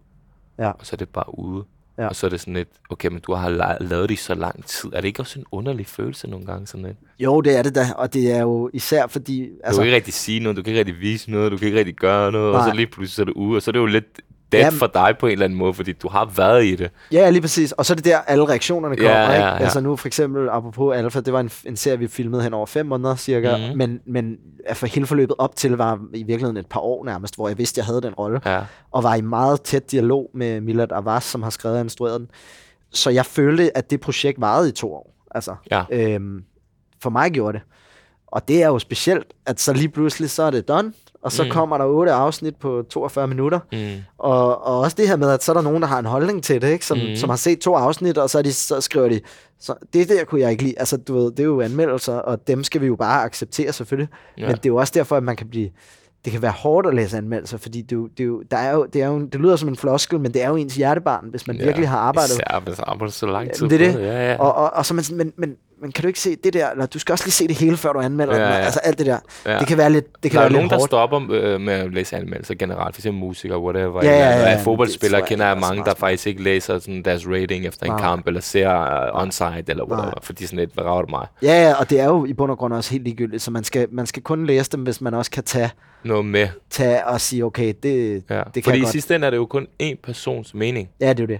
Ja. 0.59 0.69
og 0.71 0.85
så 0.85 0.95
er 0.95 0.97
det 0.97 1.09
bare 1.09 1.39
ude. 1.39 1.63
Ja. 1.99 2.07
Og 2.07 2.15
så 2.15 2.25
er 2.25 2.29
det 2.29 2.39
sådan 2.39 2.53
lidt, 2.53 2.69
okay, 2.89 3.07
men 3.09 3.19
du 3.19 3.33
har 3.33 3.49
la- 3.49 3.83
lavet 3.83 4.09
det 4.09 4.13
i 4.15 4.17
så 4.17 4.35
lang 4.35 4.65
tid. 4.65 4.89
Er 4.93 5.01
det 5.01 5.07
ikke 5.07 5.21
også 5.21 5.39
en 5.39 5.45
underlig 5.51 5.87
følelse 5.87 6.27
nogle 6.29 6.45
gange? 6.45 6.67
Sådan 6.67 6.85
lidt? 6.85 6.97
Jo, 7.19 7.41
det 7.41 7.57
er 7.57 7.61
det 7.63 7.75
da, 7.75 7.85
og 7.95 8.13
det 8.13 8.31
er 8.31 8.41
jo 8.41 8.69
især 8.73 9.07
fordi... 9.07 9.41
Du 9.41 9.47
Altså, 9.63 9.81
kan 9.81 9.85
ikke 9.87 9.95
rigtig 9.95 10.13
sige 10.13 10.39
noget, 10.39 10.57
du 10.57 10.63
kan 10.63 10.71
ikke 10.71 10.79
rigtig 10.79 10.99
vise 11.01 11.31
noget, 11.31 11.51
du 11.51 11.57
kan 11.57 11.65
ikke 11.67 11.79
rigtig 11.79 11.95
gøre 11.95 12.31
noget, 12.31 12.55
og 12.55 12.61
så 12.63 12.67
Nej. 12.67 12.75
lige 12.75 12.87
pludselig 12.87 13.15
så 13.15 13.21
er 13.21 13.25
det 13.25 13.33
ude, 13.33 13.55
og 13.57 13.61
så 13.61 13.71
er 13.71 13.73
det 13.73 13.79
jo 13.79 13.85
lidt 13.85 14.21
dead 14.51 14.63
Jamen- 14.63 14.79
for 14.79 14.87
dig 14.87 15.15
på 15.19 15.25
en 15.25 15.31
eller 15.31 15.45
anden 15.45 15.59
måde, 15.59 15.73
fordi 15.73 15.91
du 15.93 16.07
har 16.09 16.25
været 16.35 16.65
i 16.65 16.75
det. 16.75 16.91
Ja, 17.11 17.29
lige 17.29 17.41
præcis. 17.41 17.71
Og 17.71 17.85
så 17.85 17.93
er 17.93 17.95
det 17.95 18.05
der, 18.05 18.17
alle 18.17 18.45
reaktionerne 18.49 18.95
Ja, 18.95 19.01
kommer, 19.01 19.19
ja, 19.19 19.31
ikke? 19.33 19.43
ja. 19.47 19.57
Altså 19.57 19.79
nu 19.81 19.95
for 19.95 20.07
eksempel, 20.07 20.49
apropos 20.49 20.95
Alpha, 20.95 21.19
det 21.19 21.33
var 21.33 21.39
en, 21.39 21.49
en 21.65 21.75
serie, 21.77 21.99
vi 21.99 22.07
filmede 22.07 22.43
hen 22.43 22.53
over 22.53 22.65
fem 22.65 22.85
måneder 22.85 23.15
cirka, 23.15 23.57
mm. 23.57 23.77
men, 23.77 23.99
men 24.05 24.37
for 24.73 24.87
hele 24.87 25.05
forløbet 25.05 25.35
op 25.39 25.55
til 25.55 25.71
var 25.77 25.99
i 26.13 26.23
virkeligheden 26.23 26.57
et 26.57 26.67
par 26.67 26.79
år 26.79 27.05
nærmest, 27.05 27.35
hvor 27.35 27.47
jeg 27.47 27.57
vidste, 27.57 27.79
jeg 27.79 27.85
havde 27.85 28.01
den 28.01 28.13
rolle, 28.13 28.39
Ja. 28.45 28.61
og 28.91 29.03
var 29.03 29.15
i 29.15 29.21
meget 29.21 29.61
tæt 29.61 29.91
dialog 29.91 30.29
med 30.33 30.61
Milad 30.61 30.91
Avas, 30.91 31.23
som 31.23 31.43
har 31.43 31.49
skrevet 31.49 31.77
og 31.77 31.83
instrueret 31.83 32.19
den. 32.19 32.29
Så 32.91 33.09
jeg 33.09 33.25
følte, 33.25 33.77
at 33.77 33.89
det 33.91 33.99
projekt 33.99 34.41
varede 34.41 34.69
i 34.69 34.71
to 34.71 34.93
år. 34.93 35.15
Altså, 35.35 35.55
Ja. 35.71 35.83
øhm, 35.91 36.43
for 37.01 37.09
mig 37.09 37.31
gjorde 37.31 37.57
det. 37.57 37.61
Og 38.27 38.47
det 38.47 38.63
er 38.63 38.67
jo 38.67 38.79
specielt, 38.79 39.25
at 39.45 39.59
så 39.59 39.73
lige 39.73 39.89
pludselig, 39.89 40.29
så 40.29 40.43
er 40.43 40.49
det 40.51 40.67
done, 40.67 40.93
og 41.21 41.31
så 41.31 41.43
Mm. 41.43 41.47
mm. 41.47 41.53
kommer 41.53 41.77
der 41.77 41.85
otte 41.85 42.11
afsnit 42.11 42.55
på 42.55 42.83
42 42.89 43.27
minutter, 43.27 43.59
Mm. 43.71 43.77
og, 44.17 44.65
og 44.65 44.79
også 44.79 44.95
det 44.99 45.07
her 45.07 45.15
med, 45.15 45.29
at 45.31 45.43
så 45.43 45.51
er 45.51 45.53
der 45.53 45.61
nogen, 45.61 45.81
der 45.81 45.87
har 45.87 45.99
en 45.99 46.05
holdning 46.05 46.43
til 46.43 46.61
det, 46.61 46.69
ikke? 46.69 46.85
Som, 46.85 46.97
mm. 46.97 47.15
som 47.15 47.29
har 47.29 47.37
set 47.37 47.59
to 47.59 47.75
afsnit, 47.75 48.17
og 48.17 48.29
så, 48.29 48.37
er 48.37 48.41
de, 48.41 48.53
så 48.53 48.81
skriver 48.81 49.09
de, 49.09 49.21
så 49.59 49.73
det 49.93 50.09
der 50.09 50.23
kunne 50.23 50.41
jeg 50.41 50.51
ikke 50.51 50.63
lide. 50.63 50.75
Altså, 50.77 50.97
du 50.97 51.13
ved, 51.17 51.31
det 51.31 51.39
er 51.39 51.43
jo 51.43 51.61
anmeldelser, 51.61 52.13
og 52.15 52.47
dem 52.47 52.63
skal 52.63 52.81
vi 52.81 52.87
jo 52.87 52.95
bare 52.95 53.23
acceptere 53.23 53.73
selvfølgelig. 53.73 54.09
Ja. 54.37 54.47
Men 54.47 54.55
det 54.55 54.65
er 54.65 54.69
jo 54.69 54.75
også 54.75 54.93
derfor, 54.95 55.17
at 55.17 55.23
man 55.23 55.35
kan 55.35 55.47
blive 55.47 55.69
det 56.25 56.31
kan 56.31 56.41
være 56.41 56.51
hårdt 56.51 56.87
at 56.87 56.95
læse 56.95 57.17
anmeldelser, 57.17 57.57
fordi 57.57 57.81
det, 57.81 57.97
det, 58.17 58.23
er 58.23 58.27
jo, 58.27 58.43
der 58.51 58.57
er 58.57 58.73
jo, 58.73 58.85
det, 58.93 59.01
er 59.01 59.07
jo, 59.07 59.19
det 59.25 59.35
lyder 59.41 59.55
som 59.55 59.69
en 59.69 59.75
floskel, 59.75 60.19
men 60.19 60.33
det 60.33 60.43
er 60.43 60.49
jo 60.49 60.55
ens 60.55 60.75
hjertebarn, 60.75 61.25
hvis 61.29 61.47
man 61.47 61.55
ja, 61.55 61.65
virkelig 61.65 61.89
har 61.89 61.97
arbejdet. 61.97 62.29
Især 62.31 62.59
hvis 62.59 62.77
man 62.77 62.85
har 62.85 62.93
arbejdet 62.93 63.13
så 63.13 63.25
lang 63.25 63.51
tid 63.51 63.69
det 63.69 63.79
det. 63.79 63.93
Ja, 63.93 64.31
ja. 64.31 64.37
Og, 64.39 64.53
og, 64.55 64.73
og 64.73 64.85
så 64.85 64.93
man 64.93 65.03
sådan, 65.03 65.17
men, 65.17 65.33
men, 65.37 65.55
men 65.81 65.91
kan 65.91 66.01
du 66.01 66.07
ikke 66.07 66.19
se 66.19 66.35
det 66.43 66.53
der, 66.53 66.69
eller 66.69 66.85
du 66.85 66.99
skal 66.99 67.13
også 67.13 67.25
lige 67.25 67.33
se 67.33 67.47
det 67.47 67.55
hele, 67.55 67.77
før 67.77 67.93
du 67.93 67.99
anmelder 67.99 68.35
Ja, 68.35 68.43
den, 68.45 68.49
ja. 68.51 68.57
altså 68.59 68.79
alt 68.79 68.97
det 68.97 69.05
der. 69.05 69.17
Ja. 69.45 69.59
Det 69.59 69.67
kan 69.67 69.77
være 69.77 69.89
lidt, 69.89 70.05
det 70.23 70.31
kan 70.31 70.37
der 70.37 70.45
er 70.45 70.49
være 70.49 70.51
nogen, 70.51 70.63
lidt 70.65 70.71
der 70.71 70.77
hårdt. 70.77 70.89
stopper 70.89 71.21
øh, 71.31 71.61
med 71.61 71.73
at 71.73 71.93
læse 71.93 72.15
anmeldelser 72.17 72.55
generelt, 72.55 72.95
for 72.95 72.99
eksempel 72.99 73.19
musikere, 73.19 73.59
whatever. 73.59 74.03
Ja, 74.05 74.11
ja, 74.11 74.29
ja, 74.39 74.49
ja, 74.49 74.61
fodboldspillere 74.63 75.21
kender 75.27 75.45
jeg 75.45 75.55
er 75.55 75.59
mange, 75.59 75.83
der 75.83 75.93
faktisk 75.95 76.27
ikke 76.27 76.43
læser 76.43 76.79
sådan 76.79 77.01
deres 77.03 77.27
rating 77.27 77.65
efter 77.67 77.85
en 77.85 77.91
Nej. 77.91 78.01
kamp, 78.01 78.27
eller 78.27 78.41
ser 78.41 79.09
uh, 79.13 79.21
onside, 79.21 79.63
eller 79.67 79.83
whatever, 79.85 80.05
Nej. 80.05 80.13
fordi 80.23 80.45
sådan 80.45 80.59
lidt, 80.59 80.73
hvad 80.73 80.83
rager 80.83 81.01
det 81.01 81.09
mig? 81.09 81.27
Ja, 81.41 81.67
ja, 81.67 81.73
og 81.79 81.89
det 81.89 81.99
er 81.99 82.05
jo 82.05 82.25
i 82.25 82.33
bund 82.33 82.51
og 82.51 82.57
grund 82.57 82.73
også 82.73 82.91
helt 82.91 83.03
ligegyldigt, 83.03 83.41
så 83.43 83.51
man 83.51 83.63
skal, 83.63 83.87
man 83.91 84.05
skal 84.05 84.21
kun 84.23 84.45
læse 84.45 84.71
dem, 84.71 84.81
hvis 84.83 85.01
man 85.01 85.13
også 85.13 85.31
kan 85.31 85.43
tage, 85.43 85.69
Noget 86.03 86.25
med. 86.25 86.47
tage 86.69 87.07
og 87.07 87.21
sige, 87.21 87.45
okay, 87.45 87.73
det, 87.83 88.23
Ja. 88.29 88.41
det 88.45 88.53
kan 88.53 88.63
fordi 88.63 88.81
i 88.81 88.85
sidste 88.85 89.15
ende 89.15 89.27
er 89.27 89.31
det 89.31 89.37
jo 89.37 89.45
kun 89.45 89.67
én 89.83 89.95
persons 90.03 90.53
mening. 90.53 90.89
Ja, 91.01 91.09
det 91.09 91.19
er 91.19 91.23
jo 91.23 91.27
det. 91.27 91.39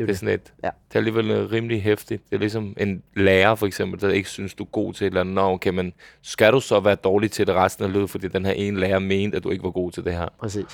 Det 0.00 0.04
er 0.04 0.06
Det 0.06 0.14
er 0.14 0.18
sådan 0.18 0.34
et, 0.34 0.52
Ja. 0.64 0.68
det 0.88 0.94
er 0.94 0.98
alligevel 0.98 1.48
rimelig 1.48 1.82
hæftigt. 1.82 2.22
Det 2.30 2.36
er 2.36 2.40
ligesom 2.40 2.74
en 2.76 3.02
lærer, 3.16 3.54
for 3.54 3.66
eksempel, 3.66 4.00
der 4.00 4.08
ikke 4.08 4.28
synes, 4.28 4.54
du 4.54 4.64
er 4.64 4.68
god 4.68 4.94
til 4.94 5.04
et 5.04 5.10
eller 5.10 5.20
andet. 5.20 5.34
Nå, 5.34 5.40
okay, 5.40 5.70
men 5.70 5.92
skal 6.22 6.52
du 6.52 6.60
så 6.60 6.80
være 6.80 6.94
dårlig 6.94 7.30
til 7.30 7.46
det 7.46 7.54
resten 7.54 7.84
af 7.84 7.92
livet, 7.92 8.10
fordi 8.10 8.28
den 8.28 8.44
her 8.46 8.52
ene 8.52 8.80
lærer 8.80 8.98
mente, 8.98 9.36
at 9.36 9.44
du 9.44 9.50
ikke 9.50 9.64
var 9.64 9.70
god 9.70 9.92
til 9.92 10.04
det 10.04 10.12
her? 10.12 10.28
Præcis. 10.40 10.64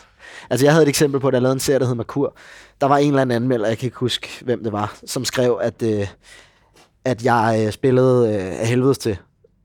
Altså, 0.51 0.67
jeg 0.67 0.73
havde 0.73 0.83
et 0.83 0.89
eksempel 0.89 1.21
på, 1.21 1.29
at 1.29 1.35
jeg 1.35 1.43
lavede 1.43 1.53
en 1.53 1.61
serie, 1.61 1.79
der 1.79 1.87
hed 1.87 1.95
Merkur. 1.95 2.37
Der 2.81 2.87
var 2.87 2.97
en 2.97 3.09
eller 3.09 3.23
anden 3.23 3.37
anmelder, 3.43 3.69
jeg 3.69 3.79
kan 3.79 3.87
ikke 3.87 3.99
huske, 3.99 4.29
hvem 4.45 4.63
det 4.65 4.73
var, 4.73 4.99
som 5.07 5.25
skrev, 5.25 5.59
at, 5.63 5.83
øh, 5.83 6.07
at 7.05 7.25
jeg 7.25 7.63
øh, 7.67 7.73
spillede 7.73 8.29
øh, 8.35 8.61
af 8.61 8.67
helvedes 8.67 8.99
til. 8.99 9.17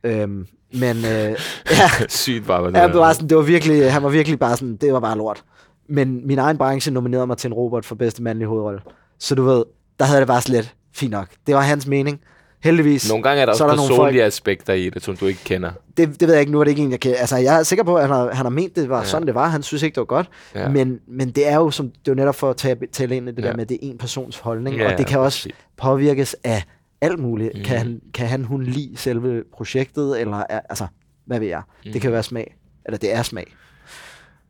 Øhm, 0.03 0.47
men 0.73 0.97
øh, 0.97 1.03
ja, 1.71 2.07
Sygt 2.09 2.47
bare, 2.47 2.67
det 2.71 2.77
ja, 2.77 2.87
det 2.87 2.95
var 2.95 3.13
sådan, 3.13 3.29
det 3.29 3.37
var 3.37 3.43
virkelig, 3.43 3.91
han 3.91 4.03
var 4.03 4.09
virkelig 4.09 4.39
bare 4.39 4.57
sådan, 4.57 4.75
det 4.75 4.93
var 4.93 4.99
bare 4.99 5.17
lort. 5.17 5.43
Men 5.89 6.27
min 6.27 6.39
egen 6.39 6.57
branche 6.57 6.91
nominerede 6.93 7.27
mig 7.27 7.37
til 7.37 7.47
en 7.47 7.53
robot 7.53 7.85
for 7.85 7.95
bedste 7.95 8.23
mandlige 8.23 8.47
hovedrolle. 8.47 8.79
Så 9.21 9.35
du 9.35 9.43
ved, 9.43 9.63
der 9.99 10.05
havde 10.05 10.19
det 10.19 10.27
bare 10.27 10.41
slet 10.41 10.73
fint 10.93 11.11
nok. 11.11 11.27
Det 11.47 11.55
var 11.55 11.61
hans 11.61 11.87
mening. 11.87 12.19
Heldigvis. 12.63 13.09
Nogle 13.09 13.23
gange 13.23 13.41
er 13.41 13.45
der 13.45 13.53
så 13.53 13.63
også 13.63 13.65
er 13.65 13.69
der 13.69 13.75
nogle 13.75 13.89
personlige 13.89 14.23
aspekter 14.23 14.73
i 14.73 14.89
det, 14.89 15.03
som 15.03 15.17
du 15.17 15.25
ikke 15.25 15.39
kender. 15.43 15.71
det, 15.97 16.19
det 16.19 16.27
ved 16.27 16.33
jeg 16.35 16.39
ikke, 16.39 16.51
nu 16.51 16.59
er 16.59 16.63
det 16.63 16.71
ikke 16.71 16.81
en, 16.81 16.91
jeg 16.91 16.99
kan... 16.99 17.15
Altså, 17.17 17.37
jeg 17.37 17.59
er 17.59 17.63
sikker 17.63 17.83
på, 17.83 17.95
at 17.95 18.01
han 18.01 18.09
har, 18.11 18.25
han 18.33 18.45
har 18.45 18.49
ment, 18.49 18.75
det 18.75 18.89
var 18.89 18.97
ja. 18.99 19.05
sådan, 19.05 19.27
det 19.27 19.35
var. 19.35 19.47
Han 19.47 19.63
synes 19.63 19.83
ikke, 19.83 19.95
det 19.95 19.99
var 20.01 20.05
godt. 20.05 20.29
Ja. 20.55 20.69
Men, 20.69 20.99
men 21.07 21.31
det 21.31 21.47
er 21.47 21.55
jo 21.55 21.71
som, 21.71 21.85
det 21.89 21.97
er 22.07 22.11
jo 22.11 22.13
netop 22.15 22.35
for 22.35 22.49
at 22.49 22.57
tage, 22.57 22.75
tale 22.91 23.15
ind 23.15 23.29
i 23.29 23.31
det 23.31 23.41
Ja. 23.43 23.47
der 23.47 23.53
med, 23.55 23.61
at 23.61 23.69
det 23.69 23.75
er 23.75 23.79
en 23.89 23.97
persons 23.97 24.37
holdning, 24.37 24.75
Ja, 24.77 24.91
og 24.91 24.97
det 24.97 25.07
kan 25.07 25.17
ja, 25.19 25.23
også 25.25 25.49
påvirkes 25.77 26.35
af 26.43 26.63
alt 27.01 27.19
muligt. 27.19 27.49
Mhm. 27.53 27.59
Mm. 27.59 27.65
Kan, 27.65 27.77
han, 27.77 28.01
kan 28.13 28.27
han, 28.27 28.43
hun 28.43 28.63
lide 28.63 28.97
selve 28.97 29.43
projektet, 29.53 30.21
eller 30.21 30.43
er, 30.49 30.59
altså, 30.69 30.87
hvad 31.25 31.39
ved 31.39 31.47
jeg? 31.47 31.61
Mm. 31.85 31.91
Det 31.91 32.01
kan 32.01 32.09
Mhm. 32.09 32.13
være 32.13 32.23
smag, 32.23 32.55
eller 32.85 32.97
det 32.97 33.13
er 33.15 33.21
smag. 33.23 33.53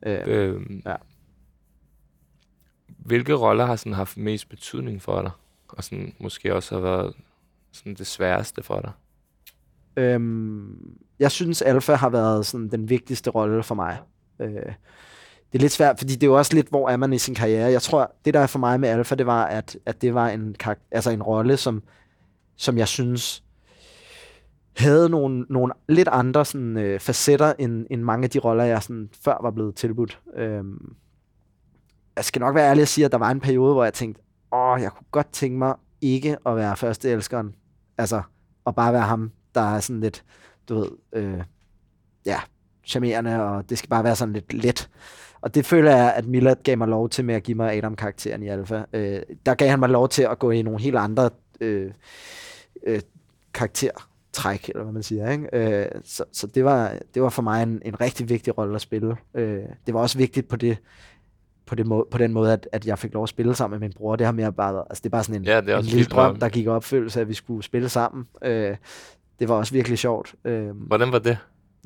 Øh, 0.06 0.18
Øhm, 0.26 0.82
Ja. 0.86 0.94
Hvilke 3.06 3.34
roller 3.34 3.66
har 3.66 3.76
sådan 3.76 3.94
haft 3.94 4.18
mest 4.18 4.50
betydning 4.50 5.02
for 5.02 5.22
dig? 5.22 5.32
Og 5.70 5.84
sådan, 5.84 6.14
måske 6.20 6.56
også 6.56 6.76
har 6.76 6.82
været 6.82 7.14
sådan 7.72 7.94
det 7.94 8.08
sværeste 8.08 8.64
for 8.64 8.80
dig? 8.80 8.92
Øhm, 9.98 10.98
jeg 11.20 11.32
synes, 11.32 11.62
Alfa 11.62 11.94
har 11.94 12.10
været 12.10 12.46
sådan 12.46 12.68
den 12.68 12.90
vigtigste 12.90 13.30
rolle 13.30 13.64
for 13.64 13.76
mig. 13.76 13.98
Øh, 14.40 14.74
det 15.52 15.58
er 15.58 15.60
lidt 15.60 15.72
svært, 15.72 15.98
fordi 15.98 16.14
det 16.14 16.24
er 16.24 16.28
jo 16.28 16.38
også 16.38 16.56
lidt, 16.56 16.70
hvor 16.70 16.90
er 16.90 16.98
man 16.98 17.14
i 17.14 17.18
sin 17.18 17.36
karriere. 17.36 17.72
Jeg 17.72 17.82
tror, 17.82 18.16
det 18.26 18.34
der 18.34 18.40
er 18.40 18.48
for 18.48 18.60
mig 18.60 18.80
med 18.80 18.90
Alfa, 18.90 19.16
det 19.16 19.26
var, 19.26 19.46
at, 19.46 19.78
at 19.86 20.02
det 20.02 20.14
var 20.14 20.30
en, 20.30 20.56
altså 20.92 21.12
en 21.12 21.24
rolle, 21.24 21.58
som, 21.58 21.84
som 22.56 22.78
jeg 22.78 22.88
synes 22.88 23.44
havde 24.78 25.10
nogle, 25.10 25.46
nogle 25.50 25.74
lidt 25.90 26.08
andre 26.08 26.46
sådan, 26.46 26.78
øh, 26.78 27.00
facetter, 27.00 27.54
end, 27.60 27.86
end 27.90 28.02
mange 28.02 28.24
af 28.24 28.30
de 28.30 28.40
roller, 28.40 28.64
jeg 28.64 28.84
sådan, 28.84 29.10
før 29.24 29.38
var 29.42 29.52
blevet 29.52 29.76
tilbudt. 29.76 30.20
Øhm, 30.36 30.96
jeg 32.16 32.26
skal 32.26 32.40
nok 32.40 32.56
være 32.56 32.70
ærlig 32.70 32.82
at 32.82 32.88
sige, 32.88 33.06
at 33.06 33.12
der 33.12 33.18
var 33.18 33.32
en 33.32 33.40
periode, 33.40 33.74
hvor 33.74 33.84
jeg 33.84 33.94
tænkte, 33.94 34.22
åh, 34.54 34.82
jeg 34.82 34.92
kunne 34.92 35.08
godt 35.12 35.32
tænke 35.32 35.58
mig 35.58 35.76
ikke 36.02 36.38
at 36.46 36.56
være 36.56 36.78
første 36.78 37.10
elskeren. 37.10 37.56
Altså, 37.98 38.22
og 38.66 38.76
bare 38.76 38.94
være 38.94 39.02
ham, 39.02 39.32
der 39.56 39.76
er 39.76 39.80
sådan 39.80 40.00
lidt, 40.00 40.24
du 40.70 40.76
ved, 40.76 40.90
øh, 41.14 41.42
ja, 42.26 42.40
charmerende, 42.86 43.44
og 43.44 43.70
det 43.70 43.78
skal 43.78 43.90
bare 43.90 44.04
være 44.04 44.16
sådan 44.16 44.34
lidt 44.34 44.54
let. 44.54 44.90
Og 45.42 45.56
det 45.56 45.66
føler 45.66 45.96
jeg, 45.96 46.14
at 46.14 46.26
Millard 46.26 46.64
gav 46.64 46.78
mig 46.78 46.88
lov 46.88 47.10
til 47.10 47.26
med 47.26 47.36
at 47.36 47.44
give 47.44 47.58
mig 47.58 47.74
Adam-karakteren 47.74 48.44
i 48.44 48.48
Alpha. 48.48 48.84
Øh, 48.94 49.22
der 49.46 49.54
gav 49.54 49.70
han 49.70 49.80
mig 49.80 49.90
lov 49.90 50.10
til 50.10 50.24
at 50.24 50.40
gå 50.40 50.52
i 50.52 50.62
nogle 50.62 50.82
helt 50.82 50.96
andre 50.96 51.30
øh, 51.62 51.92
øh, 52.84 53.02
karaktertræk, 53.54 54.70
eller 54.70 54.84
hvad 54.84 54.94
man 54.94 55.04
siger. 55.04 55.32
Ikke? 55.32 55.48
Øh, 55.54 56.02
så 56.04 56.24
så 56.32 56.48
det, 56.48 56.66
var, 56.66 56.94
det 57.14 57.22
var 57.22 57.30
for 57.30 57.42
mig 57.42 57.64
en, 57.64 57.82
en 57.86 58.02
rigtig 58.02 58.30
vigtig 58.30 58.58
rolle 58.58 58.76
at 58.76 58.82
spille. 58.82 59.16
Øh, 59.34 59.66
det 59.86 59.94
var 59.94 60.00
også 60.00 60.18
vigtigt 60.18 60.48
på 60.48 60.56
det, 60.56 60.78
på, 61.72 61.76
det 61.76 61.88
må, 61.88 62.08
på 62.12 62.18
den 62.18 62.34
måde, 62.34 62.54
at, 62.54 62.68
at 62.72 62.86
jeg 62.88 63.00
fik 63.00 63.14
lov 63.14 63.24
at 63.24 63.30
spille 63.30 63.56
sammen 63.56 63.80
med 63.80 63.88
min 63.88 63.94
bror. 63.98 64.16
Det 64.16 64.26
har 64.26 64.34
mere 64.34 64.54
bare 64.54 64.84
altså 64.90 65.02
det 65.02 65.06
er 65.06 65.10
bare 65.10 65.24
sådan 65.24 65.42
en, 65.42 65.46
Ja, 65.46 65.78
en 65.78 65.86
lille 65.86 66.06
drøm, 66.06 66.40
der 66.40 66.50
gik 66.50 66.68
opfyldelse, 66.68 67.22
at 67.22 67.28
vi 67.30 67.34
skulle 67.34 67.64
spille 67.64 67.90
sammen. 67.90 68.26
Øh, 68.44 68.76
det 69.40 69.50
var 69.50 69.56
også 69.56 69.74
virkelig 69.74 69.98
sjovt. 69.98 70.36
Øh, 70.46 70.70
Hvordan 70.88 71.12
var 71.12 71.20
det? 71.20 71.38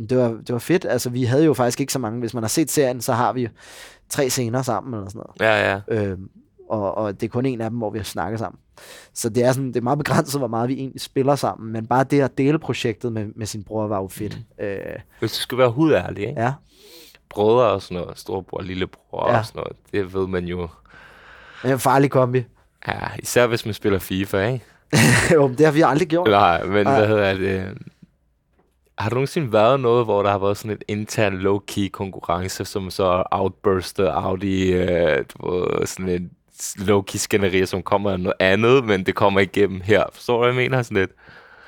det 0.09 0.17
var, 0.17 0.27
det 0.27 0.49
var 0.53 0.59
fedt. 0.59 0.85
Altså, 0.85 1.09
vi 1.09 1.23
havde 1.23 1.45
jo 1.45 1.53
faktisk 1.53 1.79
ikke 1.79 1.93
så 1.93 1.99
mange. 1.99 2.19
Hvis 2.19 2.33
man 2.33 2.43
har 2.43 2.47
set 2.47 2.71
serien, 2.71 3.01
så 3.01 3.13
har 3.13 3.33
vi 3.33 3.43
jo 3.43 3.49
tre 4.09 4.29
scener 4.29 4.61
sammen 4.61 4.93
eller 4.93 5.09
sådan 5.09 5.23
noget. 5.39 5.53
Ja, 5.53 5.71
ja. 5.71 6.07
Øhm, 6.07 6.29
og, 6.69 6.97
og 6.97 7.21
det 7.21 7.27
er 7.27 7.31
kun 7.31 7.45
en 7.45 7.61
af 7.61 7.69
dem, 7.69 7.77
hvor 7.77 7.89
vi 7.89 7.99
har 7.99 8.03
snakket 8.03 8.39
sammen. 8.39 8.59
Så 9.13 9.29
det 9.29 9.43
er, 9.43 9.51
sådan, 9.51 9.67
det 9.67 9.75
er 9.75 9.81
meget 9.81 9.97
begrænset, 9.99 10.39
hvor 10.41 10.47
meget 10.47 10.69
vi 10.69 10.73
egentlig 10.73 11.01
spiller 11.01 11.35
sammen. 11.35 11.73
Men 11.73 11.85
bare 11.87 12.03
det 12.03 12.21
at 12.21 12.37
dele 12.37 12.59
projektet 12.59 13.13
med, 13.13 13.25
med 13.35 13.45
sin 13.45 13.63
bror 13.63 13.87
var 13.87 13.97
jo 14.01 14.07
fedt. 14.07 14.37
Mm. 14.59 14.65
Øh, 14.65 14.79
Hvis 15.19 15.31
du 15.31 15.37
skal 15.39 15.57
være 15.57 15.69
hudærlig, 15.71 16.27
ikke? 16.27 16.41
ja, 16.41 16.53
Brødre 17.29 17.65
og 17.71 17.81
sådan 17.81 17.97
noget, 18.01 18.19
storebror, 18.19 18.61
lillebror 18.61 19.31
Ja. 19.31 19.37
og 19.39 19.45
sådan 19.45 19.59
noget, 19.59 19.77
det 19.91 20.13
ved 20.13 20.27
man 20.27 20.45
jo. 20.45 20.61
det 21.63 21.69
er 21.69 21.73
en 21.73 21.79
farlig 21.79 22.11
kombi. 22.11 22.43
Ja, 22.87 22.99
især 23.19 23.47
hvis 23.47 23.65
man 23.65 23.73
spiller 23.73 23.99
FIFA, 23.99 24.45
ikke? 24.47 24.65
jo, 25.33 25.47
det 25.57 25.65
har 25.65 25.71
vi 25.73 25.81
aldrig 25.81 26.07
gjort. 26.07 26.29
Nej, 26.29 26.63
men 26.63 26.83
Nej. 26.83 26.97
hvad 26.99 27.07
hedder 27.07 27.33
det? 27.33 27.77
Har 28.97 29.09
du 29.09 29.13
nogensinde 29.15 29.53
været 29.53 29.79
noget, 29.79 30.05
hvor 30.05 30.23
der 30.23 30.31
har 30.31 30.37
været 30.37 30.57
sådan 30.57 30.71
et 30.71 30.83
intern 30.87 31.33
low-key 31.47 31.89
konkurrence, 31.89 32.65
som 32.65 32.89
så 32.91 33.23
outburstet 33.31 34.09
out 34.13 34.43
i 34.43 34.71
øh, 34.71 35.25
sådan 35.85 36.09
en 36.09 36.29
low-key 36.77 37.17
skænderi, 37.17 37.65
som 37.65 37.81
kommer 37.83 38.11
af 38.11 38.19
noget 38.19 38.33
andet, 38.39 38.85
men 38.85 39.05
det 39.05 39.15
kommer 39.15 39.39
igennem 39.39 39.81
her. 39.81 40.03
Forstår 40.13 40.33
du, 40.33 40.39
hvad 40.39 40.47
jeg 40.63 40.69
mener? 40.71 40.81
Sådan 40.83 40.97
lidt. 40.97 41.11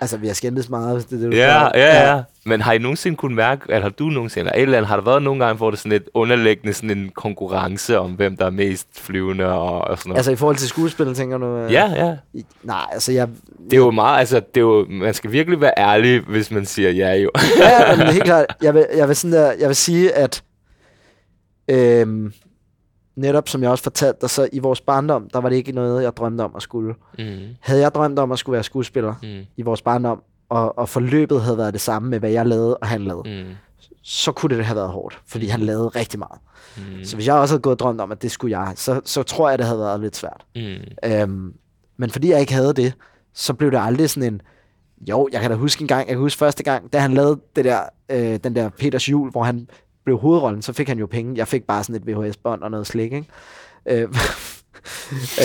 Altså, 0.02 0.18
vi 0.18 0.28
har 0.28 0.34
skændtes 0.34 0.70
meget, 0.70 1.10
det 1.10 1.20
det, 1.22 1.32
du 1.32 1.36
Ja, 1.38 1.50
spørger. 1.50 1.72
ja, 1.76 2.12
ja. 2.16 2.24
Men 2.48 2.62
har 2.62 2.74
I 2.74 2.78
nogensinde 2.78 3.18
kunnet 3.18 3.36
mærke, 3.36 3.62
eller 3.70 3.82
har 3.82 3.90
du 3.90 4.06
nogensinde, 4.06 4.52
eller 4.54 4.62
eller 4.64 4.78
andet, 4.78 4.88
har 4.88 4.96
der 4.96 5.04
været 5.04 5.24
nogle 5.24 5.46
gange, 5.46 5.58
hvor 5.58 5.70
det 5.72 5.78
er 5.78 5.80
sådan 5.80 5.92
lidt 5.92 6.10
underliggende 6.14 6.74
sådan 6.74 6.98
en 6.98 7.10
konkurrence 7.16 8.00
om, 8.00 8.12
hvem 8.12 8.38
der 8.38 8.46
er 8.46 8.50
mest 8.50 8.88
flyvende 9.00 9.46
og, 9.46 9.82
og 9.82 9.98
sådan 9.98 10.10
noget? 10.10 10.18
Altså, 10.18 10.32
i 10.32 10.36
forhold 10.36 10.56
til 10.56 10.68
skuespil, 10.68 11.14
tænker 11.14 11.38
du? 11.38 11.46
øh, 11.58 11.72
ja, 11.74 12.06
ja. 12.06 12.16
i- 12.34 12.46
Nej, 12.64 12.86
altså, 12.92 13.12
jeg... 13.12 13.28
Det 13.64 13.74
er 13.74 13.78
jo 13.78 13.92
meget, 13.92 14.20
altså, 14.20 14.36
det 14.40 14.58
er 14.58 14.62
jo, 14.66 14.86
man 14.90 15.14
skal 15.14 15.32
virkelig 15.32 15.62
være 15.62 15.74
ærlig, 15.78 16.22
hvis 16.22 16.52
man 16.52 16.66
siger 16.66 16.90
ja 16.92 17.14
jo. 17.14 17.32
ja, 17.60 17.96
men 17.98 18.08
helt 18.08 18.24
klart. 18.24 18.46
Jeg 18.62 18.74
vil, 18.74 18.86
jeg 18.98 19.08
vil, 19.08 19.16
sådan 19.16 19.34
der, 19.38 19.52
jeg 19.60 19.68
vil 19.68 19.76
sige, 19.76 20.12
at 20.14 20.44
øhm, 21.70 22.34
netop 23.16 23.50
som 23.50 23.64
jeg 23.64 23.72
også 23.72 23.84
fortalte 23.84 24.18
dig, 24.22 24.30
så 24.30 24.50
i 24.54 24.60
vores 24.60 24.82
barndom, 24.82 25.30
der 25.34 25.40
var 25.42 25.50
det 25.50 25.56
ikke 25.56 25.72
noget, 25.72 26.04
jeg 26.04 26.18
drømte 26.18 26.42
om 26.42 26.52
at 26.56 26.62
skulle. 26.62 26.96
mm. 27.20 27.26
Havde 27.60 27.82
jeg 27.82 27.92
drømt 27.96 28.20
om 28.20 28.32
at 28.32 28.40
skulle 28.40 28.54
være 28.54 28.64
skuespiller 28.64 29.14
Mm. 29.24 29.46
i 29.58 29.62
vores 29.62 29.82
barndom, 29.82 30.22
og, 30.50 30.78
og 30.78 30.90
forløbet 30.90 31.42
havde 31.42 31.58
været 31.58 31.74
det 31.74 31.82
samme 31.82 32.10
med, 32.10 32.20
hvad 32.20 32.30
jeg 32.30 32.46
lavede 32.46 32.78
og 32.78 32.88
han 32.88 33.02
lavede, 33.04 33.44
Mm. 33.44 33.52
så 34.04 34.32
kunne 34.32 34.58
det 34.58 34.66
have 34.66 34.76
været 34.76 34.90
hårdt, 34.90 35.20
fordi 35.28 35.48
han 35.48 35.60
lavede 35.60 35.88
rigtig 35.88 36.20
meget. 36.20 36.40
Mm. 36.78 37.04
Så 37.04 37.16
hvis 37.16 37.28
jeg 37.28 37.36
også 37.36 37.54
havde 37.54 37.62
gået 37.62 37.74
og 37.74 37.80
drømt 37.80 38.02
om, 38.02 38.12
at 38.12 38.22
det 38.22 38.32
skulle 38.32 38.60
jeg, 38.60 38.74
så, 38.76 39.02
så 39.06 39.24
tror 39.24 39.50
jeg, 39.50 39.58
det 39.58 39.66
havde 39.68 39.80
været 39.80 40.00
lidt 40.00 40.16
svært. 40.16 40.46
Mm. 40.56 40.62
Øhm, 41.06 41.54
men 41.98 42.10
fordi 42.10 42.30
jeg 42.32 42.40
ikke 42.40 42.54
havde 42.54 42.74
det, 42.74 42.94
så 43.34 43.54
blev 43.54 43.72
det 43.72 43.80
aldrig 43.82 44.10
sådan 44.10 44.34
en... 44.34 44.42
Jo, 45.10 45.30
jeg 45.32 45.42
kan 45.42 45.52
da 45.52 45.56
huske 45.58 45.82
en 45.82 45.88
gang, 45.88 46.00
jeg 46.08 46.16
kan 46.16 46.22
huske 46.22 46.40
første 46.40 46.64
gang, 46.64 46.94
da 46.94 47.00
han 47.00 47.14
lavede 47.14 47.40
det 47.56 47.66
der, 47.66 47.80
øh, 48.12 48.40
den 48.44 48.56
der 48.56 48.70
Peters 48.70 49.10
jul, 49.10 49.32
hvor 49.32 49.44
han 49.44 49.70
blev 50.06 50.20
hovedrollen, 50.20 50.62
så 50.62 50.74
fik 50.74 50.88
han 50.88 51.00
jo 51.00 51.06
penge. 51.06 51.34
Jeg 51.38 51.48
fik 51.48 51.64
bare 51.68 51.84
sådan 51.84 51.96
et 52.02 52.08
VHS-bånd 52.18 52.62
og 52.62 52.72
noget 52.72 52.88
slik, 52.88 53.14
ikke? 53.14 53.28
Øh, 53.86 54.02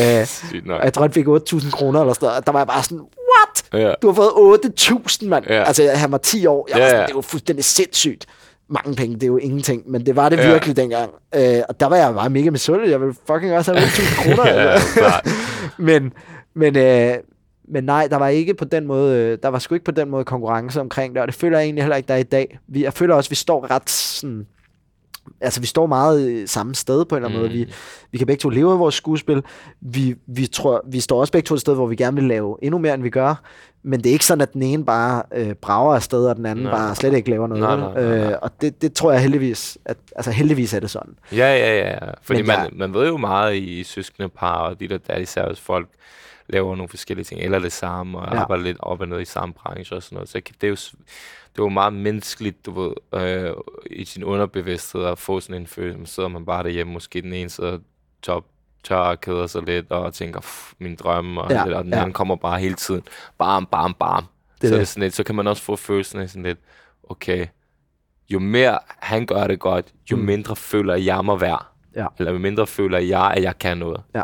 øh, 0.00 0.26
og 0.78 0.84
jeg 0.84 0.92
tror, 0.92 1.02
han 1.02 1.12
fik 1.12 1.26
8.000 1.26 1.70
kroner 1.70 2.00
eller 2.00 2.12
sådan 2.14 2.26
noget. 2.26 2.38
og 2.40 2.46
Der 2.46 2.52
var 2.52 2.58
jeg 2.60 2.66
bare 2.66 2.82
sådan, 2.82 3.04
what? 3.74 3.82
Ja. 3.82 3.92
Du 4.02 4.06
har 4.06 4.14
fået 4.14 4.60
8.000, 4.80 5.26
mand. 5.28 5.44
Ja. 5.48 5.62
Altså, 5.64 5.90
han 5.94 6.12
var 6.12 6.18
10 6.18 6.46
år. 6.46 6.66
Jeg 6.70 6.76
Ja, 6.76 6.82
var 6.82 6.88
sådan, 6.90 7.02
det 7.04 7.10
er 7.12 7.16
jo 7.16 7.20
fuldstændig 7.20 7.64
sindssygt. 7.64 8.26
Mange 8.68 8.94
penge, 8.96 9.14
det 9.14 9.22
er 9.22 9.26
jo 9.26 9.36
ingenting. 9.36 9.82
Men 9.90 10.06
det 10.06 10.16
var 10.16 10.28
det 10.28 10.36
Ja. 10.38 10.50
virkelig 10.52 10.76
dengang. 10.76 11.10
Øh, 11.34 11.58
og 11.68 11.80
der 11.80 11.86
var 11.86 11.96
jeg 11.96 12.14
bare 12.14 12.30
mega 12.30 12.50
misundelig. 12.50 12.90
Jeg 12.90 13.00
ville 13.00 13.14
fucking 13.26 13.52
også 13.52 13.74
have 13.74 13.84
8.000 13.86 14.22
kroner. 14.22 14.48
Ja, 14.62 14.70
altså. 14.70 15.20
men, 15.78 16.12
men, 16.54 16.76
øh, 16.76 17.14
men 17.68 17.84
nej, 17.84 18.06
der 18.10 18.16
var 18.16 18.28
ikke 18.28 18.54
på 18.54 18.64
den 18.64 18.86
måde, 18.86 19.18
øh, 19.18 19.38
der 19.42 19.48
var 19.48 19.58
sgu 19.58 19.74
ikke 19.74 19.84
på 19.84 19.90
den 19.90 20.08
måde 20.10 20.24
konkurrence 20.24 20.80
omkring 20.80 21.14
det, 21.14 21.22
og 21.22 21.28
det 21.28 21.34
føler 21.34 21.58
jeg 21.58 21.64
egentlig 21.64 21.82
heller 21.84 21.96
ikke, 21.96 22.08
der 22.08 22.14
er 22.14 22.18
i 22.18 22.22
dag. 22.22 22.58
Vi, 22.68 22.82
jeg 22.84 22.92
føler 22.92 23.14
også, 23.14 23.30
vi 23.30 23.34
står 23.34 23.70
ret 23.70 23.90
sådan, 23.90 24.46
altså 25.40 25.60
vi 25.60 25.66
står 25.66 25.86
meget 25.86 26.28
øh, 26.30 26.48
samme 26.48 26.74
sted 26.74 27.04
på 27.04 27.14
en 27.16 27.24
eller 27.24 27.28
anden 27.28 27.42
mm. 27.42 27.48
måde. 27.54 27.58
Vi, 27.66 27.72
vi 28.12 28.18
kan 28.18 28.26
begge 28.26 28.40
to 28.40 28.48
leve 28.48 28.72
af 28.72 28.78
vores 28.78 28.94
skuespil. 28.94 29.42
Vi, 29.80 30.14
vi, 30.26 30.46
tror, 30.46 30.82
vi 30.86 31.00
står 31.00 31.20
også 31.20 31.32
begge 31.32 31.46
to 31.46 31.54
et 31.54 31.60
sted, 31.60 31.74
hvor 31.74 31.86
vi 31.86 31.96
gerne 31.96 32.14
vil 32.16 32.24
lave 32.24 32.56
endnu 32.62 32.78
mere, 32.78 32.94
end 32.94 33.02
vi 33.02 33.10
gør. 33.10 33.34
Men 33.84 34.00
det 34.00 34.08
er 34.08 34.12
ikke 34.12 34.26
sådan, 34.26 34.40
at 34.42 34.52
den 34.52 34.62
ene 34.62 34.84
bare 34.84 35.22
øh, 35.34 35.52
brager 35.54 35.94
afsted, 35.94 36.26
og 36.26 36.36
den 36.36 36.46
anden 36.46 36.64
Nej. 36.64 36.72
bare 36.74 36.94
slet 36.94 37.14
ikke 37.14 37.30
laver 37.30 37.46
noget. 37.46 37.62
Nej, 37.62 37.76
nej, 37.76 37.92
nej, 37.94 38.18
nej. 38.18 38.30
Øh, 38.32 38.38
og 38.42 38.50
det, 38.60 38.82
det 38.82 38.92
tror 38.92 39.12
jeg 39.12 39.20
heldigvis, 39.20 39.78
at, 39.84 39.96
altså 40.16 40.30
heldigvis 40.30 40.74
er 40.74 40.80
det 40.80 40.90
sådan. 40.90 41.14
Ja, 41.32 41.56
ja, 41.56 41.90
ja. 41.90 41.98
Fordi 42.22 42.38
Men 42.40 42.46
man, 42.46 42.56
jeg- 42.58 42.70
man 42.72 42.94
ved 42.94 43.06
jo 43.08 43.16
meget 43.16 43.56
i 43.56 43.82
søskende 43.84 44.28
par 44.28 44.54
og 44.54 44.80
de 44.80 44.88
der 44.88 44.98
daddy 44.98 45.24
service 45.24 45.62
folk 45.62 45.88
laver 46.52 46.76
nogle 46.76 46.88
forskellige 46.88 47.24
ting, 47.24 47.40
eller 47.40 47.58
det 47.58 47.72
samme, 47.72 48.18
og 48.18 48.34
Ja. 48.34 48.40
arbejder 48.40 48.64
lidt 48.64 48.76
op 48.80 49.00
og 49.00 49.08
ned 49.08 49.20
i 49.20 49.24
samme 49.24 49.54
branche 49.54 49.96
og 49.96 50.02
sådan 50.02 50.16
noget. 50.16 50.28
Så 50.28 50.40
det 50.60 50.64
er 50.64 50.68
jo, 50.68 50.74
det 50.74 51.58
er 51.58 51.62
jo 51.62 51.68
meget 51.68 51.92
menneskeligt, 51.92 52.66
du 52.66 52.80
ved, 52.80 52.92
øh, 53.20 53.52
i 53.90 54.04
sin 54.04 54.24
underbevidsthed 54.24 55.04
at 55.04 55.18
få 55.18 55.40
sådan 55.40 55.60
en 55.60 55.66
følelse. 55.66 56.06
Så 56.06 56.14
sidder 56.14 56.28
man 56.28 56.44
bare 56.46 56.62
derhjemme, 56.62 56.92
måske 56.92 57.22
den 57.22 57.32
ene 57.32 57.50
sidder 57.50 57.78
top, 58.22 58.44
tør 58.84 58.96
og 58.96 59.20
keder 59.20 59.46
sig 59.46 59.62
lidt, 59.62 59.90
og 59.92 60.14
tænker, 60.14 60.40
"Pff, 60.40 60.72
min 60.78 60.96
drømme, 60.96 61.40
og, 61.40 61.50
Ja, 61.50 61.68
ja, 61.68 61.76
og 61.76 61.84
den 61.84 61.92
ja. 61.92 61.98
anden 61.98 62.12
kommer 62.12 62.36
bare 62.36 62.60
hele 62.60 62.74
tiden. 62.74 63.02
Bam, 63.38 63.66
bam, 63.66 63.94
bam. 63.94 64.24
Det 64.60 64.68
så, 64.70 64.76
det. 64.76 64.88
sådan 64.88 65.02
lidt, 65.02 65.14
så 65.14 65.24
kan 65.24 65.34
man 65.34 65.46
også 65.46 65.62
få 65.62 65.76
følelsen 65.76 66.20
af 66.20 66.30
sådan 66.30 66.42
lidt, 66.42 66.58
okay, 67.10 67.46
jo 68.30 68.38
mere 68.38 68.78
han 68.98 69.26
gør 69.26 69.46
det 69.46 69.58
godt, 69.60 69.86
jo 70.10 70.16
mm. 70.16 70.22
mindre 70.22 70.56
føler 70.56 70.94
jeg 70.94 71.24
mig 71.24 71.40
værd. 71.40 71.66
Ja. 71.96 72.06
Eller 72.18 72.32
jo 72.32 72.38
mindre 72.38 72.66
føler 72.66 72.98
jeg, 72.98 73.32
at 73.36 73.42
jeg 73.42 73.58
kan 73.58 73.78
noget. 73.78 74.02
Ja. 74.14 74.22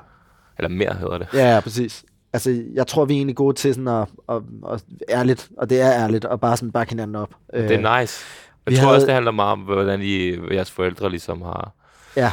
Eller 0.59 0.69
mere 0.69 0.95
hedder 0.95 1.19
det. 1.19 1.29
Ja, 1.35 1.55
ja, 1.55 1.61
præcis. 1.61 2.05
Altså, 2.33 2.63
jeg 2.75 2.87
tror, 2.87 3.05
vi 3.05 3.13
er 3.13 3.17
egentlig 3.17 3.37
gode 3.37 3.57
til 3.57 3.75
sådan 3.75 3.89
at, 3.89 4.09
at, 4.29 4.43
at 4.73 4.85
ærligt, 5.09 5.49
og 5.59 5.71
det 5.71 5.81
er 5.81 5.93
ærligt, 5.93 6.25
og 6.25 6.41
bare 6.41 6.57
sådan 6.57 6.73
bakke 6.73 6.91
hinanden 6.93 7.17
op. 7.17 7.31
Øh, 7.55 7.69
Det 7.69 7.85
er 7.85 8.01
nice. 8.01 8.25
Jeg 8.67 8.71
vi 8.73 8.77
tror 8.77 8.85
havde- 8.85 8.97
også, 8.97 9.07
det 9.07 9.15
handler 9.15 9.31
meget 9.33 9.53
om, 9.53 9.59
hvordan 9.61 10.01
I, 10.03 10.37
jeres 10.55 10.71
forældre 10.71 11.11
ligesom 11.11 11.43
har 11.43 11.73
Ja, 12.17 12.31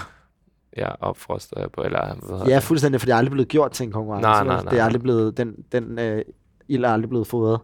ja, 0.78 0.88
opfostret 1.00 1.62
jer 1.62 1.68
på. 1.68 1.82
Eller, 1.82 2.16
hvad 2.38 2.48
ja, 2.48 2.60
fuldstændig, 2.60 3.02
for 3.02 3.06
det 3.06 3.14
er 3.14 3.18
aldrig 3.18 3.32
blevet 3.32 3.48
gjort 3.48 3.72
til 3.72 3.84
en 3.86 3.92
konkurrence. 3.92 4.22
Nej, 4.30 4.40
vel? 4.40 4.48
nej, 4.48 4.60
Det 4.60 4.68
er 4.68 4.72
nej. 4.76 4.86
aldrig 4.86 5.02
blevet, 5.02 5.38
den, 5.38 5.56
den 5.72 6.00
øh, 6.00 6.22
ild 6.68 6.84
er 6.86 6.90
aldrig 6.90 7.10
blevet 7.10 7.28
fodret. 7.28 7.60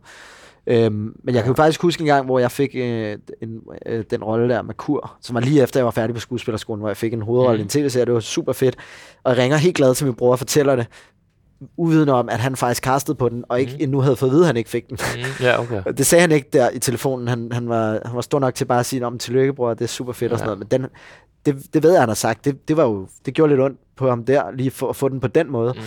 Øhm, 0.67 1.13
men 1.23 1.36
jeg 1.36 1.43
kan 1.43 1.51
jo 1.51 1.55
faktisk 1.55 1.82
huske 1.82 2.01
en 2.01 2.07
gang, 2.07 2.25
hvor 2.25 2.39
jeg 2.39 2.51
fik 2.51 2.69
øh, 2.75 3.17
en, 3.41 3.59
øh, 3.86 4.03
den 4.09 4.23
rolle 4.23 4.49
der 4.49 4.61
med 4.61 4.73
Kur, 4.75 5.15
som 5.21 5.34
var 5.34 5.39
lige 5.41 5.63
efter, 5.63 5.79
jeg 5.79 5.86
var 5.86 5.91
færdig 5.91 6.13
på 6.15 6.19
skuespillerskolen, 6.19 6.79
hvor 6.79 6.89
jeg 6.89 6.97
fik 6.97 7.13
en 7.13 7.21
hovedrolle 7.21 7.59
i 7.59 7.61
Mm. 7.61 7.65
en 7.65 7.69
tv-serie. 7.69 8.05
Det 8.05 8.13
var 8.13 8.19
super 8.19 8.53
fedt. 8.53 8.75
Og 9.23 9.32
jeg 9.32 9.38
ringer 9.43 9.57
helt 9.57 9.75
glad 9.75 9.95
til 9.95 10.05
min 10.05 10.15
bror 10.15 10.32
og 10.32 10.38
fortæller 10.39 10.75
det, 10.75 10.88
uvidende 11.78 12.14
om, 12.14 12.30
at 12.30 12.39
han 12.39 12.55
faktisk 12.55 12.84
castede 12.84 13.16
på 13.18 13.30
den, 13.30 13.43
og 13.49 13.59
ikke 13.59 13.72
Mhm. 13.72 13.82
endnu 13.84 13.99
havde 14.01 14.16
fået 14.16 14.30
at 14.30 14.34
vide, 14.34 14.41
at 14.43 14.47
han 14.47 14.57
ikke 14.57 14.70
fik 14.70 14.89
den. 14.89 14.97
Mm, 15.16 15.22
ja, 15.45 15.59
okay. 15.62 15.84
Det 15.97 16.05
sagde 16.05 16.22
han 16.22 16.32
ikke 16.32 16.49
der 16.53 16.70
i 16.70 16.80
telefonen. 16.80 17.28
Han, 17.28 17.51
han, 17.51 17.70
var, 17.70 17.99
han 18.05 18.16
var 18.16 18.22
stor 18.22 18.39
nok 18.39 18.55
til 18.55 18.66
bare 18.66 18.80
at 18.80 18.86
sige, 18.86 19.05
om 19.05 19.18
tillykke, 19.18 19.53
bror, 19.53 19.74
det 19.74 19.82
er 19.82 19.88
super 19.88 20.14
fedt 20.14 20.30
ja. 20.30 20.34
og 20.34 20.39
sådan 20.39 20.47
noget. 20.57 20.59
Men 20.59 20.82
den, 20.82 20.89
det, 21.45 21.74
det 21.74 21.84
ved 21.84 21.91
jeg, 21.91 22.01
han 22.01 22.09
har 22.09 22.14
sagt. 22.16 22.45
Det, 22.45 22.68
det, 22.68 22.78
var 22.78 22.84
jo, 22.84 23.07
det 23.26 23.34
gjorde 23.34 23.49
lidt 23.51 23.62
ondt 23.62 23.80
på 23.97 24.09
ham 24.09 24.26
der, 24.26 24.51
lige 24.51 24.72
for 24.72 24.89
at 24.89 24.95
få 24.95 25.09
den 25.09 25.20
på 25.20 25.28
den 25.28 25.51
måde. 25.51 25.74
Mm. 25.74 25.82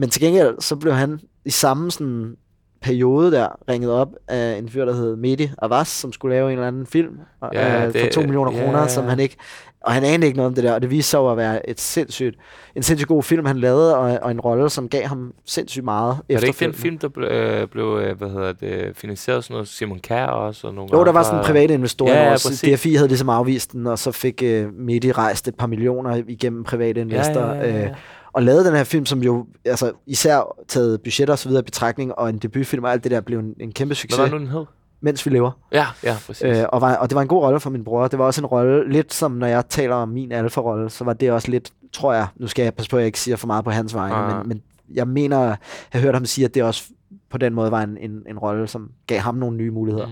Men 0.00 0.10
til 0.10 0.22
gengæld, 0.22 0.54
så 0.60 0.76
blev 0.76 0.92
han 0.92 1.20
i 1.44 1.50
samme 1.50 1.90
sådan, 1.90 2.36
periode 2.82 3.32
der 3.32 3.48
ringet 3.70 3.90
op 3.92 4.08
af 4.28 4.56
en 4.58 4.68
fyr, 4.68 4.84
der 4.84 4.92
hed 4.92 5.16
Mehdi 5.16 5.50
Avas, 5.62 5.88
som 5.88 6.12
skulle 6.12 6.34
lave 6.36 6.46
en 6.48 6.52
eller 6.52 6.68
anden 6.68 6.86
film 6.86 7.18
Ja, 7.52 7.76
øh, 7.86 7.92
for 7.92 7.98
det- 7.98 8.10
2 8.12 8.20
millioner 8.20 8.52
ja, 8.52 8.64
kroner, 8.64 8.86
som 8.86 9.04
han 9.04 9.20
ikke... 9.20 9.36
Og 9.84 9.92
han 9.92 10.04
anede 10.04 10.26
ikke 10.26 10.36
noget 10.36 10.46
om 10.46 10.54
det 10.54 10.64
der, 10.64 10.72
og 10.74 10.82
det 10.82 10.90
viste 10.90 11.10
sig 11.10 11.30
at 11.30 11.36
være 11.36 11.70
et 11.70 11.80
sindssygt, 11.80 12.36
en 12.76 12.82
sindssygt 12.82 13.08
god 13.08 13.22
film, 13.22 13.46
han 13.46 13.58
lavede, 13.58 13.96
og, 13.96 14.18
og 14.22 14.30
en 14.30 14.40
rolle, 14.40 14.70
som 14.70 14.88
gav 14.88 15.04
ham 15.06 15.32
sindssygt 15.46 15.84
meget 15.84 16.16
Er 16.28 16.38
det 16.38 16.46
ikke 16.46 16.64
den 16.64 16.74
film, 16.74 16.98
der 16.98 17.08
ble, 17.08 17.26
øh, 17.28 17.68
blev 17.68 18.00
øh, 18.02 18.18
hvad 18.18 18.28
hedder 18.28 18.52
det, 18.52 18.96
finansieret 18.96 19.44
sådan 19.44 19.54
noget 19.54 19.68
Simon 19.68 19.98
Kjær 19.98 20.26
også? 20.26 20.66
Og 20.66 20.74
nogle 20.74 20.90
Jo, 20.92 21.04
der 21.04 21.12
var 21.12 21.22
sådan 21.22 21.38
en 21.38 21.44
privat 21.44 21.70
investor. 21.70 22.08
Ja, 22.08 22.24
Ja, 22.24 22.30
præcis. 22.30 22.60
DFI 22.80 22.94
havde 22.94 23.08
ligesom 23.08 23.28
afvist 23.28 23.72
den, 23.72 23.86
og 23.86 23.98
så 23.98 24.12
fik 24.12 24.42
uh, 24.44 24.74
Medi 24.74 25.12
rejst 25.12 25.48
et 25.48 25.54
par 25.54 25.66
millioner 25.66 26.22
igennem 26.28 26.64
private 26.64 27.00
investorer. 27.00 27.54
Ja, 27.54 27.60
ja, 27.66 27.68
ja, 27.68 27.78
ja. 27.78 27.84
Øh, 27.84 27.90
og 28.32 28.42
lavede 28.42 28.64
den 28.64 28.74
her 28.74 28.84
film, 28.84 29.06
som 29.06 29.22
jo 29.22 29.46
altså, 29.64 29.92
især 30.06 30.56
taget 30.68 31.02
budgetter 31.02 31.32
og 31.34 31.38
så 31.38 31.48
videre 31.48 31.60
i 31.62 31.64
betragtning, 31.64 32.14
og 32.18 32.28
en 32.28 32.38
debutfilm 32.38 32.84
og 32.84 32.92
alt 32.92 33.04
det 33.04 33.10
der 33.12 33.20
blev 33.20 33.38
en, 33.38 33.54
en 33.60 33.72
kæmpe 33.72 33.88
Hvad 33.88 33.96
succes, 33.96 34.18
var 34.18 34.24
det 34.24 34.32
nu, 34.32 34.38
den 34.38 34.46
hed? 34.46 34.64
mens 35.00 35.26
vi 35.26 35.30
lever. 35.30 35.50
Ja, 35.72 35.86
ja, 36.04 36.16
præcis. 36.26 36.42
Øh, 36.42 36.64
og, 36.68 36.80
var, 36.80 36.96
og 36.96 37.10
det 37.10 37.16
var 37.16 37.22
en 37.22 37.28
god 37.28 37.42
rolle 37.42 37.60
for 37.60 37.70
min 37.70 37.84
bror. 37.84 38.08
Det 38.08 38.18
var 38.18 38.24
også 38.24 38.40
en 38.40 38.46
rolle, 38.46 38.92
lidt 38.92 39.14
som 39.14 39.32
når 39.32 39.46
jeg 39.46 39.68
taler 39.68 39.94
om 39.94 40.08
min 40.08 40.32
alfa-rolle, 40.32 40.90
så 40.90 41.04
var 41.04 41.12
det 41.12 41.32
også 41.32 41.50
lidt, 41.50 41.72
tror 41.92 42.12
jeg, 42.12 42.26
nu 42.36 42.46
skal 42.46 42.62
jeg 42.62 42.74
passe 42.74 42.90
på, 42.90 42.96
at 42.96 43.00
jeg 43.00 43.06
ikke 43.06 43.20
siger 43.20 43.36
for 43.36 43.46
meget 43.46 43.64
på 43.64 43.70
hans 43.70 43.94
vegne, 43.94 44.14
Ah. 44.16 44.36
men, 44.38 44.48
men 44.48 44.62
jeg 44.94 45.08
mener, 45.08 45.40
jeg 45.44 45.56
har 45.90 46.00
hørt 46.00 46.14
ham 46.14 46.24
sige, 46.24 46.44
at 46.44 46.54
det 46.54 46.62
også 46.62 46.84
på 47.30 47.38
den 47.38 47.54
måde 47.54 47.70
var 47.70 47.82
en, 47.82 47.96
en, 48.00 48.22
en 48.28 48.38
rolle, 48.38 48.66
som 48.68 48.90
gav 49.06 49.18
ham 49.18 49.34
nogle 49.34 49.56
nye 49.56 49.70
muligheder. 49.70 50.06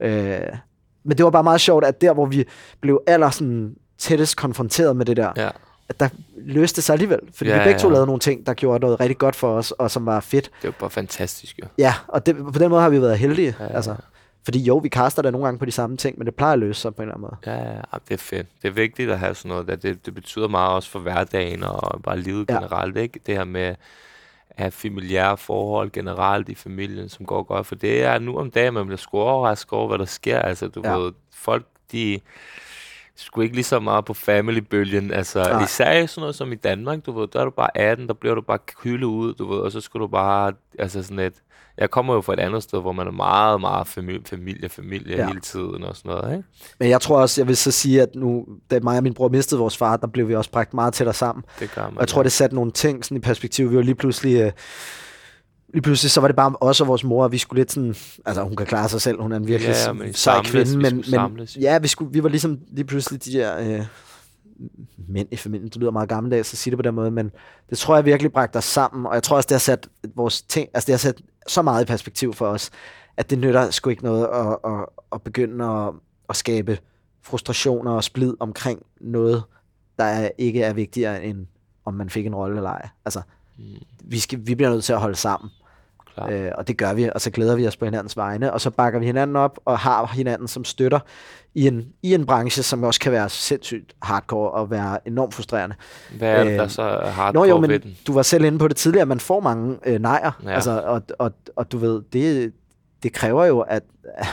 Mm. 0.00 0.06
Øh, 0.06 0.40
men 1.04 1.16
det 1.16 1.24
var 1.24 1.30
bare 1.30 1.42
meget 1.42 1.60
sjovt, 1.60 1.84
at 1.84 2.00
der, 2.00 2.12
hvor 2.14 2.26
vi 2.26 2.44
blev 2.80 3.00
aller 3.06 3.30
sådan, 3.30 3.74
tættest 3.98 4.36
konfronteret 4.36 4.96
med 4.96 5.06
det 5.06 5.16
der, 5.16 5.32
Ja. 5.36 5.48
At 5.90 6.00
der 6.00 6.08
løste 6.36 6.82
sig 6.82 6.92
alligevel. 6.92 7.18
Fordi 7.34 7.50
Ja, 7.50 7.58
vi 7.58 7.64
begge 7.64 7.80
to 7.80 7.88
ja. 7.88 7.92
lavede 7.92 8.06
nogle 8.06 8.20
ting, 8.20 8.46
der 8.46 8.54
gjorde 8.54 8.78
noget 8.80 9.00
rigtig 9.00 9.18
godt 9.18 9.36
for 9.36 9.52
os, 9.56 9.70
og 9.70 9.90
som 9.90 10.06
var 10.06 10.20
fedt. 10.20 10.44
Det 10.62 10.64
var 10.68 10.74
bare 10.80 10.90
fantastisk, 10.90 11.58
jo. 11.58 11.66
Ja, 11.78 11.94
og 12.08 12.26
det, 12.26 12.36
på 12.36 12.58
den 12.58 12.70
måde 12.70 12.82
har 12.82 12.88
vi 12.90 13.02
været 13.02 13.18
heldige. 13.18 13.56
Ja, 13.58 13.64
Ja, 13.64 13.70
ja. 13.70 13.76
altså. 13.76 13.96
Fordi 14.44 14.58
jo, 14.62 14.76
vi 14.76 14.88
kaster 14.88 15.22
da 15.22 15.30
nogle 15.30 15.44
gange 15.44 15.58
på 15.58 15.64
de 15.64 15.70
samme 15.72 15.96
ting, 15.96 16.18
men 16.18 16.26
det 16.26 16.34
plejer 16.34 16.52
at 16.52 16.58
løse 16.58 16.80
sig 16.80 16.94
på 16.94 17.02
en 17.02 17.08
eller 17.08 17.14
anden 17.14 17.28
måde. 17.46 17.56
Ja, 17.58 17.70
ja, 17.70 17.80
det 18.08 18.14
er 18.14 18.18
fedt. 18.18 18.46
Det 18.62 18.68
er 18.68 18.72
vigtigt 18.72 19.10
at 19.10 19.18
have 19.18 19.34
sådan 19.34 19.48
noget. 19.48 19.66
Der. 19.66 19.76
Det, 19.76 20.06
det 20.06 20.14
betyder 20.14 20.48
meget 20.48 20.74
også 20.74 20.90
for 20.90 20.98
hverdagen 20.98 21.62
og 21.64 22.02
bare 22.02 22.18
livet 22.20 22.50
Ja. 22.50 22.54
generelt. 22.54 22.96
Ikke? 22.96 23.20
Det 23.26 23.36
her 23.36 23.44
med 23.44 23.60
at 23.62 23.76
have 24.56 24.70
familiære 24.70 25.36
forhold 25.36 25.90
generelt 25.90 26.48
i 26.48 26.54
familien, 26.54 27.08
som 27.08 27.26
går 27.26 27.42
godt. 27.42 27.66
For 27.66 27.74
det 27.74 28.02
er 28.04 28.18
nu 28.18 28.38
om 28.38 28.50
dagen, 28.50 28.74
man 28.74 28.86
bliver 28.86 28.96
sgu 28.98 29.18
overrasket 29.18 29.72
over, 29.72 29.88
hvad 29.88 29.98
der 29.98 30.04
sker. 30.04 30.38
Altså, 30.38 30.68
du 30.68 30.80
ja. 30.84 30.94
ved, 30.96 31.12
folk, 31.34 31.66
de 31.92 32.20
sgu 33.20 33.40
ikke 33.40 33.54
lige 33.54 33.64
så 33.64 33.80
meget 33.80 34.04
på 34.04 34.14
family-bølgen. 34.14 35.12
Altså, 35.12 35.42
Nej. 35.42 35.64
Især 35.64 35.92
i 35.92 36.06
sådan 36.06 36.20
noget 36.20 36.34
som 36.34 36.52
i 36.52 36.54
Danmark, 36.54 37.06
du 37.06 37.20
ved, 37.20 37.28
der 37.32 37.40
er 37.40 37.44
du 37.44 37.50
bare 37.50 37.76
18, 37.76 38.06
der 38.06 38.14
bliver 38.14 38.34
du 38.34 38.40
bare 38.40 38.58
kyldet 38.58 39.06
ud, 39.06 39.34
du 39.34 39.52
ved, 39.52 39.58
og 39.58 39.72
så 39.72 39.80
skal 39.80 40.00
du 40.00 40.06
bare, 40.06 40.52
altså 40.78 41.02
sådan 41.02 41.18
et, 41.18 41.34
jeg 41.78 41.90
kommer 41.90 42.14
jo 42.14 42.20
fra 42.20 42.32
et 42.32 42.40
andet 42.40 42.62
sted, 42.62 42.80
hvor 42.80 42.92
man 42.92 43.06
er 43.06 43.10
meget, 43.10 43.60
meget 43.60 43.86
familie, 43.86 44.20
familie, 44.26 44.68
familie 44.68 45.16
ja. 45.16 45.26
hele 45.26 45.40
tiden 45.40 45.84
og 45.84 45.96
sådan 45.96 46.10
noget, 46.10 46.36
ikke? 46.36 46.48
Men 46.78 46.88
jeg 46.88 47.00
tror 47.00 47.20
også, 47.20 47.40
jeg 47.40 47.48
vil 47.48 47.56
så 47.56 47.70
sige, 47.70 48.02
at 48.02 48.08
nu, 48.14 48.46
da 48.70 48.80
mig 48.82 48.96
og 48.96 49.02
min 49.02 49.14
bror 49.14 49.28
mistede 49.28 49.60
vores 49.60 49.76
far, 49.76 49.96
der 49.96 50.06
blev 50.06 50.28
vi 50.28 50.34
også 50.34 50.50
bragt 50.50 50.74
meget 50.74 50.94
tættere 50.94 51.14
sammen. 51.14 51.44
Det 51.60 51.74
gør 51.74 51.82
man. 51.82 51.94
Og 51.94 52.00
jeg 52.00 52.08
tror, 52.08 52.22
det 52.22 52.32
satte 52.32 52.56
nogle 52.56 52.72
ting 52.72 53.04
sådan 53.04 53.16
i 53.16 53.20
perspektiv. 53.20 53.70
Vi 53.70 53.76
var 53.76 53.82
lige 53.82 53.94
pludselig... 53.94 54.40
Øh, 54.40 54.52
lige 55.72 55.82
pludselig, 55.82 56.10
så 56.10 56.20
var 56.20 56.28
det 56.28 56.36
bare 56.36 56.54
os 56.60 56.80
og 56.80 56.86
vores 56.86 57.04
mor, 57.04 57.24
og 57.24 57.32
vi 57.32 57.38
skulle 57.38 57.60
lidt 57.60 57.72
sådan... 57.72 57.94
Altså, 58.26 58.42
hun 58.42 58.56
kan 58.56 58.66
klare 58.66 58.88
sig 58.88 59.00
selv, 59.00 59.22
hun 59.22 59.32
er 59.32 59.36
en 59.36 59.46
virkelig 59.46 59.74
Ja, 59.86 59.92
men 59.92 60.14
sej 60.14 60.34
samles, 60.34 60.50
kvinde, 60.50 60.70
vi 60.70 60.82
men, 60.82 60.94
men 60.94 61.04
samles. 61.04 61.56
ja, 61.60 61.78
vi, 61.78 61.88
skulle, 61.88 62.12
vi 62.12 62.22
var 62.22 62.28
ligesom 62.28 62.58
lige 62.70 62.84
pludselig 62.84 63.24
de 63.24 63.32
der 63.32 63.58
øh, 63.78 63.86
mænd 65.08 65.28
i 65.30 65.36
familien. 65.36 65.68
Det 65.68 65.76
lyder 65.76 65.90
meget 65.90 66.08
gammeldags 66.08 66.52
at 66.54 66.58
sige 66.58 66.70
det 66.70 66.78
på 66.78 66.82
den 66.82 66.94
måde, 66.94 67.10
men 67.10 67.30
det 67.70 67.78
tror 67.78 67.94
jeg 67.94 68.04
virkelig 68.04 68.32
bragte 68.32 68.56
os 68.56 68.64
sammen, 68.64 69.06
og 69.06 69.14
jeg 69.14 69.22
tror 69.22 69.36
også, 69.36 69.46
det 69.46 69.54
har 69.54 69.58
sat 69.58 69.88
vores 70.16 70.42
ting, 70.42 70.68
altså 70.74 70.86
det 70.86 70.92
har 70.92 70.98
sat 70.98 71.20
så 71.48 71.62
meget 71.62 71.82
i 71.82 71.86
perspektiv 71.86 72.34
for 72.34 72.46
os, 72.46 72.70
at 73.16 73.30
det 73.30 73.38
nytter 73.38 73.70
sgu 73.70 73.90
ikke 73.90 74.04
noget 74.04 74.24
at, 74.34 74.56
at, 74.72 74.86
at 75.12 75.22
begynde 75.22 75.64
at, 75.64 75.92
at 76.28 76.36
skabe 76.36 76.78
frustrationer 77.22 77.90
og 77.92 78.04
splid 78.04 78.34
omkring 78.40 78.82
noget, 79.00 79.42
der 79.98 80.04
er, 80.04 80.30
ikke 80.38 80.62
er 80.62 80.72
vigtigere 80.72 81.24
end 81.24 81.46
om 81.84 81.94
man 81.94 82.10
fik 82.10 82.26
en 82.26 82.34
rolle 82.34 82.56
eller 82.56 82.70
ej. 82.70 82.88
Altså, 83.04 83.20
Mm, 83.58 83.64
vi, 84.04 84.18
skal, 84.18 84.38
vi 84.46 84.54
bliver 84.54 84.70
nødt 84.70 84.84
til 84.84 84.92
at 84.92 85.00
holde 85.00 85.16
sammen, 85.16 85.50
øh, 86.30 86.50
og 86.54 86.68
det 86.68 86.76
gør 86.76 86.94
vi, 86.94 87.10
og 87.14 87.20
så 87.20 87.30
glæder 87.30 87.56
vi 87.56 87.66
os 87.66 87.76
på 87.76 87.84
hinandens 87.84 88.16
vegne, 88.16 88.52
og 88.52 88.60
så 88.60 88.70
bakker 88.70 88.98
vi 88.98 89.06
hinanden 89.06 89.36
op 89.36 89.58
og 89.64 89.78
har 89.78 90.06
hinanden 90.06 90.48
som 90.48 90.64
støtter 90.64 91.00
i 91.54 91.66
en, 91.66 91.86
i 92.02 92.14
en 92.14 92.26
branche, 92.26 92.62
som 92.62 92.82
også 92.82 93.00
kan 93.00 93.12
være 93.12 93.28
sindssygt 93.28 93.92
hardcore 94.02 94.50
og 94.50 94.70
være 94.70 95.08
enormt 95.08 95.34
frustrerende. 95.34 95.76
Hvad 96.18 96.30
er 96.30 96.44
det, 96.44 96.52
øh, 96.52 96.58
der 96.58 96.68
så 96.68 96.82
er 96.82 97.04
Nå 97.04 97.10
hardcore 97.10 97.48
jo, 97.48 97.58
ved 97.58 97.68
men 97.68 97.82
den? 97.82 97.96
du 98.06 98.12
var 98.12 98.22
selv 98.22 98.44
inde 98.44 98.58
på 98.58 98.68
det 98.68 98.76
tidligere, 98.76 99.06
man 99.06 99.20
får 99.20 99.40
mange 99.40 99.76
øh, 99.86 100.00
nejer. 100.00 100.40
Ja. 100.44 100.50
altså, 100.50 100.82
og, 100.86 101.02
og, 101.18 101.32
og 101.56 101.72
du 101.72 101.78
ved, 101.78 102.02
det, 102.12 102.52
det 103.02 103.12
kræver 103.12 103.44
jo, 103.44 103.60
at 103.60 103.82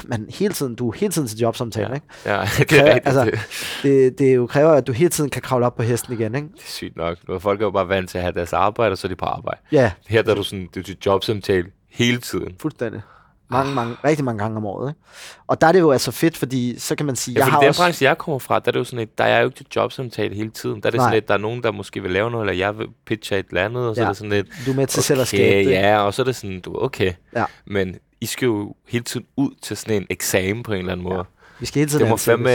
man 0.06 0.26
hele 0.30 0.54
tiden, 0.54 0.76
du 0.76 0.90
er 0.90 0.94
hele 0.98 1.12
tiden 1.14 1.28
til 1.28 1.38
jobsamtale, 1.40 1.88
Ja. 1.88 1.94
ikke? 1.94 2.08
Ja, 2.26 2.48
det 2.58 2.68
kræver- 2.70 2.84
er 2.84 2.96
rigtigt. 2.96 3.18
altså- 3.18 3.32
det, 3.32 3.40
Det, 3.84 4.20
det 4.20 4.36
jo 4.36 4.48
kræver, 4.48 4.72
at 4.72 4.88
du 4.88 4.92
hele 4.92 5.10
tiden 5.10 5.30
kan 5.30 5.42
kravle 5.42 5.66
op 5.66 5.76
på 5.76 5.84
hesten 5.84 6.14
igen, 6.14 6.36
ikke? 6.36 6.48
det 6.48 6.60
er 6.64 6.68
sygt 6.68 6.96
nok. 6.98 7.18
Nu 7.28 7.34
er 7.34 7.40
folk 7.40 7.62
er 7.62 7.66
jo 7.66 7.72
bare 7.72 7.90
vant 7.90 8.10
til 8.10 8.18
at 8.18 8.22
have 8.24 8.34
deres 8.34 8.54
arbejde, 8.54 8.92
og 8.92 8.98
så 8.98 9.08
er 9.08 9.10
de 9.10 9.16
på 9.16 9.26
arbejde. 9.26 9.60
Ja, 9.72 9.92
Her 10.08 10.22
der 10.22 10.32
er 10.32 10.36
du 10.36 10.44
sådan, 10.44 10.68
det 10.74 10.80
er 10.80 10.84
til 10.84 10.98
jobsamtale 11.06 11.66
hele 11.92 12.18
tiden. 12.18 12.56
fuldstændig. 12.62 13.02
Mange, 13.50 13.74
mange, 13.76 13.96
rigtig 14.06 14.26
mange 14.26 14.40
gange 14.40 14.58
om 14.58 14.66
året, 14.66 14.90
ikke? 14.92 15.00
Og 15.48 15.62
der 15.62 15.68
er 15.68 15.72
det 15.72 15.80
jo 15.80 15.92
altså 15.92 16.12
fedt, 16.12 16.38
fordi 16.38 16.80
så 16.80 16.96
kan 16.96 17.06
man 17.06 17.16
sige, 17.16 17.34
Ja, 17.34 17.40
jeg 17.46 17.52
har 17.52 17.60
den 17.60 17.70
også... 17.70 17.82
branche, 17.82 18.06
jeg 18.06 18.18
kommer 18.18 18.40
fra, 18.40 18.60
der 18.60 18.68
er 18.68 18.72
det 18.72 18.80
jo 18.80 18.84
sådan 18.84 19.00
et, 19.00 19.18
der 19.18 19.24
er 19.24 19.40
jo 19.40 19.46
ikke 19.46 19.58
til 19.58 19.66
jobsamtale 19.76 20.36
hele 20.36 20.50
tiden. 20.50 20.82
Der 20.82 20.88
er 20.88 20.92
det 20.92 20.98
Nej. 20.98 21.06
sådan 21.06 21.14
lidt, 21.14 21.28
der 21.28 21.34
er 21.34 21.38
nogen, 21.38 21.64
der 21.64 21.72
måske 21.72 22.02
vil 22.02 22.12
lave 22.12 22.32
noget, 22.32 22.50
eller 22.50 22.58
jeg 22.66 22.78
vil 22.78 22.88
pitche 23.06 23.40
et 23.40 23.46
eller 23.50 23.66
andet, 23.66 23.88
og 23.90 23.96
så 23.96 24.02
Ja. 24.02 24.06
er 24.06 24.10
det 24.12 24.18
sådan 24.18 24.30
lidt, 24.32 24.48
Du 24.66 24.72
er 24.72 24.76
med 24.76 24.88
til 24.88 25.04
selv 25.04 25.22
at 25.22 25.28
skabe 25.28 25.44
okay, 25.44 25.66
det. 25.66 25.72
ja, 25.72 25.98
og 26.00 26.14
så 26.14 26.22
er 26.22 26.24
det 26.24 26.36
sådan, 26.36 26.60
du 26.62 26.78
okay. 26.82 27.14
Ja. 27.36 27.46
Men 27.66 27.96
I 28.22 28.26
skal 28.26 28.46
jo 28.46 28.76
hele 28.88 29.04
tiden 29.04 29.26
ud 29.36 29.52
til 29.62 29.78
sådan 29.78 29.96
en 30.02 30.08
eksamen 30.10 30.64
på 30.64 30.74
en 30.74 30.80
eller 30.80 30.92
anden 30.92 31.04
måde. 31.04 31.24
Vi 31.60 31.66
skal 31.66 31.80
hele 31.80 31.90
tiden 31.90 32.02
Det 32.04 32.10
må 32.10 32.18
fandme... 32.18 32.50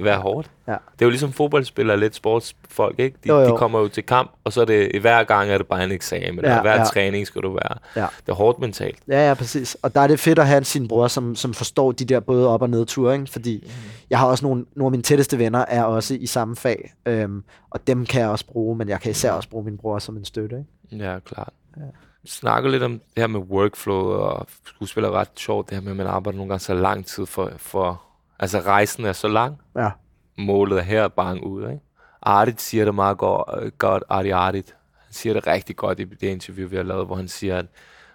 være 0.00 0.18
hårdt. 0.20 0.50
Ja. 0.68 0.72
Det 0.72 0.78
er 1.02 1.06
jo 1.06 1.10
ligesom 1.10 1.32
fodboldspillere 1.32 2.00
lidt 2.00 2.14
sportsfolk, 2.14 2.98
ikke? 2.98 3.16
De, 3.24 3.28
Jo, 3.28 3.38
jo. 3.40 3.52
de 3.52 3.58
kommer 3.58 3.78
jo 3.78 3.88
til 3.88 4.02
kamp, 4.06 4.30
og 4.44 4.52
så 4.52 4.60
er 4.60 4.64
det 4.64 5.00
hver 5.00 5.24
gang 5.24 5.50
er 5.50 5.58
det 5.58 5.66
bare 5.66 5.84
en 5.84 5.92
eksamen. 5.92 6.40
Ja, 6.44 6.54
Ja, 6.54 6.60
hver 6.60 6.72
ja. 6.72 6.78
ja. 6.78 6.84
træning 6.84 7.26
skal 7.26 7.42
du 7.42 7.52
være. 7.52 7.78
Ja. 7.96 8.06
Det 8.26 8.28
er 8.32 8.34
hårdt 8.34 8.58
mentalt. 8.58 8.98
Ja, 9.08 9.28
ja, 9.28 9.34
præcis. 9.34 9.76
Og 9.82 9.94
der 9.94 10.00
er 10.00 10.06
det 10.06 10.20
fedt 10.20 10.38
at 10.38 10.46
have 10.46 10.64
sin 10.64 10.88
bror, 10.88 11.08
som, 11.08 11.34
som 11.34 11.54
forstår 11.54 11.92
de 11.92 12.04
der 12.04 12.20
både 12.20 12.48
op- 12.48 12.62
og 12.62 12.70
nedture, 12.70 13.14
ikke? 13.14 13.26
Fordi 13.30 13.60
Mhm. 13.62 13.72
jeg 14.10 14.18
har 14.18 14.26
også 14.26 14.44
nogle, 14.46 14.64
nogle 14.76 14.86
af 14.86 14.90
mine 14.90 15.02
tætteste 15.02 15.38
venner 15.38 15.64
er 15.68 15.82
også 15.84 16.14
i 16.14 16.26
samme 16.26 16.56
fag, 16.56 16.92
øhm, 17.06 17.42
og 17.70 17.86
dem 17.86 18.06
kan 18.06 18.20
jeg 18.20 18.28
også 18.30 18.46
bruge, 18.46 18.76
men 18.76 18.88
jeg 18.88 19.00
kan 19.00 19.10
især 19.10 19.30
også 19.32 19.48
bruge 19.48 19.64
min 19.64 19.78
bror 19.78 19.98
som 19.98 20.16
en 20.16 20.24
støtte, 20.24 20.56
ikke? 20.92 21.04
Ja, 21.04 21.18
klart. 21.18 21.52
Ja. 21.76 21.82
Snakker 22.24 22.70
lidt 22.70 22.82
om 22.82 22.92
det 22.92 23.02
her 23.16 23.26
med 23.26 23.40
workflow, 23.40 24.04
og 24.10 24.46
skuespil 24.64 25.04
er 25.04 25.10
ret 25.10 25.28
sjovt, 25.36 25.68
det 25.70 25.76
her 25.76 25.82
med, 25.82 25.90
at 25.90 25.96
man 25.96 26.06
arbejder 26.06 26.36
nogle 26.36 26.50
gange 26.50 26.60
så 26.60 26.74
lang 26.74 27.06
tid 27.06 27.26
for, 27.26 27.52
for 27.56 28.02
altså 28.38 28.60
rejsen 28.60 29.04
er 29.04 29.12
så 29.12 29.28
lang, 29.28 29.60
Ja. 29.76 29.90
målet 30.38 30.78
er 30.78 30.82
her, 30.82 31.08
bang 31.08 31.44
ud, 31.44 31.62
ikke? 31.70 31.80
Artit 32.22 32.60
siger 32.60 32.84
det 32.84 32.94
meget 32.94 33.18
godt, 33.18 33.78
godt 33.78 34.02
Arti 34.08 34.30
Artit. 34.30 34.74
Han 35.04 35.12
siger 35.12 35.32
det 35.32 35.46
rigtig 35.46 35.76
godt 35.76 36.00
i 36.00 36.04
det 36.04 36.22
interview, 36.22 36.68
vi 36.68 36.76
har 36.76 36.82
lavet, 36.82 37.06
hvor 37.06 37.16
han 37.16 37.28
siger, 37.28 37.58
at 37.58 37.66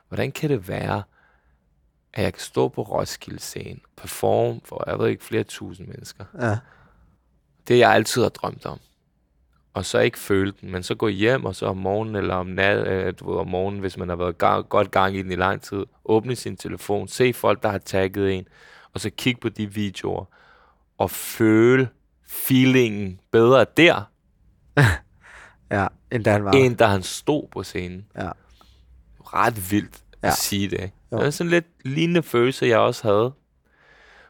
hvordan 0.07 0.31
kan 0.31 0.49
det 0.49 0.67
være, 0.67 1.03
at 2.13 2.23
jeg 2.23 2.33
kan 2.33 2.39
stå 2.41 2.67
på 2.67 2.81
Roskilde 2.81 3.39
scene, 3.39 3.79
performe 3.97 4.61
for, 4.65 4.83
jeg 4.87 4.99
ved 4.99 5.07
ikke, 5.07 5.23
flere 5.23 5.43
tusind 5.43 5.87
mennesker. 5.87 6.25
Ja. 6.41 6.57
Det 7.67 7.79
jeg 7.79 7.91
altid 7.91 8.21
har 8.21 8.29
drømt 8.29 8.65
om. 8.65 8.79
Og 9.73 9.85
så 9.85 9.99
ikke 9.99 10.19
føle 10.19 10.53
den, 10.61 10.71
men 10.71 10.83
så 10.83 10.95
gå 10.95 11.07
hjem, 11.07 11.45
og 11.45 11.55
så 11.55 11.65
om 11.65 11.77
morgenen, 11.77 12.15
eller 12.15 12.35
om, 12.35 12.47
nat, 12.47 12.87
øh, 12.87 13.13
du 13.19 13.31
ved, 13.31 13.39
om 13.39 13.47
morgenen, 13.47 13.79
hvis 13.81 13.97
man 13.97 14.09
har 14.09 14.15
været 14.15 14.37
gang, 14.37 14.69
godt 14.69 14.91
gang 14.91 15.15
i 15.15 15.21
den 15.21 15.31
i 15.31 15.35
lang 15.35 15.61
tid, 15.61 15.85
åbne 16.05 16.35
sin 16.35 16.57
telefon, 16.57 17.07
se 17.07 17.33
folk, 17.33 17.63
der 17.63 17.69
har 17.69 17.77
tagget 17.77 18.33
en, 18.37 18.47
og 18.93 18.99
så 18.99 19.09
kigge 19.09 19.41
på 19.41 19.49
de 19.49 19.73
videoer, 19.73 20.25
og 20.97 21.11
føle 21.11 21.89
feelingen 22.27 23.19
bedre 23.31 23.65
der, 23.77 24.01
Ja, 25.71 25.87
end 26.11 26.23
da 26.23 26.31
han 26.31 26.45
var. 26.45 26.51
end 26.51 26.77
da 26.77 26.85
han 26.85 27.03
stod 27.03 27.47
på 27.51 27.63
scenen. 27.63 28.05
Ja. 28.17 28.29
Ret 29.19 29.71
vildt 29.71 29.95
at 30.21 30.29
Ja. 30.29 30.35
sige 30.35 30.69
det. 30.69 30.81
ikke? 30.81 30.93
Det 31.11 31.21
er 31.25 31.29
sådan 31.29 31.49
lidt 31.51 31.65
lignende 31.85 32.23
følelse, 32.23 32.65
jeg 32.65 32.77
også 32.79 33.07
havde, 33.07 33.33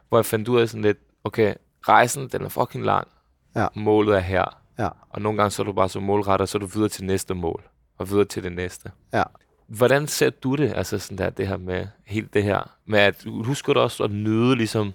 hvor 0.08 0.18
jeg 0.18 0.26
fandt 0.26 0.48
ud 0.48 0.60
af 0.60 0.68
sådan 0.68 0.82
lidt, 0.82 0.98
okay, 1.24 1.54
rejsen, 1.88 2.28
den 2.28 2.42
er 2.44 2.48
fucking 2.48 2.84
lang. 2.84 3.08
Ja. 3.56 3.66
Målet 3.74 4.14
er 4.16 4.20
her. 4.20 4.60
Ja. 4.78 4.88
Og 5.10 5.22
nogle 5.22 5.38
gange 5.38 5.50
så 5.50 5.62
er 5.62 5.64
du 5.64 5.72
bare 5.72 5.88
så 5.88 6.00
målrettet, 6.00 6.40
og 6.40 6.48
så 6.48 6.58
er 6.58 6.60
du 6.60 6.66
videre 6.66 6.88
til 6.88 7.04
næste 7.04 7.34
mål, 7.34 7.62
og 7.98 8.10
videre 8.10 8.24
til 8.24 8.42
det 8.42 8.52
næste. 8.52 8.90
Ja. 9.12 9.22
Hvordan 9.66 10.06
ser 10.06 10.30
du 10.30 10.54
det, 10.54 10.72
altså 10.76 10.98
sådan 10.98 11.18
der, 11.18 11.30
det 11.30 11.48
her 11.48 11.56
med, 11.56 11.86
helt 12.06 12.34
det 12.34 12.42
her, 12.42 12.70
med 12.86 12.98
at, 12.98 13.24
husker 13.26 13.72
du 13.72 13.80
også 13.80 14.04
at 14.04 14.10
nyde 14.10 14.56
ligesom 14.56 14.92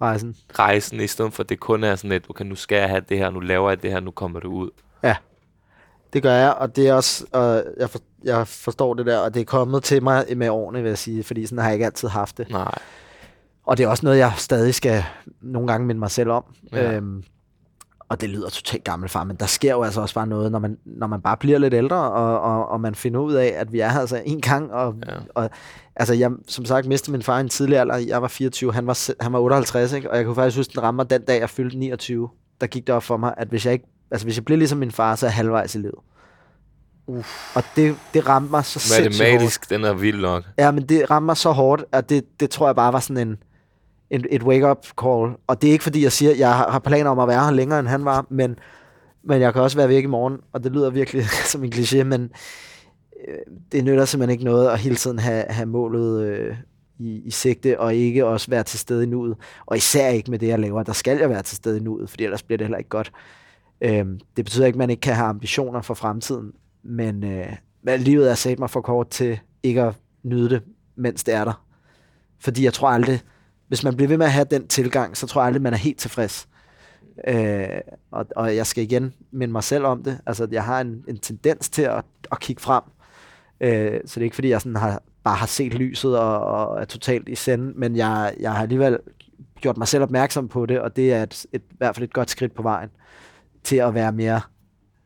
Rejsen. 0.00 0.36
rejsen, 0.58 1.00
i 1.00 1.06
stedet 1.06 1.32
for 1.32 1.42
at 1.42 1.48
det 1.48 1.60
kun 1.60 1.84
er 1.84 1.96
sådan 1.96 2.12
et, 2.12 2.26
okay, 2.28 2.44
nu 2.44 2.54
skal 2.54 2.76
jeg 2.76 2.88
have 2.88 3.02
det 3.08 3.18
her, 3.18 3.30
nu 3.30 3.40
laver 3.40 3.70
jeg 3.70 3.82
det 3.82 3.90
her, 3.90 4.00
nu 4.00 4.10
kommer 4.10 4.40
det 4.40 4.48
ud. 4.48 4.70
Det 6.12 6.22
gør 6.22 6.32
jeg, 6.32 6.54
og 6.54 6.76
det 6.76 6.88
er 6.88 6.94
også, 6.94 7.24
og 7.32 7.64
jeg, 7.76 7.90
for, 7.90 7.98
jeg 8.24 8.48
forstår 8.48 8.94
det 8.94 9.06
der, 9.06 9.18
og 9.18 9.34
det 9.34 9.40
er 9.40 9.44
kommet 9.44 9.84
til 9.84 10.02
mig 10.02 10.24
med 10.36 10.48
årene, 10.48 10.82
vil 10.82 10.88
jeg 10.88 10.98
sige, 10.98 11.24
fordi 11.24 11.46
sådan 11.46 11.58
har 11.58 11.66
jeg 11.66 11.74
ikke 11.74 11.86
altid 11.86 12.08
haft 12.08 12.38
det. 12.38 12.50
Nej. 12.50 12.78
Og 13.66 13.78
det 13.78 13.84
er 13.84 13.88
også 13.88 14.06
noget, 14.06 14.18
jeg 14.18 14.32
stadig 14.36 14.74
skal 14.74 15.04
nogle 15.40 15.68
gange 15.68 15.86
minde 15.86 15.98
mig 15.98 16.10
selv 16.10 16.30
om. 16.30 16.44
Ja. 16.72 16.92
Øhm, 16.92 17.24
og 18.10 18.20
det 18.20 18.28
lyder 18.30 18.48
totalt 18.50 18.84
gammel 18.84 19.08
far, 19.08 19.24
men 19.24 19.36
der 19.36 19.46
sker 19.46 19.72
jo 19.72 19.82
altså 19.82 20.00
også 20.00 20.14
bare 20.14 20.26
noget, 20.26 20.52
når 20.52 20.58
man, 20.58 20.78
når 20.84 21.06
man 21.06 21.20
bare 21.20 21.36
bliver 21.36 21.58
lidt 21.58 21.74
ældre, 21.74 21.96
og, 21.96 22.40
og, 22.40 22.68
og 22.68 22.80
man 22.80 22.94
finder 22.94 23.20
ud 23.20 23.32
af, 23.34 23.54
at 23.56 23.72
vi 23.72 23.80
er 23.80 23.88
her 23.88 24.00
altså 24.00 24.22
en 24.26 24.40
gang. 24.40 24.72
Og, 24.72 24.94
Ja. 25.06 25.12
og 25.34 25.50
altså, 25.96 26.14
jeg, 26.14 26.30
som 26.48 26.64
sagt, 26.64 26.86
mistede 26.86 27.12
min 27.12 27.22
far 27.22 27.38
i 27.38 27.40
en 27.40 27.48
tidlig 27.48 27.78
alder. 27.78 27.96
Jeg 27.96 28.22
var 28.22 28.28
24, 28.28 28.72
han 28.74 28.86
var, 28.86 29.22
han 29.22 29.32
var 29.32 29.38
58, 29.38 29.92
ikke? 29.92 30.10
og 30.10 30.16
jeg 30.16 30.24
kunne 30.24 30.34
faktisk 30.34 30.56
huske, 30.56 30.72
den 30.74 30.82
rammer 30.82 31.04
den 31.04 31.22
dag, 31.22 31.40
jeg 31.40 31.50
fyldte 31.50 31.78
29. 31.78 32.28
Der 32.60 32.66
gik 32.66 32.86
det 32.86 32.94
op 32.94 33.02
for 33.02 33.16
mig, 33.16 33.34
at 33.36 33.48
hvis 33.48 33.64
jeg, 33.66 33.72
ikke, 33.72 33.86
altså, 34.10 34.26
hvis 34.26 34.36
jeg 34.36 34.44
bliver 34.44 34.58
ligesom 34.58 34.78
min 34.78 34.90
far, 34.92 35.16
så 35.16 35.26
er 35.26 35.28
jeg 35.28 35.34
halvvejs 35.34 35.74
i 35.74 35.78
livet. 35.78 35.94
Uf. 37.06 37.56
Og 37.56 37.62
det, 37.76 37.96
det 38.14 38.28
ramte 38.28 38.50
mig 38.50 38.64
så 38.64 38.78
sindssygt 38.78 39.06
hårdt. 39.06 39.18
Matematisk, 39.18 39.70
den 39.70 39.84
er 39.84 39.92
vild 39.92 40.20
nok. 40.20 40.44
Ja, 40.58 40.70
men 40.70 40.82
det 40.88 41.10
rammer 41.10 41.26
mig 41.26 41.36
så 41.36 41.50
hårdt, 41.52 41.84
at 41.92 42.08
det, 42.08 42.24
det 42.40 42.50
tror 42.50 42.68
jeg 42.68 42.76
bare 42.76 42.92
var 42.92 43.00
sådan 43.00 43.28
en, 43.28 43.36
en 44.10 44.24
et 44.30 44.42
wake-up 44.42 44.86
call. 45.02 45.36
Og 45.46 45.62
det 45.62 45.68
er 45.68 45.72
ikke 45.72 45.84
fordi, 45.84 46.02
jeg 46.02 46.12
siger, 46.12 46.30
at 46.30 46.38
jeg 46.38 46.54
har 46.54 46.78
planer 46.78 47.10
om 47.10 47.18
at 47.18 47.28
være 47.28 47.44
her 47.44 47.50
længere, 47.50 47.80
end 47.80 47.88
han 47.88 48.04
var, 48.04 48.26
men, 48.30 48.58
men 49.22 49.40
jeg 49.40 49.52
kan 49.52 49.62
også 49.62 49.76
være 49.76 49.88
væk 49.88 50.04
i 50.04 50.06
morgen, 50.06 50.38
og 50.52 50.64
det 50.64 50.72
lyder 50.72 50.90
virkelig 50.90 51.24
som 51.52 51.64
en 51.64 51.72
kliché, 51.72 52.02
men 52.02 52.30
øh, 53.28 53.38
det 53.72 53.84
nytter 53.84 54.04
simpelthen 54.04 54.32
ikke 54.32 54.44
noget 54.44 54.68
at 54.68 54.78
hele 54.78 54.96
tiden 54.96 55.18
have, 55.18 55.44
have 55.48 55.66
målet 55.66 56.22
øh, 56.22 56.56
i, 56.98 57.22
i 57.24 57.30
sigte, 57.30 57.80
og 57.80 57.94
ikke 57.94 58.26
også 58.26 58.50
være 58.50 58.62
til 58.62 58.78
stede 58.78 59.04
i 59.04 59.06
nuet. 59.06 59.36
Og 59.66 59.76
især 59.76 60.08
ikke 60.08 60.30
med 60.30 60.38
det, 60.38 60.48
jeg 60.48 60.58
laver. 60.58 60.82
Der 60.82 60.92
skal 60.92 61.18
jeg 61.18 61.30
være 61.30 61.42
til 61.42 61.56
stede 61.56 61.76
i 61.76 61.80
nuet, 61.80 62.10
fordi 62.10 62.24
ellers 62.24 62.42
bliver 62.42 62.56
det 62.56 62.66
heller 62.66 62.78
ikke 62.78 62.90
godt. 62.90 63.12
Øh, 63.80 64.06
det 64.36 64.44
betyder 64.44 64.66
ikke, 64.66 64.76
at 64.76 64.78
man 64.78 64.90
ikke 64.90 65.00
kan 65.00 65.14
have 65.14 65.28
ambitioner 65.28 65.82
for 65.82 65.94
fremtiden, 65.94 66.52
men, 66.82 67.24
øh, 67.24 67.56
men 67.82 68.00
livet 68.00 68.30
er 68.30 68.34
sat 68.34 68.58
mig 68.58 68.70
for 68.70 68.80
kort 68.80 69.08
til 69.08 69.40
ikke 69.62 69.82
at 69.82 69.94
nyde 70.22 70.50
det, 70.50 70.62
mens 70.96 71.24
det 71.24 71.34
er 71.34 71.44
der. 71.44 71.64
Fordi 72.40 72.64
jeg 72.64 72.72
tror 72.72 72.88
aldrig, 72.88 73.20
hvis 73.68 73.84
man 73.84 73.96
bliver 73.96 74.08
ved 74.08 74.16
med 74.16 74.26
at 74.26 74.32
have 74.32 74.46
den 74.50 74.68
tilgang, 74.68 75.16
så 75.16 75.26
tror 75.26 75.40
jeg 75.40 75.46
aldrig, 75.46 75.62
man 75.62 75.72
er 75.72 75.76
helt 75.76 75.98
tilfreds. 75.98 76.48
Øh, 77.28 77.80
og, 78.10 78.26
og 78.36 78.56
jeg 78.56 78.66
skal 78.66 78.84
igen 78.84 79.14
minde 79.30 79.52
mig 79.52 79.64
selv 79.64 79.84
om 79.84 80.02
det. 80.02 80.20
Altså, 80.26 80.48
jeg 80.50 80.64
har 80.64 80.80
en, 80.80 81.04
en 81.08 81.18
tendens 81.18 81.68
til 81.68 81.82
at, 81.82 82.04
at 82.32 82.40
kigge 82.40 82.62
frem. 82.62 82.82
Øh, 83.60 84.00
så 84.06 84.14
det 84.14 84.20
er 84.20 84.24
ikke, 84.24 84.34
fordi 84.34 84.48
jeg 84.48 84.60
sådan 84.60 84.76
har, 84.76 85.02
bare 85.24 85.36
har 85.36 85.46
set 85.46 85.74
lyset 85.74 86.18
og, 86.18 86.40
og 86.40 86.80
er 86.80 86.84
totalt 86.84 87.28
i 87.28 87.34
send, 87.34 87.74
men 87.74 87.96
jeg, 87.96 88.34
jeg 88.40 88.52
har 88.52 88.62
alligevel 88.62 88.98
gjort 89.60 89.76
mig 89.76 89.88
selv 89.88 90.02
opmærksom 90.02 90.48
på 90.48 90.66
det, 90.66 90.80
og 90.80 90.96
det 90.96 91.12
er 91.12 91.22
et, 91.22 91.46
et, 91.52 91.62
i 91.70 91.74
hvert 91.78 91.96
fald 91.96 92.04
et 92.04 92.12
godt 92.12 92.30
skridt 92.30 92.54
på 92.54 92.62
vejen 92.62 92.88
til 93.64 93.76
at 93.76 93.94
være 93.94 94.12
mere 94.12 94.40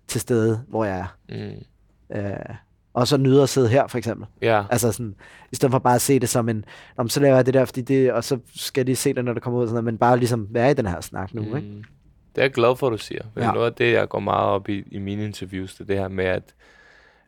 til 0.08 0.20
stede, 0.20 0.64
hvor 0.68 0.84
jeg 0.84 0.98
er. 0.98 1.16
Mm. 1.28 2.16
Øh, 2.16 2.56
og 2.94 3.08
så 3.08 3.16
nyde 3.16 3.42
at 3.42 3.48
sidde 3.48 3.68
her, 3.68 3.86
for 3.86 3.98
eksempel. 3.98 4.26
Ja. 4.42 4.64
Altså 4.70 4.92
sådan, 4.92 5.14
i 5.52 5.56
stedet 5.56 5.72
for 5.72 5.78
bare 5.78 5.94
at 5.94 6.00
se 6.00 6.18
det 6.18 6.28
som 6.28 6.48
en, 6.48 6.64
om 6.96 7.08
så 7.08 7.20
laver 7.20 7.34
jeg 7.34 7.46
det 7.46 7.54
der, 7.54 7.64
fordi 7.64 7.80
det, 7.80 8.12
og 8.12 8.24
så 8.24 8.38
skal 8.56 8.86
de 8.86 8.96
se 8.96 9.14
det, 9.14 9.24
når 9.24 9.32
det 9.32 9.42
kommer 9.42 9.60
ud, 9.60 9.66
sådan 9.66 9.74
noget, 9.74 9.84
men 9.84 9.98
bare 9.98 10.18
ligesom 10.18 10.46
være 10.50 10.70
i 10.70 10.74
den 10.74 10.86
her 10.86 11.00
snak 11.00 11.34
nu, 11.34 11.42
mm. 11.42 11.56
ikke? 11.56 11.68
Det 12.34 12.38
er 12.38 12.42
jeg 12.42 12.52
glad 12.52 12.76
for, 12.76 12.86
at 12.86 12.92
du 12.92 12.98
siger. 12.98 13.22
Ja. 13.36 13.44
Ja. 13.44 13.52
Noget 13.52 13.66
af 13.66 13.72
det, 13.72 13.92
jeg 13.92 14.08
går 14.08 14.20
meget 14.20 14.46
op 14.46 14.68
i 14.68 14.84
i 14.90 14.98
mine 14.98 15.24
interviews, 15.24 15.74
det 15.74 15.80
er 15.80 15.84
det 15.84 15.98
her 15.98 16.08
med, 16.08 16.24
at, 16.24 16.54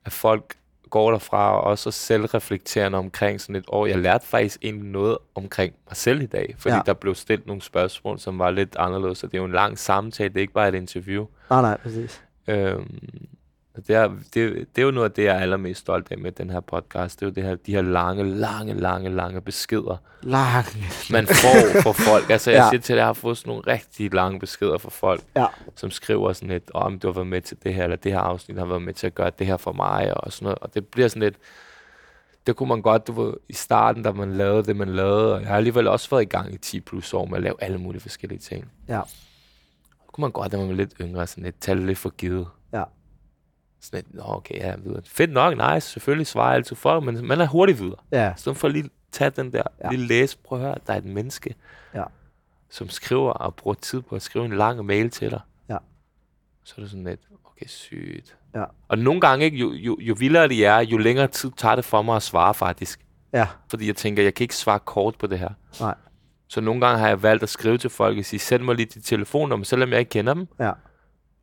at 0.04 0.12
folk 0.12 0.56
går 0.90 1.10
derfra 1.10 1.56
og 1.56 1.60
også 1.60 1.88
er 1.88 1.92
selvreflekterende 1.92 2.98
omkring 2.98 3.40
sådan 3.40 3.56
et 3.56 3.64
år. 3.68 3.86
Jeg 3.86 3.98
lærte 3.98 4.26
faktisk 4.26 4.58
egentlig 4.62 4.90
noget 4.90 5.18
omkring 5.34 5.74
mig 5.88 5.96
selv 5.96 6.22
i 6.22 6.26
dag, 6.26 6.54
fordi. 6.58 6.74
Ja. 6.74 6.80
der 6.86 6.92
blev 6.92 7.14
stillet 7.14 7.46
nogle 7.46 7.62
spørgsmål, 7.62 8.18
som 8.18 8.38
var 8.38 8.50
lidt 8.50 8.76
anderledes, 8.78 9.24
og 9.24 9.32
det 9.32 9.38
er 9.38 9.42
jo 9.42 9.46
en 9.46 9.52
lang 9.52 9.78
samtale, 9.78 10.28
det 10.28 10.36
er 10.36 10.40
ikke 10.40 10.52
bare 10.52 10.68
et 10.68 10.74
interview. 10.74 11.26
Nej, 11.50 11.60
nej, 11.62 11.76
præcis. 11.76 12.22
Øhm, 12.48 13.26
og 13.74 13.86
det, 13.88 13.96
er, 13.96 14.08
det, 14.34 14.66
det 14.76 14.82
er 14.82 14.82
jo 14.82 14.90
noget 14.90 15.08
af 15.08 15.12
det, 15.14 15.24
jeg 15.24 15.36
er 15.36 15.40
allermest 15.40 15.80
stolt 15.80 16.10
af 16.12 16.18
med 16.18 16.32
den 16.32 16.50
her 16.50 16.60
podcast. 16.60 17.20
Det 17.20 17.26
er 17.26 17.30
jo 17.30 17.34
det 17.34 17.42
her, 17.44 17.54
de 17.54 17.72
her 17.74 17.82
lange, 17.82 18.24
lange, 18.34 18.74
lange, 18.74 19.10
lange 19.10 19.40
beskeder, 19.40 19.96
Lang. 20.22 20.66
man 21.10 21.26
får 21.26 21.80
fra 21.82 21.92
folk. 21.92 22.30
Altså, 22.30 22.50
jeg 22.50 22.58
Ja. 22.64 22.70
siger 22.70 22.80
til 22.80 22.92
dig, 22.94 22.98
jeg 22.98 23.06
har 23.06 23.12
fået 23.12 23.38
sådan 23.38 23.48
nogle 23.50 23.62
rigtig 23.66 24.14
lange 24.14 24.40
beskeder 24.40 24.78
fra 24.78 24.90
folk, 24.90 25.20
Ja. 25.36 25.46
som 25.76 25.90
skriver 25.90 26.32
sådan 26.32 26.48
lidt, 26.48 26.70
om 26.74 26.98
du 26.98 27.08
har 27.08 27.12
været 27.12 27.26
med 27.26 27.40
til 27.40 27.56
det 27.64 27.74
her, 27.74 27.84
eller 27.84 27.96
det 27.96 28.12
her 28.12 28.18
afsnit 28.20 28.58
har 28.58 28.64
været 28.66 28.82
med 28.82 28.94
til 28.94 29.06
at 29.06 29.14
gøre 29.14 29.30
det 29.38 29.46
her 29.46 29.56
for 29.56 29.72
mig, 29.72 30.24
og 30.24 30.32
sådan 30.32 30.44
noget. 30.44 30.58
Og 30.58 30.74
det 30.74 30.86
bliver 30.86 31.08
sådan 31.08 31.22
lidt, 31.22 31.36
det 32.46 32.56
kunne 32.56 32.68
man 32.68 32.82
godt, 32.82 33.06
du 33.06 33.12
ved, 33.24 33.34
i 33.48 33.52
starten, 33.52 34.02
da 34.02 34.12
man 34.12 34.32
lavede 34.32 34.62
det, 34.64 34.76
man 34.76 34.88
lavede, 34.88 35.34
og 35.34 35.40
jeg 35.40 35.48
har 35.48 35.56
alligevel 35.56 35.86
også 35.88 36.10
været 36.10 36.22
i 36.22 36.24
gang 36.24 36.54
i 36.54 36.56
10 36.58 36.80
plus 36.80 37.14
år 37.14 37.26
med 37.26 37.36
at 37.36 37.42
lave 37.42 37.54
alle 37.58 37.78
mulige 37.78 38.00
forskellige 38.00 38.38
ting. 38.38 38.70
Ja. 38.88 39.00
Så 39.06 39.14
kunne 40.12 40.22
man 40.22 40.30
godt, 40.30 40.52
da 40.52 40.56
man 40.56 40.68
var 40.68 40.74
lidt 40.74 40.94
yngre, 41.00 41.26
sådan 41.26 41.44
lidt, 41.44 41.60
tage 41.60 41.76
det 41.78 41.86
lidt 41.86 41.98
for 41.98 42.10
givet. 42.10 42.46
Sådan 43.84 44.04
nå 44.10 44.22
okay, 44.26 44.54
ja, 44.54 44.74
videre. 44.76 45.02
Fedt 45.06 45.30
nok, 45.32 45.54
nice, 45.74 45.88
selvfølgelig 45.90 46.26
svarer 46.26 46.46
jeg 46.48 46.56
altid 46.56 46.76
folk, 46.76 47.04
men 47.04 47.26
man 47.26 47.40
er 47.40 47.46
hurtigt 47.46 47.80
videre. 47.80 47.96
Ja. 48.12 48.32
Så 48.36 48.54
for 48.54 48.68
lige 48.68 48.90
tage 49.12 49.30
den 49.30 49.52
der, 49.52 49.62
Ja. 49.84 49.90
lige 49.90 50.06
læse, 50.06 50.38
prøv 50.44 50.58
at 50.58 50.64
høre, 50.64 50.74
der 50.86 50.92
er 50.92 50.96
et 50.96 51.04
menneske, 51.04 51.54
Ja. 51.94 52.02
som 52.70 52.88
skriver 52.88 53.30
og 53.30 53.54
bruger 53.54 53.74
tid 53.74 54.02
på 54.02 54.14
at 54.16 54.22
skrive 54.22 54.44
en 54.44 54.52
lang 54.56 54.84
mail 54.84 55.10
til 55.10 55.30
dig. 55.30 55.40
Ja. 55.68 55.76
Så 56.64 56.74
er 56.76 56.80
det 56.80 56.90
sådan 56.90 57.04
lidt, 57.04 57.20
okay, 57.44 57.66
sygt. 57.66 58.36
Ja. 58.54 58.64
Og 58.88 58.98
nogle 58.98 59.20
gange, 59.20 59.44
ikke, 59.44 59.56
jo, 59.58 59.72
jo, 59.72 59.96
jo 60.00 60.14
vildere 60.18 60.48
de 60.48 60.64
er, 60.64 60.78
jo 60.80 60.98
længere 60.98 61.26
tid 61.26 61.50
tager 61.56 61.76
det 61.76 61.84
for 61.84 62.02
mig 62.02 62.16
at 62.16 62.22
svare 62.22 62.54
faktisk. 62.54 63.00
Ja. 63.32 63.46
Fordi 63.70 63.86
jeg 63.86 63.96
tænker, 63.96 64.22
jeg 64.22 64.34
kan 64.34 64.44
ikke 64.44 64.56
svare 64.56 64.78
kort 64.78 65.14
på 65.18 65.26
det 65.26 65.38
her. 65.38 65.48
Nej. 65.80 65.94
Så 66.48 66.60
nogle 66.60 66.80
gange 66.80 66.98
har 66.98 67.08
jeg 67.08 67.22
valgt 67.22 67.42
at 67.42 67.48
skrive 67.48 67.78
til 67.78 67.90
folk 67.90 68.18
og 68.18 68.24
sige, 68.24 68.40
send 68.40 68.62
mig 68.62 68.74
lige 68.74 68.86
dit 68.86 69.04
telefonnummer, 69.04 69.64
selvom 69.64 69.90
jeg 69.90 69.98
ikke 69.98 70.08
kender 70.10 70.34
dem. 70.34 70.46
Ja. 70.60 70.72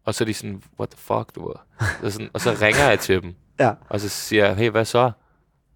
Og 0.06 0.16
så 0.16 0.24
er 0.24 0.26
de 0.26 0.34
sådan, 0.34 0.64
what 0.80 0.90
the 0.90 0.98
fuck, 0.98 1.36
du 1.36 1.48
ved. 1.48 1.56
Så 2.04 2.12
sådan, 2.12 2.30
og 2.34 2.42
så 2.42 2.58
ringer 2.62 2.90
jeg 2.90 3.00
til 3.00 3.22
dem. 3.22 3.34
Ja. 3.60 3.74
Og 3.90 4.00
så 4.00 4.10
siger 4.10 4.46
jeg, 4.46 4.56
hey, 4.56 4.70
hvad 4.70 4.86
så? 4.86 5.12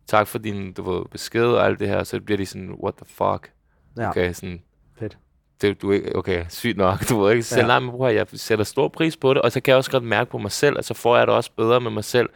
Tak 0.07 0.28
for 0.28 0.38
din 0.39 0.73
du 0.73 0.91
ved, 0.91 1.05
besked 1.11 1.45
og 1.45 1.65
alt 1.65 1.80
det 1.80 1.88
her. 1.88 2.03
Så 2.03 2.19
bliver 2.21 2.38
de 2.38 2.45
sådan, 2.45 2.76
what 2.84 2.93
the 2.95 3.05
fuck? 3.05 3.51
Ja. 3.97 4.09
Okay, 4.09 4.34
sådan, 4.34 4.61
Fedt. 4.99 5.17
det, 5.61 5.82
du 5.82 5.91
ikke, 5.91 6.15
okay, 6.15 6.45
sygt 6.49 6.78
nok, 6.78 7.09
du 7.09 7.19
ved 7.21 7.32
ikke. 7.32 7.43
Selv 7.43 7.61
Ja. 7.61 7.67
nej, 7.67 7.80
men 7.80 7.91
bror, 7.91 8.07
jeg 8.07 8.28
sætter 8.34 8.65
stor 8.65 8.88
pris 8.88 9.17
på 9.17 9.34
det, 9.34 9.41
og 9.41 9.51
så 9.51 9.61
kan 9.61 9.71
jeg 9.71 9.78
også 9.78 9.91
godt 9.91 10.03
mærke 10.03 10.32
på 10.32 10.38
mig 10.38 10.51
selv, 10.51 10.78
at 10.78 10.86
så 10.86 10.93
får 10.93 11.17
jeg 11.17 11.28
det 11.28 11.36
også 11.36 11.51
bedre 11.57 11.82
med 11.82 11.91
mig 11.91 12.03
selv, 12.03 12.30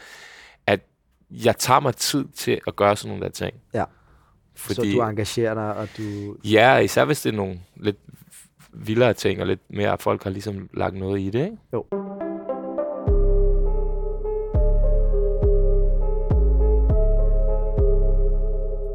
at 0.67 0.79
jeg 1.31 1.57
tager 1.57 1.79
mig 1.79 1.95
tid 1.95 2.25
til 2.35 2.61
at 2.67 2.75
gøre 2.75 2.95
sådan 2.95 3.09
nogle 3.09 3.23
der 3.23 3.29
ting. 3.31 3.55
Ja. 3.73 3.83
Fordi, 4.55 4.75
Så 4.75 4.81
du 4.97 5.01
engagerer 5.01 5.53
dig, 5.53 5.75
og 5.75 5.87
du... 5.97 6.35
Ja, 6.43 6.77
især 6.77 7.05
hvis 7.05 7.21
det 7.21 7.31
er 7.31 7.37
nogle 7.37 7.59
lidt 7.75 7.97
vildere 8.73 9.13
ting, 9.13 9.41
og 9.41 9.47
lidt 9.47 9.59
mere, 9.69 9.93
at 9.93 10.01
folk 10.01 10.23
har 10.23 10.29
ligesom 10.29 10.69
lagt 10.73 10.95
noget 10.95 11.19
i 11.21 11.29
det, 11.29 11.43
ikke? 11.43 11.57
Jo. 11.73 11.85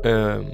Øhm, 0.05 0.45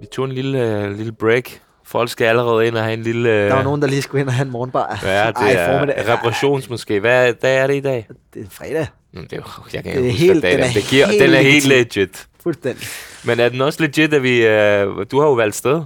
vi 0.00 0.06
tog 0.12 0.24
en 0.24 0.32
lille, 0.32 0.82
øh, 0.82 0.96
lille 0.96 1.12
break. 1.12 1.50
Folk 1.86 2.10
skal 2.10 2.24
allerede 2.24 2.66
ind 2.66 2.76
og 2.76 2.82
have 2.84 2.94
en 2.94 3.02
lille... 3.02 3.28
øh, 3.30 3.48
Der 3.48 3.54
var 3.54 3.62
nogen, 3.62 3.82
der 3.82 3.88
lige 3.88 4.02
skulle 4.02 4.20
ind 4.20 4.28
og 4.28 4.34
have 4.34 4.44
en 4.46 4.50
morgenbar. 4.52 5.00
Ja, 5.02 5.26
det 5.28 5.36
Ej, 5.36 5.52
er 5.96 6.12
reparations 6.12 6.70
måske. 6.70 7.00
Hvad 7.00 7.32
dag 7.32 7.56
er 7.58 7.66
det 7.66 7.74
i 7.74 7.80
dag? 7.80 8.06
Det 8.34 8.42
er 8.42 8.46
fredag. 8.50 8.86
Det 9.14 9.32
er, 9.32 9.36
jo- 9.36 9.42
jeg 9.72 9.84
kan 9.84 9.96
Det 9.96 10.06
er 10.08 10.12
helt- 10.12 10.42
den 10.42 10.60
er 10.60 10.66
Det 10.74 10.82
giver, 10.90 11.06
helt 11.06 11.22
den 11.22 11.30
er 11.34 11.38
helt 11.40 11.66
legit. 11.66 12.26
Fuldstændig. 12.42 12.86
Men 13.24 13.40
er 13.40 13.48
den 13.48 13.60
også 13.60 13.82
legit, 13.82 14.14
at 14.14 14.22
vi... 14.22 14.46
Øh, 14.46 14.86
du 15.10 15.20
har 15.20 15.26
jo 15.26 15.32
valgt 15.32 15.56
sted. 15.56 15.82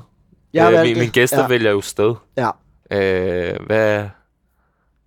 Jeg 0.52 0.62
har 0.62 0.70
Øh, 0.70 0.76
valgt 0.76 0.90
min, 0.90 0.98
mine 0.98 1.12
gæster 1.12 1.40
Ja. 1.40 1.46
vælger 1.48 1.70
jo 1.70 1.80
sted. 1.80 2.14
Ja. 2.36 2.50
Øh, 2.90 3.66
hvad... 3.66 4.08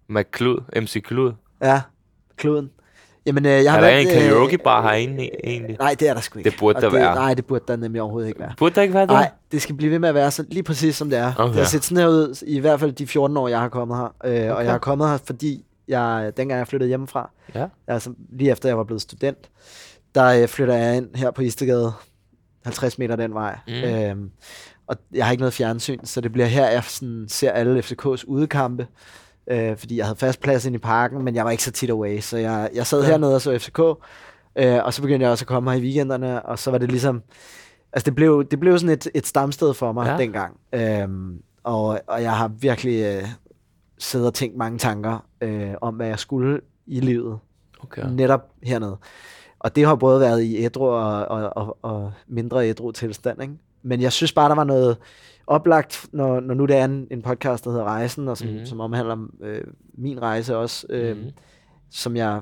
McClud? 0.10 0.82
MC 0.82 1.04
Klud? 1.04 1.34
Ja, 1.62 1.82
kloden. 2.38 2.72
Jamen, 3.26 3.46
øh, 3.46 3.52
jeg 3.64 3.72
har 3.72 3.78
Er 3.80 3.82
der 3.84 3.96
valgt, 3.96 4.12
en 4.12 4.18
øh, 4.18 4.24
karaoke-bar 4.24 4.82
herinde 4.82 5.24
e- 5.24 5.40
egentlig? 5.44 5.78
Nej, 5.80 5.96
det 6.00 6.10
er 6.10 6.14
der 6.14 6.22
sgu 6.22 6.40
ikke. 6.40 6.50
Det 6.50 6.60
burde 6.60 6.76
Og 6.78 6.82
der 6.82 6.90
det, 6.90 7.00
være. 7.00 7.16
Nej, 7.16 7.34
det 7.34 7.46
burde 7.46 7.64
der 7.68 7.76
nemlig 7.76 8.02
overhovedet 8.02 8.28
ikke 8.28 8.40
være. 8.40 8.54
Burde 8.58 8.76
der 8.76 8.82
ikke 8.82 8.94
være 8.94 9.02
det? 9.02 9.10
Nej, 9.12 9.32
det 9.52 9.62
skal 9.62 9.76
blive 9.76 9.92
ved 9.92 10.00
med 10.00 10.10
at 10.10 10.16
være 10.16 10.32
så, 10.32 10.46
lige 10.50 10.64
præcis 10.64 10.96
som 10.96 11.10
det 11.10 11.20
er. 11.20 11.34
Okay. 11.38 11.48
Det 11.50 11.56
har 11.58 11.64
set 11.66 11.84
sådan 11.84 11.98
her 11.98 12.08
ud, 12.08 12.44
i 12.48 12.60
hvert 12.60 12.80
fald 12.80 12.92
de 12.92 13.08
14 13.08 13.38
år, 13.38 13.48
jeg 13.48 13.60
har 13.60 13.70
kommet 13.70 13.98
her. 13.98 14.04
Øh, 14.26 14.32
okay. 14.32 14.50
Og 14.52 14.64
jeg 14.64 14.72
har 14.72 14.80
kommet 14.80 15.10
her, 15.10 15.18
fordi 15.18 15.66
jeg, 15.88 16.34
dengang 16.38 16.58
jeg 16.58 16.68
flyttede 16.68 16.88
hjemmefra, 16.88 17.30
Ja. 17.56 17.68
altså 17.88 18.14
lige 18.30 18.52
efter 18.52 18.70
jeg 18.70 18.78
var 18.78 18.84
blevet 18.84 19.02
student, 19.02 19.50
der 20.16 20.26
øh, 20.42 20.48
flytter 20.48 20.74
jeg 20.76 20.98
ind 20.98 21.16
her 21.16 21.32
på 21.32 21.42
Istegade, 21.42 21.94
50 22.64 22.98
meter 23.00 23.16
den 23.16 23.34
vej. 23.34 23.58
Mm. 23.68 23.74
Øhm, 23.74 24.32
og 24.88 24.96
jeg 25.14 25.26
har 25.26 25.32
ikke 25.32 25.42
noget 25.42 25.54
fjernsyn, 25.54 26.00
så 26.04 26.22
det 26.22 26.32
bliver 26.32 26.46
her, 26.46 26.70
jeg 26.70 26.84
sådan 26.84 27.26
ser 27.30 27.52
alle 27.52 27.80
FCK's 27.80 28.24
udekampe. 28.28 28.88
Øh, 29.52 29.78
fordi 29.78 29.98
jeg 29.98 30.06
havde 30.06 30.16
fast 30.20 30.42
plads 30.42 30.66
ind 30.66 30.76
i 30.76 30.80
parken, 30.80 31.24
men 31.24 31.36
jeg 31.36 31.46
var 31.46 31.52
ikke 31.52 31.64
så 31.64 31.72
tit 31.72 31.90
away, 31.90 32.20
så 32.20 32.38
jeg, 32.38 32.70
jeg 32.74 32.88
sad 32.88 33.02
Ja. 33.04 33.08
hernede 33.10 33.36
og 33.36 33.42
så 33.42 33.60
FCK. 33.60 33.80
Øh, 34.56 34.86
og 34.86 34.94
så 34.94 35.02
begyndte 35.02 35.24
jeg 35.24 35.32
også 35.32 35.44
at 35.44 35.48
komme 35.48 35.72
her 35.72 35.78
i 35.78 35.82
weekenderne, 35.82 36.46
og 36.46 36.60
så 36.60 36.72
var 36.72 36.78
det 36.78 36.90
ligesom... 36.92 37.22
Altså 37.94 38.06
det 38.06 38.16
blev, 38.16 38.46
det 38.52 38.60
blev 38.60 38.80
sådan 38.80 38.94
et, 38.94 39.08
et 39.16 39.28
stamsted 39.28 39.74
for 39.74 39.92
mig 39.92 40.08
Ja. 40.08 40.18
dengang. 40.18 40.58
Øhm, 40.74 41.42
og, 41.64 42.00
og 42.08 42.22
jeg 42.22 42.38
har 42.38 42.48
virkelig 42.48 43.04
øh, 43.04 43.28
siddet 43.98 44.28
og 44.28 44.34
tænkt 44.34 44.58
mange 44.58 44.78
tanker 44.78 45.26
øh, 45.42 45.72
om, 45.82 45.96
hvad 45.96 46.08
jeg 46.08 46.20
skulle 46.20 46.62
i 46.88 47.00
livet 47.00 47.40
Okay. 47.84 48.04
netop 48.12 48.50
hernede. 48.64 48.98
Og 49.60 49.76
det 49.76 49.86
har 49.86 49.96
både 49.96 50.20
været 50.20 50.42
i 50.44 50.64
ædru 50.64 50.86
og, 50.86 51.26
og, 51.26 51.58
og, 51.58 51.78
og 51.82 52.12
mindre 52.28 52.70
ædru 52.70 52.92
tilstand. 52.92 53.42
Ikke? 53.42 53.54
Men 53.84 54.02
jeg 54.02 54.12
synes 54.12 54.34
bare, 54.34 54.50
der 54.50 54.56
var 54.56 54.64
noget 54.64 54.98
oplagt, 55.48 56.06
når, 56.12 56.40
når 56.40 56.54
nu 56.54 56.66
det 56.66 56.76
er 56.76 56.86
en, 56.86 57.08
en 57.12 57.22
podcast, 57.22 57.64
der 57.64 57.72
hedder 57.72 57.86
Rejsen, 57.86 58.28
og 58.28 58.38
som, 58.38 58.48
mm. 58.48 58.66
som 58.66 58.80
omhandler 58.80 59.28
øh, 59.42 59.62
min 59.98 60.22
rejse 60.22 60.58
også, 60.58 60.88
øh, 60.90 61.18
mm. 61.18 61.24
som 61.92 62.16
jeg, 62.16 62.42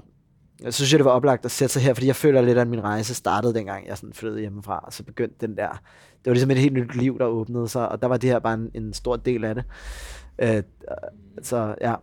så 0.65 0.71
synes 0.71 0.91
jeg, 0.91 0.99
det 0.99 1.05
var 1.05 1.11
oplagt 1.11 1.45
at 1.45 1.51
sætte 1.51 1.73
sig 1.73 1.81
her, 1.81 1.93
fordi 1.93 2.07
jeg 2.07 2.15
føler 2.15 2.41
lidt, 2.41 2.57
at 2.57 2.67
min 2.67 2.83
rejse 2.83 3.15
startede 3.15 3.53
dengang, 3.53 3.87
jeg 3.87 3.97
sådan 3.97 4.13
flyttede 4.13 4.41
hjemmefra, 4.41 4.83
og 4.85 4.93
så 4.93 5.03
begyndte 5.03 5.47
den 5.47 5.57
der, 5.57 5.69
det 6.23 6.25
var 6.25 6.33
ligesom 6.33 6.51
et 6.51 6.57
helt 6.57 6.73
nyt 6.73 6.95
liv, 6.95 7.19
der 7.19 7.25
åbnede 7.25 7.67
sig, 7.67 7.89
og 7.89 8.01
der 8.01 8.07
var 8.07 8.17
det 8.17 8.29
her 8.29 8.39
bare 8.39 8.53
en, 8.53 8.71
en 8.73 8.93
stor 8.93 9.15
del 9.15 9.45
af 9.45 9.55
det. 9.55 9.63
Øh, 10.39 10.63
så 11.41 11.75
ja, 11.81 11.95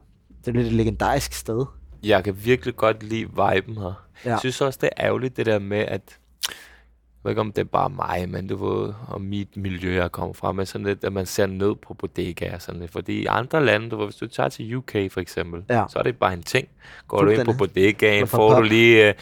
det 0.44 0.48
er 0.48 0.52
lidt 0.52 0.66
et 0.66 0.72
legendarisk 0.72 1.32
sted. 1.32 1.64
Jeg 2.02 2.24
kan 2.24 2.44
virkelig 2.44 2.76
godt 2.76 3.02
lide 3.02 3.26
viben 3.26 3.76
her. 3.76 4.06
Ja. 4.24 4.30
Jeg 4.30 4.38
synes 4.38 4.60
også, 4.60 4.78
det 4.82 4.90
er 4.96 5.04
ærgerligt, 5.04 5.36
det 5.36 5.46
der 5.46 5.58
med, 5.58 5.78
at 5.78 6.18
jeg 6.48 6.52
ved 7.26 7.30
ikke, 7.32 7.40
om 7.40 7.52
det 7.52 7.60
er 7.62 7.64
bare 7.64 7.90
mig, 7.90 8.28
men 8.28 8.46
du 8.46 8.56
ved, 8.66 8.92
og 9.08 9.20
mit 9.20 9.56
miljø, 9.56 9.94
jeg 9.94 10.12
kommer 10.12 10.32
fra, 10.34 10.52
men 10.52 10.66
sådan 10.66 10.86
lidt, 10.86 11.04
at 11.04 11.12
man 11.12 11.26
ser 11.26 11.46
ned 11.46 11.74
på 11.74 11.94
bodegaer, 11.94 12.58
sådan 12.58 12.80
lidt. 12.80 12.92
Fordi 12.92 13.12
i 13.22 13.26
andre 13.26 13.64
lande, 13.64 13.90
du 13.90 13.96
ved, 13.96 14.06
hvis 14.06 14.16
du 14.16 14.26
tager 14.26 14.48
til 14.48 14.74
UK 14.76 14.92
for 15.10 15.20
eksempel, 15.20 15.62
Ja. 15.70 15.84
så 15.88 15.98
er 15.98 16.02
det 16.02 16.16
bare 16.16 16.32
en 16.32 16.42
ting. 16.42 16.68
Går 17.08 17.22
du 17.22 17.30
ind 17.30 17.44
på 17.44 17.52
bodegaen, 17.58 18.26
får 18.26 18.54
du 18.56 18.62
lige, 18.62 19.08
øh, 19.08 19.14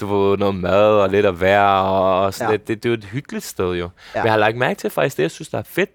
du 0.00 0.06
ved, 0.06 0.38
noget 0.38 0.54
mad 0.54 0.90
og 1.00 1.08
lidt 1.10 1.26
at 1.26 1.40
være, 1.40 1.82
og, 1.82 2.20
og 2.24 2.34
sådan 2.34 2.50
Ja. 2.50 2.54
lidt. 2.56 2.68
Det, 2.68 2.82
det 2.82 2.88
er 2.88 2.90
jo 2.90 2.94
et 2.98 3.04
hyggeligt 3.04 3.44
sted 3.44 3.74
jo. 3.74 3.74
Ja. 3.74 3.88
Men 4.14 4.24
jeg 4.24 4.32
har 4.32 4.38
lagt 4.38 4.56
mærke 4.56 4.78
til 4.78 4.90
faktisk, 4.90 5.16
det 5.16 5.22
jeg 5.22 5.30
synes, 5.30 5.48
der 5.48 5.58
er 5.58 5.62
fedt, 5.62 5.90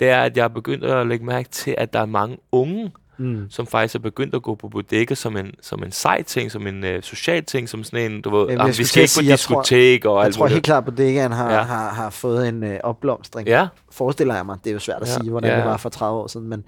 det 0.00 0.08
er, 0.08 0.22
at 0.22 0.36
jeg 0.36 0.44
har 0.44 0.48
begyndt 0.48 0.84
at 0.84 1.06
lægge 1.06 1.24
mærke 1.24 1.48
til, 1.48 1.74
at 1.78 1.92
der 1.92 2.00
er 2.00 2.06
mange 2.06 2.38
unge, 2.52 2.90
Mm. 3.18 3.46
som 3.50 3.66
faktisk 3.66 3.94
er 3.94 3.98
begyndt 3.98 4.34
at 4.34 4.42
gå 4.42 4.54
på 4.54 4.68
bodega 4.68 5.14
som 5.14 5.36
en, 5.36 5.50
som 5.62 5.82
en 5.82 5.92
sej 5.92 6.22
ting, 6.22 6.50
som 6.52 6.66
en 6.66 6.84
øh, 6.84 7.02
social 7.02 7.44
ting, 7.44 7.68
som 7.68 7.84
sådan 7.84 8.12
en, 8.12 8.22
du 8.22 8.30
ved, 8.30 8.38
Jamen, 8.40 8.50
jeg 8.50 8.58
jamen, 8.58 8.78
vi 8.78 8.84
skal 8.84 9.02
ikke 9.02 9.10
på 9.16 9.20
sige, 9.20 9.28
jeg 9.30 9.38
tror- 9.38 9.62
diskotek 9.62 10.04
og 10.04 10.16
Jeg 10.18 10.24
alt 10.24 10.34
tror 10.34 10.42
muligt. 10.44 10.54
helt 10.54 10.64
klart, 10.64 10.78
at 10.78 10.84
bodegaen 10.84 11.32
har, 11.32 11.52
ja. 11.52 11.62
har, 11.62 11.90
har 11.90 12.10
fået 12.10 12.48
en 12.48 12.64
øh, 12.64 12.80
opblomstring. 12.84 13.48
Ja, 13.48 13.68
Forestiller 13.92 14.34
jeg 14.34 14.46
mig. 14.46 14.58
Det 14.64 14.70
er 14.70 14.74
jo 14.74 14.78
svært 14.78 15.02
at 15.02 15.08
Ja. 15.08 15.12
sige, 15.14 15.30
hvordan 15.30 15.50
Ja. 15.50 15.56
det 15.56 15.64
var 15.64 15.76
for 15.76 15.88
30 15.88 16.18
år 16.20 16.26
siden. 16.26 16.48
Men 16.48 16.64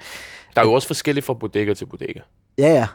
der 0.55 0.61
er 0.61 0.67
jo 0.67 0.73
også 0.73 0.87
forskelligt 0.87 1.27
fra 1.27 1.35
bodega 1.35 1.75
til 1.75 1.87
bodega. 1.87 2.21
ja, 2.59 2.69
ja. 2.75 2.87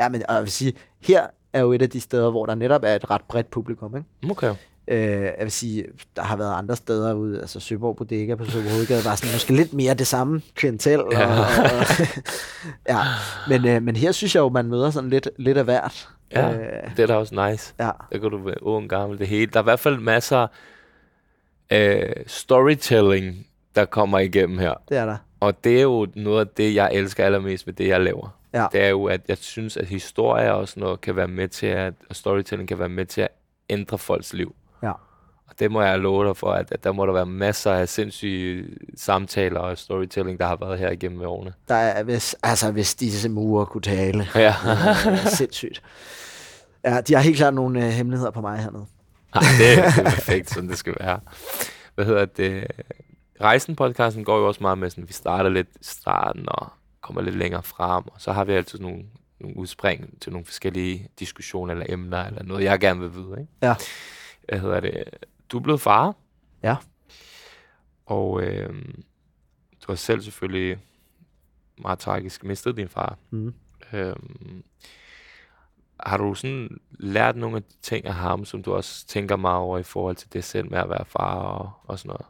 Ja, 0.00 0.08
men 0.08 0.22
og 0.28 0.34
jeg 0.34 0.42
vil 0.42 0.50
sige, 0.50 0.72
her 1.02 1.26
er 1.52 1.60
jo 1.60 1.72
et 1.72 1.82
af 1.82 1.90
de 1.90 2.00
steder, 2.00 2.30
hvor 2.30 2.46
der 2.46 2.54
netop 2.54 2.82
er 2.84 2.94
et 2.94 3.10
ret 3.10 3.20
bredt 3.28 3.50
publikum. 3.50 3.96
Ikke? 3.96 4.08
Okay. 4.32 4.54
Øh, 4.88 4.98
jeg 5.22 5.34
vil 5.40 5.50
sige, 5.52 5.84
der 6.16 6.22
har 6.22 6.36
været 6.36 6.54
andre 6.58 6.76
steder 6.76 7.14
ude, 7.14 7.40
altså 7.40 7.60
Søborg 7.60 7.96
Bodega 7.96 8.34
på 8.34 8.44
Søborg 8.44 8.72
Hovedgade, 8.72 9.04
var 9.04 9.14
sådan 9.14 9.34
måske 9.34 9.52
lidt 9.54 9.72
mere 9.72 9.94
det 9.94 10.06
samme 10.06 10.42
klientel. 10.54 11.02
Og, 11.04 11.12
Ja. 11.12 11.26
og, 11.26 11.38
og, 11.40 12.06
ja. 12.94 12.98
Men, 13.48 13.66
øh, 13.68 13.82
men 13.82 13.96
her 13.96 14.12
synes 14.12 14.34
jeg 14.34 14.40
jo, 14.40 14.48
man 14.48 14.66
møder 14.66 14.90
sådan 14.90 15.10
lidt, 15.10 15.28
lidt 15.38 15.58
af 15.58 15.64
hvert. 15.64 16.08
Ja, 16.32 16.52
Øh, 16.52 16.96
det 16.96 17.02
er 17.02 17.06
da 17.06 17.14
også 17.14 17.48
nice. 17.50 17.74
ja. 17.80 17.90
Der 18.12 18.18
kan 18.18 18.30
du 18.30 18.38
være 18.38 18.62
ung, 18.62 18.88
gammel, 18.90 19.18
det 19.18 19.26
hele. 19.26 19.46
Der 19.46 19.58
er 19.58 19.62
i 19.62 19.64
hvert 19.64 19.80
fald 19.80 19.98
masser 19.98 20.46
af 21.70 22.22
storytelling, 22.26 23.46
der 23.74 23.84
kommer 23.84 24.18
igennem 24.18 24.58
her. 24.58 24.74
det 24.88 24.96
er 24.96 25.04
der. 25.06 25.16
Og 25.40 25.64
det 25.64 25.78
er 25.78 25.82
jo 25.82 26.06
noget 26.16 26.40
af 26.40 26.46
det, 26.56 26.74
jeg 26.74 26.90
elsker 26.94 27.24
allermest 27.24 27.66
ved 27.66 27.74
det, 27.74 27.88
jeg 27.88 28.00
laver. 28.00 28.38
Ja. 28.54 28.66
Det 28.72 28.80
er 28.82 28.88
jo, 28.88 29.04
at 29.04 29.20
jeg 29.28 29.36
synes, 29.38 29.76
at 29.76 29.86
historie 29.86 30.54
også 30.54 30.80
noget 30.80 31.00
kan 31.00 31.16
være 31.16 31.28
med 31.28 31.48
til 31.48 31.66
at, 31.66 31.94
og 32.10 32.16
storytelling 32.16 32.68
kan 32.68 32.78
være 32.78 32.88
med 32.88 33.06
til 33.06 33.20
at 33.20 33.28
ændre 33.70 33.98
folks 33.98 34.32
liv. 34.32 34.54
Ja. 34.82 34.90
Og 35.48 35.58
det 35.58 35.70
må 35.72 35.82
jeg 35.82 35.98
love 35.98 36.26
dig 36.28 36.36
for, 36.36 36.52
at, 36.52 36.72
at 36.72 36.84
der 36.84 36.92
må 36.92 37.06
der 37.06 37.12
være 37.12 37.26
masser 37.26 37.72
af 37.72 37.88
sindssyge 37.88 38.68
samtaler 38.96 39.60
og 39.60 39.78
storytelling, 39.78 40.38
der 40.40 40.46
har 40.46 40.56
været 40.56 40.78
her 40.78 40.90
igennem 40.90 41.22
årene. 41.22 41.52
Der 41.68 41.74
er, 41.74 42.02
hvis, 42.02 42.36
altså, 42.42 42.70
hvis 42.72 42.94
disse 42.94 43.28
murer 43.28 43.64
kunne 43.64 43.82
tale. 43.82 44.28
Ja. 44.34 44.54
Er 44.64 45.16
sindssygt. 45.28 45.82
Ja, 46.84 47.00
de 47.00 47.14
har 47.14 47.20
helt 47.20 47.36
klart 47.36 47.54
nogle 47.54 47.84
øh, 47.86 47.90
hemmeligheder 47.90 48.30
på 48.30 48.40
mig 48.40 48.58
hernede. 48.58 48.86
Ej, 49.34 49.42
det, 49.58 49.78
er- 49.78 49.90
det 49.90 49.98
er 49.98 50.02
perfekt, 50.04 50.50
sådan 50.50 50.68
det 50.68 50.78
skal 50.78 50.94
være. 51.00 51.20
Hvad 51.94 52.04
hedder 52.04 52.24
det? 52.24 52.66
Rejsen-podcasten 53.42 54.24
går 54.24 54.38
jo 54.38 54.46
også 54.48 54.60
meget 54.60 54.78
med 54.78 54.90
sådan, 54.90 55.08
vi 55.08 55.12
starter 55.12 55.50
lidt 55.50 55.68
i 55.68 55.78
starten 55.84 56.44
og 56.48 56.68
kommer 57.02 57.22
lidt 57.22 57.36
længere 57.36 57.62
frem, 57.62 58.04
og 58.06 58.14
så 58.18 58.32
har 58.32 58.44
vi 58.44 58.52
altid 58.52 58.78
nogle, 58.78 59.02
nogle 59.40 59.56
udspring 59.56 60.20
til 60.20 60.32
nogle 60.32 60.44
forskellige 60.46 61.08
diskussioner 61.20 61.72
eller 61.72 61.86
emner, 61.88 62.24
eller 62.24 62.42
noget, 62.42 62.64
jeg 62.64 62.78
gerne 62.80 63.00
vil 63.00 63.14
vide. 63.14 63.36
Ikke? 63.40 63.52
Ja. 63.62 63.74
Hvad 64.48 64.58
hedder 64.58 64.80
det? 64.80 65.04
Du 65.52 65.58
er 65.58 65.62
blevet 65.62 65.80
far. 65.80 66.14
Ja. 66.62 66.76
Og 68.06 68.42
øh, 68.42 68.84
du 69.82 69.86
har 69.92 69.94
selv 69.94 70.20
selvfølgelig 70.20 70.78
meget 71.78 71.98
tragisk 71.98 72.44
mistet 72.44 72.76
din 72.76 72.88
far. 72.88 73.18
Mm. 73.30 73.54
Øhm, 73.92 74.64
har 76.00 76.16
du 76.16 76.34
sådan 76.34 76.80
lært 76.90 77.36
nogle 77.36 77.56
af 77.56 77.62
de 77.62 77.74
ting 77.82 78.06
af 78.06 78.14
ham, 78.14 78.44
som 78.44 78.62
du 78.62 78.74
også 78.74 79.06
tænker 79.06 79.36
meget 79.36 79.58
over 79.58 79.78
i 79.78 79.82
forhold 79.82 80.16
til 80.16 80.32
det 80.32 80.44
selv 80.44 80.70
med 80.70 80.78
at 80.78 80.88
være 80.88 81.04
far 81.04 81.34
og, 81.34 81.70
og 81.84 81.98
sådan 81.98 82.08
noget? 82.08 82.26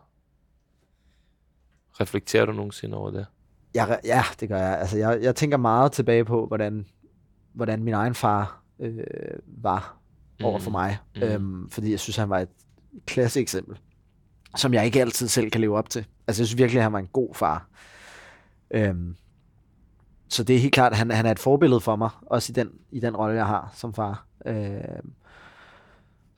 Reflekterer 2.01 2.47
du 2.47 2.53
nogensinde 2.53 2.97
over 2.97 3.11
det? 3.11 3.27
Jeg, 3.75 4.01
ja, 4.05 4.23
det 4.41 4.49
gør 4.49 4.59
jeg. 4.59 4.79
Altså, 4.79 4.99
jeg, 4.99 5.23
jeg 5.23 5.37
tænker 5.37 5.57
meget 5.57 5.93
tilbage 5.93 6.25
på, 6.25 6.47
hvordan, 6.47 6.87
hvordan 7.53 7.83
min 7.83 7.95
egen 7.95 8.15
far 8.15 8.63
øh, 8.79 9.05
var 9.47 9.97
over 10.43 10.59
for 10.59 10.71
Mm. 10.71 10.73
mig. 10.73 10.99
Mm. 11.17 11.23
Øhm, 11.23 11.69
fordi 11.71 11.91
jeg 11.91 12.01
synes, 12.01 12.17
han 12.17 12.31
var 12.31 12.39
et 12.39 12.49
klasse 13.07 13.41
eksempel, 13.41 13.79
som 14.57 14.75
jeg 14.75 14.85
ikke 14.85 15.01
altid 15.01 15.29
selv 15.29 15.51
kan 15.51 15.61
leve 15.61 15.79
op 15.79 15.91
til. 15.91 16.07
Altså, 16.27 16.43
jeg 16.43 16.47
synes 16.47 16.59
virkelig, 16.59 16.79
at 16.79 16.83
han 16.83 16.93
var 16.93 16.99
en 16.99 17.09
god 17.13 17.35
far. 17.35 17.67
Øhm, 18.71 19.17
så 20.29 20.45
det 20.45 20.57
er 20.57 20.61
helt 20.61 20.75
klart, 20.75 20.93
at 20.93 20.99
han, 20.99 21.11
han 21.11 21.27
er 21.27 21.31
et 21.31 21.39
forbillede 21.39 21.81
for 21.81 21.97
mig, 21.97 22.11
også 22.27 22.53
i 22.53 22.55
den, 22.55 22.71
i 22.91 23.01
den 23.01 23.17
rolle, 23.17 23.37
jeg 23.37 23.47
har 23.47 23.71
som 23.75 23.95
far. 23.95 24.27
Øhm, 24.47 25.13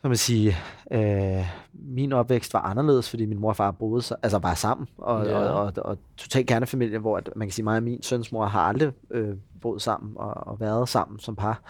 så 0.02 0.08
man 0.08 0.16
sige, 0.16 0.56
øh, 0.92 1.46
min 1.72 2.12
opvækst 2.12 2.54
var 2.54 2.60
anderledes, 2.60 3.10
fordi 3.10 3.26
min 3.26 3.38
mor 3.38 3.48
og 3.48 3.56
far 3.56 3.70
boede 3.70 4.02
så, 4.02 4.16
altså 4.22 4.38
bare 4.38 4.56
sammen, 4.56 4.88
og, 4.98 5.26
Ja. 5.26 5.36
og, 5.38 5.64
og, 5.64 5.72
og 5.76 5.98
totalt 6.16 6.46
kernefamilie, 6.46 6.98
hvor 6.98 7.16
at, 7.16 7.30
man 7.36 7.48
kan 7.48 7.52
sige, 7.52 7.64
mig 7.64 7.76
og 7.76 7.82
min 7.82 8.02
søns 8.02 8.32
mor 8.32 8.46
har 8.46 8.60
aldrig 8.60 8.92
øh, 9.10 9.36
boet 9.60 9.82
sammen 9.82 10.12
og, 10.16 10.34
og 10.46 10.60
været 10.60 10.88
sammen 10.88 11.18
som 11.18 11.36
par. 11.36 11.60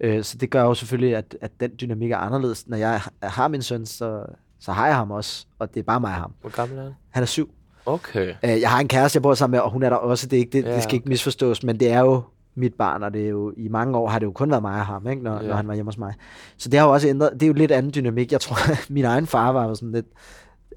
Øh, 0.00 0.24
så 0.24 0.38
det 0.38 0.50
gør 0.50 0.62
jo 0.62 0.74
selvfølgelig, 0.74 1.16
at, 1.16 1.36
at 1.40 1.50
den 1.60 1.70
dynamik 1.80 2.10
er 2.10 2.16
anderledes. 2.16 2.68
Når 2.68 2.76
jeg 2.76 3.00
har 3.22 3.48
min 3.48 3.62
søn, 3.62 3.86
så, 3.86 4.22
så 4.60 4.72
har 4.72 4.86
jeg 4.86 4.96
ham 4.96 5.10
også, 5.10 5.46
og 5.58 5.74
det 5.74 5.80
er 5.80 5.84
bare 5.84 6.00
mig 6.00 6.08
og 6.10 6.14
ham. 6.14 6.32
Hvor 6.40 6.50
gammel 6.50 6.78
er 6.78 6.82
han? 6.82 6.92
Han 7.10 7.22
er 7.22 7.26
syv. 7.26 7.50
Okay. 7.86 8.34
Øh, 8.44 8.60
jeg 8.60 8.70
har 8.70 8.80
en 8.80 8.88
kæreste, 8.88 9.16
jeg 9.16 9.22
bor 9.22 9.34
sammen 9.34 9.56
med, 9.56 9.60
og 9.60 9.70
hun 9.70 9.82
er 9.82 9.88
der 9.88 9.96
også. 9.96 10.26
Det, 10.26 10.36
er 10.36 10.40
ikke, 10.40 10.52
det, 10.52 10.64
Ja, 10.64 10.74
det 10.74 10.82
skal 10.82 10.94
ikke 10.94 11.08
misforstås, 11.08 11.62
men 11.62 11.80
det 11.80 11.90
er 11.92 12.00
jo 12.00 12.22
mit 12.54 12.74
barn, 12.74 13.02
og 13.02 13.14
det 13.14 13.24
er 13.24 13.28
jo, 13.28 13.52
i 13.56 13.68
mange 13.68 13.98
år 13.98 14.08
har 14.08 14.18
det 14.18 14.26
jo 14.26 14.32
kun 14.32 14.50
været 14.50 14.62
mig 14.62 14.74
og 14.80 14.86
ham, 14.86 15.08
ikke, 15.08 15.22
når, 15.22 15.34
Ja. 15.34 15.42
ja. 15.42 15.48
når 15.48 15.54
han 15.56 15.68
var 15.68 15.74
hjemme 15.74 15.88
hos 15.88 15.98
mig. 15.98 16.14
Så 16.56 16.68
det 16.68 16.80
har 16.80 16.86
jo 16.86 16.92
også 16.92 17.08
ændret, 17.08 17.30
det 17.32 17.42
er 17.42 17.46
jo 17.46 17.52
lidt 17.52 17.72
anden 17.72 17.92
dynamik. 17.94 18.32
Jeg 18.32 18.40
tror, 18.40 18.56
min 18.92 19.04
egen 19.04 19.26
far 19.26 19.52
var 19.52 19.68
jo 19.68 19.74
sådan 19.74 19.92
lidt, 19.92 20.06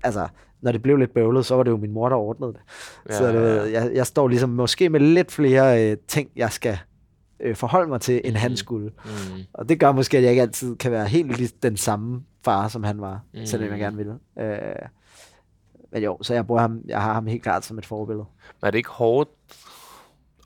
altså, 0.04 0.28
når 0.62 0.72
det 0.72 0.82
blev 0.82 0.98
lidt 0.98 1.14
bøvlet, 1.14 1.46
så 1.46 1.56
var 1.56 1.64
det 1.64 1.72
jo 1.72 1.78
min 1.78 1.92
mor, 1.92 2.10
der 2.10 2.16
ordnede 2.16 2.54
det. 2.54 2.60
Ja, 3.10 3.18
så 3.18 3.32
du 3.32 3.38
ja, 3.38 3.44
ved, 3.44 3.64
jeg, 3.66 3.92
jeg 3.94 4.08
står 4.08 4.28
ligesom 4.28 4.50
måske 4.50 4.90
med 4.90 5.00
lidt 5.00 5.32
flere 5.32 5.92
øh, 5.92 5.98
ting, 6.08 6.30
jeg 6.36 6.52
skal 6.52 6.78
øh, 7.40 7.56
forholde 7.56 7.90
mig 7.90 8.02
til, 8.02 8.22
end 8.24 8.36
han 8.36 8.52
Mhm. 8.52 8.56
skulle. 8.56 8.92
Mm. 9.06 9.12
Og 9.54 9.70
det 9.70 9.80
gør 9.80 9.92
måske, 9.92 10.18
at 10.18 10.24
jeg 10.24 10.30
ikke 10.32 10.42
altid 10.42 10.76
kan 10.76 10.92
være 10.92 11.08
helt 11.08 11.38
lige 11.38 11.50
den 11.64 11.78
samme 11.78 12.24
far, 12.46 12.68
som 12.68 12.84
han 12.84 13.02
var, 13.02 13.22
mm. 13.34 13.40
Mm. 13.40 13.46
selvom 13.46 13.70
jeg 13.72 13.80
gerne 13.80 13.98
ville. 13.98 14.16
Øh, 14.40 14.60
men 15.92 16.04
jo, 16.04 16.18
så 16.22 16.34
jeg 16.34 16.48
bruger 16.48 16.62
ham, 16.62 16.82
jeg 16.88 17.02
har 17.02 17.14
ham 17.14 17.28
helt 17.28 17.44
klart 17.44 17.66
som 17.66 17.78
et 17.78 17.86
forbillede. 17.86 18.26
Men 18.62 18.68
er 18.68 18.72
det 18.72 18.78
ikke 18.78 18.90
hårdt 18.90 19.30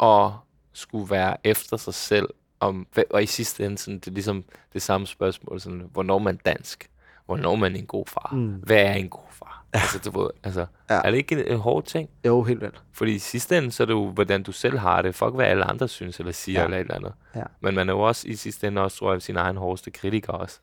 at 0.04 0.32
skulle 0.74 1.10
være 1.10 1.38
efter 1.44 1.78
sig 1.78 1.94
selv? 1.94 2.30
Om, 2.60 2.88
og 3.10 3.24
i 3.24 3.26
sidste 3.26 3.66
ende, 3.66 3.78
sådan, 3.78 4.00
det 4.00 4.08
er 4.08 4.12
ligesom 4.12 4.44
det 4.74 4.82
samme 4.82 5.08
spørgsmål, 5.08 5.60
sådan, 5.62 5.84
hvornår 5.92 6.16
er 6.16 6.20
man 6.20 6.40
dansk? 6.46 6.90
Hvornår 7.26 7.52
er 7.52 7.56
man 7.56 7.76
en 7.76 7.86
god 7.86 8.06
far? 8.08 8.30
Mm. 8.34 8.40
Mm. 8.40 8.54
Hvad 8.54 8.78
er 8.82 8.94
en 8.94 9.10
god 9.10 9.32
far? 9.74 9.82
Altså, 9.82 10.10
du 10.12 10.22
ved, 10.22 10.30
altså, 10.44 10.66
Ja. 10.90 10.96
ja. 10.96 11.02
er 11.06 11.12
det 11.12 11.18
ikke 11.18 11.46
en, 11.46 11.52
en 11.54 11.60
hård 11.60 11.84
ting? 11.84 12.10
Jo, 12.26 12.44
helt 12.44 12.62
vildt. 12.62 12.82
Fordi 12.94 13.12
i 13.16 13.20
sidste 13.20 13.58
ende, 13.58 13.72
så 13.72 13.84
er 13.84 13.86
det 13.88 13.94
jo, 13.94 14.10
hvordan 14.10 14.44
du 14.44 14.52
selv 14.52 14.78
har 14.78 15.02
det. 15.02 15.16
Fuck, 15.16 15.36
hvad 15.36 15.46
alle 15.46 15.64
andre 15.64 15.88
synes 15.88 16.20
eller 16.20 16.32
siger 16.32 16.60
Ja. 16.60 16.62
ja. 16.62 16.66
eller 16.66 16.78
et 16.78 16.82
eller 16.82 16.96
andet. 16.96 17.14
Ja. 17.36 17.44
Men 17.62 17.76
man 17.76 17.90
er 17.90 17.94
jo 17.94 18.00
også 18.00 18.28
i 18.28 18.36
sidste 18.36 18.68
ende 18.68 18.82
også, 18.82 18.98
tror 18.98 19.12
jeg, 19.14 19.22
sin 19.22 19.36
egen 19.38 19.58
hårdeste 19.58 19.92
kritiker 19.92 20.34
også. 20.34 20.60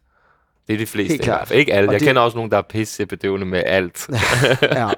Det 0.67 0.75
er 0.75 0.79
de 0.79 0.87
fleste 0.87 1.13
Helt 1.13 1.23
klart. 1.23 1.51
Ikke 1.51 1.73
alle. 1.75 1.89
Og 1.89 1.93
Jeg 1.93 2.01
det- 2.01 2.07
kender 2.09 2.23
også 2.23 2.37
nogen, 2.39 2.51
der 2.51 2.57
er 2.59 2.63
pisse 2.63 3.07
bedøvende 3.07 3.47
med 3.47 3.63
alt. 3.67 4.09
ja. 4.63 4.89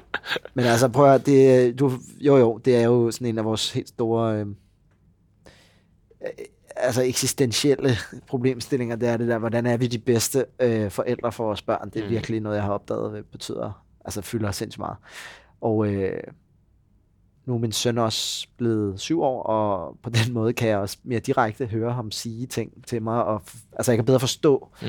Men 0.55 0.65
altså, 0.65 0.89
prøv 0.89 1.05
at 1.05 1.11
høre, 1.11 1.19
det, 1.19 1.79
du, 1.79 1.93
jo 2.21 2.37
jo, 2.37 2.59
det 2.59 2.77
er 2.77 2.83
jo 2.85 3.11
sådan 3.11 3.27
en 3.27 3.39
af 3.39 3.45
vores 3.45 3.73
helt 3.73 3.89
store 3.89 4.35
øh, 4.35 4.47
øh, 6.23 6.29
altså 6.77 7.03
eksistentielle 7.03 7.91
problemstillinger, 8.29 8.97
det 8.97 9.09
er 9.09 9.17
det 9.17 9.29
der, 9.29 9.39
hvordan 9.39 9.67
er 9.67 9.77
vi 9.77 9.87
de 9.87 9.99
bedste 9.99 10.45
øh, 10.61 10.91
forældre 10.91 11.33
for 11.33 11.45
vores 11.45 11.63
børn? 11.63 11.91
Det 11.91 12.01
er 12.01 12.05
Mm. 12.05 12.11
virkelig 12.11 12.41
noget, 12.41 12.57
jeg 12.57 12.65
har 12.65 12.73
opdaget, 12.73 13.11
hvad 13.11 13.23
betyder, 13.23 13.82
altså 14.05 14.23
fylder 14.23 14.51
sindssygt 14.51 14.79
meget. 14.79 14.97
Og 15.61 15.87
øh, 15.87 16.23
nu 17.47 17.55
er 17.55 17.59
min 17.59 17.73
søn 17.73 17.99
også 17.99 18.49
blevet 18.57 19.01
syv 19.01 19.23
år, 19.23 19.43
og 19.43 19.97
på 20.03 20.11
den 20.11 20.33
måde 20.39 20.53
kan 20.53 20.69
jeg 20.69 20.79
også 20.79 20.99
mere 21.05 21.21
direkte 21.21 21.67
høre 21.67 21.93
ham 21.93 22.11
sige 22.11 22.47
ting 22.47 22.87
til 22.87 23.03
mig, 23.03 23.25
og 23.25 23.43
altså 23.73 23.93
jeg 23.93 23.99
kan 23.99 24.05
bedre 24.05 24.21
forstå, 24.21 24.69
Mm. 24.83 24.89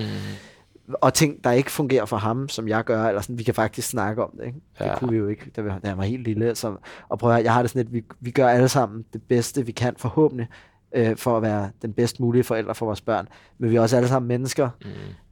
og 1.01 1.13
ting, 1.13 1.43
der 1.43 1.51
ikke 1.51 1.71
fungerer 1.71 2.05
for 2.05 2.17
ham, 2.17 2.49
som 2.49 2.67
jeg 2.67 2.83
gør, 2.83 3.05
eller 3.05 3.21
sådan, 3.21 3.37
vi 3.37 3.43
kan 3.43 3.53
faktisk 3.53 3.89
snakke 3.89 4.23
om 4.23 4.31
det, 4.39 4.45
ikke? 4.45 4.59
Det 4.79 4.85
Ja. 4.85 4.99
kunne 4.99 5.11
vi 5.11 5.17
jo 5.17 5.27
ikke, 5.27 5.51
da, 5.55 5.61
vi, 5.61 5.69
da 5.69 5.87
jeg 5.87 5.97
var 5.97 6.03
helt 6.03 6.23
lille. 6.23 6.55
Så, 6.55 6.75
og 7.09 7.19
prøv 7.19 7.29
at 7.29 7.35
høre, 7.35 7.43
jeg 7.43 7.53
har 7.53 7.61
det 7.61 7.71
sådan 7.71 7.85
lidt, 7.85 7.93
vi, 7.93 8.03
vi 8.19 8.31
gør 8.31 8.47
alle 8.47 8.67
sammen 8.69 9.05
det 9.13 9.21
bedste, 9.23 9.65
vi 9.65 9.71
kan, 9.71 9.93
forhåbentlig, 9.97 10.47
øh, 10.95 11.17
for 11.17 11.37
at 11.37 11.41
være 11.43 11.71
den 11.81 11.93
bedst 11.93 12.19
mulige 12.19 12.43
forælder 12.43 12.73
for 12.73 12.85
vores 12.85 13.01
børn. 13.01 13.27
Men 13.57 13.69
vi 13.71 13.75
er 13.75 13.81
også 13.81 13.95
alle 13.97 14.09
sammen 14.09 14.27
mennesker, 14.27 14.69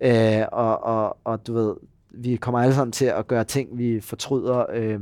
Mm. 0.01 0.07
øh, 0.07 0.45
og, 0.51 0.83
og, 0.83 1.17
og 1.23 1.47
du 1.47 1.53
ved, 1.53 1.75
vi 2.13 2.35
kommer 2.35 2.59
alle 2.59 2.75
sammen 2.75 2.91
til 2.91 3.05
at 3.05 3.27
gøre 3.27 3.43
ting, 3.43 3.77
vi 3.77 4.01
fortryder, 4.01 4.65
øh, 4.73 4.99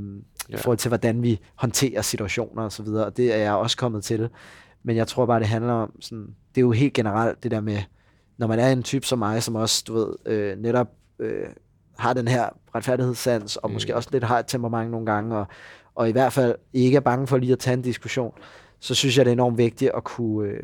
i 0.50 0.52
Ja. 0.52 0.58
forhold 0.58 0.78
til, 0.78 0.90
hvordan 0.90 1.24
vi 1.24 1.40
håndterer 1.56 2.02
situationer 2.02 2.64
og 2.64 2.72
så 2.72 2.84
videre, 2.84 3.06
og 3.06 3.18
det 3.18 3.34
er 3.34 3.38
jeg 3.38 3.54
også 3.54 3.78
kommet 3.78 4.04
til. 4.04 4.30
Men 4.84 4.96
jeg 4.96 5.08
tror 5.08 5.26
bare, 5.26 5.40
det 5.40 5.48
handler 5.48 5.74
om, 5.74 5.92
sådan, 6.02 6.28
det 6.56 6.58
er 6.58 6.66
jo 6.66 6.72
helt 6.72 6.94
generelt 6.94 7.44
det 7.44 7.52
der 7.52 7.62
med, 7.62 7.78
når 8.38 8.48
man 8.48 8.60
er 8.60 8.72
en 8.72 8.84
type 8.84 9.06
som 9.06 9.20
mig, 9.20 9.44
som 9.44 9.56
også, 9.56 9.84
du 9.88 9.94
ved, 9.94 10.14
øh, 10.26 10.58
netop 10.58 10.88
øh, 11.20 11.46
har 11.98 12.14
den 12.14 12.28
her 12.28 12.50
retfærdighedssans, 12.76 13.56
og 13.58 13.70
mm. 13.70 13.74
Måske 13.74 13.96
også 13.96 14.10
lidt 14.12 14.24
har 14.24 14.40
et 14.40 14.48
temperament 14.48 14.92
nogle 14.92 15.06
gange, 15.06 15.38
og, 15.38 15.46
og 15.96 16.10
i 16.10 16.12
hvert 16.12 16.34
fald 16.34 16.56
ikke 16.74 16.96
er 16.96 17.02
bange 17.02 17.28
for 17.28 17.38
lige 17.38 17.52
at 17.52 17.60
tage 17.60 17.74
en 17.74 17.82
diskussion, 17.82 18.34
så 18.80 18.96
synes 18.96 19.18
jeg, 19.18 19.26
det 19.26 19.30
er 19.32 19.34
enormt 19.34 19.58
vigtigt 19.58 19.92
at 19.98 20.04
kunne, 20.04 20.50
øh, 20.50 20.64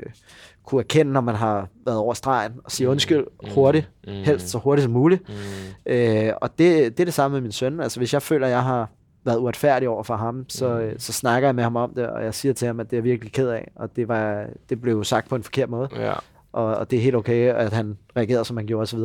kunne 0.66 0.82
erkende, 0.82 1.12
når 1.12 1.22
man 1.22 1.36
har 1.36 1.68
været 1.86 1.98
over 1.98 2.14
stregen, 2.14 2.52
og 2.64 2.72
sige 2.72 2.88
Mm. 2.88 2.92
undskyld 2.92 3.26
hurtigt, 3.54 3.90
Mm. 4.08 4.14
helst 4.14 4.50
så 4.50 4.58
hurtigt 4.58 4.84
som 4.84 4.92
muligt. 4.94 5.30
Mm. 5.30 5.92
Øh, 5.94 6.34
og 6.42 6.50
det, 6.50 6.98
det 6.98 7.00
er 7.00 7.06
det 7.06 7.14
samme 7.14 7.36
med 7.36 7.42
min 7.42 7.52
søn. 7.52 7.80
Altså 7.80 8.00
hvis 8.00 8.14
jeg 8.14 8.22
føler, 8.22 8.48
at 8.48 8.52
jeg 8.54 8.64
har 8.64 8.90
været 9.26 9.38
uretfærdig 9.38 9.90
over 9.90 10.04
for 10.04 10.16
ham, 10.16 10.46
så, 10.50 10.90
Mm. 10.94 11.00
så 11.00 11.14
snakker 11.14 11.48
jeg 11.48 11.56
med 11.56 11.64
ham 11.64 11.76
om 11.76 11.94
det, 11.96 12.08
og 12.08 12.24
jeg 12.24 12.34
siger 12.34 12.54
til 12.54 12.66
ham, 12.66 12.80
at 12.80 12.86
det 12.90 12.94
er 12.94 12.98
jeg 12.98 13.04
virkelig 13.04 13.32
ked 13.34 13.50
af. 13.50 13.72
Og 13.76 13.96
det, 13.96 14.08
var, 14.08 14.46
det 14.70 14.82
blev 14.82 15.04
sagt 15.04 15.30
på 15.30 15.36
en 15.36 15.44
forkert 15.44 15.70
måde, 15.70 15.90
Ja. 15.96 16.14
og, 16.54 16.66
og 16.66 16.92
det 16.92 16.98
er 16.98 17.04
helt 17.04 17.16
okay, 17.16 17.54
at 17.54 17.74
han 17.74 17.98
reagerede, 18.18 18.46
som 18.46 18.58
han 18.58 18.66
gjorde 18.66 18.82
osv. 18.82 19.00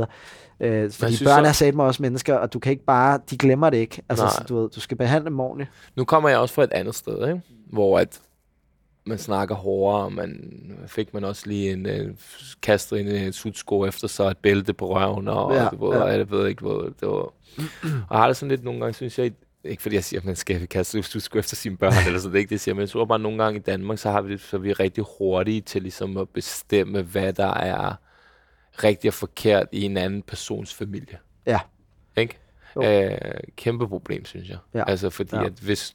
Øh, 0.60 0.90
fordi 0.90 1.24
børn 1.24 1.44
så- 1.44 1.48
er 1.48 1.52
sat 1.52 1.74
mig 1.74 1.86
også 1.86 2.02
mennesker, 2.02 2.34
og 2.34 2.52
du 2.52 2.58
kan 2.58 2.72
ikke 2.72 2.84
bare, 2.84 3.18
de 3.30 3.36
glemmer 3.38 3.70
det 3.70 3.78
ikke. 3.78 4.02
Altså, 4.08 4.26
så, 4.28 4.44
du, 4.48 4.60
ved, 4.60 4.68
du 4.70 4.80
skal 4.80 4.96
behandle 4.96 5.30
dem 5.30 5.40
ordentligt. 5.40 5.70
Nu 5.96 6.04
kommer 6.04 6.28
jeg 6.28 6.38
også 6.38 6.54
fra 6.54 6.64
et 6.64 6.72
andet 6.72 6.94
sted, 6.94 7.28
ikke? 7.28 7.40
hvor 7.72 7.98
at 7.98 8.20
man 9.04 9.18
snakker 9.18 9.54
hårdere, 9.54 10.04
og 10.04 10.12
man 10.12 10.50
fik 10.86 11.14
man 11.14 11.24
også 11.24 11.42
lige 11.46 11.72
en 11.72 11.86
uh, 11.86 12.16
kastet 12.62 12.98
ind 12.98 13.08
i 13.08 13.26
en 13.26 13.32
sudsko 13.32 13.84
efter 13.84 14.08
så 14.08 14.28
et 14.28 14.36
bælte 14.36 14.72
på 14.72 14.94
røven, 14.94 15.28
og 15.28 15.54
Ja, 15.54 15.62
ja, 15.62 15.68
du 15.68 15.90
ved, 15.90 15.98
ja. 15.98 16.04
jeg 16.04 16.30
ved 16.30 16.48
ikke, 16.48 16.62
hvad 16.62 16.90
det 17.00 17.08
var. 17.08 17.32
Og 18.08 18.18
har 18.18 18.26
det 18.26 18.36
sådan 18.36 18.50
lidt 18.50 18.64
nogle 18.64 18.80
gange, 18.80 18.94
synes 18.94 19.18
jeg, 19.18 19.32
ikke 19.64 19.82
fordi 19.82 19.94
jeg 19.94 20.04
siger, 20.04 20.20
at 20.20 20.26
man 20.26 20.36
skal 20.36 20.66
kaste 20.66 21.02
sudsko 21.02 21.38
efter 21.38 21.56
sine 21.56 21.76
børn, 21.76 21.92
eller 22.06 22.20
så 22.20 22.28
det 22.28 22.34
er 22.34 22.38
ikke 22.38 22.48
det, 22.48 22.54
jeg 22.54 22.60
siger, 22.60 22.74
men 22.74 22.80
jeg 22.80 22.88
tror 22.88 23.04
bare, 23.04 23.16
at 23.16 23.20
nogle 23.20 23.44
gange 23.44 23.58
i 23.58 23.62
Danmark, 23.62 23.98
så, 23.98 24.10
har 24.10 24.22
vi 24.22 24.32
det, 24.32 24.40
så 24.40 24.56
er 24.56 24.60
vi 24.60 24.72
rigtig 24.72 25.04
hurtige 25.18 25.60
til 25.60 25.82
ligesom 25.82 26.16
at 26.16 26.28
bestemme, 26.28 27.02
hvad 27.02 27.32
der 27.32 27.54
er 27.54 27.94
rigtigt 28.84 29.10
og 29.10 29.14
forkert 29.14 29.66
i 29.72 29.82
en 29.82 29.96
anden 29.96 30.22
persons 30.22 30.74
familie. 30.74 31.18
Ja. 31.46 31.60
Ikke? 32.16 32.38
Jo. 32.76 32.82
Øh, 32.82 33.18
kæmpe 33.56 33.88
problem, 33.88 34.24
synes 34.24 34.48
jeg. 34.48 34.58
Ja. 34.74 34.84
Altså, 34.86 35.10
fordi 35.10 35.36
ja. 35.36 35.44
at 35.44 35.52
hvis... 35.52 35.94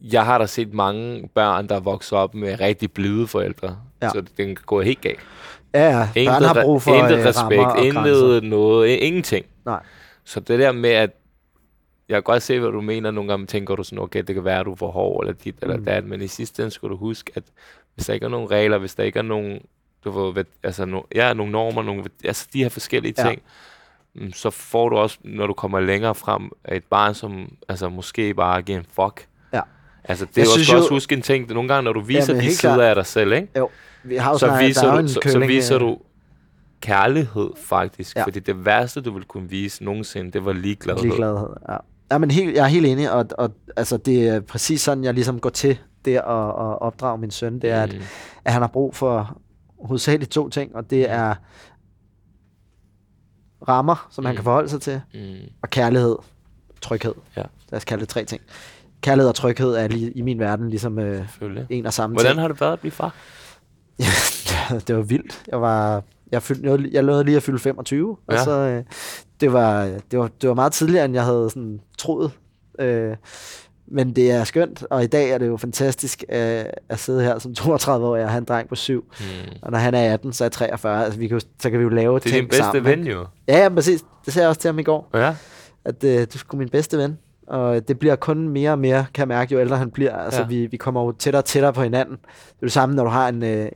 Jeg 0.00 0.24
har 0.24 0.38
da 0.38 0.46
set 0.46 0.74
mange 0.74 1.28
børn, 1.34 1.68
der 1.68 1.80
vokser 1.80 2.16
op 2.16 2.34
med 2.34 2.60
rigtig 2.60 2.92
blide 2.92 3.26
forældre. 3.26 3.76
Ja. 4.02 4.08
Så 4.08 4.20
den 4.36 4.46
kan 4.54 4.64
gå 4.66 4.80
helt 4.80 5.00
galt. 5.00 5.20
Ja, 5.74 5.98
ja. 5.98 6.08
Børn 6.30 6.42
har 6.42 6.62
brug 6.62 6.82
for 6.82 6.94
intet 6.94 7.18
øh, 7.18 7.24
respekt, 7.26 7.84
intet 7.86 8.44
noget, 8.44 8.88
ingenting. 8.88 9.46
Nej. 9.64 9.82
Så 10.24 10.40
det 10.40 10.58
der 10.58 10.72
med, 10.72 10.90
at 10.90 11.10
jeg 12.08 12.14
kan 12.16 12.22
godt 12.22 12.42
se, 12.42 12.60
hvad 12.60 12.70
du 12.72 12.80
mener. 12.80 13.10
Nogle 13.10 13.30
gange 13.30 13.46
tænker 13.46 13.76
du 13.76 13.82
sådan, 13.84 13.98
okay, 13.98 14.22
det 14.22 14.34
kan 14.34 14.44
være, 14.44 14.60
at 14.60 14.66
du 14.66 14.72
er 14.72 14.76
for 14.76 14.90
hård, 14.90 15.24
eller 15.24 15.34
dit 15.44 15.54
eller 15.62 15.76
Mm. 15.76 15.84
dat. 15.84 16.04
Men 16.04 16.22
i 16.22 16.26
sidste 16.28 16.62
ende 16.62 16.70
skal 16.70 16.88
du 16.88 16.96
huske, 16.96 17.32
at 17.34 17.42
hvis 17.94 18.06
der 18.06 18.14
ikke 18.14 18.24
er 18.26 18.30
nogen 18.30 18.50
regler, 18.50 18.78
hvis 18.78 18.94
der 18.94 19.02
ikke 19.02 19.18
er 19.18 19.22
nogen, 19.22 19.60
du 20.04 20.10
ved, 20.30 20.44
altså, 20.62 20.84
no, 20.84 21.00
ja, 21.14 21.32
nogle 21.32 21.52
normer, 21.52 21.82
nogle, 21.82 22.04
altså 22.24 22.46
de 22.52 22.62
her 22.62 22.68
forskellige 22.68 23.14
Ja. 23.18 23.28
ting, 23.28 23.42
mm, 24.14 24.32
så 24.32 24.50
får 24.50 24.88
du 24.88 24.96
også, 24.96 25.18
når 25.24 25.46
du 25.46 25.52
kommer 25.52 25.80
længere 25.80 26.14
frem, 26.14 26.50
et 26.72 26.84
barn, 26.84 27.14
som 27.14 27.52
altså, 27.68 27.88
måske 27.88 28.34
bare 28.34 28.62
giver 28.62 28.78
en 28.78 28.86
fuck. 28.92 29.26
Altså, 30.08 30.26
det 30.34 30.38
er 30.38 30.42
også, 30.42 30.72
jo- 30.72 30.78
også 30.78 30.90
huske 30.90 31.14
en 31.14 31.22
ting. 31.22 31.48
Nogle 31.48 31.68
gange, 31.68 31.82
når 31.84 31.92
du 31.92 32.00
viser 32.00 32.32
Jamen, 32.34 32.48
de 32.48 32.54
sider 32.56 32.74
klart. 32.74 32.88
af 32.88 32.94
dig 32.94 33.06
selv, 33.06 33.32
ikke? 33.32 33.48
Jo, 33.58 33.68
vi 34.04 34.16
har 34.16 34.30
jo 34.30 34.38
så, 34.38 34.46
der 34.46 34.58
viser 34.66 34.92
er 34.92 35.00
du, 35.02 35.08
så, 35.08 35.20
så 35.26 35.38
viser 35.38 35.74
øh, 35.74 35.80
du 35.80 35.98
kærlighed, 36.80 37.50
faktisk. 37.56 38.16
Ja. 38.16 38.24
Fordi 38.24 38.40
det 38.40 38.64
værste, 38.64 39.00
du 39.00 39.12
ville 39.12 39.26
kunne 39.28 39.48
vise 39.48 39.84
nogensinde, 39.84 40.32
det 40.32 40.44
var 40.44 40.52
ligegladhed. 40.52 41.02
Ligegladhed, 41.02 41.48
ja. 41.68 41.76
Ja, 42.12 42.18
men 42.18 42.30
helt, 42.30 42.54
jeg 42.56 42.64
er 42.64 42.68
helt 42.68 42.86
enig, 42.86 43.10
og, 43.12 43.26
og 43.38 43.50
altså, 43.76 43.96
det 43.96 44.28
er 44.28 44.40
præcis 44.40 44.80
sådan, 44.80 45.04
jeg 45.04 45.14
ligesom 45.14 45.40
går 45.40 45.50
til 45.50 45.78
det 46.04 46.12
at, 46.16 46.18
at 46.18 46.80
opdrage 46.82 47.18
min 47.18 47.30
søn. 47.30 47.58
Det 47.60 47.70
er, 47.70 47.82
at, 47.82 47.92
Mm. 47.92 48.00
at 48.44 48.52
han 48.52 48.62
har 48.62 48.68
brug 48.68 48.94
for 48.96 49.38
hovedsageligt 49.80 50.30
to 50.30 50.48
ting, 50.48 50.76
og 50.76 50.90
det 50.90 51.10
er 51.10 51.34
rammer, 53.68 54.06
som 54.10 54.24
han 54.24 54.32
Mm. 54.32 54.36
kan 54.36 54.44
forholde 54.44 54.68
sig 54.68 54.80
til, 54.80 55.00
Mm. 55.14 55.20
og 55.62 55.70
kærlighed, 55.70 56.16
tryghed. 56.82 57.14
Ja. 57.36 57.42
Lad 57.70 57.76
os 57.76 57.84
kalde 57.84 58.00
det 58.00 58.08
tre 58.08 58.24
ting. 58.24 58.42
Kærlighed 59.06 59.28
og 59.28 59.34
tryghed 59.34 59.74
er 59.74 59.88
lige, 59.88 60.10
i 60.10 60.22
min 60.22 60.38
verden 60.38 60.68
ligesom 60.70 60.98
øh, 60.98 61.24
en 61.70 61.86
og 61.86 61.92
samme 61.92 62.14
Hvordan 62.14 62.30
ting. 62.32 62.40
har 62.40 62.48
det 62.48 62.60
været 62.60 62.72
at 62.72 62.80
blive 62.80 62.92
far? 62.92 63.14
det 64.86 64.96
var 64.96 65.02
vildt. 65.02 65.42
Jeg 65.48 65.60
var 65.60 66.02
jeg, 66.32 66.42
fyldte, 66.42 66.70
jeg, 66.70 66.92
jeg 66.92 67.02
nåede 67.02 67.24
lige 67.24 67.36
at 67.36 67.42
fylde 67.42 67.58
25, 67.58 68.16
og 68.26 68.34
Ja. 68.34 68.44
så 68.44 68.50
øh, 68.50 68.84
det 69.40 69.52
var, 69.52 69.84
det 70.10 70.18
var 70.18 70.30
det 70.40 70.48
var 70.48 70.54
meget 70.54 70.72
tidligere 70.72 71.04
end 71.04 71.14
jeg 71.14 71.24
havde 71.24 71.50
sådan 71.50 71.80
troet. 71.98 72.30
Øh, 72.78 73.16
men 73.88 74.16
det 74.16 74.30
er 74.30 74.44
skønt, 74.44 74.84
og 74.90 75.04
i 75.04 75.06
dag 75.06 75.30
er 75.30 75.38
det 75.38 75.46
jo 75.46 75.56
fantastisk 75.56 76.24
øh, 76.28 76.64
at 76.88 76.98
sidde 76.98 77.22
her 77.22 77.38
som 77.38 77.54
32 77.54 78.06
år. 78.06 78.16
Jeg 78.16 78.30
har 78.30 78.38
en 78.38 78.44
dreng 78.44 78.68
på 78.68 78.74
7, 78.74 79.04
Mm. 79.20 79.26
og 79.62 79.70
når 79.72 79.78
han 79.78 79.94
er 79.94 80.12
18, 80.12 80.32
så 80.32 80.44
er 80.44 80.46
jeg 80.46 80.52
43. 80.52 81.04
Altså, 81.04 81.18
vi 81.18 81.28
kan, 81.28 81.40
så 81.62 81.70
kan 81.70 81.78
vi 81.78 81.82
jo 81.82 81.88
lave 81.88 82.14
Det 82.14 82.26
er 82.26 82.30
ting 82.30 82.40
din 82.40 82.48
bedste 82.48 82.64
sammen, 82.64 82.84
ven, 82.84 83.06
jo. 83.06 83.26
Ja, 83.48 83.58
ja, 83.62 83.68
præcis. 83.68 84.04
Det 84.24 84.32
sagde 84.32 84.44
jeg 84.44 84.48
også 84.48 84.60
til 84.60 84.68
ham 84.68 84.78
i 84.78 84.82
går, 84.82 85.10
Ja. 85.14 85.34
at 85.84 86.04
øh, 86.04 86.26
du 86.32 86.38
sgu 86.38 86.56
min 86.56 86.68
bedste 86.68 86.98
ven. 86.98 87.18
Og 87.46 87.88
det 87.88 87.98
bliver 87.98 88.16
kun 88.16 88.48
mere 88.48 88.70
og 88.72 88.78
mere, 88.78 89.06
kan 89.14 89.20
jeg 89.20 89.28
mærke, 89.28 89.54
jo 89.54 89.60
ældre 89.60 89.76
han 89.76 89.90
bliver. 89.90 90.16
Altså, 90.16 90.40
Ja. 90.40 90.46
vi, 90.46 90.66
vi 90.66 90.76
kommer 90.76 91.04
jo 91.04 91.12
tættere 91.12 91.40
og 91.40 91.44
tættere 91.44 91.72
på 91.72 91.82
hinanden. 91.82 92.16
Det 92.16 92.56
er 92.62 92.66
det 92.66 92.72
samme, 92.72 92.94
når 92.94 93.04
du 93.04 93.10
har 93.10 93.28
en, 93.28 93.42
øh, 93.42 93.68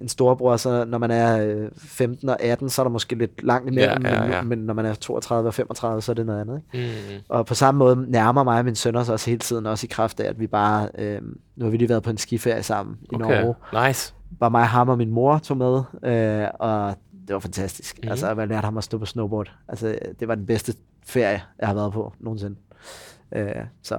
en 0.00 0.08
storebror, 0.08 0.56
så 0.56 0.84
når 0.84 0.98
man 0.98 1.10
er 1.10 1.46
øh, 1.46 1.68
15 1.76 2.28
og 2.28 2.42
18, 2.42 2.68
så 2.70 2.82
er 2.82 2.84
der 2.84 2.90
måske 2.90 3.14
lidt 3.14 3.42
langt 3.44 3.68
imellem, 3.70 4.02
Ja, 4.04 4.14
ja, 4.14 4.22
men, 4.22 4.30
ja. 4.32 4.42
men 4.42 4.58
når 4.58 4.74
man 4.74 4.86
er 4.86 4.94
32 4.94 5.48
og 5.48 5.54
35, 5.54 6.02
så 6.02 6.12
er 6.12 6.14
det 6.14 6.26
noget 6.26 6.40
andet. 6.40 6.62
Ikke? 6.74 6.94
Mm. 7.10 7.20
Og 7.28 7.46
på 7.46 7.54
samme 7.54 7.78
måde 7.78 8.10
nærmer 8.10 8.44
mig 8.44 8.58
og 8.58 8.64
min 8.64 8.74
søn 8.74 8.96
os 8.96 9.08
også 9.08 9.30
hele 9.30 9.38
tiden, 9.40 9.66
også 9.66 9.84
i 9.86 9.90
kraft 9.92 10.20
af, 10.20 10.28
at 10.28 10.40
vi 10.40 10.46
bare, 10.46 10.88
øh, 10.98 11.20
nu 11.56 11.64
har 11.64 11.70
vi 11.70 11.76
lige 11.76 11.88
været 11.88 12.02
på 12.02 12.10
en 12.10 12.18
skiferie 12.18 12.62
sammen 12.62 12.96
i 13.02 13.14
Okay. 13.14 13.42
Norge. 13.42 13.86
Nice. 13.88 14.14
Bare 14.40 14.50
mig, 14.50 14.64
ham 14.66 14.88
og 14.88 14.98
min 14.98 15.10
mor 15.10 15.38
tog 15.38 15.56
med, 15.56 15.82
øh, 16.12 16.48
og 16.58 16.94
det 17.28 17.34
var 17.34 17.40
fantastisk. 17.40 17.98
Mm. 18.02 18.08
Altså, 18.10 18.26
jeg 18.38 18.48
lærte 18.48 18.64
ham 18.64 18.78
at 18.78 18.84
stå 18.84 18.98
på 18.98 19.06
snowboard. 19.06 19.52
Altså, 19.68 19.98
det 20.20 20.28
var 20.28 20.34
den 20.34 20.46
bedste 20.46 20.74
ferie, 21.06 21.42
jeg 21.60 21.68
har 21.68 21.74
været 21.74 21.92
på 21.92 22.12
nogensinde. 22.20 22.56
Øh, 23.36 23.46
så 23.82 23.94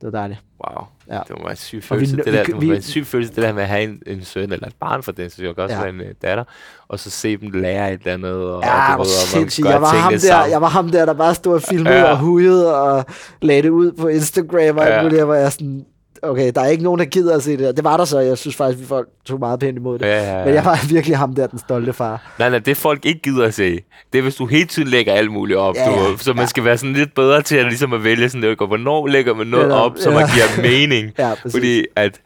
det 0.00 0.12
var 0.12 0.18
dejligt. 0.18 0.40
Wow. 0.66 0.84
Ja. 1.08 1.18
Det 1.28 1.30
må 1.38 1.42
være 1.42 1.50
en 1.50 1.56
syg 1.56 1.76
vi 1.76 1.82
følelse, 1.82 2.14
nø- 2.16 2.24
det 2.24 2.26
der, 2.26 2.32
vi- 2.40 2.44
det 2.46 2.54
må 2.54 2.60
vi- 2.60 2.68
være 2.68 2.76
en 2.76 2.82
syg 2.82 3.06
følelse, 3.06 3.34
det 3.34 3.42
der 3.42 3.52
med 3.52 3.62
at 3.62 3.68
have 3.68 3.82
en, 3.82 4.02
en 4.06 4.24
søn 4.24 4.52
eller 4.52 4.66
et 4.66 4.74
barn 4.80 5.02
for 5.02 5.12
den, 5.12 5.30
så 5.30 5.42
jeg 5.42 5.58
også 5.58 5.76
Ja. 5.76 5.86
en 5.86 6.00
øh, 6.00 6.14
datter, 6.22 6.44
og 6.88 6.98
så 6.98 7.10
se 7.10 7.36
dem 7.36 7.50
lære 7.50 7.92
et 7.92 8.00
eller 8.00 8.14
andet, 8.14 8.32
og, 8.34 8.62
Ja, 8.62 8.94
og, 8.94 9.00
og 9.00 9.06
sindssygt. 9.06 9.66
Jeg 9.68 9.82
var, 9.82 9.88
ham 9.88 10.12
der, 10.12 10.18
sammen. 10.18 10.50
jeg 10.52 10.60
var 10.60 10.68
ham 10.68 10.88
der, 10.88 11.04
der 11.06 11.12
bare 11.14 11.34
stod 11.34 11.54
og 11.54 11.62
filmede 11.62 11.94
ja. 11.96 12.10
Og 12.10 12.18
hujede 12.18 12.80
og 12.82 13.04
lagde 13.42 13.62
det 13.62 13.68
ud 13.68 13.92
på 13.92 14.08
Instagram 14.08 14.76
og 14.78 14.84
alt 14.86 14.94
Ja. 14.94 15.02
muligt, 15.02 15.24
hvor 15.24 15.34
jeg 15.34 15.52
sådan, 15.52 15.86
okay, 16.22 16.52
der 16.54 16.60
er 16.60 16.66
ikke 16.66 16.82
nogen, 16.84 16.98
der 16.98 17.04
gider 17.04 17.36
at 17.36 17.42
se 17.42 17.56
det. 17.56 17.76
Det 17.76 17.84
var 17.84 17.96
der 17.96 18.04
så, 18.04 18.18
jeg 18.18 18.38
synes 18.38 18.56
faktisk, 18.56 18.82
at 18.82 18.88
folk 18.88 19.08
tog 19.24 19.38
meget 19.38 19.60
pænt 19.60 19.78
imod 19.78 19.98
det. 19.98 20.06
Ja, 20.06 20.22
ja, 20.22 20.38
ja. 20.38 20.44
Men 20.44 20.54
jeg 20.54 20.64
var 20.64 20.86
virkelig 20.88 21.16
ham 21.16 21.34
der, 21.34 21.46
den 21.46 21.58
stolte 21.58 21.92
far. 21.92 22.34
Nej, 22.38 22.50
nej, 22.50 22.58
det 22.58 22.76
folk 22.76 23.06
ikke 23.06 23.20
gider 23.20 23.46
at 23.46 23.54
se, 23.54 23.80
det 24.12 24.18
er, 24.18 24.22
hvis 24.22 24.34
du 24.34 24.46
hele 24.46 24.66
tiden 24.66 24.88
lægger 24.88 25.12
alt 25.12 25.32
muligt 25.32 25.58
op, 25.58 25.76
Ja, 25.76 25.86
du, 25.86 25.90
ja, 25.90 26.08
ved. 26.08 26.18
så 26.18 26.32
man 26.32 26.42
ja. 26.42 26.46
skal 26.46 26.64
være 26.64 26.78
sådan 26.78 26.92
lidt 26.92 27.14
bedre 27.14 27.42
til 27.42 27.56
at, 27.56 27.64
ligesom 27.66 27.92
at 27.92 28.04
vælge 28.04 28.28
sådan, 28.28 28.56
og 28.60 28.66
hvornår 28.66 29.06
lægger 29.06 29.34
man 29.34 29.46
noget 29.46 29.68
Netop, 29.68 29.84
op, 29.84 29.98
så 29.98 30.10
ja. 30.10 30.14
man 30.18 30.26
giver 30.34 30.70
mening. 30.70 31.12
Ja, 31.18 31.34
præcis. 31.42 31.52
Fordi 31.56 31.84
at, 31.96 32.20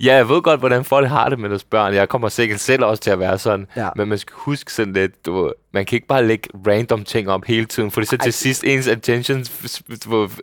ja, 0.00 0.14
jeg 0.14 0.28
ved 0.28 0.42
godt, 0.42 0.60
hvordan 0.60 0.84
folk 0.84 1.08
har 1.08 1.28
det 1.28 1.38
med 1.38 1.48
deres 1.50 1.64
børn. 1.64 1.94
Jeg 1.94 2.08
kommer 2.08 2.28
sikkert 2.28 2.60
selv 2.60 2.84
også 2.84 3.02
til 3.02 3.10
at 3.10 3.18
være 3.18 3.38
sådan. 3.38 3.66
Ja. 3.76 3.88
Men 3.96 4.08
man 4.08 4.18
skal 4.18 4.32
huske 4.36 4.72
sådan 4.72 4.92
lidt, 4.92 5.26
du, 5.26 5.52
man 5.74 5.86
kan 5.86 5.96
ikke 5.96 6.06
bare 6.06 6.26
lægge 6.26 6.48
random 6.66 7.04
ting 7.04 7.30
op 7.30 7.44
hele 7.44 7.64
tiden, 7.66 7.90
for 7.90 8.00
det 8.00 8.08
så 8.10 8.16
til 8.16 8.32
sidst 8.32 8.64
ens 8.64 8.88
attention, 8.88 9.44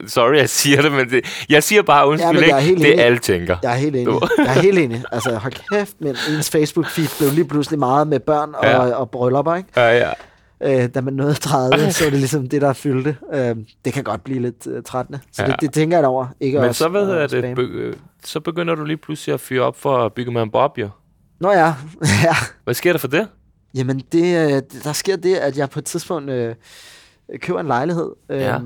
sorry, 0.08 0.36
jeg 0.38 0.50
siger 0.50 0.82
det, 0.82 0.92
men 0.92 1.10
det, 1.10 1.46
jeg 1.50 1.64
siger 1.64 1.82
bare 1.82 2.08
undskyld, 2.08 2.44
er 2.52 2.58
ikke? 2.60 2.82
det 2.82 3.00
er 3.00 3.04
alle 3.06 3.18
tænker. 3.20 3.58
Jeg 3.64 3.72
er 3.72 3.76
helt 3.78 3.96
enig. 3.96 4.08
Du- 4.08 4.28
Jeg 4.38 4.46
er 4.58 4.62
helt 4.62 4.80
enig. 4.80 5.04
Altså, 5.12 5.36
hold 5.36 5.54
kæft, 5.72 5.94
men 6.00 6.16
ens 6.30 6.56
Facebook-feed 6.56 7.18
blev 7.18 7.32
lige 7.32 7.48
pludselig 7.48 7.80
meget 7.80 8.08
med 8.08 8.20
børn 8.20 8.50
og, 8.58 8.66
Ja. 8.66 8.78
og 8.96 9.10
bryllupper, 9.10 9.56
ikke? 9.56 9.70
Ja, 9.78 9.98
ja. 9.98 10.10
Øh, 10.64 10.90
da 10.90 11.02
man 11.02 11.14
nåede 11.14 11.34
30, 11.34 11.92
så 11.92 12.04
var 12.04 12.10
det 12.10 12.20
ligesom 12.20 12.48
det, 12.50 12.62
der 12.62 12.74
fyldte. 12.74 13.18
Øh, 13.34 13.56
det 13.86 13.94
kan 13.94 14.04
godt 14.04 14.24
blive 14.24 14.40
lidt 14.42 14.68
øh, 14.68 14.84
trættende. 14.84 15.20
Så 15.32 15.42
ja. 15.44 15.52
Det, 15.52 15.62
det, 15.62 15.74
tænker 15.74 15.98
jeg 15.98 16.08
over. 16.08 16.28
Ikke 16.40 16.60
Men 16.60 16.70
også, 16.70 16.78
så, 16.80 16.86
at 16.98 17.06
hedder 17.06 17.20
det, 17.28 17.30
spamme. 17.30 17.56
be, 17.56 17.62
øh, 17.62 17.94
så 18.24 18.40
begynder 18.40 18.76
du 18.76 18.84
lige 18.86 18.98
pludselig 18.98 19.34
at 19.34 19.40
fyre 19.40 19.62
op 19.62 19.76
for 19.78 19.98
at 19.98 20.14
bygge 20.14 20.32
med 20.32 20.42
en 20.42 20.52
bob, 20.52 20.78
jo. 20.78 20.90
Nå 21.40 21.52
ja, 21.52 21.66
ja. 22.24 22.36
Hvad 22.64 22.74
sker 22.74 22.92
der 22.92 23.00
for 23.00 23.08
det? 23.08 23.28
Jamen, 23.76 24.00
det, 24.12 24.56
øh, 24.56 24.62
der 24.84 24.94
sker 24.94 25.16
det, 25.16 25.36
at 25.36 25.58
jeg 25.58 25.70
på 25.70 25.80
et 25.80 25.86
tidspunkt 25.86 26.30
øh, 26.30 26.56
køber 27.42 27.60
en 27.60 27.68
lejlighed, 27.68 28.10
øh, 28.30 28.40
Ja. 28.42 28.58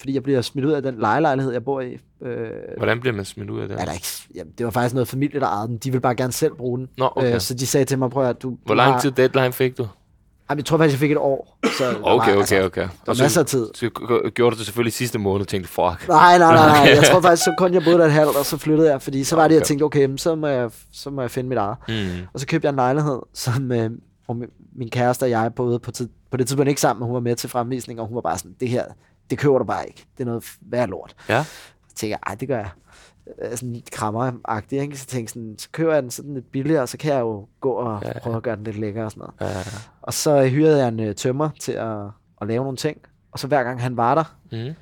fordi 0.00 0.14
jeg 0.14 0.22
bliver 0.22 0.40
smidt 0.42 0.66
ud 0.66 0.72
af 0.72 0.82
den 0.82 0.98
lejelejlighed, 0.98 1.52
jeg 1.52 1.64
bor 1.64 1.80
i. 1.80 1.98
Øh, 2.22 2.50
Hvordan 2.76 3.00
bliver 3.00 3.16
man 3.16 3.24
smidt 3.24 3.50
ud 3.50 3.60
af 3.60 3.68
det? 3.68 3.80
er 3.80 3.84
der 3.84 3.92
ikke, 3.92 4.06
jamen, 4.34 4.52
det 4.58 4.64
var 4.66 4.70
faktisk 4.72 4.94
noget 4.94 5.08
familie, 5.08 5.40
der 5.40 5.46
ejede 5.46 5.68
den. 5.68 5.76
De 5.76 5.90
ville 5.90 6.00
bare 6.00 6.14
gerne 6.14 6.32
selv 6.32 6.54
bruge 6.54 6.78
den. 6.78 6.88
Nå, 6.98 7.08
okay. 7.16 7.34
øh, 7.34 7.40
så 7.40 7.54
de 7.54 7.66
sagde 7.66 7.84
til 7.84 7.98
mig, 7.98 8.10
prøv 8.10 8.28
at 8.28 8.42
du... 8.42 8.56
Hvor 8.64 8.74
lang 8.74 8.92
har, 8.92 9.00
tid 9.00 9.10
deadline 9.10 9.52
fik 9.52 9.78
du? 9.78 9.86
Jamen, 10.50 10.58
jeg 10.58 10.64
tror 10.64 10.76
faktisk, 10.78 10.94
jeg 10.94 11.00
fik 11.00 11.10
et 11.10 11.16
år. 11.18 11.58
Så 11.78 11.98
Okay, 12.02 12.34
var, 12.34 12.42
okay, 12.42 12.62
okay. 12.62 12.82
Der 12.82 12.88
var 13.06 13.14
så, 13.14 13.22
masser 13.22 13.40
af 13.40 13.46
tid. 13.46 13.68
så 13.74 13.86
g- 13.98 14.28
gjorde 14.30 14.54
du 14.54 14.58
det 14.58 14.66
selvfølgelig 14.66 14.92
sidste 14.92 15.18
måned 15.18 15.40
og 15.40 15.48
tænkte, 15.48 15.68
fuck. 15.70 16.08
Nej, 16.08 16.38
nej, 16.38 16.38
nej, 16.38 16.66
nej. 16.68 16.80
Okay. 16.80 16.96
Jeg 16.96 17.04
tror 17.12 17.20
faktisk, 17.20 17.44
så 17.44 17.54
kun 17.58 17.74
jeg 17.74 17.82
boede 17.84 17.98
der 17.98 18.04
et 18.04 18.12
halvt, 18.12 18.36
og 18.36 18.44
så 18.44 18.56
flyttede 18.56 18.90
jeg. 18.90 19.02
Fordi 19.02 19.24
så 19.24 19.36
var 19.36 19.48
det, 19.48 19.54
jeg 19.54 19.60
Okay. 19.62 19.66
tænkte, 19.66 19.82
okay, 19.84 20.08
så 20.16 20.34
må 20.34 20.46
jeg, 20.46 20.70
så 20.92 21.10
må 21.10 21.20
jeg 21.20 21.30
finde 21.30 21.48
mit 21.48 21.58
eget. 21.58 21.76
Mm. 21.88 22.26
Og 22.34 22.40
så 22.40 22.46
købte 22.46 22.66
jeg 22.66 22.70
en 22.70 22.76
lejlighed, 22.76 23.18
som 23.34 23.72
øh, 23.72 23.90
hvor 24.24 24.34
min- 24.34 24.48
min 24.76 24.90
kæreste 24.90 25.22
og 25.24 25.30
jeg 25.30 25.54
boede 25.54 25.78
på, 25.78 25.90
tid, 25.90 26.08
på 26.30 26.36
det 26.36 26.46
tidspunkt 26.46 26.68
ikke 26.68 26.80
sammen, 26.80 27.00
men 27.00 27.06
hun 27.06 27.14
var 27.14 27.20
med 27.20 27.36
til 27.36 27.48
fremvisning, 27.50 28.00
og 28.00 28.06
hun 28.06 28.14
var 28.14 28.20
bare 28.20 28.38
sådan, 28.38 28.54
det 28.60 28.68
her, 28.68 28.84
det 29.30 29.38
køber 29.38 29.58
du 29.58 29.64
bare 29.64 29.86
ikke. 29.86 30.04
Det 30.18 30.22
er 30.24 30.26
noget 30.28 30.44
værd 30.60 30.88
lort. 30.88 31.14
Ja. 31.28 31.44
Så 31.88 31.94
tænkte 31.94 32.10
jeg, 32.10 32.18
ej, 32.26 32.34
det 32.34 32.48
gør 32.48 32.56
jeg. 32.56 32.68
Øh, 33.42 33.56
Sådan 33.56 33.82
krammeragtigt, 33.92 34.82
ikke? 34.82 34.98
Så 34.98 35.06
tænkte 35.06 35.32
sådan, 35.32 35.54
så 35.58 35.68
køber 35.72 35.92
jeg 35.94 36.02
den 36.02 36.10
sådan 36.10 36.34
lidt 36.34 36.52
billigere, 36.52 36.82
og 36.82 36.88
så 36.88 36.98
kan 36.98 37.12
jeg 37.12 37.20
jo 37.20 37.46
gå 37.60 37.70
og 37.70 37.98
Ja, 38.02 38.08
ja. 38.08 38.18
prøve 38.18 38.36
at 38.36 38.42
gøre 38.42 38.56
den 38.56 38.64
lidt 38.64 38.78
lækker 38.78 39.04
og 39.04 39.10
sådan 39.10 39.26
noget. 39.40 39.54
Ja. 39.54 39.60
Og 40.02 40.12
så 40.14 40.46
hyrede 40.48 40.78
jeg 40.78 40.88
en 40.88 41.00
øh, 41.00 41.14
tømmer 41.14 41.50
til 41.60 41.72
at, 41.72 41.96
at 42.40 42.48
lave 42.48 42.62
nogle 42.64 42.76
ting, 42.76 42.98
og 43.32 43.38
så 43.38 43.46
hver 43.46 43.62
gang 43.62 43.82
han 43.82 43.96
var 43.96 44.14
der, 44.14 44.36
Mm. 44.52 44.74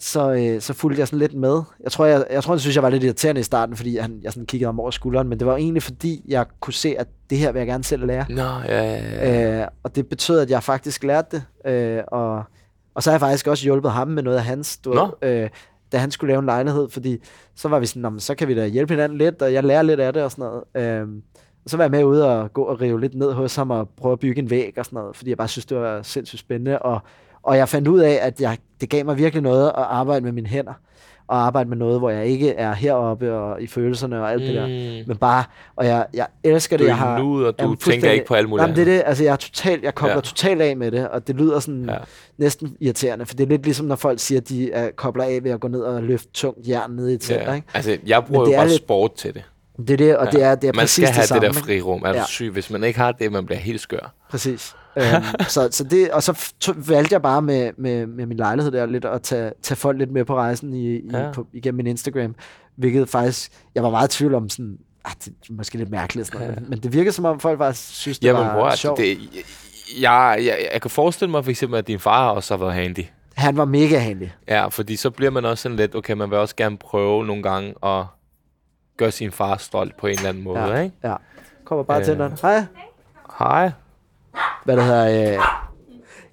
så, 0.00 0.32
øh, 0.32 0.60
så 0.60 0.74
fulgte 0.74 1.00
jeg 1.00 1.08
sådan 1.08 1.18
lidt 1.18 1.34
med. 1.34 1.62
Jeg 1.84 1.92
tror, 1.92 2.04
jeg, 2.06 2.26
jeg 2.30 2.42
tror, 2.42 2.54
jeg 2.54 2.60
synes, 2.60 2.76
jeg 2.76 2.82
var 2.82 2.90
lidt 2.90 3.04
irriterende 3.04 3.40
i 3.40 3.44
starten, 3.44 3.76
fordi 3.76 3.96
han, 3.96 4.18
jeg 4.22 4.32
sådan 4.32 4.46
kiggede 4.46 4.68
ham 4.68 4.80
over 4.80 4.90
skulderen, 4.90 5.28
men 5.28 5.38
det 5.38 5.46
var 5.46 5.56
egentlig 5.56 5.82
fordi, 5.82 6.24
jeg 6.28 6.46
kunne 6.60 6.74
se, 6.74 6.94
at 6.98 7.08
det 7.30 7.38
her 7.38 7.52
vil 7.52 7.58
jeg 7.60 7.66
gerne 7.66 7.84
selv 7.84 8.06
lære. 8.06 8.26
Nå, 8.28 8.42
ja, 8.42 8.82
ja, 8.84 8.96
ja. 9.30 9.60
Øh, 9.62 9.68
og 9.82 9.96
det 9.96 10.06
betød, 10.08 10.40
at 10.40 10.50
jeg 10.50 10.62
faktisk 10.62 11.04
lærte 11.04 11.42
det. 11.64 11.70
Øh, 11.72 12.02
og, 12.08 12.42
og 12.94 13.02
så 13.02 13.10
har 13.10 13.14
jeg 13.14 13.20
faktisk 13.20 13.46
også 13.46 13.64
hjulpet 13.64 13.90
ham 13.90 14.08
med 14.08 14.22
noget 14.22 14.36
af 14.36 14.44
hans, 14.44 14.78
du 14.78 14.92
Nå. 14.92 15.16
øh, 15.22 15.50
da 15.92 15.98
han 15.98 16.10
skulle 16.10 16.28
lave 16.28 16.38
en 16.38 16.46
lejlighed, 16.46 16.88
fordi 16.88 17.18
så 17.54 17.68
var 17.68 17.78
vi 17.78 17.86
sådan, 17.86 18.20
så 18.20 18.34
kan 18.34 18.48
vi 18.48 18.54
da 18.54 18.66
hjælpe 18.66 18.92
hinanden 18.92 19.18
lidt, 19.18 19.42
og 19.42 19.52
jeg 19.52 19.64
lærer 19.64 19.82
lidt 19.82 20.00
af 20.00 20.12
det 20.12 20.22
og 20.22 20.30
sådan 20.30 20.44
noget. 20.44 20.64
Øhm, 20.86 21.22
og 21.64 21.70
så 21.70 21.76
var 21.76 21.84
jeg 21.84 21.90
med 21.90 22.04
ude 22.04 22.38
og 22.38 22.52
gå 22.52 22.62
og 22.62 22.80
rive 22.80 23.00
lidt 23.00 23.14
ned 23.14 23.32
hos 23.32 23.56
ham 23.56 23.70
og 23.70 23.88
prøve 23.88 24.12
at 24.12 24.18
bygge 24.18 24.42
en 24.42 24.50
væg 24.50 24.78
og 24.78 24.84
sådan 24.84 24.96
noget, 24.96 25.16
fordi 25.16 25.30
jeg 25.30 25.38
bare 25.38 25.48
synes, 25.48 25.66
det 25.66 25.76
var 25.76 26.02
sindssygt 26.02 26.40
spændende. 26.40 26.78
Og, 26.78 27.00
og 27.42 27.56
jeg 27.56 27.68
fandt 27.68 27.88
ud 27.88 27.98
af, 27.98 28.18
at 28.22 28.40
jeg, 28.40 28.58
det 28.80 28.90
gav 28.90 29.04
mig 29.04 29.18
virkelig 29.18 29.42
noget 29.42 29.66
at 29.66 29.72
arbejde 29.76 30.24
med 30.24 30.32
mine 30.32 30.46
hænder, 30.46 30.72
og 31.28 31.46
arbejde 31.46 31.68
med 31.68 31.76
noget, 31.76 31.98
hvor 31.98 32.10
jeg 32.10 32.26
ikke 32.26 32.50
er 32.50 32.72
heroppe 32.74 33.32
og 33.34 33.62
i 33.62 33.66
følelserne 33.66 34.20
og 34.22 34.32
alt 34.32 34.42
det 34.42 34.54
der. 34.54 34.66
Mm. 35.02 35.08
Men 35.08 35.16
bare, 35.16 35.44
og 35.76 35.86
jeg, 35.86 36.06
jeg 36.14 36.26
elsker 36.44 36.76
Du 36.76 36.82
det, 36.84 36.90
er 36.90 36.94
jeg 36.94 36.96
har... 36.98 37.18
nuet, 37.18 37.46
og 37.46 37.58
du 37.58 37.64
Jamen, 37.64 37.76
tænker 37.76 38.10
ikke 38.10 38.26
på 38.26 38.34
alt 38.34 38.48
muligt 38.48 38.62
Jamen, 38.62 38.76
det 38.76 38.80
er 38.82 38.84
det. 38.96 39.02
Altså, 39.06 39.24
jeg 39.24 39.32
er 39.32 39.36
totalt, 39.36 39.82
jeg 39.84 39.94
kobler 39.94 40.14
ja. 40.14 40.20
Totalt 40.20 40.62
af 40.62 40.76
med 40.76 40.90
det, 40.90 41.08
og 41.08 41.26
det 41.26 41.36
lyder 41.36 41.60
sådan 41.60 41.84
ja. 41.88 41.96
Næsten 42.38 42.76
irriterende, 42.80 43.26
for 43.26 43.34
det 43.34 43.44
er 43.44 43.48
lidt 43.48 43.64
ligesom, 43.64 43.86
når 43.86 43.96
folk 43.96 44.20
siger, 44.20 44.40
at 44.40 44.48
de 44.48 44.72
er, 44.72 44.90
kobler 44.96 45.24
af 45.24 45.38
ved 45.44 45.50
at 45.50 45.60
gå 45.60 45.68
ned 45.68 45.80
og 45.80 46.02
løfte 46.02 46.28
tungt 46.32 46.68
jern 46.68 46.90
ned 46.90 47.08
i 47.08 47.14
et 47.14 47.24
center, 47.24 47.48
Ja. 47.50 47.54
ikke? 47.54 47.66
Altså, 47.74 47.98
jeg 48.06 48.24
bruger 48.24 48.44
det 48.44 48.50
jo 48.50 48.54
er 48.54 48.58
bare 48.60 48.68
lidt- 48.68 48.82
sport 48.82 49.14
til 49.14 49.34
det. 49.34 49.42
Det 49.78 49.90
er 49.90 49.96
det, 49.96 50.16
og 50.16 50.24
ja. 50.26 50.30
det 50.30 50.42
er, 50.42 50.54
det 50.54 50.68
er 50.68 50.72
man 50.72 50.82
præcis 50.82 50.94
skal 50.94 51.08
have 51.14 51.20
det 51.20 51.28
samme. 51.28 51.46
det 51.46 51.54
der 51.54 51.60
frirum. 51.60 52.02
Er 52.04 52.12
du 52.12 52.18
Ja. 52.18 52.24
syg? 52.24 52.50
Hvis 52.52 52.70
man 52.70 52.84
ikke 52.84 52.98
har 52.98 53.12
det, 53.12 53.32
man 53.32 53.46
bliver 53.46 53.58
helt 53.58 53.80
skør. 53.80 54.14
Præcis. 54.30 54.74
Øhm, 54.98 55.24
så, 55.54 55.68
så 55.72 55.84
det, 55.84 56.10
og 56.10 56.22
så 56.22 56.52
to, 56.60 56.72
valgte 56.76 57.12
jeg 57.12 57.22
bare 57.22 57.42
med, 57.42 57.70
med, 57.76 58.06
med 58.06 58.26
min 58.26 58.36
lejlighed 58.36 58.72
der 58.72 58.86
lidt 58.86 59.04
at 59.04 59.22
tage, 59.22 59.52
tage 59.62 59.76
folk 59.76 59.98
lidt 59.98 60.10
med 60.12 60.24
på 60.24 60.34
rejsen 60.36 60.74
i, 60.74 60.86
i, 60.96 61.10
Ja. 61.12 61.32
på, 61.32 61.46
igennem 61.52 61.76
min 61.76 61.86
Instagram, 61.86 62.34
hvilket 62.76 63.08
faktisk, 63.08 63.52
jeg 63.74 63.82
var 63.82 63.90
meget 63.90 64.14
i 64.14 64.18
tvivl 64.18 64.34
om 64.34 64.48
sådan, 64.48 64.78
ah, 65.04 65.12
det 65.24 65.26
er 65.50 65.52
måske 65.52 65.78
lidt 65.78 65.90
mærkeligt, 65.90 66.26
sådan 66.26 66.40
noget, 66.40 66.54
Ja. 66.54 66.60
men, 66.60 66.70
men 66.70 66.78
det 66.80 66.92
virkede 66.92 67.12
som 67.12 67.24
om 67.24 67.40
folk 67.40 67.58
faktisk 67.58 67.94
synes, 68.00 68.18
det 68.18 68.28
Jamen, 68.28 68.42
var 68.42 68.54
bror, 68.54 68.70
sjovt. 68.74 68.98
det, 68.98 69.18
jeg, 70.00 70.36
jeg, 70.40 70.68
jeg 70.72 70.80
kan 70.82 70.90
forestille 70.90 71.30
mig 71.30 71.44
for 71.44 71.50
eksempel, 71.50 71.78
at 71.78 71.86
din 71.86 71.98
far 71.98 72.30
også 72.30 72.54
har 72.56 72.58
været 72.64 72.74
handy. 72.74 73.04
Han 73.34 73.56
var 73.56 73.64
mega 73.64 73.98
handy. 73.98 74.28
Ja, 74.48 74.66
fordi 74.68 74.96
så 74.96 75.10
bliver 75.10 75.30
man 75.30 75.44
også 75.44 75.62
sådan 75.62 75.76
lidt, 75.76 75.94
okay, 75.94 76.12
man 76.14 76.30
vil 76.30 76.38
også 76.38 76.56
gerne 76.56 76.76
prøve 76.78 77.26
nogle 77.26 77.42
gange 77.42 77.74
at 77.84 78.04
gøre 78.96 79.10
sin 79.10 79.30
far 79.32 79.56
stolt 79.56 79.96
på 79.96 80.06
en 80.06 80.16
eller 80.16 80.28
anden 80.28 80.42
måde, 80.42 80.60
Ja. 80.60 80.80
ikke? 80.80 80.96
Ja. 81.04 81.14
Kommer 81.64 81.84
bare 81.84 81.98
Øh. 81.98 82.04
til 82.04 82.18
den. 82.18 82.32
Hej. 82.42 82.64
Hej. 83.38 83.70
Hvad 84.64 84.76
der 84.76 84.82
hedder... 84.82 85.32
Øh, 85.32 85.38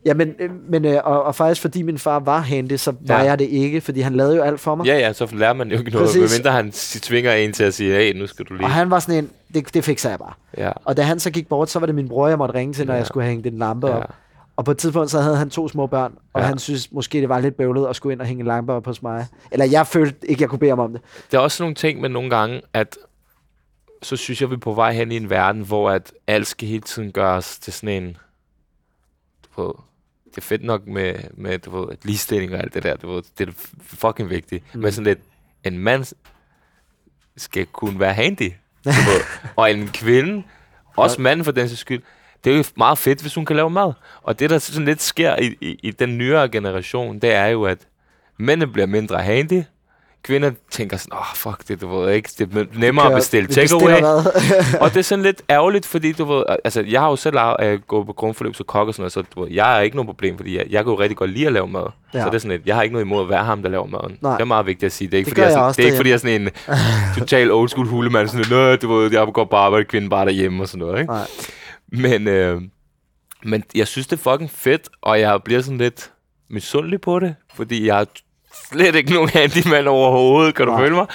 ja, 0.05 0.13
men, 0.13 0.33
øh, 0.39 0.49
men 0.69 0.85
øh, 0.85 1.01
og, 1.03 1.23
og 1.23 1.35
faktisk 1.35 1.61
fordi 1.61 1.81
min 1.81 1.97
far 1.97 2.19
var 2.19 2.39
handy, 2.39 2.75
så 2.77 2.93
var 3.07 3.15
Ja. 3.19 3.23
jeg 3.23 3.39
det 3.39 3.45
ikke, 3.49 3.81
fordi 3.81 4.01
han 4.01 4.13
lavede 4.15 4.35
jo 4.35 4.41
alt 4.41 4.59
for 4.59 4.75
mig. 4.75 4.85
Ja, 4.85 4.97
ja, 4.97 5.13
så 5.13 5.27
lærer 5.33 5.53
man 5.53 5.71
jo 5.71 5.77
ikke 5.77 5.91
noget, 5.91 6.05
Præcis. 6.07 6.21
medmindre 6.21 6.51
han 6.51 6.71
tvinger 6.71 7.33
en 7.33 7.53
til 7.53 7.63
at 7.63 7.73
sige, 7.73 7.95
hey, 7.95 8.19
nu 8.19 8.27
skal 8.27 8.45
du 8.45 8.53
lige... 8.53 8.65
Og 8.65 8.71
han 8.71 8.91
var 8.91 8.99
sådan 8.99 9.23
en, 9.23 9.29
det, 9.53 9.73
det 9.73 9.83
fikser 9.83 10.09
jeg 10.09 10.19
bare. 10.19 10.33
Ja, 10.57 10.71
Og 10.85 10.97
da 10.97 11.01
han 11.01 11.19
så 11.19 11.31
gik 11.31 11.49
bort, 11.49 11.69
så 11.69 11.79
var 11.79 11.85
det 11.85 11.95
min 11.95 12.09
bror, 12.09 12.27
jeg 12.27 12.37
måtte 12.37 12.53
ringe 12.55 12.73
til, 12.73 12.85
når 12.85 12.93
Ja. 12.93 12.97
jeg 12.97 13.07
skulle 13.07 13.27
hænge 13.27 13.43
den 13.43 13.57
lampe 13.59 13.87
ja. 13.87 13.93
op. 13.97 14.09
Og 14.57 14.65
på 14.65 14.71
et 14.71 14.77
tidspunkt, 14.77 15.11
så 15.11 15.19
havde 15.21 15.35
han 15.37 15.49
to 15.49 15.67
små 15.67 15.87
børn, 15.87 16.13
og 16.33 16.41
Ja. 16.41 16.47
han 16.47 16.57
synes 16.57 16.91
måske, 16.91 17.21
det 17.21 17.29
var 17.29 17.39
lidt 17.39 17.57
bøvlet 17.57 17.87
at 17.87 17.95
skulle 17.95 18.13
ind 18.13 18.21
og 18.21 18.27
hænge 18.27 18.39
en 18.41 18.47
lampe 18.47 18.73
op 18.73 18.85
hos 18.85 19.01
mig. 19.03 19.25
Eller 19.51 19.65
jeg 19.65 19.87
følte 19.87 20.29
ikke, 20.29 20.41
jeg 20.41 20.49
kunne 20.49 20.59
bede 20.59 20.71
om 20.71 20.91
det. 20.91 21.01
Der 21.31 21.37
er 21.37 21.41
også 21.41 21.63
nogle 21.63 21.75
ting 21.75 22.01
med 22.01 22.09
nogle 22.09 22.29
gange, 22.29 22.61
at 22.73 22.97
så 24.05 24.15
synes 24.15 24.41
jeg, 24.41 24.49
vi 24.49 24.55
er 24.55 24.59
på 24.59 24.73
vej 24.73 24.93
hen 24.93 25.11
i 25.11 25.15
en 25.15 25.29
verden, 25.29 25.61
hvor 25.61 25.91
at 25.91 26.13
alt 26.27 26.47
skal 26.47 26.67
hele 26.67 26.81
tiden 26.81 27.11
gøres 27.11 27.59
til 27.59 27.73
sådan 27.73 28.03
en... 28.03 28.17
Du 29.43 29.61
ved, 29.61 29.73
det 30.25 30.37
er 30.37 30.41
fedt 30.41 30.63
nok 30.63 30.87
med, 30.87 31.15
med 31.33 31.59
du 31.59 31.79
ved, 31.79 31.97
ligestilling 32.03 32.53
og 32.53 32.59
alt 32.59 32.73
det 32.73 32.83
der. 32.83 32.95
Du 32.95 33.11
ved, 33.11 33.23
det 33.37 33.49
er 33.49 33.53
fucking 33.81 34.29
vigtigt. 34.29 34.75
Mm. 34.75 34.81
Men 34.81 34.91
sådan 34.91 35.03
lidt, 35.03 35.19
en 35.63 35.79
mand 35.79 36.15
skal 37.37 37.65
kunne 37.65 37.99
være 37.99 38.13
handy. 38.13 38.51
Og 39.55 39.71
en 39.71 39.87
kvinde, 39.87 40.43
også 40.95 41.21
manden 41.21 41.45
for 41.45 41.51
den 41.51 41.69
sags 41.69 41.81
skyld, 41.81 42.01
det 42.43 42.53
er 42.53 42.57
jo 42.57 42.63
meget 42.77 42.97
fedt, 42.97 43.21
hvis 43.21 43.35
hun 43.35 43.45
kan 43.45 43.55
lave 43.55 43.69
mad. 43.69 43.93
Og 44.21 44.39
det, 44.39 44.49
der 44.49 44.59
sådan 44.59 44.85
lidt 44.85 45.01
sker 45.01 45.35
i, 45.35 45.55
i, 45.61 45.79
i 45.83 45.91
den 45.91 46.17
nyere 46.17 46.49
generation, 46.49 47.19
det 47.19 47.33
er 47.33 47.45
jo, 47.45 47.63
at 47.63 47.87
mændene 48.37 48.71
bliver 48.71 48.85
mindre 48.85 49.21
handy, 49.21 49.63
kvinder 50.25 50.51
tænker 50.71 50.97
sådan, 50.97 51.13
åh, 51.13 51.19
oh, 51.19 51.35
fuck 51.35 51.67
det, 51.67 51.81
du 51.81 51.87
ved 51.87 52.13
ikke, 52.13 52.29
det 52.37 52.57
er 52.57 52.65
nemmere 52.79 53.05
at 53.07 53.15
bestille 53.15 53.47
takeaway. 53.47 54.01
og 54.81 54.89
det 54.89 54.97
er 54.97 55.01
sådan 55.01 55.23
lidt 55.23 55.41
ærgerligt, 55.49 55.85
fordi 55.85 56.11
du 56.11 56.25
ved, 56.25 56.43
altså 56.63 56.81
jeg 56.81 57.01
har 57.01 57.09
jo 57.09 57.15
selv 57.15 57.37
uh, 57.37 57.79
gået 57.87 58.05
på 58.05 58.13
grundforløb 58.13 58.55
som 58.55 58.65
kok 58.65 58.87
og 58.87 58.93
sådan 58.93 59.01
noget, 59.01 59.11
så 59.11 59.21
du 59.35 59.43
ved, 59.43 59.51
jeg 59.51 59.77
er 59.77 59.81
ikke 59.81 59.95
noget 59.95 60.07
problem, 60.07 60.37
fordi 60.37 60.57
jeg, 60.57 60.65
jeg 60.69 60.83
kan 60.83 60.93
jo 60.93 60.99
rigtig 60.99 61.17
godt 61.17 61.29
lide 61.29 61.47
at 61.47 61.53
lave 61.53 61.67
mad. 61.67 61.85
Ja. 62.13 62.19
Så 62.21 62.25
det 62.25 62.35
er 62.35 62.39
sådan 62.39 62.51
lidt, 62.51 62.65
jeg 62.65 62.75
har 62.75 62.83
ikke 62.83 62.93
noget 62.93 63.05
imod 63.05 63.23
at 63.23 63.29
være 63.29 63.43
ham, 63.43 63.61
der 63.61 63.69
laver 63.69 63.87
maden. 63.87 64.17
Nej. 64.21 64.31
Det 64.33 64.41
er 64.41 64.45
meget 64.45 64.65
vigtigt 64.65 64.83
at 64.83 64.91
sige. 64.91 65.07
Det 65.07 65.13
er 65.13 65.17
ikke, 65.17 65.29
Det 65.29 65.37
fordi, 65.37 65.41
jeg, 65.41 65.47
jeg 65.47 65.53
sådan, 65.53 65.73
det 65.73 65.79
er 65.79 65.85
ikke 65.85 65.97
fordi, 65.97 66.09
jeg 66.09 66.15
er 66.15 66.19
sådan 66.19 66.41
en 66.41 66.49
total 67.19 67.51
old 67.51 67.69
school 67.69 67.87
hulemand, 67.87 68.27
sådan 68.27 68.45
noget, 68.49 68.81
du 68.81 68.93
ved, 68.93 69.11
jeg 69.11 69.27
går 69.33 69.45
bare 69.45 69.65
arbejde, 69.65 69.85
kvinden 69.85 70.09
bare 70.09 70.25
derhjemme 70.25 70.63
og 70.63 70.67
sådan 70.67 70.87
noget, 70.87 70.99
ikke? 70.99 71.13
Nej. 71.13 71.27
Men, 71.87 72.27
øh, 72.27 72.61
men 73.43 73.63
jeg 73.75 73.87
synes, 73.87 74.07
det 74.07 74.19
er 74.19 74.31
fucking 74.31 74.51
fedt, 74.51 74.89
og 75.01 75.19
jeg 75.19 75.43
bliver 75.43 75.61
sådan 75.61 75.77
lidt 75.77 76.11
misundelig 76.49 77.01
på 77.01 77.19
det, 77.19 77.35
fordi 77.55 77.87
jeg 77.87 78.05
slet 78.71 78.95
ikke 78.95 79.13
nogen 79.13 79.29
handyman 79.29 79.87
overhovedet, 79.87 80.55
kan 80.55 80.65
du 80.65 80.71
Nej. 80.71 80.81
følge 80.81 80.95
mig? 80.95 81.05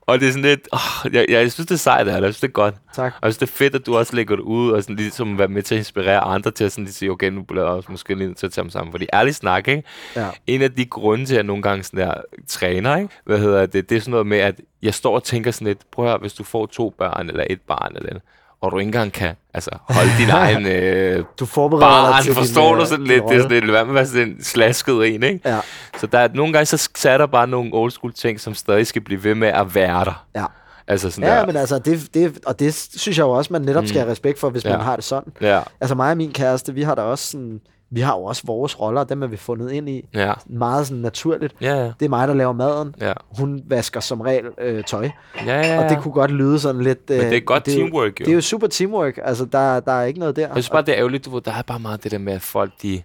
Og 0.00 0.20
det 0.20 0.28
er 0.28 0.32
sådan 0.32 0.44
lidt, 0.44 0.68
oh, 0.72 1.14
jeg, 1.14 1.26
jeg, 1.28 1.52
synes, 1.52 1.66
det 1.66 1.74
er 1.74 1.78
sejt, 1.78 2.06
det 2.06 2.14
her. 2.14 2.20
jeg 2.20 2.34
synes, 2.34 2.40
det 2.40 2.48
er 2.48 2.52
godt. 2.52 2.74
Tak. 2.94 3.12
Og 3.20 3.26
jeg 3.26 3.32
synes, 3.34 3.38
det 3.38 3.46
er 3.46 3.56
fedt, 3.58 3.74
at 3.74 3.86
du 3.86 3.96
også 3.96 4.16
lægger 4.16 4.36
det 4.36 4.42
ud, 4.42 4.70
og 4.70 4.82
sådan 4.82 4.96
ligesom 4.96 5.38
være 5.38 5.48
med 5.48 5.62
til 5.62 5.74
at 5.74 5.78
inspirere 5.78 6.20
andre 6.20 6.50
til 6.50 6.64
at 6.64 6.72
sådan 6.72 6.84
lige 6.84 6.94
sige, 6.94 7.10
okay, 7.10 7.30
nu 7.30 7.42
bliver 7.42 7.64
jeg 7.64 7.72
også 7.72 7.92
måske 7.92 8.14
lige 8.14 8.34
til 8.34 8.46
at 8.46 8.52
tage 8.52 8.62
dem 8.62 8.70
sammen. 8.70 8.92
Fordi 8.92 9.06
ærligt 9.12 9.36
snak, 9.36 9.68
ikke? 9.68 9.82
Ja. 10.16 10.26
En 10.46 10.62
af 10.62 10.72
de 10.72 10.84
grunde 10.84 11.26
til, 11.26 11.34
at 11.34 11.36
jeg 11.36 11.44
nogle 11.44 11.62
gange 11.62 11.82
sådan 11.84 12.00
der 12.00 12.14
træner, 12.48 12.96
ikke? 12.96 13.08
Hvad 13.24 13.38
hedder 13.38 13.66
det? 13.66 13.90
Det 13.90 13.96
er 13.96 14.00
sådan 14.00 14.10
noget 14.10 14.26
med, 14.26 14.38
at 14.38 14.60
jeg 14.82 14.94
står 14.94 15.14
og 15.14 15.24
tænker 15.24 15.50
sådan 15.50 15.66
lidt, 15.66 15.78
prøv 15.92 16.04
at 16.04 16.10
høre, 16.10 16.18
hvis 16.18 16.32
du 16.32 16.44
får 16.44 16.66
to 16.66 16.94
børn, 16.98 17.28
eller 17.28 17.44
et 17.50 17.60
barn, 17.60 17.96
eller 17.96 18.08
andet, 18.10 18.22
og 18.60 18.72
du 18.72 18.78
ikke 18.78 18.88
engang 18.88 19.12
kan 19.12 19.34
altså, 19.54 19.70
holde 19.88 20.10
din 20.18 20.30
egen 20.42 20.66
øh, 20.66 21.24
Du 21.40 21.46
forbereder 21.46 21.86
dig 21.86 22.12
barn, 22.12 22.22
til 22.22 22.34
forstår 22.34 22.66
din, 22.68 22.74
du 22.76 22.80
øh, 22.80 22.86
sådan 22.86 23.04
lidt? 23.04 23.22
Det 23.28 23.36
er 23.36 23.42
sådan 23.42 23.60
lidt, 23.60 23.72
være 23.72 23.84
med 23.84 23.90
at 23.90 23.94
være 23.94 24.06
sådan 24.06 24.28
en 24.28 24.44
slasket 24.44 25.14
en, 25.14 25.22
ikke? 25.22 25.40
Ja, 25.44 25.58
Så 26.00 26.06
der 26.06 26.18
er, 26.18 26.28
nogle 26.34 26.52
gange, 26.52 26.66
så 26.66 26.88
er 27.10 27.18
der 27.18 27.26
bare 27.26 27.46
nogle 27.46 27.70
old 27.72 27.90
school 27.90 28.12
ting, 28.12 28.40
som 28.40 28.54
stadig 28.54 28.86
skal 28.86 29.02
blive 29.02 29.24
ved 29.24 29.34
med 29.34 29.48
at 29.48 29.74
være 29.74 30.04
der. 30.04 30.24
ja. 30.36 30.44
Altså 30.90 31.10
sådan 31.10 31.30
Ja, 31.30 31.36
der. 31.38 31.46
men 31.46 31.56
altså, 31.56 31.78
det, 31.78 32.14
det, 32.14 32.38
og 32.46 32.58
det 32.60 32.74
synes 32.96 33.18
jeg 33.18 33.24
jo 33.24 33.30
også, 33.30 33.52
man 33.52 33.62
netop 33.62 33.86
skal 33.86 34.00
have 34.00 34.10
respekt 34.10 34.40
for, 34.40 34.50
hvis 34.50 34.64
Ja. 34.64 34.70
man 34.70 34.80
har 34.80 34.96
det 34.96 35.04
sådan. 35.04 35.32
Ja, 35.40 35.60
Altså 35.80 35.94
mig 35.94 36.10
og 36.10 36.16
min 36.16 36.32
kæreste, 36.32 36.74
vi 36.74 36.82
har 36.82 36.94
da 36.94 37.02
også 37.02 37.30
sådan, 37.30 37.60
vi 37.90 38.00
har 38.00 38.16
jo 38.16 38.24
også 38.24 38.42
vores 38.46 38.80
roller, 38.80 39.04
dem 39.04 39.22
er 39.22 39.26
vi 39.26 39.36
fundet 39.36 39.72
ind 39.72 39.88
i. 39.88 40.08
ja, 40.14 40.32
Meget 40.46 40.86
sådan 40.86 41.00
naturligt. 41.02 41.54
ja, 41.60 41.74
ja. 41.74 41.84
Det 42.00 42.04
er 42.04 42.08
mig, 42.08 42.28
der 42.28 42.34
laver 42.34 42.52
maden. 42.52 42.94
Ja, 43.00 43.12
Hun 43.38 43.62
vasker 43.66 44.00
som 44.00 44.20
regel 44.20 44.44
øh, 44.60 44.84
tøj. 44.84 45.08
ja, 45.46 45.60
ja. 45.66 45.84
Og 45.84 45.90
det 45.90 45.98
kunne 46.02 46.12
godt 46.14 46.30
lyde 46.30 46.58
sådan 46.60 46.80
lidt... 46.82 46.98
Øh, 47.10 47.16
Men 47.18 47.26
det 47.26 47.36
er 47.36 47.40
godt 47.40 47.68
jo- 47.68 47.72
teamwork, 47.72 48.20
jo. 48.20 48.24
Det 48.24 48.28
er 48.28 48.34
jo 48.34 48.40
super 48.40 48.66
teamwork. 48.66 49.18
Altså, 49.24 49.44
der, 49.44 49.80
der 49.80 49.92
er 49.92 50.04
ikke 50.04 50.20
noget 50.20 50.36
der. 50.36 50.42
Jeg 50.42 50.50
synes 50.54 50.70
bare, 50.70 50.82
det 50.82 50.88
er 50.92 50.98
ærgerligt, 50.98 51.24
du 51.24 51.30
ved, 51.30 51.40
der 51.42 51.52
er 51.52 51.62
bare 51.62 51.80
meget 51.80 52.04
det 52.04 52.10
der 52.12 52.18
med, 52.18 52.32
at 52.32 52.42
folk, 52.42 52.72
de 52.82 53.02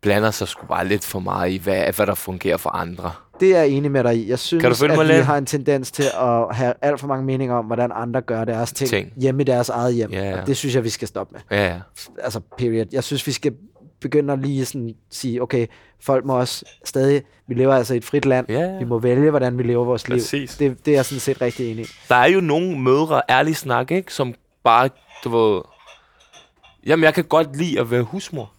blander 0.00 0.30
sig 0.30 0.48
sgu 0.48 0.66
bare 0.66 0.86
lidt 0.88 1.04
for 1.04 1.18
meget 1.20 1.50
i, 1.50 1.56
hvad, 1.56 1.92
hvad 1.96 2.06
der 2.06 2.14
fungerer 2.14 2.56
for 2.56 2.70
andre. 2.70 3.10
Det 3.40 3.54
er 3.56 3.58
jeg 3.58 3.68
enig 3.68 3.90
med 3.90 4.04
dig 4.04 4.16
i. 4.16 4.28
Jeg 4.30 4.38
synes, 4.38 4.60
Kan 4.62 4.70
du 4.70 4.76
følge 4.76 4.92
at 4.92 4.98
mig 4.98 5.06
vi 5.08 5.12
lidt? 5.12 5.24
har 5.26 5.38
en 5.38 5.46
tendens 5.46 5.90
til 5.92 6.02
at 6.20 6.54
have 6.56 6.74
alt 6.82 7.00
for 7.00 7.06
mange 7.06 7.24
meninger 7.24 7.54
om, 7.54 7.64
hvordan 7.64 7.90
andre 7.94 8.20
gør 8.20 8.44
deres 8.44 8.72
ting, 8.72 8.90
Ting. 8.90 9.12
hjemme 9.16 9.42
i 9.42 9.44
deres 9.44 9.68
eget 9.68 9.94
hjem. 9.94 10.10
Ja, 10.12 10.30
ja. 10.30 10.40
Og 10.40 10.46
det 10.46 10.56
synes 10.56 10.74
jeg, 10.74 10.84
vi 10.84 10.88
skal 10.88 11.08
stoppe 11.08 11.32
med. 11.32 11.58
Ja, 11.58 11.66
ja. 11.66 11.80
Altså, 12.22 12.40
period. 12.58 12.86
Jeg 12.92 13.04
synes, 13.04 13.26
vi 13.26 13.32
skal 13.32 13.52
begynde 14.00 14.32
at 14.32 14.38
lige 14.38 14.64
sådan 14.66 14.94
sige, 15.10 15.42
okay, 15.42 15.66
folk 16.00 16.24
må 16.24 16.38
også 16.38 16.64
stadig, 16.84 17.22
vi 17.46 17.54
lever 17.54 17.74
altså 17.74 17.94
i 17.94 17.96
et 17.96 18.04
frit 18.04 18.26
land, 18.26 18.46
Ja, 18.48 18.60
ja. 18.60 18.78
vi 18.78 18.84
må 18.84 18.98
vælge, 18.98 19.30
hvordan 19.30 19.58
vi 19.58 19.62
lever 19.62 19.84
vores 19.84 20.04
Præcis. 20.04 20.60
liv. 20.60 20.70
Det, 20.70 20.86
det 20.86 20.90
er 20.92 20.96
jeg 20.96 21.04
sådan 21.04 21.20
set 21.20 21.40
rigtig 21.40 21.70
enig 21.70 21.84
i. 21.84 21.88
Der 22.08 22.14
er 22.14 22.26
jo 22.26 22.40
nogle 22.40 22.78
mødre, 22.78 23.22
ærlig 23.30 23.56
snak, 23.56 23.90
ikke? 23.90 24.14
Som 24.14 24.34
bare, 24.64 24.88
du 25.24 25.28
ved... 25.38 25.62
Jamen, 26.86 27.04
jeg 27.04 27.14
kan 27.14 27.24
godt 27.24 27.56
lide 27.56 27.80
at 27.80 27.90
være 27.90 28.02
husmor. 28.02 28.52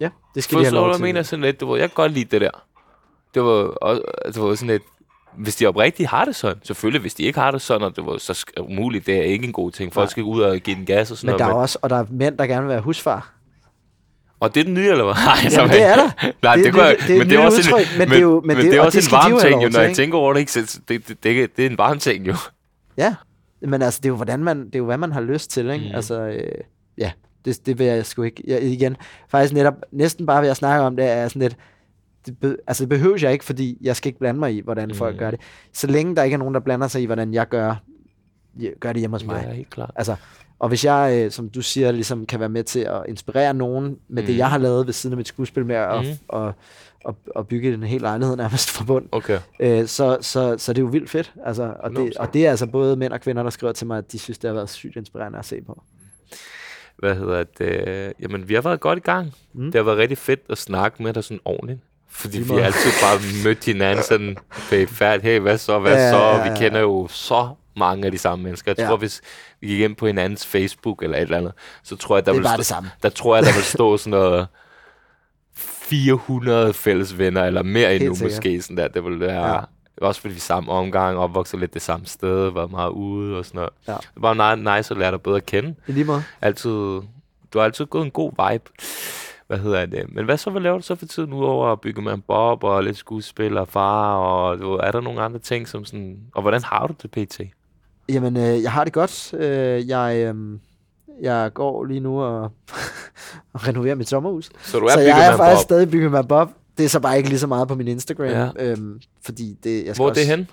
Ja, 0.00 0.08
det 0.34 0.44
skal 0.44 0.58
de 0.58 0.64
have 0.64 0.74
lov 0.74 0.88
til. 0.94 0.98
jeg 0.98 1.00
mener? 1.08 1.22
Sådan 1.22 1.42
lidt, 1.44 1.60
du 1.60 1.70
ved, 1.72 1.80
jeg 1.80 1.88
kan 1.88 1.94
godt 1.94 2.12
lide 2.12 2.24
det 2.24 2.40
der. 2.40 2.50
Det 3.34 3.42
var, 3.42 3.48
og, 3.50 4.00
det 4.26 4.42
var 4.42 4.54
sådan 4.54 4.68
lidt, 4.68 4.82
hvis 5.36 5.56
de 5.56 5.66
oprigtigt 5.66 6.08
har 6.08 6.24
det 6.24 6.36
sådan, 6.36 6.62
selvfølgelig, 6.64 7.00
hvis 7.00 7.14
de 7.14 7.22
ikke 7.22 7.38
har 7.38 7.50
det 7.50 7.62
sådan, 7.62 7.82
og 7.86 7.96
det 7.96 8.06
var 8.06 8.18
så 8.18 8.44
umuligt, 8.60 9.06
det 9.06 9.16
er 9.18 9.22
ikke 9.22 9.46
en 9.46 9.52
god 9.52 9.70
ting. 9.70 9.92
Folk 9.92 10.04
Nej. 10.06 10.10
skal 10.10 10.22
ud 10.22 10.40
og 10.40 10.58
give 10.58 10.76
den 10.76 10.86
gas 10.86 11.10
og 11.10 11.16
sådan 11.16 11.32
Men 11.32 11.38
der 11.38 11.44
er 11.44 11.48
noget. 11.48 11.62
også, 11.62 11.78
og 11.82 11.90
der 11.90 11.96
er 11.96 12.04
mænd, 12.10 12.38
der 12.38 12.46
gerne 12.46 12.60
vil 12.62 12.68
være 12.68 12.80
husfar. 12.80 13.32
Og 14.42 14.54
det 14.54 14.60
er 14.60 14.64
den 14.64 14.74
nye, 14.74 14.88
eller 14.90 15.04
hvad? 15.04 15.14
Nej, 15.14 15.36
Jamen, 15.52 15.70
det 15.70 15.82
er 15.82 15.94
der. 15.96 16.10
Nej, 16.42 16.54
Det- 16.56 16.64
det, 16.64 16.74
det- 16.74 16.80
jeg- 16.80 16.96
det 17.06 17.10
er 17.10 17.14
et 17.14 17.18
men 17.18 17.30
det 17.30 17.36
er 17.38 17.44
også 17.44 17.58
udtryk, 17.58 17.92
en, 17.92 17.98
men 17.98 18.08
det 18.08 18.16
er 18.16 18.20
jo- 18.20 18.40
men 18.44 18.56
det- 18.56 18.64
det 18.64 18.74
er 18.74 18.80
og 18.80 18.86
også 18.86 18.98
en 18.98 19.12
varm 19.12 19.40
ting, 19.40 19.62
jo, 19.62 19.68
når 19.68 19.80
jeg 19.80 19.96
tænker 19.96 20.18
over 20.18 20.32
det, 20.32 20.40
ikke? 20.40 20.52
Det, 20.60 20.80
det, 20.88 21.08
det, 21.24 21.56
det 21.56 21.66
er 21.66 21.70
en 21.70 21.78
varm 21.78 21.98
ting, 21.98 22.26
jo. 22.26 22.34
Ja, 22.96 23.14
men 23.60 23.82
altså, 23.82 24.00
det 24.02 24.06
er 24.08 24.10
jo, 24.10 24.16
hvordan 24.16 24.44
man, 24.44 24.64
det 24.66 24.74
er 24.74 24.78
jo, 24.78 24.84
hvad 24.84 24.98
man 24.98 25.12
har 25.12 25.20
lyst 25.20 25.50
til, 25.50 25.70
ikke? 25.70 25.88
Mm. 25.88 25.94
Altså, 25.94 26.20
øh, 26.22 26.42
ja, 26.98 27.10
det, 27.44 27.66
det 27.66 27.78
vil 27.78 27.86
jeg 27.86 28.06
sgu 28.06 28.22
ikke. 28.22 28.42
Jeg, 28.46 28.62
igen, 28.62 28.96
faktisk 29.28 29.54
netop, 29.54 29.74
næsten 29.92 30.26
bare 30.26 30.42
ved 30.42 30.48
at 30.48 30.56
snakke 30.56 30.84
om 30.86 30.96
det, 30.96 31.04
er 31.10 31.28
sådan 31.28 31.42
lidt, 31.42 31.56
det, 32.26 32.38
be, 32.38 32.56
altså 32.66 32.82
det 32.82 32.88
behøver 32.88 33.18
jeg 33.22 33.32
ikke, 33.32 33.44
fordi 33.44 33.78
jeg 33.80 33.96
skal 33.96 34.08
ikke 34.08 34.18
blande 34.18 34.40
mig 34.40 34.54
i, 34.54 34.60
hvordan 34.64 34.88
mm. 34.88 34.94
folk 34.94 35.14
Mm. 35.14 35.18
gør 35.18 35.30
det. 35.30 35.40
Så 35.72 35.86
længe 35.86 36.16
der 36.16 36.22
ikke 36.22 36.34
er 36.34 36.38
nogen, 36.38 36.54
der 36.54 36.60
blander 36.60 36.88
sig 36.88 37.02
i, 37.02 37.04
hvordan 37.06 37.34
jeg 37.34 37.48
gør, 37.48 37.74
gør 38.80 38.92
det 38.92 39.00
hjemme 39.00 39.14
hos 39.14 39.24
mig. 39.24 39.44
Ja, 39.48 39.54
helt 39.54 39.70
klart. 39.70 39.90
Altså, 39.96 40.16
og 40.62 40.68
hvis 40.68 40.84
jeg, 40.84 41.12
øh, 41.24 41.30
som 41.30 41.48
du 41.48 41.62
siger, 41.62 41.92
ligesom 41.92 42.26
kan 42.26 42.40
være 42.40 42.48
med 42.48 42.64
til 42.64 42.80
at 42.80 43.02
inspirere 43.08 43.54
nogen 43.54 43.98
med 44.08 44.22
mm. 44.22 44.26
det, 44.26 44.36
jeg 44.36 44.50
har 44.50 44.58
lavet 44.58 44.86
ved 44.86 44.92
siden 44.92 45.12
af 45.12 45.16
mit 45.16 45.28
skuespil 45.28 45.66
med 45.66 45.76
at, 45.76 46.04
Mm. 46.04 46.10
og, 46.28 46.52
og, 47.04 47.16
og 47.34 47.48
bygge 47.48 47.74
en 47.74 47.82
hel 47.82 48.00
lejlighed 48.00 48.36
nærmest 48.36 48.70
fra 48.70 48.84
bund, 48.84 49.06
Okay. 49.12 49.38
øh, 49.60 49.86
så, 49.86 50.18
så, 50.20 50.54
så 50.58 50.72
det 50.72 50.78
er 50.78 50.82
jo 50.82 50.88
vildt 50.88 51.10
fedt. 51.10 51.32
Altså, 51.46 51.74
og, 51.80 51.90
det, 51.90 51.98
100%. 51.98 52.20
og 52.20 52.34
det 52.34 52.46
er 52.46 52.50
altså 52.50 52.66
både 52.66 52.96
mænd 52.96 53.12
og 53.12 53.20
kvinder, 53.20 53.42
der 53.42 53.50
skriver 53.50 53.72
til 53.72 53.86
mig, 53.86 53.98
at 53.98 54.12
de 54.12 54.18
synes, 54.18 54.38
det 54.38 54.48
har 54.48 54.54
været 54.54 54.70
sygt 54.70 54.96
inspirerende 54.96 55.38
at 55.38 55.44
se 55.44 55.60
på. 55.66 55.82
Hvad 56.98 57.14
hedder 57.14 57.44
det? 57.58 58.12
Jamen, 58.20 58.48
vi 58.48 58.54
har 58.54 58.60
været 58.60 58.80
godt 58.80 58.98
i 58.98 59.02
gang. 59.02 59.32
Mm. 59.54 59.64
Det 59.64 59.74
har 59.74 59.82
været 59.82 59.98
rigtig 59.98 60.18
fedt 60.18 60.40
at 60.50 60.58
snakke 60.58 61.02
med 61.02 61.12
dig 61.12 61.24
sådan 61.24 61.40
ordentligt. 61.44 61.80
Fordi 62.10 62.38
vi 62.42 62.48
har 62.48 62.60
altid 62.60 62.90
bare 63.02 63.44
mødt 63.44 63.64
hinanden 63.64 64.04
sådan 64.04 64.36
færdigt. 64.88 65.22
Hey, 65.24 65.38
hvad 65.40 65.58
så, 65.58 65.78
hvad 65.78 65.92
Ja, 65.92 66.10
så? 66.10 66.16
ja, 66.16 66.42
Vi 66.42 66.48
ja. 66.48 66.56
kender 66.58 66.80
jo 66.80 67.08
så 67.10 67.48
mange 67.76 68.06
af 68.06 68.12
de 68.12 68.18
samme 68.18 68.42
mennesker. 68.42 68.70
Jeg 68.70 68.78
Ja. 68.78 68.86
tror, 68.88 68.96
hvis 68.96 69.20
vi 69.60 69.66
gik 69.66 69.80
ind 69.80 69.96
på 69.96 70.06
hinandens 70.06 70.46
Facebook 70.46 71.02
eller 71.02 71.16
et 71.16 71.22
eller 71.22 71.38
andet, 71.38 71.52
så 71.82 71.96
tror 71.96 72.16
jeg, 72.16 72.26
der 72.26 72.32
er 72.32 72.36
vil 72.36 72.64
stå, 72.64 72.74
der 73.02 73.08
tror 73.08 73.36
jeg, 73.36 73.44
der 73.44 73.52
vil 73.54 73.62
stå 73.62 73.96
sådan 73.96 74.10
noget 74.10 74.46
400 75.54 76.72
fælles 76.72 77.18
venner, 77.18 77.44
eller 77.44 77.62
mere 77.62 77.96
endnu 77.96 78.16
måske. 78.22 78.62
Sådan 78.62 78.76
der. 78.76 78.88
Det 78.88 79.04
vil 79.04 79.20
være... 79.20 79.54
Ja. 79.54 79.60
Også 80.00 80.20
fordi 80.20 80.34
vi 80.34 80.40
samme 80.40 80.72
omgang, 80.72 81.18
opvokset 81.18 81.60
lidt 81.60 81.74
det 81.74 81.82
samme 81.82 82.06
sted, 82.06 82.50
været 82.52 82.70
meget 82.70 82.90
ude 82.90 83.38
og 83.38 83.44
sådan 83.44 83.56
noget. 83.58 83.70
Ja. 83.88 83.92
Det 83.92 84.22
var 84.22 84.34
bare 84.34 84.56
nice 84.56 84.94
at 84.94 84.98
lære 84.98 85.10
dig 85.10 85.20
bedre 85.22 85.36
at 85.36 85.46
kende 85.46 85.74
I 85.86 85.92
lige 85.92 86.04
måde. 86.04 86.24
altid, 86.40 86.70
du 86.70 87.58
har 87.58 87.60
altid 87.62 87.86
gået 87.86 88.04
en 88.04 88.10
god 88.10 88.30
vibe. 88.30 88.64
Hvad 89.46 89.58
hedder 89.58 89.86
det? 89.86 90.14
Men 90.14 90.24
hvad 90.24 90.36
så, 90.36 90.50
hvad 90.50 90.60
laver 90.62 90.76
du 90.76 90.82
så 90.82 90.94
for 90.94 91.06
tiden 91.06 91.30
nu 91.30 91.44
over 91.44 91.72
at 91.72 91.80
bygge 91.80 92.02
med 92.02 92.12
en 92.12 92.20
bob 92.20 92.64
og 92.64 92.84
lidt 92.84 92.96
skuespil 92.96 93.58
og 93.58 93.68
far, 93.68 94.16
og 94.16 94.58
du, 94.58 94.72
er 94.74 94.90
der 94.90 95.00
nogle 95.00 95.22
andre 95.22 95.38
ting 95.38 95.68
som 95.68 95.84
sådan, 95.84 96.18
og 96.34 96.42
hvordan 96.42 96.62
har 96.62 96.86
du 96.86 96.94
det 97.02 97.10
pt? 97.10 97.40
Jamen, 98.08 98.36
øh, 98.36 98.62
jeg 98.62 98.72
har 98.72 98.84
det 98.84 98.92
godt. 98.92 99.34
Øh, 99.34 99.88
jeg, 99.88 100.16
øh, 100.16 100.58
jeg 101.22 101.50
går 101.54 101.84
lige 101.84 102.00
nu 102.00 102.22
og, 102.22 102.42
og 103.54 103.68
renoverer 103.68 103.94
mit 103.94 104.08
sommerhus. 104.08 104.50
Så 104.62 104.78
du 104.78 104.86
er 104.86 104.92
så 104.92 105.00
jeg 105.00 105.26
er 105.26 105.36
faktisk 105.36 105.58
bob. 105.58 105.62
stadig 105.64 105.90
bygget 105.90 106.10
med 106.10 106.24
Bob. 106.24 106.50
Det 106.78 106.84
er 106.84 106.88
så 106.88 107.00
bare 107.00 107.16
ikke 107.16 107.28
lige 107.28 107.38
så 107.38 107.46
meget 107.46 107.68
på 107.68 107.74
min 107.74 107.88
Instagram. 107.88 108.26
Ja. 108.26 108.48
Øhm, 108.58 109.00
fordi 109.24 109.56
det, 109.64 109.76
jeg 109.86 109.94
skal 109.94 109.94
Hvor 109.94 110.06
er 110.06 110.10
også, 110.10 110.20
det 110.20 110.28
hen? 110.28 110.48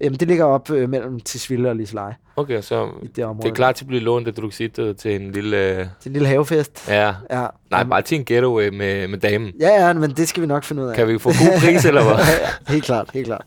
Jamen, 0.00 0.20
det 0.20 0.28
ligger 0.28 0.44
op 0.44 0.70
øh, 0.70 0.88
mellem 0.88 1.20
Tisvilde 1.20 1.68
og 1.68 1.76
Lisleje. 1.76 2.16
Okay, 2.36 2.62
så 2.62 2.88
det 3.16 3.24
område. 3.24 3.42
det 3.42 3.50
er 3.50 3.54
klar 3.54 3.72
til 3.72 3.84
at 3.84 3.88
blive 3.88 4.00
lånt 4.02 4.28
af 4.28 4.34
Druxito 4.34 4.92
til 4.92 5.14
en 5.22 5.32
lille... 5.32 5.90
Til 6.00 6.08
en 6.08 6.12
lille 6.12 6.28
havefest. 6.28 6.88
Ja, 6.88 7.14
Ja. 7.30 7.46
nej, 7.70 7.84
bare 7.84 8.02
til 8.02 8.18
en 8.18 8.24
getaway 8.24 8.68
med, 8.68 9.08
med 9.08 9.18
damen. 9.18 9.52
Ja, 9.60 9.86
ja, 9.86 9.92
men 9.92 10.10
det 10.10 10.28
skal 10.28 10.40
vi 10.42 10.46
nok 10.46 10.64
finde 10.64 10.82
ud 10.82 10.88
af. 10.88 10.96
Kan 10.96 11.08
vi 11.08 11.18
få 11.18 11.28
god 11.28 11.60
pris, 11.64 11.84
eller 11.84 12.04
hvad? 12.04 12.24
helt 12.68 12.84
klart, 12.84 13.10
helt 13.14 13.26
klart. 13.26 13.44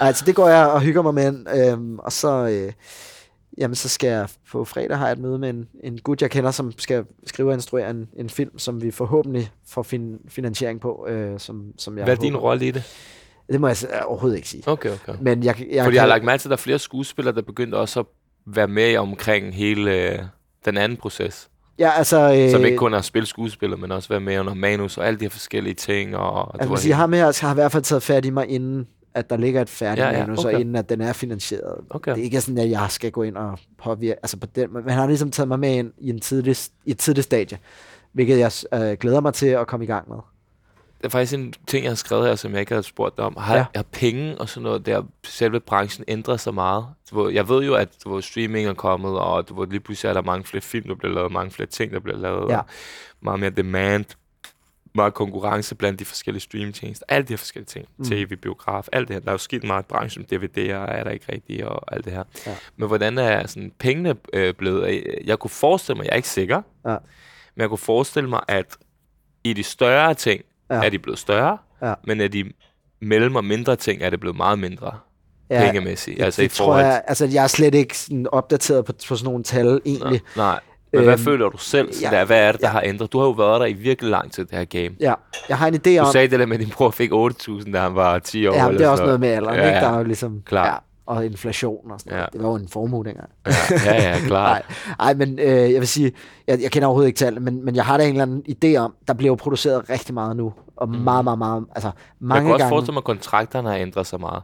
Altså, 0.00 0.24
det 0.26 0.34
går 0.34 0.48
jeg 0.48 0.66
og 0.66 0.80
hygger 0.80 1.02
mig 1.02 1.14
med. 1.14 1.34
Øhm, 1.72 1.98
og 1.98 2.12
så, 2.12 2.48
øh, 2.48 2.72
jamen, 3.58 3.74
så 3.74 3.88
skal 3.88 4.08
jeg 4.08 4.28
på 4.52 4.64
fredag 4.64 4.98
har 4.98 5.06
jeg 5.06 5.12
et 5.12 5.18
møde 5.18 5.38
med 5.38 5.50
en, 5.50 5.68
en 5.84 5.98
gut, 5.98 6.22
jeg 6.22 6.30
kender, 6.30 6.50
som 6.50 6.72
skal 6.78 7.04
skrive 7.26 7.48
og 7.48 7.54
instruere 7.54 7.90
en, 7.90 8.08
en 8.16 8.30
film, 8.30 8.58
som 8.58 8.82
vi 8.82 8.90
forhåbentlig 8.90 9.50
får 9.68 9.82
fin, 9.82 10.18
finansiering 10.28 10.80
på. 10.80 11.06
Øh, 11.08 11.40
som, 11.40 11.64
som 11.78 11.96
jeg 11.96 12.04
Hvad 12.04 12.16
er 12.16 12.20
din 12.20 12.36
rolle 12.36 12.66
i 12.66 12.70
det? 12.70 12.82
Det 13.52 13.60
må 13.60 13.68
jeg 13.68 13.76
overhovedet 14.06 14.36
ikke 14.36 14.48
sige. 14.48 14.62
Okay, 14.66 14.90
okay. 14.90 15.12
Men 15.20 15.42
jeg, 15.42 15.46
jeg, 15.46 15.56
Fordi 15.56 15.72
jeg 15.74 15.82
har 15.84 15.88
kan- 15.92 16.08
lagt 16.08 16.24
mærke 16.24 16.40
til, 16.40 16.48
at 16.48 16.50
der 16.50 16.56
er 16.56 16.60
flere 16.60 16.78
skuespillere, 16.78 17.34
der 17.34 17.42
begyndte 17.42 17.76
også 17.76 18.00
at 18.00 18.06
være 18.46 18.68
med 18.68 18.96
omkring 18.96 19.54
hele 19.54 20.12
øh, 20.12 20.18
den 20.64 20.76
anden 20.76 20.98
proces. 20.98 21.48
Ja, 21.78 21.90
altså... 21.96 22.34
Øh, 22.44 22.50
Som 22.50 22.64
ikke 22.64 22.76
kun 22.78 22.94
er 22.94 22.98
at 22.98 23.04
spille 23.04 23.26
skuespiller, 23.26 23.76
men 23.76 23.92
også 23.92 24.08
være 24.08 24.20
med 24.20 24.38
under 24.40 24.54
manus 24.54 24.98
og 24.98 25.06
alle 25.06 25.18
de 25.20 25.24
her 25.24 25.30
forskellige 25.30 25.74
ting. 25.74 26.16
Og, 26.16 26.54
Altså, 26.54 26.68
man 26.68 26.78
siger, 26.78 26.94
ham 26.94 27.12
her 27.12 27.40
har 27.46 27.50
i 27.52 27.54
hvert 27.54 27.72
fald 27.72 27.82
taget 27.82 28.02
fat 28.02 28.24
i 28.24 28.30
mig, 28.30 28.48
inden 28.48 28.86
at 29.14 29.30
der 29.30 29.36
ligger 29.36 29.60
et 29.62 29.68
færdigt 29.68 30.06
Ja, 30.06 30.12
ja, 30.12 30.18
manus, 30.26 30.44
og 30.44 30.50
okay. 30.50 30.60
inden 30.60 30.76
at 30.76 30.88
den 30.88 31.00
er 31.00 31.12
finansieret. 31.12 31.74
Okay. 31.90 32.12
Det 32.14 32.20
er 32.20 32.24
ikke 32.24 32.40
sådan, 32.40 32.58
at 32.58 32.70
jeg 32.70 32.86
skal 32.90 33.10
gå 33.10 33.22
ind 33.22 33.36
og 33.36 33.58
påvirke, 33.84 34.14
altså 34.22 34.36
på 34.38 34.46
den, 34.46 34.72
men 34.72 34.82
han 34.88 34.92
har 34.98 35.06
ligesom 35.06 35.30
taget 35.30 35.48
mig 35.48 35.58
med 35.60 35.74
ind 35.74 35.92
i, 35.98 36.10
en 36.10 36.20
tidlig, 36.20 36.56
i 36.84 36.90
et 36.90 36.98
tidligt 36.98 37.24
stadie, 37.24 37.58
hvilket 38.12 38.38
jeg 38.38 38.52
øh, 38.74 38.92
glæder 39.00 39.20
mig 39.20 39.34
til 39.34 39.46
at 39.46 39.66
komme 39.66 39.84
i 39.84 39.86
gang 39.86 40.08
med. 40.08 40.16
Det 40.98 41.04
er 41.04 41.08
faktisk 41.08 41.34
en 41.34 41.54
ting, 41.66 41.84
jeg 41.84 41.90
har 41.90 41.96
skrevet 41.96 42.26
her, 42.26 42.34
som 42.34 42.52
jeg 42.52 42.60
ikke 42.60 42.72
havde 42.72 42.82
spurgt 42.82 43.16
dig 43.16 43.24
om. 43.24 43.36
Har, 43.36 43.56
Ja. 43.56 43.66
har 43.74 43.82
penge 43.92 44.38
og 44.38 44.48
sådan 44.48 44.62
noget 44.62 44.86
der, 44.86 45.02
selve 45.24 45.60
branchen 45.60 46.04
ændret 46.08 46.40
sig 46.40 46.54
meget? 46.54 46.86
Jeg 47.32 47.48
ved 47.48 47.64
jo, 47.64 47.74
at 47.74 47.88
ved, 48.06 48.22
streaming 48.22 48.68
er 48.68 48.74
kommet, 48.74 49.18
og 49.18 49.44
ved, 49.56 49.66
lige 49.66 49.80
pludselig 49.80 50.08
er 50.08 50.12
der 50.12 50.22
mange 50.22 50.44
flere 50.44 50.62
film, 50.62 50.88
der 50.88 50.94
bliver 50.94 51.14
lavet, 51.14 51.32
mange 51.32 51.50
flere 51.50 51.66
ting, 51.68 51.92
der 51.92 52.00
bliver 52.00 52.18
lavet, 52.18 52.50
Ja. 52.52 52.60
meget 53.20 53.40
mere 53.40 53.50
demand, 53.50 54.04
meget 54.94 55.14
konkurrence 55.14 55.74
blandt 55.74 56.00
de 56.00 56.04
forskellige 56.04 56.40
streamingtjenester, 56.42 57.04
alle 57.08 57.26
de 57.26 57.32
her 57.32 57.36
forskellige 57.38 57.66
ting, 57.66 57.86
Mm. 57.96 58.04
tv, 58.04 58.36
biograf, 58.36 58.86
alt 58.92 59.08
det 59.08 59.14
her. 59.14 59.20
Der 59.20 59.28
er 59.28 59.32
jo 59.32 59.38
sket 59.38 59.64
meget 59.64 59.82
i 59.82 59.86
branchen, 59.86 60.24
DVD'er 60.32 60.60
er 60.72 61.04
der 61.04 61.10
ikke 61.10 61.32
rigtigt, 61.32 61.62
og 61.64 61.94
alt 61.94 62.04
det 62.04 62.12
her. 62.12 62.24
Ja. 62.46 62.56
Men 62.76 62.88
hvordan 62.88 63.18
er 63.18 63.46
sådan, 63.46 63.72
pengene 63.78 64.14
øh, 64.32 64.54
blevet? 64.54 65.04
Jeg 65.24 65.38
kunne 65.38 65.50
forestille 65.50 65.96
mig, 65.96 66.04
jeg 66.04 66.12
er 66.12 66.16
ikke 66.16 66.28
sikker, 66.28 66.62
Ja. 66.86 66.96
men 67.54 67.60
jeg 67.60 67.68
kunne 67.68 67.78
forestille 67.78 68.28
mig, 68.28 68.40
at 68.48 68.76
i 69.44 69.52
de 69.52 69.62
større 69.62 70.14
ting, 70.14 70.42
Ja. 70.70 70.74
er 70.84 70.88
de 70.88 70.98
blevet 70.98 71.18
større, 71.18 71.58
Ja. 71.82 71.94
men 72.06 72.20
af 72.20 72.30
de 72.30 72.44
mellem 73.00 73.36
og 73.36 73.44
mindre 73.44 73.76
ting, 73.76 74.02
er 74.02 74.10
det 74.10 74.20
blevet 74.20 74.36
meget 74.36 74.58
mindre 74.58 74.92
ja, 75.50 75.60
pengemæssigt. 75.64 76.18
det, 76.18 76.24
Altså 76.24 76.42
det 76.42 76.52
i 76.52 76.56
tror 76.56 76.78
jeg, 76.78 77.02
altså 77.06 77.26
jeg 77.32 77.42
er 77.42 77.46
slet 77.48 77.74
ikke 77.74 77.98
sådan 77.98 78.26
opdateret 78.32 78.84
på, 78.84 78.92
på 79.08 79.16
sådan 79.16 79.24
nogle 79.30 79.44
tal 79.44 79.80
egentlig. 79.84 80.20
Nej, 80.36 80.60
Men 80.92 81.02
hvad 81.04 81.12
Øhm, 81.14 81.22
føler 81.24 81.48
du 81.48 81.56
selv? 81.58 81.88
Ja, 82.02 82.10
der, 82.10 82.24
hvad 82.24 82.40
er 82.40 82.52
det, 82.52 82.60
der 82.60 82.66
ja. 82.66 82.72
har 82.72 82.82
ændret? 82.84 83.12
Du 83.12 83.18
har 83.18 83.26
jo 83.26 83.30
været 83.32 83.60
der 83.60 83.66
i 83.66 83.72
virkelig 83.72 84.10
lang 84.10 84.32
tid, 84.32 84.44
det 84.44 84.58
her 84.58 84.64
game. 84.64 84.96
Ja, 85.00 85.14
jeg 85.48 85.58
har 85.58 85.68
en 85.68 85.74
idé 85.74 85.96
Du 85.96 86.00
om... 86.04 86.12
sagde 86.12 86.28
det 86.28 86.40
der 86.40 86.46
med, 86.46 86.56
at 86.56 86.60
din 86.60 86.70
bror 86.76 86.90
fik 86.90 87.10
8.000, 87.12 87.72
da 87.72 87.78
han 87.80 87.94
var 87.94 88.18
10 88.18 88.46
år. 88.46 88.54
Ja, 88.54 88.72
det 88.72 88.80
er 88.80 88.88
også 88.88 89.04
noget 89.04 89.20
med 89.20 89.28
alderen, 89.28 89.56
Ja, 89.56 89.66
ikke? 89.68 89.80
Der 89.80 89.88
er 89.92 89.98
jo 89.98 90.04
ligesom... 90.04 90.42
Klart. 90.46 90.66
Ja, 90.66 90.78
og 91.06 91.26
inflation 91.26 91.90
og 91.90 92.00
sådan 92.00 92.12
noget. 92.12 92.22
Ja. 92.22 92.38
Det 92.38 92.42
var 92.42 92.48
jo 92.50 92.54
en 92.56 92.68
formue 92.68 93.04
dengang. 93.04 93.28
Ja, 93.46 93.52
ja, 93.84 93.94
ja 94.10 94.18
klart. 94.26 94.62
Nej, 94.86 95.14
nej, 95.14 95.14
men 95.26 95.38
øh, 95.38 95.46
jeg 95.72 95.80
vil 95.80 95.88
sige, 95.88 96.12
jeg, 96.46 96.62
jeg 96.62 96.70
kender 96.70 96.86
overhovedet 96.88 97.08
ikke 97.08 97.18
tallene, 97.18 97.44
men, 97.44 97.64
men 97.64 97.76
jeg 97.76 97.84
har 97.84 97.96
da 97.96 98.02
en 98.04 98.10
eller 98.10 98.22
anden 98.22 98.42
idé 98.48 98.76
om, 98.76 98.94
der 99.08 99.14
bliver 99.14 99.30
jo 99.30 99.34
produceret 99.34 99.90
rigtig 99.90 100.14
meget 100.14 100.36
nu, 100.36 100.52
og 100.76 100.88
meget, 100.88 101.24
meget, 101.24 101.38
meget, 101.38 101.64
altså 101.74 101.88
Jeg 101.88 101.94
mange 102.20 102.44
kan 102.44 102.52
også 102.52 102.62
gange. 102.62 102.72
forestille 102.74 102.92
mig, 102.94 103.00
at 103.00 103.04
kontrakterne 103.04 103.68
har 103.68 103.76
ændret 103.76 104.06
sig 104.06 104.20
meget. 104.20 104.42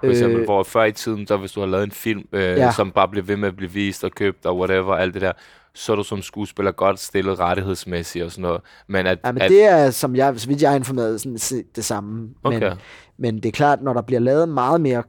For 0.00 0.10
eksempel, 0.10 0.38
Øh, 0.40 0.44
hvor 0.44 0.62
før 0.62 0.84
i 0.84 0.92
tiden, 0.92 1.26
så 1.26 1.36
hvis 1.36 1.52
du 1.52 1.60
har 1.60 1.66
lavet 1.66 1.84
en 1.84 1.90
film, 1.90 2.22
øh, 2.32 2.42
Ja. 2.42 2.72
som 2.72 2.90
bare 2.90 3.08
bliver 3.08 3.24
ved 3.24 3.36
med 3.36 3.48
at 3.48 3.56
blive 3.56 3.70
vist 3.70 4.04
og 4.04 4.10
købt 4.10 4.46
og 4.46 4.58
whatever, 4.58 4.94
alt 4.94 5.14
det 5.14 5.22
der, 5.22 5.32
så 5.74 5.92
er 5.92 5.96
du 5.96 6.02
som 6.02 6.22
skuespiller 6.22 6.72
godt 6.72 7.00
stillet 7.00 7.38
rettighedsmæssigt 7.40 8.24
og 8.24 8.30
sådan 8.30 8.42
noget. 8.42 8.60
Men 8.88 9.06
at, 9.06 9.18
Ja, 9.24 9.32
men 9.32 9.42
at 9.42 9.50
det 9.50 9.64
er, 9.64 9.90
som 9.90 10.16
jeg, 10.16 10.40
så 10.40 10.48
vidt 10.48 10.62
jeg 10.62 10.72
er 10.72 10.76
informeret, 10.76 11.20
sådan 11.20 11.64
det 11.76 11.84
samme. 11.84 12.10
Men, 12.44 12.52
Okay. 12.56 12.72
men 13.18 13.36
det 13.36 13.46
er 13.46 13.50
klart, 13.52 13.82
når 13.82 13.92
der 13.92 14.02
bliver 14.02 14.20
lavet 14.20 14.48
meget 14.48 14.80
mere 14.80 15.02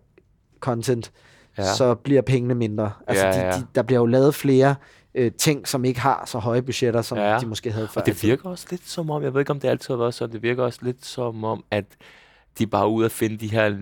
content, 0.66 1.12
Ja. 1.58 1.74
så 1.74 1.96
bliver 1.96 2.22
pengene 2.22 2.56
mindre. 2.56 2.92
Altså, 3.08 3.26
Ja, 3.28 3.32
de, 3.34 3.40
ja. 3.46 3.52
de, 3.52 3.66
der 3.76 3.82
bliver 3.82 4.00
jo 4.00 4.06
lavet 4.06 4.36
flere 4.36 4.76
øh, 5.16 5.32
ting, 5.38 5.68
som 5.68 5.86
ikke 5.86 6.00
har 6.00 6.24
så 6.28 6.38
høje 6.40 6.62
budgetter, 6.62 7.02
som 7.02 7.18
Ja. 7.18 7.38
de 7.40 7.46
måske 7.46 7.72
havde 7.72 7.88
før. 7.88 8.02
Og 8.02 8.08
det 8.08 8.24
virker 8.24 8.50
også 8.50 8.68
lidt 8.72 8.90
som 8.90 9.10
om, 9.10 9.24
jeg 9.24 9.34
ved 9.34 9.42
ikke, 9.42 9.52
om 9.52 9.60
det 9.60 9.68
altid 9.68 9.94
har 9.94 10.00
været 10.00 10.14
sådan, 10.14 10.34
det 10.34 10.44
virker 10.44 10.64
også 10.64 10.80
lidt 10.82 11.06
som 11.06 11.44
om, 11.44 11.64
at 11.72 11.86
de 12.60 12.68
bare 12.68 12.82
er 12.84 12.88
ude 12.90 13.06
at 13.06 13.12
finde 13.12 13.38
de 13.38 13.48
her 13.52 13.78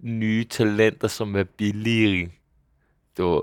nye 0.00 0.44
talenter, 0.44 1.08
som 1.08 1.36
er 1.36 1.44
billige. 1.44 2.32
Du, 3.18 3.42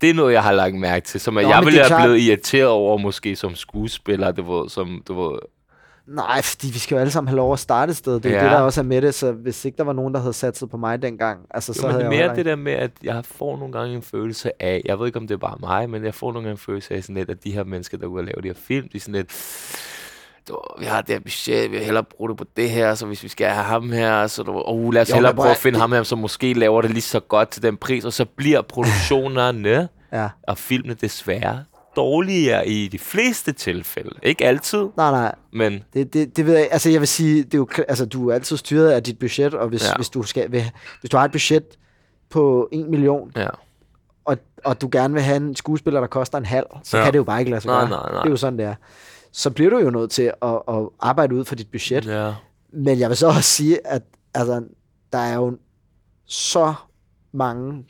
det 0.00 0.10
er 0.10 0.14
noget, 0.14 0.32
jeg 0.32 0.42
har 0.42 0.52
lagt 0.52 0.74
mærke 0.74 1.04
til, 1.06 1.20
som 1.20 1.34
Nå, 1.34 1.40
jeg 1.40 1.60
ville 1.64 1.78
have 1.78 1.86
klart- 1.86 2.02
blevet 2.06 2.18
irriteret 2.20 2.68
over, 2.68 2.98
måske 2.98 3.36
som 3.36 3.54
skuespiller, 3.54 4.32
du 4.32 4.60
ved, 4.60 4.68
som, 4.68 5.02
du 5.08 5.22
ved, 5.22 5.38
Nej, 6.06 6.42
fordi 6.42 6.66
vi 6.66 6.78
skal 6.78 6.94
jo 6.94 7.00
alle 7.00 7.10
sammen 7.10 7.28
have 7.28 7.36
lov 7.36 7.52
at 7.52 7.58
starte 7.58 7.90
et 7.90 7.96
sted. 7.96 8.20
Det 8.20 8.26
er 8.26 8.36
ja. 8.36 8.42
Det, 8.44 8.50
der 8.50 8.58
også 8.58 8.80
er 8.80 8.84
med 8.84 9.02
det, 9.02 9.14
så 9.14 9.32
hvis 9.32 9.64
ikke 9.64 9.76
der 9.78 9.84
var 9.84 9.92
nogen, 9.92 10.14
der 10.14 10.20
havde 10.20 10.32
satset 10.32 10.70
på 10.70 10.76
mig 10.76 11.02
dengang, 11.02 11.40
altså, 11.50 11.72
så 11.72 11.80
Jo, 11.82 11.86
men 11.86 11.92
havde 11.92 12.04
det 12.10 12.16
er 12.16 12.20
jeg 12.20 12.26
mere 12.28 12.36
det 12.36 12.44
der 12.46 12.56
med, 12.56 12.72
at 12.72 12.90
jeg 13.02 13.24
får 13.24 13.56
nogle 13.56 13.72
gange 13.72 13.94
en 13.94 14.02
følelse 14.02 14.62
af, 14.62 14.82
jeg 14.84 14.98
ved 14.98 15.06
ikke, 15.06 15.18
om 15.18 15.26
det 15.26 15.34
er 15.34 15.38
bare 15.38 15.56
mig, 15.60 15.90
men 15.90 16.04
jeg 16.04 16.14
får 16.14 16.32
nogle 16.32 16.44
gange 16.48 16.52
en 16.52 16.58
følelse 16.58 16.94
af 16.94 17.02
sådan 17.02 17.14
lidt, 17.14 17.30
at 17.30 17.44
de 17.44 17.52
her 17.52 17.64
mennesker, 17.64 17.98
der 17.98 18.04
er 18.04 18.08
ude 18.08 18.20
og 18.20 18.24
lave 18.24 18.42
de 18.42 18.48
her 18.48 18.54
film, 18.66 18.88
de 18.88 18.96
er 18.96 19.00
sådan 19.00 19.14
lidt, 19.14 19.32
du, 20.48 20.58
vi 20.78 20.84
har 20.84 21.00
det 21.00 21.14
her 21.14 21.20
budget, 21.20 21.70
vi 21.70 21.76
vil 21.76 21.84
hellere 21.84 22.04
bruge 22.04 22.28
det 22.30 22.36
på 22.38 22.44
det 22.56 22.70
her, 22.70 22.94
så 22.94 23.06
hvis 23.06 23.22
vi 23.22 23.28
skal 23.28 23.46
have 23.46 23.64
ham 23.64 23.92
her, 23.92 24.26
så 24.26 24.42
du, 24.42 24.62
oh, 24.66 24.92
lad 24.92 25.02
os 25.02 25.10
Jo, 25.10 25.14
hellere 25.14 25.34
prøve 25.34 25.50
at 25.50 25.56
finde 25.56 25.78
ham 25.78 25.92
her, 25.92 26.02
som 26.02 26.18
måske 26.18 26.52
laver 26.54 26.82
det 26.82 26.90
lige 26.90 27.02
så 27.02 27.20
godt 27.20 27.48
til 27.50 27.62
den 27.62 27.76
pris, 27.76 28.04
og 28.04 28.12
så 28.12 28.24
bliver 28.24 28.62
produktionerne 28.72 29.88
Ja. 30.12 30.28
og 30.48 30.58
filmene 30.58 30.94
desværre 30.94 31.64
dårligere 31.96 32.68
i 32.68 32.88
de 32.88 32.98
fleste 32.98 33.52
tilfælde. 33.52 34.10
Ikke 34.22 34.44
altid, 34.44 34.78
Nej, 34.96 35.10
nej, 35.10 35.34
men 35.52 35.84
det, 35.94 36.12
det, 36.12 36.36
det 36.36 36.46
ved 36.46 36.54
jeg 36.56 36.68
Altså, 36.70 36.90
jeg 36.90 37.00
vil 37.00 37.08
sige, 37.08 37.42
det 37.42 37.54
er 37.54 37.58
jo, 37.58 37.68
altså, 37.88 38.06
du 38.06 38.28
er 38.28 38.34
altid 38.34 38.56
styret 38.56 38.90
af 38.90 39.02
dit 39.02 39.18
budget, 39.18 39.54
og 39.54 39.68
hvis, 39.68 39.84
ja. 39.84 39.96
Hvis, 39.96 40.08
du, 40.08 40.22
skal, 40.22 40.48
hvis 40.48 41.10
du 41.10 41.16
har 41.16 41.24
et 41.24 41.32
budget 41.32 41.64
på 42.30 42.68
1 42.72 42.88
million, 42.88 43.32
ja. 43.36 43.48
og, 44.24 44.38
og 44.64 44.80
du 44.80 44.88
gerne 44.92 45.14
vil 45.14 45.22
have 45.22 45.36
en 45.36 45.56
skuespiller, 45.56 46.00
der 46.00 46.06
koster 46.06 46.38
en 46.38 46.46
halv, 46.46 46.66
så. 46.82 46.98
Ja. 46.98 47.04
kan 47.04 47.12
det 47.12 47.18
jo 47.18 47.24
bare 47.24 47.40
ikke 47.40 47.50
lade 47.50 47.60
sig 47.60 47.68
Nej, 47.68 47.80
gøre. 47.80 47.90
nej, 47.90 48.12
nej. 48.12 48.20
Det 48.22 48.26
er 48.26 48.30
jo 48.30 48.36
sådan, 48.36 48.58
det 48.58 48.66
er. 48.66 48.74
Så 49.32 49.50
bliver 49.50 49.70
du 49.70 49.78
jo 49.78 49.90
nødt 49.90 50.10
til 50.10 50.32
at, 50.42 50.62
at 50.68 50.88
arbejde 51.00 51.34
ud 51.34 51.44
for 51.44 51.54
dit 51.54 51.70
budget. 51.70 52.06
ja. 52.06 52.34
Men 52.72 52.98
jeg 52.98 53.08
vil 53.08 53.16
så 53.16 53.26
også 53.26 53.42
sige, 53.42 53.86
at 53.86 54.02
altså, 54.34 54.64
der 55.12 55.18
er 55.18 55.34
jo 55.34 55.58
så 56.26 56.74
mange, 57.32 57.84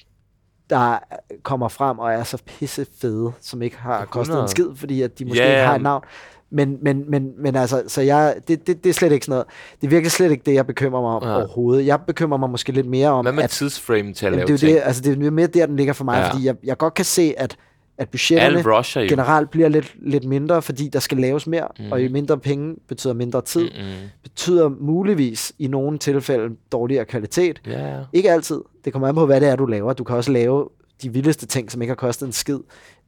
der 0.71 0.99
kommer 1.43 1.69
frem 1.69 1.99
og 1.99 2.13
er 2.13 2.25
så 2.25 2.39
pisse 2.47 2.87
fede, 3.01 3.33
som 3.41 3.63
ikke 3.63 3.77
har 3.79 4.05
kostet 4.05 4.33
en 4.35 4.45
100. 4.45 4.49
skid, 4.51 4.67
fordi 4.77 5.03
at 5.03 5.19
de 5.19 5.25
måske 5.25 5.43
Ja, 5.43 5.51
ikke 5.51 5.67
har 5.67 5.75
et 5.75 5.83
navn. 5.83 6.03
Men, 6.51 6.79
men, 6.83 7.11
men, 7.11 7.33
men 7.39 7.57
altså, 7.57 7.83
så 7.89 8.01
jeg, 8.03 8.35
det, 8.49 8.67
det, 8.67 8.85
det 8.85 8.91
er 8.91 8.95
slet 8.95 9.13
ikke 9.13 9.27
sådan 9.27 9.33
noget. 9.33 9.47
Det 9.81 9.87
er 9.87 9.91
virkelig 9.91 10.11
slet 10.13 10.31
ikke 10.31 10.43
det, 10.47 10.55
jeg 10.55 10.67
bekymrer 10.67 11.01
mig 11.01 11.11
om 11.11 11.23
Ja. 11.23 11.37
overhovedet. 11.37 11.87
Jeg 11.87 12.01
bekymrer 12.07 12.39
mig 12.39 12.51
måske 12.51 12.73
lidt 12.73 12.87
mere 12.87 13.09
om, 13.09 13.25
Hvad 13.25 13.33
med 13.33 13.43
at 13.45 13.51
tidsframe 13.51 14.13
til 14.13 14.27
at 14.27 14.33
lave 14.33 14.43
det 14.43 14.49
er 14.51 14.55
jo 14.55 14.59
ting? 14.59 14.75
det, 14.75 14.83
altså, 14.85 15.03
det 15.03 15.27
er 15.27 15.31
mere 15.31 15.47
der, 15.47 15.67
den 15.67 15.77
ligger 15.77 15.93
for 15.93 16.05
mig, 16.05 16.19
Ja. 16.19 16.31
fordi 16.33 16.47
jeg, 16.47 16.55
jeg 16.65 16.77
godt 16.79 16.95
kan 16.95 17.05
se, 17.05 17.35
at, 17.37 17.57
at 17.99 18.09
budgetterne 18.11 18.73
rusher 18.77 19.03
jo. 19.03 19.09
generelt 19.09 19.51
bliver 19.51 19.69
lidt, 19.69 19.95
lidt 20.03 20.25
mindre, 20.25 20.63
fordi 20.63 20.89
der 20.89 20.99
skal 20.99 21.19
laves 21.19 21.47
mere, 21.47 21.69
mm. 21.79 21.93
og 21.93 22.03
i 22.03 22.09
mindre 22.09 22.39
penge 22.39 22.77
betyder 22.89 23.15
mindre 23.15 23.43
tid, 23.43 23.65
mm. 23.65 24.09
Betyder 24.23 24.69
muligvis 24.81 25.53
i 25.59 25.67
nogle 25.67 25.99
tilfælde 25.99 26.57
dårligere 26.73 27.05
kvalitet. 27.05 27.61
Ja. 27.67 27.97
Ikke 28.13 28.31
altid. 28.31 28.61
Det 28.87 28.93
kommer 28.93 29.09
an 29.09 29.15
på, 29.15 29.27
hvad 29.27 29.41
det 29.41 29.49
er, 29.49 29.57
du 29.57 29.67
laver. 29.67 29.93
Du 29.93 30.05
kan 30.05 30.17
også 30.17 30.33
lave 30.33 30.69
de 31.03 31.13
vildeste 31.13 31.47
ting, 31.47 31.71
som 31.73 31.83
ikke 31.83 31.91
har 31.91 31.97
kostet 31.97 32.27
en 32.27 32.33
skid. 32.33 32.59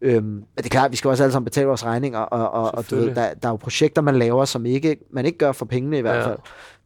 Øhm, 0.00 0.24
men 0.24 0.44
det 0.56 0.64
er 0.64 0.68
klart, 0.70 0.90
vi 0.90 0.96
skal 0.96 1.08
også 1.08 1.22
alle 1.22 1.32
sammen 1.32 1.44
betale 1.44 1.66
vores 1.66 1.84
regninger, 1.84 2.18
og, 2.18 2.50
og, 2.62 2.74
og 2.74 2.90
du 2.90 2.96
ved, 2.96 3.06
der, 3.14 3.34
der 3.34 3.48
er 3.48 3.52
jo 3.52 3.56
projekter, 3.56 4.02
man 4.02 4.16
laver, 4.18 4.44
som 4.44 4.66
ikke, 4.66 4.96
man 5.10 5.26
ikke 5.26 5.38
gør 5.38 5.52
for 5.52 5.66
pengene 5.66 5.98
i 5.98 6.00
hvert 6.00 6.16
Ja. 6.16 6.26
fald. 6.28 6.38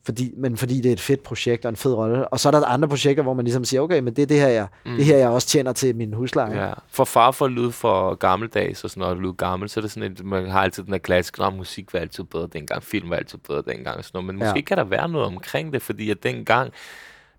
Fordi, 0.05 0.32
men 0.36 0.56
fordi 0.56 0.81
det 0.81 0.89
er 0.89 0.93
et 0.93 1.01
fedt 1.01 1.23
projekt 1.23 1.64
og 1.64 1.69
en 1.69 1.77
fed 1.77 1.94
rolle. 1.94 2.28
Og 2.28 2.40
så 2.40 2.48
er 2.48 2.51
der 2.52 2.66
andre 2.66 2.89
projekter, 2.89 3.23
hvor 3.23 3.35
man 3.35 3.44
ligesom 3.44 3.64
siger, 3.64 3.81
okay, 3.81 3.98
men 4.01 4.14
det 4.16 4.23
er 4.23 4.27
det 4.27 4.40
her, 4.40 4.48
jeg, 4.48 4.66
mm. 4.86 4.97
det 4.97 5.05
her, 5.05 5.16
jeg 5.16 5.28
også 5.28 5.48
tjener 5.48 5.73
til 5.73 5.97
min 5.97 6.12
husleje. 6.12 6.66
Ja. 6.66 6.73
For 6.90 7.05
far 7.05 7.31
for 7.31 7.44
at 7.44 7.51
lyde 7.52 7.73
for 7.73 8.14
gammeldags 8.14 8.85
og 8.85 8.90
sådan 8.90 9.01
noget, 9.01 9.19
lyde 9.19 9.32
gammel, 9.32 9.69
så 9.69 9.81
er 9.81 9.82
det 9.82 9.90
sådan, 9.90 10.12
at 10.12 10.24
man 10.24 10.48
har 10.51 10.60
altid 10.62 10.82
den 10.82 10.93
der 10.93 10.98
klassiske, 10.98 11.44
at 11.44 11.55
musik 11.56 11.93
var 11.94 12.01
altid 12.01 12.24
bedre 12.24 12.48
dengang, 12.52 12.82
film 12.82 13.10
var 13.10 13.16
altid 13.16 13.39
bedre 13.48 13.62
dengang 13.66 13.97
og 13.98 14.05
sådan 14.05 14.19
noget. 14.19 14.27
Men 14.35 14.39
Ja. 14.43 14.44
måske 14.48 14.62
kan 14.62 14.77
der 14.77 14.85
være 14.85 15.09
noget 15.09 15.27
omkring 15.27 15.73
det, 15.73 15.82
fordi 15.82 16.10
at 16.10 16.23
dengang, 16.23 16.73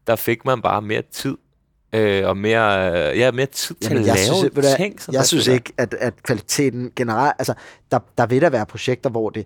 der 0.07 0.15
fik 0.15 0.45
man 0.45 0.61
bare 0.61 0.81
mere 0.81 1.01
tid. 1.11 1.37
Øh, 1.95 2.27
og 2.27 2.37
mere, 2.37 2.91
øh, 3.11 3.19
ja, 3.19 3.31
mere 3.31 3.45
tid 3.45 3.75
til 3.75 3.89
Jamen, 3.89 4.03
at 4.03 4.07
jeg 4.07 4.15
lave 4.15 4.51
synes, 4.51 4.75
ting. 4.77 5.01
som 5.01 5.13
jeg 5.13 5.19
der 5.19 5.25
synes 5.25 5.47
ikke, 5.47 5.73
at, 5.77 5.93
at 5.99 6.13
kvaliteten 6.23 6.91
generelt... 6.95 7.33
Altså, 7.39 7.53
der, 7.91 7.99
der 8.17 8.25
vil 8.25 8.41
der 8.41 8.49
være 8.49 8.65
projekter, 8.65 9.09
hvor 9.09 9.29
det, 9.29 9.45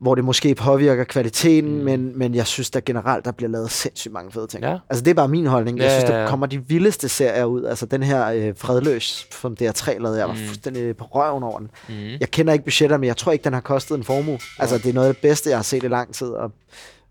hvor 0.00 0.14
det 0.14 0.24
måske 0.24 0.54
påvirker 0.54 1.04
kvaliteten, 1.04 1.78
mm. 1.78 1.84
men, 1.84 2.18
men 2.18 2.34
jeg 2.34 2.46
synes, 2.46 2.70
der 2.70 2.80
generelt 2.80 3.24
der 3.24 3.32
bliver 3.32 3.50
lavet 3.50 3.70
sindssygt 3.70 4.12
mange 4.14 4.32
fede 4.32 4.46
ting. 4.46 4.64
Ja. 4.64 4.78
Altså, 4.90 5.04
det 5.04 5.10
er 5.10 5.14
bare 5.14 5.28
min 5.28 5.46
holdning. 5.46 5.78
Jeg 5.78 5.84
Ja, 5.84 5.90
synes, 5.90 6.04
der 6.10 6.28
kommer 6.28 6.46
de 6.46 6.68
vildeste 6.68 7.08
serier 7.08 7.44
ud. 7.44 7.64
Altså, 7.64 7.86
den 7.86 8.02
her 8.02 8.26
øh, 8.26 8.54
Fredløs, 8.56 9.26
som 9.40 9.56
DR3 9.62 9.98
lavede, 9.98 10.18
jeg 10.18 10.28
var 10.28 10.34
Mm. 10.34 10.40
fuldstændig 10.46 10.96
på 10.96 11.04
røven 11.04 11.42
over 11.42 11.58
den. 11.58 11.70
Mm. 11.88 11.94
Jeg 12.20 12.30
kender 12.30 12.52
ikke 12.52 12.64
budgetter, 12.64 12.96
men 12.98 13.06
jeg 13.06 13.16
tror 13.16 13.32
ikke, 13.32 13.44
den 13.44 13.52
har 13.52 13.60
kostet 13.60 13.96
en 13.96 14.04
formue. 14.04 14.38
Altså, 14.58 14.78
det 14.78 14.86
er 14.86 14.92
noget 14.92 15.08
af 15.08 15.14
det 15.14 15.22
bedste, 15.22 15.50
jeg 15.50 15.58
har 15.58 15.62
set 15.62 15.84
i 15.84 15.88
lang 15.88 16.14
tid. 16.14 16.28
Og, 16.28 16.52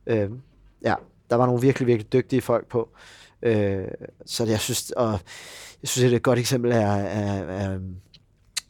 øh, 0.07 0.29
ja, 0.85 0.93
der 1.29 1.35
var 1.35 1.45
nogle 1.45 1.61
virkelig, 1.61 1.87
virkelig 1.87 2.13
dygtige 2.13 2.41
folk 2.41 2.67
på. 2.67 2.89
Øh, 3.43 3.87
så 4.25 4.45
jeg 4.45 4.59
synes, 4.59 4.91
og 4.91 5.11
jeg 5.81 5.89
synes, 5.89 6.03
det 6.03 6.11
er 6.11 6.15
et 6.15 6.23
godt 6.23 6.39
eksempel 6.39 6.71
er, 6.71 6.77
er, 6.87 7.43
er 7.43 7.79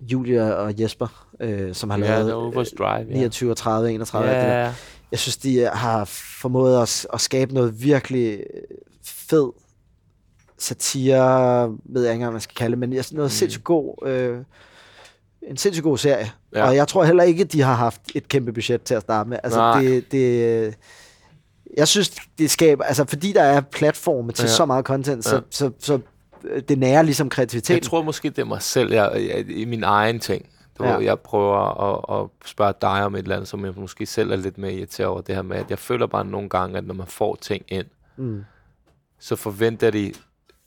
Julia 0.02 0.52
og 0.52 0.82
Jesper, 0.82 1.28
øh, 1.40 1.74
som 1.76 1.90
har 1.90 1.98
Ja, 1.98 2.04
lavet 2.04 2.26
det 2.26 2.36
var 2.36 2.42
Overs 2.42 2.72
Drive, 2.72 3.08
ja. 3.10 3.14
29 3.14 3.52
og 3.52 3.58
30 3.58 3.92
31. 3.92 4.30
alt 4.30 4.42
det 4.42 4.50
der. 4.50 4.60
Ja, 4.60 4.74
Jeg 5.12 5.20
synes, 5.20 5.38
de 5.38 5.70
har 5.74 6.06
formået 6.42 6.82
at, 6.82 7.08
at 7.14 7.22
skabe 7.22 7.54
noget 7.54 7.84
virkelig 7.84 8.44
fed 9.04 9.52
satire, 10.58 11.66
ved 11.86 12.04
jeg 12.04 12.12
ikke 12.12 12.14
engang, 12.14 12.32
man 12.32 12.42
skal 12.42 12.56
kalde 12.56 12.72
det, 12.72 12.80
men 12.80 12.90
noget 12.90 13.16
mm. 13.16 13.30
sindssygt 13.30 13.64
god, 13.64 14.08
øh, 14.08 14.38
en 15.42 15.58
sindssygt 15.58 15.84
god 15.84 15.98
serie. 15.98 16.32
Ja. 16.54 16.60
Ja. 16.60 16.68
Og 16.68 16.76
jeg 16.76 16.88
tror 16.88 17.04
heller 17.04 17.24
ikke, 17.24 17.44
de 17.44 17.62
har 17.62 17.74
haft 17.74 18.02
et 18.16 18.28
kæmpe 18.28 18.54
budget 18.54 18.82
til 18.84 18.96
at 18.96 19.02
starte 19.02 19.30
med. 19.30 19.38
Altså, 19.44 19.60
Nej. 19.60 19.82
det, 19.82 20.12
det, 20.12 20.76
jeg 21.78 21.88
synes, 21.88 22.10
det 22.38 22.52
skaber, 22.52 22.84
altså 22.84 23.06
fordi 23.06 23.34
der 23.34 23.44
er 23.44 23.62
platforme 23.62 24.32
til 24.32 24.44
ja. 24.44 24.50
Så 24.50 24.66
meget 24.66 24.86
content, 24.86 25.26
så, 25.26 25.36
Ja. 25.36 25.42
så, 25.50 25.72
så, 25.80 26.00
øh, 26.44 26.62
det 26.70 26.78
nærer 26.80 27.02
ligesom 27.02 27.30
kreativiteten. 27.30 27.74
Jeg 27.84 27.90
tror 27.90 28.02
måske, 28.02 28.30
det 28.30 28.40
er 28.40 28.46
mig 28.46 28.62
selv, 28.62 28.94
jeg, 28.94 29.12
jeg, 29.30 29.50
i 29.50 29.66
min 29.66 29.84
egen 29.84 30.20
ting. 30.20 30.50
Du 30.78 30.84
Ja. 30.86 30.96
ved, 30.96 31.04
jeg 31.04 31.20
prøver 31.20 31.58
at, 32.18 32.22
at 32.24 32.30
spørge 32.46 32.74
dig 32.82 33.06
om 33.06 33.16
et 33.16 33.20
eller 33.20 33.36
andet, 33.36 33.48
som 33.50 33.66
jeg 33.66 33.74
måske 33.78 34.06
selv 34.06 34.32
er 34.32 34.36
lidt 34.36 34.58
mere 34.58 34.74
irriteret 34.74 35.08
over 35.10 35.22
det 35.22 35.36
her 35.36 35.42
med, 35.42 35.58
at 35.58 35.70
jeg 35.70 35.80
føler 35.80 36.08
bare 36.08 36.26
nogle 36.26 36.50
gange, 36.50 36.78
at 36.78 36.86
når 36.86 36.94
man 36.94 37.08
får 37.08 37.36
ting 37.42 37.66
ind, 37.68 37.86
Mm. 38.18 38.44
så 39.20 39.36
forventer 39.36 39.92
de 39.92 40.14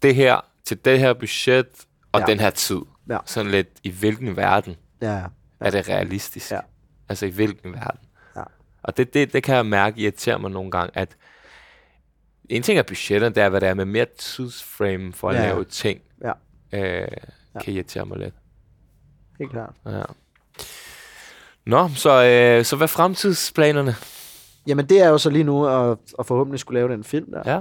det 0.03 0.15
her 0.15 0.41
til 0.65 0.85
det 0.85 0.99
her 0.99 1.13
budget 1.15 1.67
og 2.13 2.21
ja. 2.21 2.27
den 2.27 2.41
her 2.41 2.51
tid. 2.51 2.79
Ja. 3.09 3.19
Sådan 3.25 3.51
lidt, 3.51 3.69
i 3.83 3.91
hvilken 3.91 4.37
verden 4.37 4.77
Ja, 5.03 5.13
ja. 5.17 5.25
er 5.61 5.71
det 5.71 5.89
realistisk? 5.89 6.51
Ja. 6.53 6.61
Altså 7.09 7.27
i 7.27 7.31
hvilken 7.31 7.73
verden? 7.73 8.01
Ja. 8.87 8.91
Og 8.91 8.97
det, 8.97 9.15
det, 9.15 9.33
det 9.33 9.43
kan 9.43 9.57
jeg 9.57 9.67
mærke 9.67 10.01
irriterer 10.01 10.39
mig 10.39 10.51
nogle 10.51 10.71
gange, 10.71 10.91
at 10.99 11.17
en 12.49 12.63
ting 12.63 12.79
er 12.79 12.83
budgetterne, 12.83 13.35
det 13.35 13.43
er, 13.43 13.49
hvad 13.49 13.61
det 13.61 13.69
er 13.69 13.75
med 13.75 13.85
mere 13.85 14.07
tidsframe 14.19 15.13
for 15.13 15.29
at 15.31 15.37
Ja. 15.37 15.43
ja. 15.43 15.49
lave 15.49 15.65
ting. 15.65 16.01
Ja. 16.25 16.33
Øh, 17.03 17.09
kan 17.65 17.75
irritere 17.75 18.07
mig 18.07 18.19
lidt. 18.19 18.35
helt 19.39 19.51
klart. 19.51 19.75
Ja. 19.87 20.03
Nå, 21.67 21.89
så, 21.95 22.25
øh, 22.25 22.65
så 22.65 22.77
hvad 22.77 22.85
er 22.85 22.89
fremtidsplanerne? 22.89 23.97
Jamen, 24.67 24.87
det 24.87 25.01
er 25.01 25.09
jo 25.09 25.19
så 25.19 25.31
lige 25.31 25.45
nu 25.45 25.67
at, 25.67 25.99
at 26.19 26.27
forhåbentlig 26.27 26.61
skulle 26.61 26.81
lave 26.81 26.93
den 26.93 27.05
film 27.05 27.31
der. 27.33 27.53
Ja. 27.55 27.61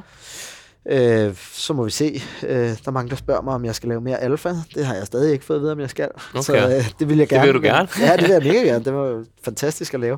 Øh, 0.89 1.35
så 1.35 1.73
må 1.73 1.83
vi 1.83 1.91
se. 1.91 2.21
Øh, 2.47 2.57
der 2.57 2.75
er 2.87 2.91
mange, 2.91 3.09
der 3.09 3.15
spørger 3.15 3.41
mig, 3.41 3.53
om 3.53 3.65
jeg 3.65 3.75
skal 3.75 3.89
lave 3.89 4.01
mere 4.01 4.17
alfa. 4.17 4.49
Det 4.75 4.85
har 4.85 4.95
jeg 4.95 5.05
stadig 5.05 5.33
ikke 5.33 5.45
fået 5.45 5.57
at 5.57 5.61
vide, 5.61 5.71
om 5.71 5.79
jeg 5.79 5.89
skal. 5.89 6.09
Okay. 6.31 6.41
Så 6.41 6.55
øh, 6.55 6.91
det 6.99 7.09
vil 7.09 7.17
jeg 7.17 7.29
Det 7.29 7.29
gerne. 7.29 7.45
vil 7.45 7.53
du 7.53 7.61
gerne. 7.61 7.87
ja, 7.99 8.15
det 8.17 8.21
vil 8.21 8.31
jeg 8.31 8.41
mega 8.43 8.59
gerne. 8.59 8.85
Det 8.85 8.93
var 8.93 9.23
fantastisk 9.43 9.93
at 9.93 9.99
lave. 9.99 10.17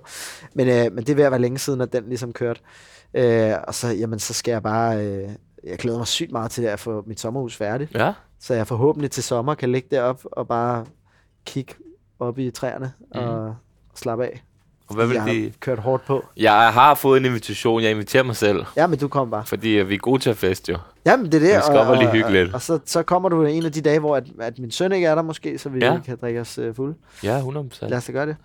Men, 0.55 0.67
øh, 0.67 0.93
men 0.93 0.97
det 0.97 1.09
er 1.09 1.15
ved 1.15 1.23
at 1.23 1.31
være 1.31 1.41
længe 1.41 1.57
siden, 1.59 1.81
at 1.81 1.93
den 1.93 2.03
ligesom 2.07 2.33
kørte. 2.33 2.59
Øh, 3.13 3.53
og 3.67 3.75
så, 3.75 3.87
jamen, 3.87 4.19
så 4.19 4.33
skal 4.33 4.51
jeg 4.51 4.63
bare... 4.63 5.05
Øh, 5.05 5.29
jeg 5.63 5.77
glæder 5.77 5.97
mig 5.97 6.07
sygt 6.07 6.31
meget 6.31 6.51
til 6.51 6.63
at 6.63 6.79
få 6.79 7.03
mit 7.07 7.19
sommerhus 7.19 7.55
færdigt. 7.55 7.95
Ja. 7.95 8.13
Så 8.39 8.53
jeg 8.53 8.67
forhåbentlig 8.67 9.11
til 9.11 9.23
sommer 9.23 9.55
kan 9.55 9.71
ligge 9.71 9.87
derop 9.91 10.21
og 10.31 10.47
bare 10.47 10.85
kigge 11.45 11.73
op 12.19 12.39
i 12.39 12.51
træerne 12.51 12.91
Mhm. 13.15 13.23
og 13.23 13.55
slappe 13.95 14.25
af. 14.25 14.43
Og 14.89 14.95
hvad 14.95 15.07
vil 15.07 15.15
jeg 15.15 15.25
de... 15.25 15.41
har 15.43 15.49
kørt 15.59 15.79
hårdt 15.79 16.05
på. 16.05 16.25
Jeg 16.37 16.73
har 16.73 16.95
fået 16.95 17.19
en 17.19 17.25
invitation. 17.25 17.81
Jeg 17.83 17.91
inviterer 17.91 18.23
mig 18.23 18.35
selv. 18.35 18.65
Ja, 18.75 18.87
men 18.87 18.99
du 18.99 19.07
kom 19.07 19.29
bare. 19.31 19.45
Fordi 19.45 19.77
øh, 19.77 19.89
vi 19.89 19.93
er 19.93 19.97
gode 19.99 20.19
til 20.21 20.29
at 20.29 20.37
feste, 20.37 20.71
jo. 20.71 20.77
Jamen, 21.05 21.25
det 21.25 21.33
er 21.33 21.39
det. 21.39 21.49
Vi 21.57 21.61
skal 21.63 21.77
op 21.77 21.87
og 21.87 21.97
lige 21.97 22.09
hygge 22.09 22.31
lidt. 22.31 22.47
Og, 22.49 22.53
og 22.55 22.61
så, 22.61 22.79
så 22.85 23.03
kommer 23.03 23.29
du 23.29 23.43
en 23.45 23.65
af 23.65 23.71
de 23.71 23.81
dage, 23.81 23.99
hvor 23.99 24.15
at, 24.15 24.23
at 24.39 24.59
min 24.59 24.71
søn 24.71 24.91
ikke 24.91 25.07
er 25.07 25.15
der 25.15 25.21
måske, 25.21 25.57
så 25.57 25.69
vi 25.69 25.79
Ja. 25.79 25.99
kan 26.05 26.17
drikke 26.21 26.41
os 26.41 26.59
uh, 26.59 26.75
fulde. 26.75 26.95
Ja, 27.23 27.37
100 27.37 27.69
procent. 27.69 27.89
Lad 27.89 27.97
os 27.97 28.05
da 28.05 28.11
gøre 28.11 28.25
det. 28.25 28.35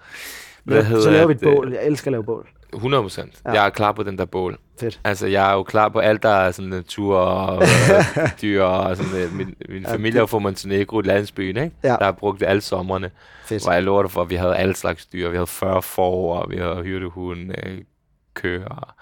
Hvad 0.65 0.83
Ja, 0.85 1.01
så 1.01 1.11
laver 1.11 1.27
vi 1.27 1.33
et 1.35 1.41
det? 1.41 1.57
bål. 1.57 1.73
Jeg 1.73 1.87
elsker 1.87 2.09
at 2.09 2.13
lave 2.13 2.25
bål. 2.25 2.49
100 2.75 3.03
procent. 3.03 3.41
Ja. 3.45 3.53
Jeg 3.53 3.67
er 3.67 3.71
klar 3.71 3.93
på 3.93 4.03
den 4.03 4.19
der 4.19 4.25
bål. 4.25 4.59
Fedt. 4.81 5.01
Altså, 5.05 5.27
jeg 5.27 5.51
er 5.51 5.53
jo 5.55 5.63
klar 5.63 5.89
på 5.89 5.99
alt, 5.99 6.23
der 6.23 6.29
er 6.29 6.51
sådan 6.51 6.69
natur 6.69 7.19
og 7.19 7.63
øh, 7.63 8.29
dyr 8.43 8.63
og 8.63 8.97
sådan 8.97 9.17
øh, 9.23 9.33
Min, 9.33 9.55
min 9.69 9.83
Ja, 9.83 9.93
familie 9.95 10.21
er 10.21 10.27
fra 10.27 10.39
Montenegro, 10.39 11.01
landsbyen, 11.01 11.57
ikke? 11.57 11.77
Ja. 11.83 11.89
Der 11.89 12.05
har 12.05 12.13
brugt 12.13 12.41
det 12.41 12.47
alle 12.47 12.61
sommerne. 12.61 13.11
Fedt. 13.45 13.63
Hvor 13.63 13.73
jeg 13.73 13.83
lover 13.83 14.03
dig 14.03 14.11
for, 14.11 14.23
at 14.23 14.31
vi 14.31 14.35
havde 14.35 14.57
alle 14.57 14.77
slags 14.77 15.07
dyr. 15.07 15.29
Vi 15.29 15.37
havde 15.37 15.47
40 15.47 15.83
får, 15.83 16.37
og 16.39 16.51
vi 16.51 16.57
havde 16.57 16.83
hyrdehund, 16.83 17.51
øh, 17.67 17.79
køer, 18.35 18.95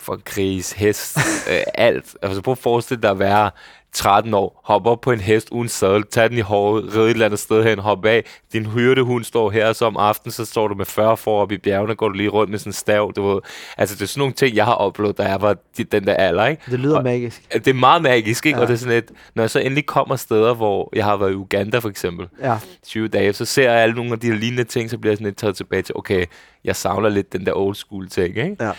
for 0.00 0.20
gris, 0.24 0.72
hest, 0.72 1.18
øh, 1.52 1.60
alt. 1.74 2.16
Altså 2.22 2.42
prøv 2.42 2.52
at 2.52 2.58
forestille 2.58 3.02
dig 3.02 3.10
at 3.10 3.18
være 3.18 3.50
13 3.92 4.34
år, 4.34 4.60
hoppe 4.64 4.90
op 4.90 5.00
på 5.00 5.12
en 5.12 5.20
hest 5.20 5.48
uden 5.50 5.68
sadel, 5.68 6.04
tage 6.10 6.28
den 6.28 6.38
i 6.38 6.40
håret, 6.40 6.94
ride 6.96 7.04
et 7.04 7.10
eller 7.10 7.26
andet 7.26 7.38
sted 7.40 7.64
hen, 7.64 7.78
hoppe 7.78 8.10
af. 8.10 8.24
Din 8.52 8.66
hyrdehund 8.66 9.24
står 9.24 9.50
her, 9.50 9.72
så 9.72 9.84
om 9.84 9.96
aftenen, 9.96 10.32
så 10.32 10.44
står 10.44 10.68
du 10.68 10.74
med 10.74 10.84
40 10.86 11.16
får 11.16 11.42
op 11.42 11.52
i 11.52 11.58
bjergene, 11.58 11.94
går 11.94 12.08
du 12.08 12.14
lige 12.14 12.28
rundt 12.28 12.50
med 12.50 12.58
sådan 12.58 12.68
en 12.70 12.74
stav, 12.74 13.12
du 13.16 13.26
ved. 13.28 13.40
Altså 13.78 13.94
det 13.94 14.02
er 14.02 14.06
sådan 14.06 14.20
nogle 14.20 14.34
ting, 14.34 14.56
jeg 14.56 14.64
har 14.64 14.72
oplevet, 14.74 15.18
da 15.18 15.22
jeg 15.22 15.42
var 15.42 15.56
de- 15.76 15.84
den 15.84 16.06
der 16.06 16.14
alder, 16.14 16.46
ikke? 16.46 16.62
Det 16.70 16.80
lyder 16.80 16.96
Og- 16.96 17.04
magisk. 17.04 17.54
Det 17.54 17.66
er 17.68 17.74
meget 17.74 18.02
magisk, 18.02 18.46
ikke? 18.46 18.56
Ja. 18.58 18.62
Og 18.62 18.68
det 18.68 18.74
er 18.74 18.78
sådan 18.78 18.96
et, 18.98 19.10
når 19.34 19.42
jeg 19.42 19.50
så 19.50 19.58
endelig 19.58 19.86
kommer 19.86 20.16
steder, 20.16 20.54
hvor 20.54 20.90
jeg 20.96 21.04
har 21.04 21.16
været 21.16 21.32
i 21.32 21.34
Uganda 21.34 21.78
for 21.78 21.88
eksempel, 21.88 22.26
Ja. 22.42 22.56
20 22.86 23.08
dage, 23.08 23.32
så 23.32 23.44
ser 23.44 23.70
jeg 23.72 23.82
alle 23.82 23.94
nogle 23.94 24.12
af 24.12 24.20
de 24.20 24.26
her 24.26 24.34
lignende 24.34 24.64
ting, 24.64 24.90
så 24.90 24.98
bliver 24.98 25.10
jeg 25.12 25.16
sådan 25.16 25.26
lidt 25.26 25.36
taget 25.36 25.56
tilbage 25.56 25.82
til, 25.82 25.94
okay, 25.98 26.24
jeg 26.64 26.76
savner 26.76 27.08
lidt 27.08 27.32
den 27.32 27.46
der 27.46 27.52
old 27.56 27.74
school 27.74 28.08
ting, 28.08 28.28
ikke? 28.36 28.56
Ja. 28.60 28.70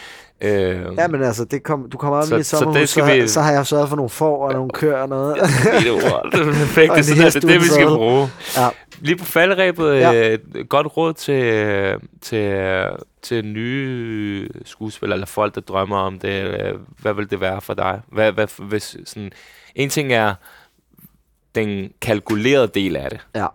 Øh, 0.41 0.85
Ja, 0.97 1.07
men 1.07 1.23
altså, 1.23 1.45
det 1.45 1.63
kom, 1.63 1.89
du 1.89 1.97
kommer 1.97 2.17
op 2.17 2.25
Så- 2.25 2.35
i 2.35 2.43
så 2.43 2.57
sommerhus, 2.57 2.89
så, 2.89 2.93
så, 2.99 3.05
vi- 3.13 3.27
så, 3.27 3.41
har 3.41 3.51
jeg 3.51 3.65
sørget 3.67 3.89
for 3.89 3.95
nogle 3.95 4.09
får 4.09 4.47
og 4.47 4.53
nogle 4.53 4.69
køer 4.73 4.97
og 4.97 5.09
noget. 5.09 5.35
det 5.41 5.87
er 5.87 6.53
perfekt. 6.53 6.93
Det 6.95 7.05
sådan, 7.05 7.23
det, 7.25 7.35
er 7.35 7.39
det, 7.39 7.59
vi 7.61 7.65
skal 7.65 7.87
bruge. 7.87 8.29
Ja. 8.57 8.67
Lige 8.99 9.15
på 9.17 9.25
falderæbet, 9.25 9.95
Ja. 9.99 10.11
et 10.13 10.69
godt 10.69 10.97
råd 10.97 11.13
til, 11.13 11.95
til, 12.21 12.83
til 13.21 13.45
nye 13.45 14.49
skuespillere, 14.65 15.15
eller 15.15 15.25
folk, 15.27 15.55
der 15.55 15.61
drømmer 15.61 15.97
om 15.97 16.19
det. 16.19 16.43
øh, 16.43 16.73
Hvad 17.01 17.13
vil 17.13 17.29
det 17.31 17.41
være 17.41 17.61
for 17.61 17.73
dig? 17.73 18.01
Hvad, 18.11 18.31
hvad, 18.31 18.47
hvis, 18.59 18.97
sådan, 19.05 19.31
en 19.75 19.89
ting 19.89 20.13
er 20.13 20.33
den 21.55 21.91
kalkulerede 22.01 22.67
del 22.67 22.95
af 22.95 23.09
det, 23.09 23.19
ja. 23.35 23.45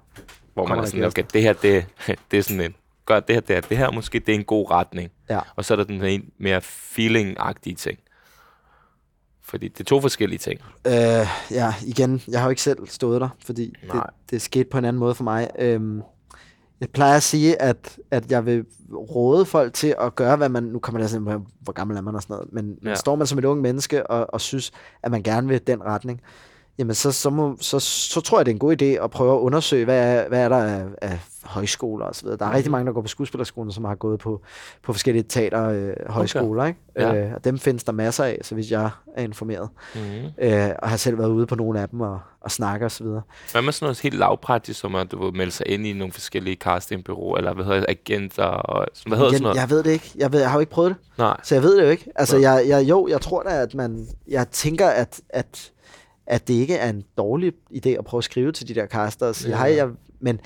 hvor 0.54 0.62
man 0.62 0.68
Kommer 0.68 0.84
er 0.84 0.88
sådan, 0.88 1.04
okay, 1.04 1.22
det 1.34 1.42
her, 1.42 1.52
det, 1.52 1.86
det 2.30 2.38
er 2.38 2.42
sådan 2.42 2.60
en, 2.60 2.74
gør 3.06 3.20
det 3.20 3.34
her, 3.36 3.40
det 3.40 3.56
her, 3.56 3.60
det 3.60 3.76
her 3.78 3.90
måske, 3.90 4.18
det 4.18 4.34
er 4.34 4.38
en 4.38 4.44
god 4.44 4.70
retning. 4.70 5.10
Ja. 5.30 5.40
Og 5.56 5.64
så 5.64 5.74
er 5.74 5.76
der 5.76 5.84
den 5.84 6.04
en 6.04 6.30
mere 6.38 6.60
feeling-agtige 6.62 7.74
ting. 7.74 7.98
Fordi 9.42 9.68
det 9.68 9.80
er 9.80 9.84
to 9.84 10.00
forskellige 10.00 10.38
ting. 10.38 10.60
Øh, 10.86 11.26
ja, 11.50 11.74
igen, 11.86 12.22
jeg 12.28 12.40
har 12.40 12.46
jo 12.46 12.50
ikke 12.50 12.62
selv 12.62 12.86
stået 12.86 13.20
der, 13.20 13.28
fordi 13.44 13.72
det, 13.82 13.94
Nej. 13.94 14.06
det 14.30 14.42
skete 14.42 14.68
på 14.70 14.78
en 14.78 14.84
anden 14.84 15.00
måde 15.00 15.14
for 15.14 15.24
mig. 15.24 15.50
Øhm, 15.58 16.02
jeg 16.80 16.88
plejer 16.90 17.16
at 17.16 17.22
sige, 17.22 17.62
at, 17.62 17.98
at 18.10 18.30
jeg 18.30 18.46
vil 18.46 18.64
råde 18.92 19.44
folk 19.46 19.72
til 19.74 19.94
at 20.00 20.14
gøre, 20.14 20.36
hvad 20.36 20.48
man... 20.48 20.62
Nu 20.62 20.78
kommer 20.78 21.00
jeg 21.00 21.08
sådan, 21.10 21.22
hvor- 21.60 21.72
gammel 21.72 21.96
er 21.96 22.00
man 22.00 22.14
og 22.14 22.22
sådan 22.22 22.34
noget. 22.34 22.52
Men, 22.52 22.78
ja. 22.84 22.94
Står 22.94 23.16
man 23.16 23.26
som 23.26 23.38
et 23.38 23.44
ung 23.44 23.60
menneske 23.60 24.06
og, 24.10 24.34
og 24.34 24.40
synes, 24.40 24.72
at 25.02 25.10
man 25.10 25.22
gerne 25.22 25.48
vil 25.48 25.66
den 25.66 25.82
retning, 25.82 26.20
jamen 26.78 26.94
så, 26.94 27.12
så, 27.12 27.30
må, 27.30 27.56
så, 27.60 27.78
så 27.80 28.20
tror 28.20 28.38
jeg, 28.38 28.46
det 28.46 28.52
er 28.52 28.54
en 28.54 28.58
god 28.58 28.82
idé 28.82 28.84
at 28.84 29.10
prøve 29.10 29.34
at 29.34 29.40
undersøge, 29.40 29.84
hvad 29.84 29.98
er, 29.98 30.28
hvad 30.28 30.40
er 30.40 30.48
der 30.48 30.56
af, 30.56 30.84
af 31.02 31.18
højskoler 31.44 32.06
og 32.06 32.14
så 32.14 32.22
videre. 32.22 32.38
Der 32.38 32.44
er 32.44 32.48
mm. 32.48 32.54
rigtig 32.54 32.70
mange, 32.70 32.86
der 32.86 32.92
går 32.92 33.02
på 33.02 33.08
skuespillerskolen, 33.08 33.72
som 33.72 33.84
har 33.84 33.94
gået 33.94 34.18
på, 34.18 34.42
på 34.82 34.92
forskellige 34.92 35.24
teater 35.28 35.68
øh, 35.68 35.92
højskoler, 36.06 36.64
ikke? 36.64 36.78
Ja. 36.98 37.14
Øh, 37.14 37.34
og 37.34 37.44
dem 37.44 37.58
findes 37.58 37.84
der 37.84 37.92
masser 37.92 38.24
af, 38.24 38.38
så 38.42 38.54
vidt 38.54 38.70
jeg 38.70 38.90
er 39.16 39.22
informeret. 39.22 39.68
Mm-hmm. 39.94 40.30
Øh, 40.38 40.70
og 40.78 40.88
har 40.88 40.96
selv 40.96 41.18
været 41.18 41.30
ude 41.30 41.46
på 41.46 41.54
nogle 41.54 41.80
af 41.80 41.88
dem 41.88 42.00
og, 42.00 42.20
og 42.40 42.50
snakke 42.50 42.86
og 42.86 42.90
så 42.90 43.04
videre. 43.04 43.22
Hvad 43.52 43.62
med 43.62 43.72
sådan 43.72 43.84
noget 43.84 44.00
helt 44.00 44.14
lavpraktisk, 44.14 44.80
som 44.80 44.94
at 44.94 45.12
du 45.12 45.30
melde 45.34 45.52
sig 45.52 45.68
ind 45.68 45.86
i 45.86 45.92
nogle 45.92 46.12
forskellige 46.12 46.56
castingbureauer, 46.56 47.36
eller 47.36 47.54
hvad 47.54 47.64
hedder 47.64 47.80
det, 47.80 47.86
agenter, 47.88 48.44
og 48.44 48.86
hvad 49.06 49.18
hedder 49.18 49.30
Igen, 49.30 49.38
sådan 49.38 49.42
noget? 49.42 49.56
jeg 49.56 49.70
ved 49.70 49.82
det 49.82 49.90
ikke. 49.90 50.12
Jeg, 50.16 50.32
ved, 50.32 50.40
jeg 50.40 50.50
har 50.50 50.56
jo 50.56 50.60
ikke 50.60 50.72
prøvet 50.72 50.90
det, 50.90 51.18
Nej. 51.18 51.36
så 51.42 51.54
jeg 51.54 51.62
ved 51.62 51.76
det 51.76 51.84
jo 51.84 51.88
ikke. 51.88 52.06
Altså, 52.16 52.38
Nej. 52.38 52.50
jeg, 52.50 52.68
jeg, 52.68 52.88
jo, 52.88 53.08
jeg 53.08 53.20
tror 53.20 53.42
da, 53.42 53.62
at 53.62 53.74
man... 53.74 54.06
Jeg 54.28 54.48
tænker, 54.48 54.88
at, 54.88 55.20
at, 55.28 55.72
at 56.26 56.48
det 56.48 56.54
ikke 56.54 56.74
er 56.74 56.90
en 56.90 57.02
dårlig 57.18 57.52
idé 57.74 57.88
at 57.88 58.04
prøve 58.04 58.18
at 58.18 58.24
skrive 58.24 58.52
til 58.52 58.68
de 58.68 58.74
der 58.74 58.86
caster 58.86 59.26
og 59.26 59.34
sige, 59.34 59.50
Ja. 59.50 59.56
hej, 59.56 59.74
jeg, 59.76 59.88
men 60.20 60.40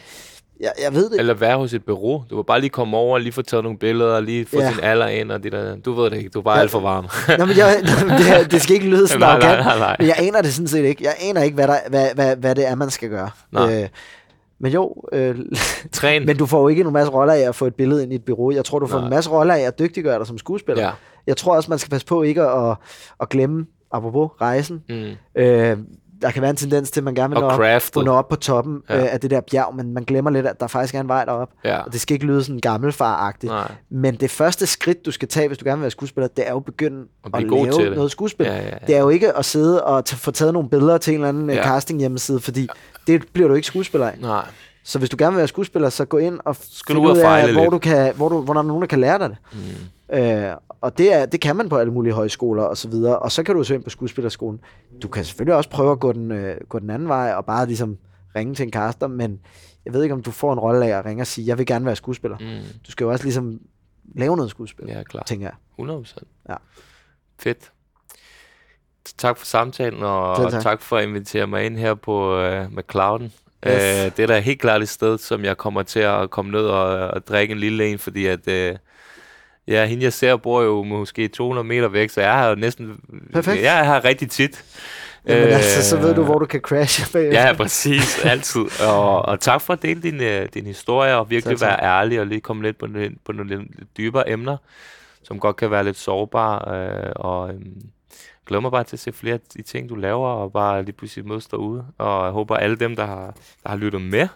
jeg, 0.60 0.72
jeg 0.84 0.94
ved 0.94 1.10
det 1.10 1.18
Eller 1.20 1.34
være 1.34 1.56
hos 1.59 1.74
et 1.74 1.84
bureau. 1.84 2.24
Du 2.30 2.36
vil 2.36 2.44
bare 2.44 2.60
lige 2.60 2.70
komme 2.70 2.96
over 2.96 3.14
og 3.14 3.20
lige 3.20 3.32
få 3.32 3.42
taget 3.42 3.62
nogle 3.64 3.78
billeder, 3.78 4.14
og 4.14 4.22
lige 4.22 4.46
få 4.46 4.60
Ja. 4.60 4.68
din 4.70 4.80
alder 4.82 5.06
ind, 5.06 5.32
og 5.32 5.42
det 5.42 5.52
der. 5.52 5.76
Du 5.76 5.92
ved 5.92 6.10
det 6.10 6.16
ikke, 6.16 6.30
du 6.30 6.38
er 6.38 6.42
bare 6.42 6.55
Ja. 6.56 6.60
alt 6.60 6.70
for 6.70 6.80
varm. 6.80 7.05
Nå, 7.38 7.44
men 7.44 7.56
jeg, 7.56 7.76
det, 8.42 8.50
det 8.52 8.62
skal 8.62 8.74
ikke 8.74 8.86
lyde 8.88 9.09
sådan 9.09 9.20
nej, 9.28 9.38
nej, 9.38 9.56
nej, 9.62 9.78
nej. 9.78 9.96
men 9.98 10.06
jeg 10.09 10.16
aner 10.18 10.42
det 10.42 10.55
sådan 10.55 10.68
set 10.68 10.84
ikke. 10.84 11.05
Jeg 11.05 11.14
aner 11.20 11.42
ikke, 11.42 11.55
hvad, 11.55 11.68
der, 11.68 11.76
hvad, 11.88 12.09
hvad, 12.14 12.36
hvad 12.36 12.55
det 12.55 12.66
er, 12.68 12.74
man 12.74 12.90
skal 12.90 13.09
gøre. 13.09 13.30
Nej. 13.52 13.82
Øh, 13.82 13.88
men 14.60 14.72
jo, 14.72 14.94
øh, 15.12 15.36
Træn. 15.92 16.26
men 16.26 16.36
du 16.36 16.46
får 16.46 16.60
jo 16.60 16.68
ikke 16.68 16.82
en 16.82 16.92
masse 16.92 17.12
roller 17.12 17.34
af 17.34 17.40
at 17.40 17.55
få 17.55 17.66
et 17.66 17.74
billede 17.74 18.02
ind 18.02 18.12
i 18.12 18.14
et 18.16 18.24
bureau. 18.24 18.50
Jeg 18.50 18.64
tror, 18.64 18.78
du 18.78 18.86
får 18.86 18.98
Nej. 18.98 19.06
en 19.06 19.10
masse 19.10 19.30
roller 19.30 19.55
af 19.55 19.60
at 19.60 19.78
dygtiggøre 19.78 20.18
dig 20.18 20.26
som 20.26 20.38
skuespiller. 20.38 20.82
Ja. 20.84 20.90
Jeg 21.26 21.36
tror 21.36 21.56
også, 21.56 21.70
man 21.70 21.78
skal 21.78 21.90
passe 21.90 22.06
på 22.06 22.22
ikke 22.22 22.42
at, 22.42 22.76
at 23.20 23.28
glemme, 23.28 23.66
apropos 23.93 24.31
rejsen, 24.40 24.82
Mm. 24.89 25.40
øh, 25.43 25.78
der 26.23 26.31
kan 26.31 26.43
være 26.43 26.51
en 26.51 26.56
tendens 26.56 26.90
til, 26.90 27.01
at 27.01 27.05
man 27.05 27.15
gerne 27.15 27.35
vil 27.35 27.40
nå 27.40 27.47
op, 27.47 28.05
nå 28.05 28.12
op 28.12 28.28
på 28.28 28.36
toppen 28.36 28.82
Ja. 28.89 28.98
øh, 29.02 29.12
af 29.15 29.20
det 29.20 29.31
der 29.31 29.40
bjerg, 29.51 29.74
men 29.77 29.94
man 29.94 30.02
glemmer 30.05 30.31
lidt, 30.31 30.47
at 30.47 30.60
der 30.60 30.66
faktisk 30.66 30.94
er 30.94 31.01
en 31.01 31.09
vej 31.09 31.24
derop. 31.24 31.48
Ja. 31.65 31.78
Og 31.78 31.93
det 31.93 32.01
skal 32.01 32.15
ikke 32.15 32.27
lyde 32.27 32.44
sådan 32.44 32.60
gammelfar-agtigt. 32.66 33.51
Nej. 33.52 33.73
Men 33.90 34.15
det 34.15 34.31
første 34.31 34.66
skridt, 34.66 35.06
du 35.06 35.10
skal 35.10 35.28
tage, 35.28 35.48
hvis 35.48 35.59
du 35.59 35.65
gerne 35.65 35.77
vil 35.78 35.82
være 35.82 35.90
skuespiller, 35.90 36.28
det 36.28 36.47
er 36.47 36.51
jo 36.51 36.56
at 36.56 36.65
begynde 36.65 37.05
At 37.24 37.31
at, 37.35 37.43
lave 37.51 37.70
til 37.73 37.85
det. 37.86 37.97
noget 37.97 38.10
skuespil. 38.10 38.47
Ja, 38.47 38.56
ja, 38.56 38.65
ja. 38.65 38.70
Det 38.86 38.97
er 38.97 39.01
jo 39.01 39.09
ikke 39.09 39.36
at 39.36 39.44
sidde 39.44 39.85
og 39.85 40.02
t- 40.09 40.16
få 40.16 40.31
taget 40.31 40.52
nogle 40.52 40.69
billeder 40.69 40.98
til 40.98 41.10
en 41.10 41.15
eller 41.15 41.28
anden 41.28 41.51
Ja. 41.51 41.56
ja. 41.56 41.62
casting 41.65 42.01
hjemmeside, 42.01 42.40
fordi 42.40 42.69
det 43.06 43.24
bliver 43.32 43.48
du 43.48 43.55
ikke 43.55 43.66
skuespiller 43.66 44.06
af. 44.09 44.15
Nej. 44.20 44.44
Så 44.85 44.98
hvis 44.98 45.10
du 45.10 45.16
gerne 45.19 45.32
vil 45.32 45.39
være 45.39 45.48
skuespiller, 45.48 45.89
så 45.89 46.05
gå 46.05 46.19
ind 46.19 46.39
og 46.44 46.56
Skal 46.60 46.94
find 46.94 47.06
ud 47.06 47.16
af, 47.16 47.52
hvor, 47.52 47.62
lidt. 47.62 47.73
du 47.73 47.78
kan, 47.78 48.15
hvor, 48.15 48.28
du, 48.28 48.40
hvor 48.40 48.55
der 48.55 48.60
er 48.60 48.65
nogen, 48.65 48.81
der 48.82 48.86
kan 48.89 49.01
lære 49.01 49.19
dig 49.19 49.31
det. 49.31 49.36
Mm. 50.10 50.16
Øh, 50.19 50.52
og 50.80 50.98
det, 50.98 51.12
er, 51.12 51.26
det 51.26 51.40
kan 51.40 51.56
man 51.56 51.68
på 51.68 51.76
alle 51.76 51.92
mulige 51.92 52.12
højskoler 52.12 52.62
og 52.62 52.76
så 52.76 52.88
videre. 52.88 53.18
Og 53.18 53.32
så 53.32 53.42
kan 53.42 53.55
du 53.55 53.64
søge 53.64 53.76
ind 53.76 53.84
på 53.84 53.90
skuespillerskolen. 53.90 54.60
Du 55.02 55.09
kan 55.09 55.24
selvfølgelig 55.24 55.55
også 55.55 55.70
prøve 55.70 55.92
at 55.92 56.00
gå 56.00 56.12
den, 56.12 56.30
øh, 56.32 56.56
gå 56.68 56.78
den 56.78 56.90
anden 56.90 57.09
vej 57.09 57.32
og 57.36 57.44
bare 57.44 57.66
ligesom 57.66 57.98
ringe 58.36 58.55
til 58.55 58.62
en 58.62 58.72
caster, 58.72 59.06
men 59.06 59.40
jeg 59.84 59.92
ved 59.92 60.02
ikke, 60.02 60.14
om 60.14 60.22
du 60.22 60.30
får 60.30 60.52
en 60.52 60.59
rolle 60.59 60.86
af 60.86 60.98
at 60.98 61.05
ringe 61.05 61.22
og 61.22 61.26
sige, 61.26 61.46
jeg 61.46 61.59
vil 61.59 61.66
gerne 61.66 61.86
være 61.86 61.96
skuespiller. 61.96 62.38
Mm. 62.40 62.80
Du 62.86 62.90
skal 62.90 63.05
jo 63.05 63.10
også 63.10 63.24
ligesom 63.24 63.60
lave 64.14 64.36
noget 64.36 64.50
skuespil, 64.50 64.84
Ja, 64.88 65.02
klar. 65.02 65.22
tænker 65.22 65.46
jeg. 65.46 65.55
100 65.78 66.00
procent. 66.00 66.28
Ja. 66.48 66.55
Fedt. 67.40 67.72
Tak 69.18 69.36
for 69.36 69.46
samtalen, 69.46 70.02
og, 70.02 70.36
Selv 70.36 70.46
og 70.46 70.52
tak. 70.52 70.62
tak 70.62 70.82
for 70.82 70.96
at 70.96 71.05
invitere 71.09 71.46
mig 71.46 71.66
ind 71.66 71.76
her 71.78 71.94
på 71.94 72.42
uh, 72.46 72.72
McClouden. 72.76 73.32
Yes. 73.66 73.72
Uh, 73.74 74.16
det 74.16 74.18
er 74.20 74.26
da 74.26 74.38
helt 74.38 74.60
klart 74.60 74.82
et 74.82 74.88
sted, 74.88 75.18
som 75.18 75.44
jeg 75.44 75.56
kommer 75.56 75.82
til 75.82 76.00
at 76.00 76.30
komme 76.30 76.50
ned 76.50 76.66
og, 76.66 77.09
og 77.09 77.26
drikke 77.26 77.52
en 77.52 77.59
lille 77.59 77.86
en, 77.86 77.98
fordi 77.98 78.26
at... 78.26 78.48
Uh, 78.72 78.78
Ja, 79.69 79.86
hende 79.86 80.05
jeg 80.05 80.12
ser 80.12 80.36
bor 80.36 80.62
jo 80.62 80.82
måske 80.82 81.28
200 81.28 81.66
meter 81.69 81.89
væk, 81.89 82.11
så 82.11 82.20
jeg 82.20 82.32
har 82.32 82.49
jo 82.49 82.55
næsten... 82.55 83.01
Perfekt. 83.32 83.62
Jeg 83.62 83.81
er 83.81 83.85
her 83.85 84.05
rigtig 84.05 84.31
tit. 84.31 84.65
Jamen 85.27 85.49
Øh, 85.49 85.55
altså, 85.55 85.89
så 85.90 85.97
ved 85.97 86.15
du, 86.15 86.24
hvor 86.24 86.39
du 86.39 86.47
kan 86.47 86.61
crashe 86.61 87.03
bagefter. 87.12 87.47
Ja, 87.47 87.53
præcis. 87.53 88.24
Altid. 88.24 88.65
Og, 88.89 89.23
og 89.23 89.40
tak 89.40 89.61
for 89.61 89.73
at 89.73 89.82
dele 89.82 90.03
din, 90.03 90.20
øh, 90.23 90.49
din 90.55 90.66
historie, 90.66 91.16
og 91.16 91.31
virkelig 91.31 91.59
tak. 91.59 91.69
være 91.69 91.82
ærlig, 91.82 92.20
og 92.20 92.27
lige 92.27 92.40
komme 92.40 92.62
lidt 92.62 92.78
på, 92.78 92.86
nogle- 92.86 93.15
på 93.24 93.32
nogle 93.32 93.57
lidt 93.57 93.97
dybere 93.97 94.31
emner, 94.31 94.57
som 95.23 95.39
godt 95.40 95.57
kan 95.57 95.70
være 95.70 95.85
lidt 95.85 95.97
sårbare. 95.99 96.89
Øh, 97.07 97.12
og 97.16 97.49
øhm, 97.51 97.82
glæder 98.47 98.61
mig 98.61 98.70
bare 98.70 98.85
til 98.85 98.97
at 98.97 99.01
se 99.01 99.12
flere 99.12 99.35
af 99.35 99.40
de 99.57 99.62
ting, 99.62 99.89
du 99.89 99.95
laver, 99.95 100.28
og 100.28 100.53
bare 100.53 100.82
lige 100.82 100.93
pludselig 100.97 101.27
mødes 101.27 101.47
derude. 101.47 101.85
Og 101.99 102.24
jeg 102.24 102.32
håber, 102.32 102.57
alle 102.57 102.77
dem, 102.77 102.97
der 102.97 103.07
har, 103.07 103.35
der 103.62 103.69
har 103.69 103.77
lyttet 103.77 104.01
med, 104.03 104.28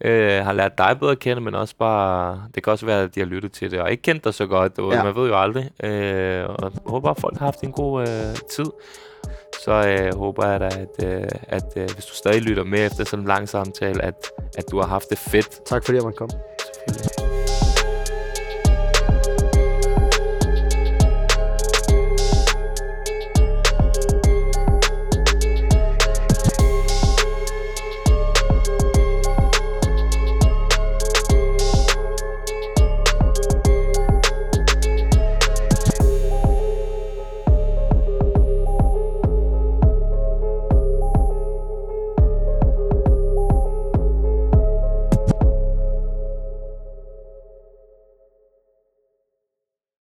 øh, 0.00 0.44
har 0.44 0.52
lært 0.52 0.78
dig 0.78 0.96
bedre 1.00 1.12
at 1.12 1.18
kende, 1.18 1.42
men 1.42 1.54
også 1.54 1.74
bare, 1.78 2.42
det 2.54 2.62
kan 2.62 2.70
også 2.70 2.86
være, 2.86 3.02
at 3.02 3.14
de 3.14 3.20
har 3.20 3.26
lyttet 3.26 3.52
til 3.52 3.70
det, 3.70 3.80
og 3.80 3.90
ikke 3.90 4.02
kendt 4.02 4.24
dig 4.24 4.34
så 4.34 4.46
godt, 4.46 4.76
du, 4.76 4.92
Ja. 4.92 5.02
man 5.04 5.14
ved 5.16 5.28
jo 5.28 5.38
aldrig. 5.40 5.70
Øh, 5.84 6.44
og 6.48 6.56
jeg 6.62 6.70
håber, 6.86 7.10
at 7.10 7.20
folk 7.20 7.38
har 7.38 7.46
haft 7.46 7.60
en 7.60 7.72
god 7.72 8.00
øh, 8.00 8.36
tid. 8.56 8.66
Så 9.64 9.72
øh, 9.88 10.14
håber 10.18 10.46
jeg 10.46 10.60
da, 10.60 10.66
at, 10.66 11.04
øh, 11.06 11.28
at 11.48 11.72
øh, 11.76 11.82
hvis 11.94 12.04
du 12.04 12.14
stadig 12.14 12.42
lytter 12.42 12.64
med 12.64 12.86
efter 12.86 13.04
sådan 13.04 13.20
en 13.22 13.28
lang 13.28 13.48
samtale, 13.48 14.02
at, 14.02 14.14
at 14.58 14.64
du 14.70 14.80
har 14.80 14.86
haft 14.86 15.10
det 15.10 15.18
fedt. 15.18 15.64
Tak 15.66 15.84
fordi 15.84 15.96
jeg 15.96 16.02
måtte 16.04 16.16
komme. 16.18 16.34